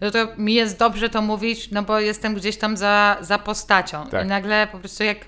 no 0.00 0.10
to 0.10 0.28
mi 0.38 0.54
jest 0.54 0.78
dobrze 0.78 1.10
to 1.10 1.22
mówić, 1.22 1.70
no 1.70 1.82
bo 1.82 2.00
jestem 2.00 2.34
gdzieś 2.34 2.56
tam 2.56 2.76
za, 2.76 3.16
za 3.20 3.38
postacią. 3.38 4.06
Tak. 4.06 4.24
I 4.24 4.28
nagle 4.28 4.66
po 4.72 4.78
prostu 4.78 5.04
jak, 5.04 5.18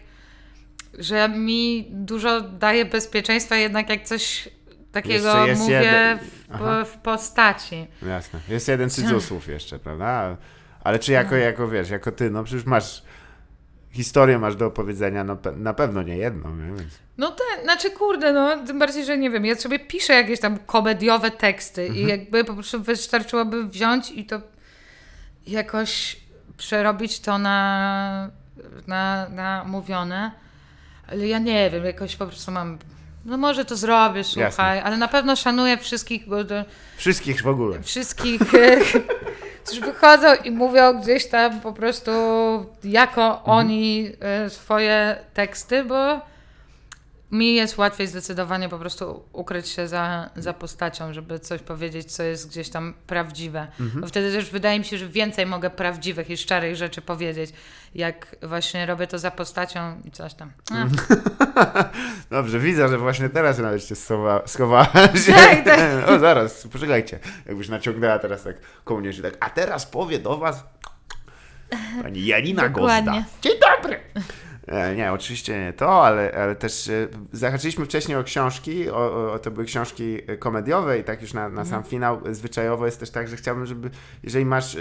że 0.98 1.28
mi 1.28 1.86
dużo 1.90 2.40
daje 2.40 2.84
bezpieczeństwa, 2.84 3.56
jednak 3.56 3.90
jak 3.90 4.05
coś 4.05 4.48
takiego 4.93 5.34
mówię 5.56 6.18
w, 6.48 6.88
w 6.88 6.98
postaci. 6.98 7.86
Jasne. 8.09 8.40
Jest 8.48 8.68
jeden 8.68 8.90
cudzysłów 8.90 9.48
jeszcze, 9.56 9.78
prawda? 9.78 10.36
Ale 10.84 10.98
czy 10.98 11.12
jako, 11.12 11.36
jako 11.36 11.68
wiesz, 11.68 11.90
jako 11.90 12.12
ty, 12.12 12.30
no 12.30 12.44
przecież 12.44 12.64
masz 12.64 13.02
historię 13.90 14.38
masz 14.38 14.56
do 14.56 14.66
opowiedzenia, 14.66 15.24
no 15.24 15.38
na 15.56 15.74
pewno 15.74 16.02
nie 16.02 16.16
jedną, 16.16 16.56
nie? 16.56 16.66
Więc... 16.66 16.98
No 17.18 17.30
tak, 17.30 17.64
znaczy 17.64 17.90
kurde, 17.90 18.32
no 18.32 18.66
tym 18.66 18.78
bardziej, 18.78 19.05
że 19.05 19.18
nie 19.18 19.30
wiem, 19.30 19.44
ja 19.44 19.55
sobie 19.55 19.78
piszę 19.78 20.12
jakieś 20.12 20.40
tam 20.40 20.59
komediowe 20.59 21.30
teksty 21.30 21.88
i 21.88 22.06
jakby 22.06 22.44
po 22.44 22.55
prostu 22.55 22.82
wystarczyłoby 22.82 23.64
wziąć 23.64 24.10
i 24.10 24.26
to 24.26 24.40
jakoś 25.47 26.16
przerobić 26.56 27.20
to 27.20 27.39
na, 27.39 28.31
na, 28.86 29.28
na 29.28 29.64
mówione, 29.64 30.31
ale 31.09 31.28
ja 31.28 31.39
nie 31.39 31.70
wiem, 31.70 31.85
jakoś 31.85 32.16
po 32.16 32.27
prostu 32.27 32.52
mam, 32.52 32.78
no 33.24 33.36
może 33.36 33.64
to 33.64 33.77
zrobię, 33.77 34.24
słuchaj, 34.24 34.81
ale 34.81 34.97
na 34.97 35.09
pewno 35.09 35.36
szanuję 35.36 35.78
wszystkich, 35.78 36.28
bo 36.28 36.36
Wszystkich 36.97 37.43
w 37.43 37.47
ogóle. 37.47 37.82
wszystkich, 37.82 38.40
którzy 39.64 39.81
wychodzą 39.81 40.35
i 40.44 40.51
mówią 40.51 41.01
gdzieś 41.01 41.27
tam 41.28 41.60
po 41.60 41.73
prostu 41.73 42.10
jako 42.85 43.43
oni 43.44 44.12
e, 44.20 44.51
swoje 44.51 45.16
teksty, 45.35 45.85
bo 45.85 46.20
mi 47.32 47.55
jest 47.55 47.78
łatwiej 47.78 48.07
zdecydowanie 48.07 48.69
po 48.69 48.78
prostu 48.78 49.24
ukryć 49.32 49.69
się 49.69 49.89
za, 49.89 50.31
za 50.36 50.53
postacią, 50.53 51.12
żeby 51.12 51.39
coś 51.39 51.61
powiedzieć, 51.61 52.12
co 52.12 52.23
jest 52.23 52.48
gdzieś 52.48 52.69
tam 52.69 52.94
prawdziwe. 53.07 53.66
Bo 53.94 54.07
wtedy 54.07 54.32
też 54.32 54.51
wydaje 54.51 54.78
mi 54.78 54.85
się, 54.85 54.98
że 54.98 55.09
więcej 55.09 55.47
mogę 55.47 55.70
prawdziwych 55.70 56.31
i 56.31 56.36
szczerych 56.36 56.77
rzeczy 56.77 57.03
powiedzieć, 57.03 57.53
jak 57.94 58.36
właśnie 58.43 58.86
robię 58.86 59.07
to 59.07 59.19
za 59.19 59.31
postacią 59.31 60.01
i 60.05 60.11
coś 60.11 60.35
tam. 60.35 60.53
A, 60.70 60.86
Dobrze, 62.36 62.59
widzę, 62.59 62.89
że 62.89 62.98
właśnie 62.98 63.28
teraz 63.28 63.59
nawet 63.59 63.85
się 63.89 63.94
schowa, 63.94 64.43
schowałaś. 64.47 65.27
Tak, 65.27 65.65
tak. 65.65 66.09
O, 66.09 66.19
zaraz, 66.19 66.69
poczekajcie. 66.73 67.19
Jakbyś 67.47 67.69
naciągnęła 67.69 68.19
teraz 68.19 68.43
tak 68.43 68.57
kołnierz 68.85 69.19
i 69.19 69.23
tak, 69.23 69.35
a 69.40 69.51
teraz 69.51 69.86
powie 69.86 70.19
do 70.19 70.39
was 70.39 70.65
pani 72.03 72.27
Janina 72.27 72.69
Dokładnie. 72.69 73.12
Gozda. 73.12 73.31
Dzień 73.43 73.53
dobry! 73.61 74.01
E, 74.66 74.94
Nie, 74.94 75.12
oczywiście 75.12 75.60
nie 75.60 75.72
to, 75.72 76.06
ale, 76.06 76.32
ale 76.32 76.55
też 76.56 76.88
e, 76.88 77.09
zahaczyliśmy 77.32 77.84
wcześniej 77.84 78.16
o 78.16 78.24
książki, 78.24 78.90
o, 78.90 79.32
o, 79.32 79.38
to 79.38 79.51
były 79.51 79.66
książki 79.66 80.18
e, 80.26 80.36
komediowe 80.36 80.98
i 80.98 81.05
tak 81.05 81.22
już 81.22 81.34
na, 81.34 81.48
na 81.48 81.64
sam 81.64 81.82
finał 81.84 82.20
e, 82.26 82.34
zwyczajowo 82.34 82.86
jest 82.86 83.01
też 83.01 83.10
tak, 83.10 83.28
że 83.28 83.36
chciałbym, 83.36 83.66
żeby 83.66 83.90
jeżeli 84.22 84.44
masz 84.44 84.76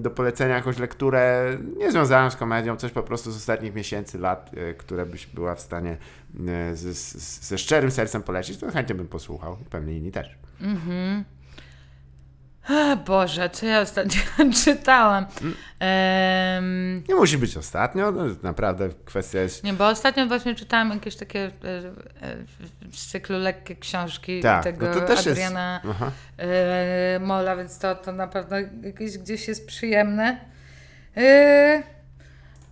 do 0.00 0.10
polecenia 0.10 0.54
jakąś 0.54 0.78
lekturę 0.78 1.44
nie 1.76 1.92
związaną 1.92 2.30
z 2.30 2.36
komedią, 2.36 2.76
coś 2.76 2.92
po 2.92 3.02
prostu 3.02 3.30
z 3.30 3.36
ostatnich 3.36 3.74
miesięcy, 3.74 4.18
lat, 4.18 4.50
które 4.78 5.06
byś 5.06 5.26
była 5.26 5.54
w 5.54 5.60
stanie 5.60 5.96
ze, 6.72 6.92
ze 7.48 7.58
szczerym 7.58 7.90
sercem 7.90 8.22
polecić, 8.22 8.58
to 8.58 8.70
chętnie 8.70 8.94
bym 8.94 9.08
posłuchał, 9.08 9.56
pewnie 9.70 9.96
inni 9.96 10.12
też. 10.12 10.38
Boże, 13.06 13.50
co 13.50 13.66
ja 13.66 13.80
ostatnio 13.80 14.20
czytałam? 14.64 15.26
Em, 15.80 17.02
Nie 17.08 17.14
musi 17.14 17.38
być 17.38 17.56
ostatnio, 17.56 18.12
no, 18.12 18.22
naprawdę 18.42 18.88
kwestia 19.04 19.38
jest... 19.40 19.64
Nie, 19.64 19.72
bo 19.72 19.88
ostatnio 19.88 20.26
właśnie 20.26 20.54
czytałam 20.54 20.90
jakieś 20.90 21.16
takie 21.16 21.40
e, 21.44 21.50
e, 22.22 22.36
z 22.92 23.06
cyklu 23.06 23.38
lekkie 23.38 23.76
książki 23.76 24.40
Tak, 24.40 24.64
tego 24.64 24.86
no 24.86 24.94
to 24.94 25.00
też 25.00 25.16
jest- 25.26 25.28
Adriana 25.28 25.80
Aha. 25.90 26.10
e, 26.38 27.18
Mola, 27.20 27.56
więc 27.56 27.78
to, 27.78 27.94
to 27.94 28.12
na 28.12 28.26
pewno 28.26 28.56
jakieś 28.82 29.18
gdzieś 29.18 29.48
jest 29.48 29.66
przyjemne. 29.66 30.40
E, 31.16 31.82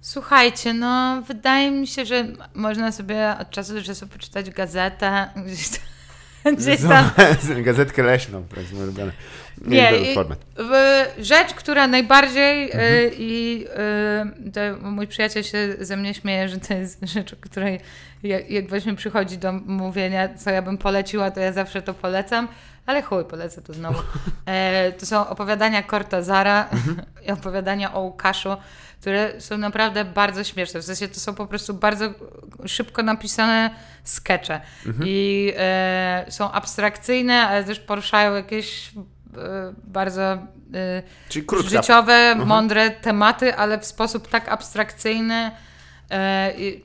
słuchajcie, 0.00 0.74
no 0.74 1.22
wydaje 1.28 1.70
mi 1.70 1.86
się, 1.86 2.04
że 2.04 2.24
można 2.54 2.92
sobie 2.92 3.34
od 3.40 3.50
czasu 3.50 3.74
do 3.74 3.82
czasu 3.82 4.08
poczytać 4.08 4.50
gazetę, 4.50 5.28
gdzieś 5.46 5.68
tam, 5.68 6.56
gdzieś 6.56 6.80
tam 6.80 7.10
Gazetkę 7.62 8.02
leśną, 8.02 8.44
to 8.54 8.60
jest 8.60 8.72
ulubiony 8.72 9.12
Nie, 9.66 9.96
i- 10.10 10.14
format. 10.14 10.38
w- 10.56 11.24
rzecz, 11.24 11.54
która 11.54 11.86
najbardziej 11.86 12.64
Mhm. 12.64 12.82
y, 12.94 13.10
i 13.18 13.64
y, 14.46 14.50
to 14.52 14.60
mój 14.90 15.06
przyjaciel 15.06 15.42
się 15.42 15.74
ze 15.80 15.96
mnie 15.96 16.14
śmieje, 16.14 16.48
że 16.48 16.56
to 16.58 16.74
jest 16.74 17.00
rzecz, 17.02 17.32
o 17.32 17.36
której 17.40 17.80
jak, 18.22 18.50
jak 18.50 18.68
właśnie 18.68 18.94
przychodzi 18.94 19.38
do 19.38 19.52
mówienia, 19.52 20.28
co 20.34 20.50
ja 20.50 20.62
bym 20.62 20.78
poleciła, 20.78 21.30
to 21.30 21.40
ja 21.40 21.52
zawsze 21.52 21.82
to 21.82 21.94
polecam, 21.94 22.48
ale 22.86 23.02
chuj, 23.02 23.24
polecę 23.24 23.62
to 23.62 23.72
znowu. 23.72 23.98
E, 24.46 24.92
to 24.92 25.06
są 25.06 25.28
opowiadania 25.28 25.82
Cortazara 25.82 26.68
Mhm. 26.72 27.02
i 27.28 27.30
opowiadania 27.32 27.94
o 27.94 28.00
Łukaszu, 28.00 28.56
które 29.00 29.40
są 29.40 29.58
naprawdę 29.58 30.04
bardzo 30.04 30.44
śmieszne. 30.44 30.80
W 30.80 30.84
sensie 30.84 31.08
to 31.08 31.20
są 31.20 31.34
po 31.34 31.46
prostu 31.46 31.74
bardzo 31.74 32.04
szybko 32.66 33.02
napisane 33.02 33.70
skecze 34.04 34.60
Mhm. 34.86 35.04
i 35.08 35.52
e, 35.56 36.24
są 36.28 36.52
abstrakcyjne, 36.52 37.34
ale 37.48 37.64
też 37.64 37.80
poruszają 37.80 38.34
jakieś 38.34 38.90
bardzo 39.84 40.22
e, 40.22 40.38
Czyli 41.28 41.46
krótka. 41.46 41.68
życiowe, 41.68 42.34
mądre 42.34 42.90
tematy, 42.90 43.54
ale 43.56 43.78
w 43.78 43.86
sposób 43.86 44.28
tak 44.28 44.48
abstrakcyjny 44.48 45.34
e, 45.34 45.50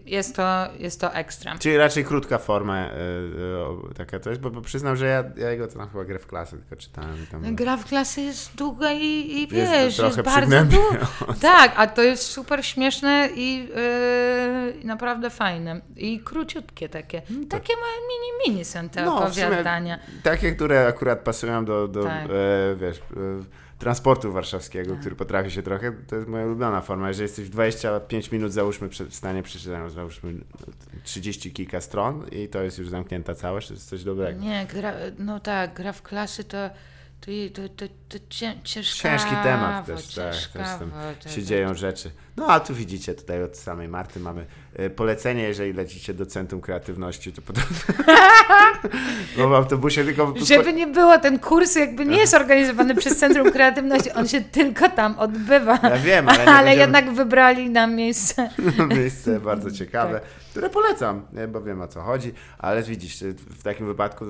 jest 0.06 0.36
to, 0.36 0.68
jest 0.80 1.02
to 1.02 1.14
ekstra. 1.14 1.56
Czyli 1.60 1.78
raczej 1.78 2.06
krótka 2.06 2.38
forma 2.38 2.78
e, 2.78 2.91
e, 2.91 3.94
taka 3.98 4.30
jest, 4.30 4.41
bo, 4.41 4.49
bo 4.49 4.62
przyznam, 4.62 4.95
że 4.95 5.06
ja, 5.06 5.24
ja 5.38 5.52
jego 5.52 5.68
to 5.68 5.78
tam 5.78 5.90
chyba 5.90 6.06
grę 6.06 6.20
w 6.20 6.28
klasy 6.28 6.58
tylko 6.58 6.76
czytałem. 6.76 7.28
Tam, 7.32 7.56
Gra 7.56 7.78
w 7.78 7.86
klasy 7.86 8.22
jest 8.22 8.56
długa 8.56 8.91
i, 8.91 9.06
i 9.06 9.41
Jest 9.41 9.52
wiesz, 9.54 9.84
jest, 9.84 9.98
trochę 9.98 10.24
bardzo 10.24 10.66
długa. 10.66 11.08
Tak, 11.41 11.74
a 11.76 11.88
to 11.88 12.04
jest 12.04 12.24
super 12.24 12.66
śmieszne 12.66 13.30
i 13.36 13.70
e, 13.76 14.58
i 14.82 14.86
naprawdę 14.86 15.30
fajne. 15.30 15.82
I 15.95 16.20
króciutkie 16.20 16.90
takie. 16.90 17.22
Takie 17.49 17.74
małe 17.74 17.94
mini, 18.10 18.56
mini 18.56 18.66
są 18.66 18.90
te 18.90 19.06
No, 19.06 19.30
w 19.30 19.34
sumie 19.34 19.48
opowiadania. 19.48 19.99
Takie, 20.24 20.52
które 20.52 20.88
akurat 20.88 21.20
pasują 21.20 21.66
do, 21.66 21.88
do 21.88 22.04
Tak. 22.04 22.26
e, 22.26 22.76
wiesz, 22.76 22.98
e, 22.98 23.66
transportu 23.80 24.32
warszawskiego, 24.32 24.95
który 24.95 25.16
potrafi 25.16 25.52
się 25.52 25.64
trochę, 25.64 25.91
to 25.91 26.16
jest 26.16 26.28
moja 26.28 26.45
ulubiona 26.45 26.82
forma. 26.82 27.08
Jeżeli 27.08 27.24
jesteś 27.24 27.45
w 27.45 27.49
25 27.49 28.32
minut, 28.32 28.54
załóżmy, 28.54 28.90
w 28.90 29.16
stanie 29.16 29.44
przeczytania, 29.44 29.90
załóżmy 29.90 30.34
30 31.04 31.52
kilka 31.52 31.82
stron 31.82 32.28
i 32.32 32.48
to 32.48 32.62
jest 32.62 32.80
już 32.80 32.90
zamknięta 32.90 33.36
całość, 33.36 33.68
to 33.68 33.74
jest 33.74 33.90
coś 33.90 34.04
dobrego. 34.04 34.41
Nie, 34.41 34.68
gra, 34.74 34.94
no 35.20 35.40
tak, 35.40 35.74
gra 35.74 35.94
w 35.94 36.02
klasy 36.02 36.44
to, 36.44 36.70
to, 37.22 37.32
to, 37.54 37.70
to, 37.70 37.86
to. 38.10 38.18
Ciężki 38.30 39.36
temat 39.44 39.86
też, 39.86 40.16
tak, 40.16 40.34
też 40.34 40.49
tam 40.54 40.91
się 41.32 41.44
dzieją 41.44 41.74
rzeczy. 41.74 42.12
No 42.38 42.47
a 42.47 42.59
tu 42.59 42.73
widzicie, 42.73 43.14
tutaj 43.14 43.43
od 43.43 43.57
samej 43.57 43.88
Marty 43.88 44.19
mamy 44.19 44.45
e, 44.73 44.89
polecenie, 44.89 45.43
jeżeli 45.43 45.73
lecicie 45.73 46.14
do 46.14 46.26
Centrum 46.26 46.61
Kreatywności, 46.61 47.34
to 47.34 47.41
potem... 47.41 47.64
no 49.38 49.47
w 49.49 49.53
autobusie 49.53 50.03
tylko... 50.03 50.34
Żeby 50.45 50.73
nie 50.73 50.88
było, 50.88 51.18
ten 51.19 51.39
kurs 51.39 51.76
jakby 51.76 52.05
nie 52.05 52.18
jest 52.18 52.34
organizowany 52.34 52.95
przez 52.95 53.18
Centrum 53.18 53.51
Kreatywności, 53.51 54.11
on 54.11 54.27
się 54.27 54.41
tylko 54.41 54.89
tam 54.89 55.19
odbywa. 55.19 55.80
Ja 55.84 55.97
wiem, 55.97 56.30
ale 56.30 56.39
ale 56.45 56.55
będziemy- 56.57 56.76
jednak 56.81 57.11
wybrali 57.14 57.69
nam 57.69 57.95
miejsce. 57.95 58.49
miejsce 58.97 59.39
bardzo 59.39 59.72
ciekawe, 59.72 60.14
Tak. 60.19 60.30
które 60.51 60.69
polecam, 60.69 61.26
bo 61.49 61.61
wiem 61.61 61.81
o 61.81 61.88
co 61.88 62.01
chodzi, 62.01 62.34
ale 62.57 62.84
widzisz, 62.84 63.23
w 63.49 63.64
takim 63.64 63.85
wypadku 63.88 64.26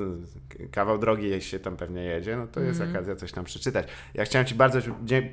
kawał 0.71 0.97
drogi, 0.97 1.29
jeśli 1.29 1.49
się 1.51 1.59
tam 1.59 1.77
pewnie 1.77 2.03
jedzie, 2.03 2.37
no 2.37 2.47
to 2.47 2.59
jest 2.59 2.79
Mhm. 2.81 2.95
okazja 2.97 3.15
coś 3.15 3.31
tam 3.31 3.45
przeczytać. 3.45 3.87
Ja 4.13 4.25
chciałem 4.25 4.45
Ci 4.45 4.55
bardzo 4.55 4.79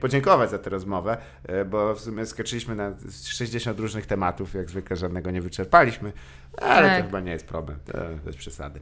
podziękować 0.00 0.50
za 0.50 0.58
tę 0.58 0.70
rozmowę, 0.70 1.16
e, 1.44 1.64
bo 1.64 1.94
w 1.94 2.00
sumie 2.00 2.26
skoczyliśmy 2.26 2.63
na 2.68 2.92
60 3.24 3.78
różnych 3.78 4.06
tematów, 4.06 4.54
jak 4.54 4.70
zwykle 4.70 4.96
żadnego 4.96 5.30
nie 5.30 5.42
wyczerpaliśmy, 5.42 6.12
ale 6.62 6.88
Tak. 6.88 6.98
to 6.98 7.04
chyba 7.06 7.20
nie 7.20 7.32
jest 7.32 7.46
problem, 7.46 7.78
to 7.84 7.98
bez 8.24 8.36
przesady. 8.36 8.80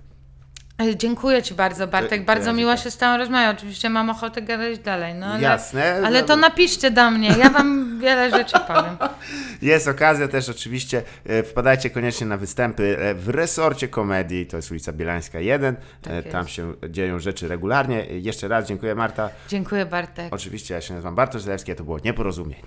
E, 0.81 0.97
Dziękuję 0.97 1.43
Ci 1.43 1.55
bardzo, 1.55 1.87
Bartek. 1.87 2.21
to 2.21 2.27
Bardzo 2.27 2.47
ja 2.51 2.57
miło 2.57 2.77
się 2.77 2.91
z 2.91 2.97
Tobą 2.97 3.17
rozmawiać. 3.17 3.57
Oczywiście 3.59 3.91
mam 3.91 4.11
ochotę 4.11 4.43
gadać 4.43 4.79
dalej. 4.79 5.15
No, 5.15 5.27
ale, 5.27 5.43
Jasne. 5.43 6.01
Ale 6.05 6.21
no, 6.21 6.27
to 6.27 6.37
napiszcie 6.37 6.91
do 6.91 7.11
mnie. 7.11 7.29
Ja 7.39 7.51
Wam 7.51 7.99
wiele 8.01 8.31
rzeczy 8.31 8.57
powiem. 8.67 8.97
Jest 9.63 9.89
okazja 9.89 10.29
też 10.29 10.49
oczywiście, 10.49 11.03
e, 11.27 11.43
wpadajcie 11.43 11.91
koniecznie 11.91 12.27
na 12.27 12.37
występy 12.37 12.99
e, 12.99 13.15
w 13.15 13.29
resorcie 13.29 13.89
komedii, 13.89 14.47
to 14.47 14.57
jest 14.57 14.71
ulica 14.71 14.93
Bielańska 14.93 15.41
1, 15.41 15.77
Tak 16.03 16.13
e, 16.13 16.23
tam 16.23 16.49
się 16.49 16.75
dzieją 16.91 17.19
rzeczy 17.19 17.49
regularnie. 17.49 18.11
E, 18.11 18.19
Jeszcze 18.19 18.49
raz 18.49 18.67
dziękuję 18.69 18.95
Marta. 18.95 19.31
Dziękuję, 19.49 19.87
Bartek. 19.87 20.27
Oczywiście 20.31 20.75
ja 20.75 20.81
się 20.81 20.95
nazywam 20.95 21.15
Bartosz 21.15 21.43
Zalewski, 21.43 21.73
a 21.73 21.75
to 21.75 21.85
było 21.85 21.99
Nieporozumienie. 22.05 22.61